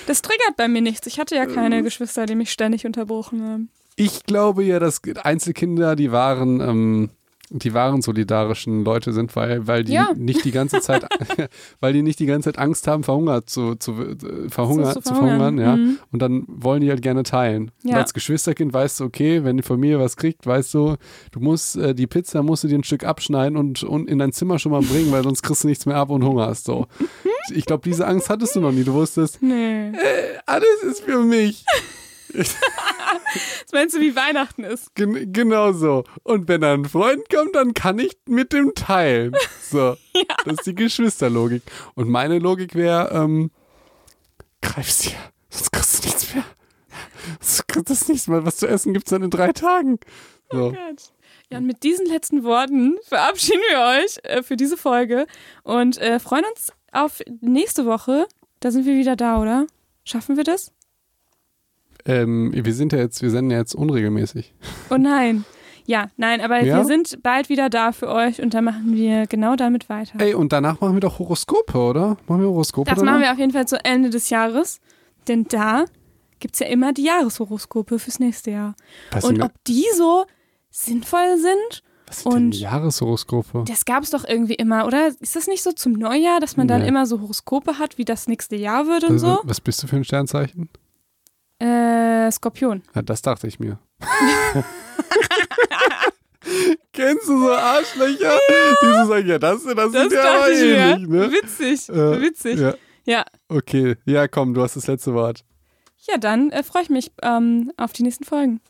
Das 0.07 0.21
triggert 0.21 0.55
bei 0.55 0.69
mir 0.69 0.81
nichts. 0.81 1.07
Ich 1.07 1.19
hatte 1.19 1.35
ja 1.35 1.45
keine 1.45 1.83
Geschwister, 1.83 2.25
die 2.25 2.35
mich 2.35 2.51
ständig 2.51 2.85
unterbrochen 2.85 3.43
haben. 3.43 3.69
Ich 3.97 4.23
glaube 4.23 4.63
ja, 4.63 4.79
dass 4.79 5.01
Einzelkinder, 5.23 5.97
die 5.97 6.13
waren, 6.13 6.61
ähm, 6.61 7.09
die 7.51 7.73
wahren 7.73 8.01
solidarischen 8.01 8.83
Leute 8.83 9.13
sind, 9.13 9.35
weil, 9.35 9.67
weil 9.67 9.83
die 9.83 9.93
Ja. 9.93 10.09
nicht 10.15 10.43
die 10.45 10.51
ganze 10.51 10.79
Zeit, 10.81 11.05
weil 11.79 11.93
die 11.93 12.01
nicht 12.01 12.19
die 12.19 12.25
ganze 12.25 12.49
Zeit 12.51 12.57
Angst 12.59 12.87
haben, 12.87 13.03
verhungert 13.03 13.49
zu, 13.49 13.75
zu, 13.75 13.91
äh, 13.93 14.49
verhunger, 14.49 14.93
So 14.93 15.01
zu 15.01 15.13
verhungern, 15.15 15.57
ja. 15.59 15.75
Mhm. 15.75 15.99
Und 16.11 16.21
dann 16.21 16.43
wollen 16.47 16.81
die 16.81 16.89
halt 16.89 17.01
gerne 17.01 17.23
teilen. 17.23 17.71
Und 17.83 17.91
Ja. 17.91 17.97
als 17.97 18.13
Geschwisterkind 18.13 18.73
weißt 18.73 18.99
du, 18.99 19.05
okay, 19.05 19.43
wenn 19.43 19.57
die 19.57 19.63
Familie 19.63 19.99
was 19.99 20.17
kriegt, 20.17 20.45
weißt 20.47 20.73
du, 20.73 20.95
du 21.31 21.39
musst 21.39 21.75
äh, 21.77 21.93
die 21.93 22.07
Pizza 22.07 22.41
musst 22.43 22.63
du 22.63 22.67
dir 22.67 22.77
ein 22.79 22.83
Stück 22.83 23.03
abschneiden 23.03 23.57
und, 23.57 23.83
und 23.83 24.09
in 24.09 24.17
dein 24.19 24.31
Zimmer 24.31 24.57
schon 24.59 24.71
mal 24.71 24.81
bringen, 24.81 25.11
weil 25.11 25.23
sonst 25.23 25.43
kriegst 25.43 25.63
du 25.63 25.67
nichts 25.67 25.85
mehr 25.85 25.97
ab 25.97 26.09
und 26.09 26.23
hungerst. 26.23 26.65
So. 26.65 26.87
Ich 27.53 27.65
glaube, 27.65 27.83
diese 27.87 28.07
Angst 28.07 28.29
hattest 28.29 28.55
du 28.55 28.59
noch 28.61 28.71
nie. 28.71 28.83
Du 28.83 28.93
wusstest, 28.93 29.41
Nee. 29.41 29.89
äh, 29.89 29.93
alles 30.47 30.65
ist 30.89 31.01
für 31.01 31.19
mich. 31.19 31.63
Was 32.37 33.71
meinst 33.71 33.95
du, 33.95 34.01
wie 34.01 34.15
Weihnachten 34.15 34.63
ist? 34.63 34.93
Gen 34.95 35.31
genau 35.31 35.71
so. 35.71 36.03
Und 36.23 36.47
wenn 36.47 36.61
dann 36.61 36.81
ein 36.81 36.85
Freund 36.85 37.29
kommt, 37.29 37.55
dann 37.55 37.73
kann 37.73 37.99
ich 37.99 38.17
mit 38.27 38.53
dem 38.53 38.73
teilen. 38.75 39.35
So. 39.61 39.97
Das 40.45 40.59
ist 40.59 40.67
die 40.67 40.75
Geschwisterlogik. 40.75 41.63
Und 41.95 42.07
meine 42.07 42.39
Logik 42.39 42.73
wäre, 42.73 43.11
ähm, 43.11 43.51
greif's 44.61 44.99
dir, 44.99 45.17
sonst 45.49 45.71
kriegst 45.73 46.03
du 46.03 46.07
nichts 46.07 46.33
mehr. 46.33 46.45
Sonst 47.41 47.67
kriegst 47.67 48.07
du 48.07 48.11
nichts 48.13 48.27
mehr. 48.27 48.45
Was 48.45 48.57
zu 48.57 48.67
essen 48.67 48.93
gibt's 48.93 49.09
dann 49.09 49.23
in 49.23 49.29
drei 49.29 49.51
Tagen. 49.51 49.99
So. 50.51 50.71
Gott. 50.71 51.11
Ja, 51.49 51.57
und 51.57 51.65
mit 51.65 51.83
diesen 51.83 52.05
letzten 52.05 52.43
Worten 52.43 52.95
verabschieden 53.03 53.61
wir 53.69 54.03
euch 54.03 54.19
äh, 54.23 54.41
für 54.41 54.55
diese 54.55 54.77
Folge 54.77 55.27
und 55.63 55.97
äh, 55.97 56.19
freuen 56.19 56.45
uns 56.55 56.71
auf 56.91 57.21
nächste 57.41 57.85
Woche. 57.85 58.25
Da 58.61 58.71
sind 58.71 58.85
wir 58.85 58.95
wieder 58.95 59.15
da, 59.15 59.41
oder? 59.41 59.67
Schaffen 60.05 60.37
wir 60.37 60.43
das? 60.43 60.71
Ähm, 62.05 62.51
wir 62.53 62.73
sind 62.73 62.93
ja 62.93 62.99
jetzt, 62.99 63.21
wir 63.21 63.31
senden 63.31 63.51
ja 63.51 63.57
jetzt 63.57 63.73
unregelmäßig. 63.75 64.53
Oh 64.89 64.97
nein. 64.97 65.43
Ja, 65.87 66.07
nein, 66.17 66.41
aber 66.41 66.63
Ja? 66.63 66.77
wir 66.77 66.85
sind 66.85 67.21
bald 67.21 67.47
wieder 67.49 67.69
da 67.69 67.91
für 67.91 68.07
euch 68.09 68.41
und 68.41 68.53
da 68.55 68.61
machen 68.61 68.95
wir 68.95 69.27
genau 69.27 69.55
damit 69.55 69.87
weiter. 69.89 70.19
Ey, 70.19 70.33
und 70.33 70.51
danach 70.51 70.81
machen 70.81 70.95
wir 70.95 70.99
doch 70.99 71.19
Horoskope, 71.19 71.77
oder? 71.77 72.17
Machen 72.27 72.41
wir 72.41 72.47
Horoskope 72.49 72.89
das 72.89 72.99
danach? 72.99 73.13
machen 73.13 73.21
wir 73.23 73.31
auf 73.31 73.37
jeden 73.37 73.51
Fall 73.51 73.67
zu 73.67 73.83
Ende 73.85 74.09
des 74.09 74.29
Jahres, 74.31 74.79
denn 75.27 75.45
da 75.47 75.85
gibt 76.39 76.55
es 76.55 76.59
ja 76.59 76.67
immer 76.67 76.91
die 76.91 77.03
Jahreshoroskope 77.03 77.99
fürs 77.99 78.19
nächste 78.19 78.51
Jahr. 78.51 78.75
Was 79.11 79.23
Und 79.25 79.41
ob 79.41 79.51
die 79.65 79.85
so 79.95 80.25
sinnvoll 80.71 81.37
sind, 81.37 81.83
was 82.07 82.21
sind 82.23 82.33
denn 82.33 82.43
und- 82.45 82.51
die 82.51 82.59
Jahreshoroskope? 82.61 83.63
das 83.67 83.85
gab 83.85 84.03
es 84.03 84.09
doch 84.09 84.25
irgendwie 84.27 84.55
immer, 84.55 84.85
oder? 84.87 85.07
Ist 85.19 85.35
das 85.35 85.47
nicht 85.47 85.61
so 85.63 85.71
zum 85.71 85.93
Neujahr, 85.93 86.39
dass 86.39 86.57
man 86.57 86.67
dann 86.67 86.81
Nee. 86.81 86.87
immer 86.87 87.05
so 87.05 87.21
Horoskope 87.21 87.77
hat, 87.79 87.97
wie 87.99 88.05
das 88.05 88.27
nächste 88.27 88.55
Jahr 88.55 88.87
wird 88.87 89.03
und 89.03 89.15
was, 89.15 89.21
so? 89.21 89.39
was 89.43 89.61
bist 89.61 89.81
du 89.83 89.87
für 89.87 89.95
ein 89.97 90.03
Sternzeichen? 90.03 90.69
Äh, 91.59 92.31
Skorpion. 92.31 92.83
Ja, 92.93 93.01
das 93.01 93.21
dachte 93.21 93.47
ich 93.47 93.59
mir. 93.59 93.79
Kennst 96.93 97.27
du 97.27 97.39
so 97.39 97.51
Arschlöcher? 97.51 98.37
Die 98.81 98.85
so 98.85 99.05
sagen, 99.07 99.27
ja, 99.27 99.39
das, 99.39 99.63
das, 99.63 99.73
Das 99.75 99.91
sind 99.91 100.11
ja 100.13 100.35
aber 100.37 100.51
ähnlich, 100.51 101.07
ne? 101.09 101.31
Witzig, 101.31 101.89
Äh, 101.89 102.21
witzig. 102.21 102.59
Ja, 102.59 102.73
Ja, 103.05 103.25
okay. 103.49 103.95
Ja, 104.05 104.27
komm, 104.27 104.53
du 104.53 104.61
hast 104.61 104.75
das 104.75 104.87
letzte 104.87 105.13
Wort. 105.13 105.43
ja 106.07 106.17
dann 106.17 106.51
äh, 106.51 106.61
freue 106.63 106.83
ich 106.83 106.89
mich 106.89 107.11
ähm, 107.23 107.71
auf 107.77 107.93
die 107.93 108.03
nächsten 108.03 108.23
Folgen. 108.25 108.61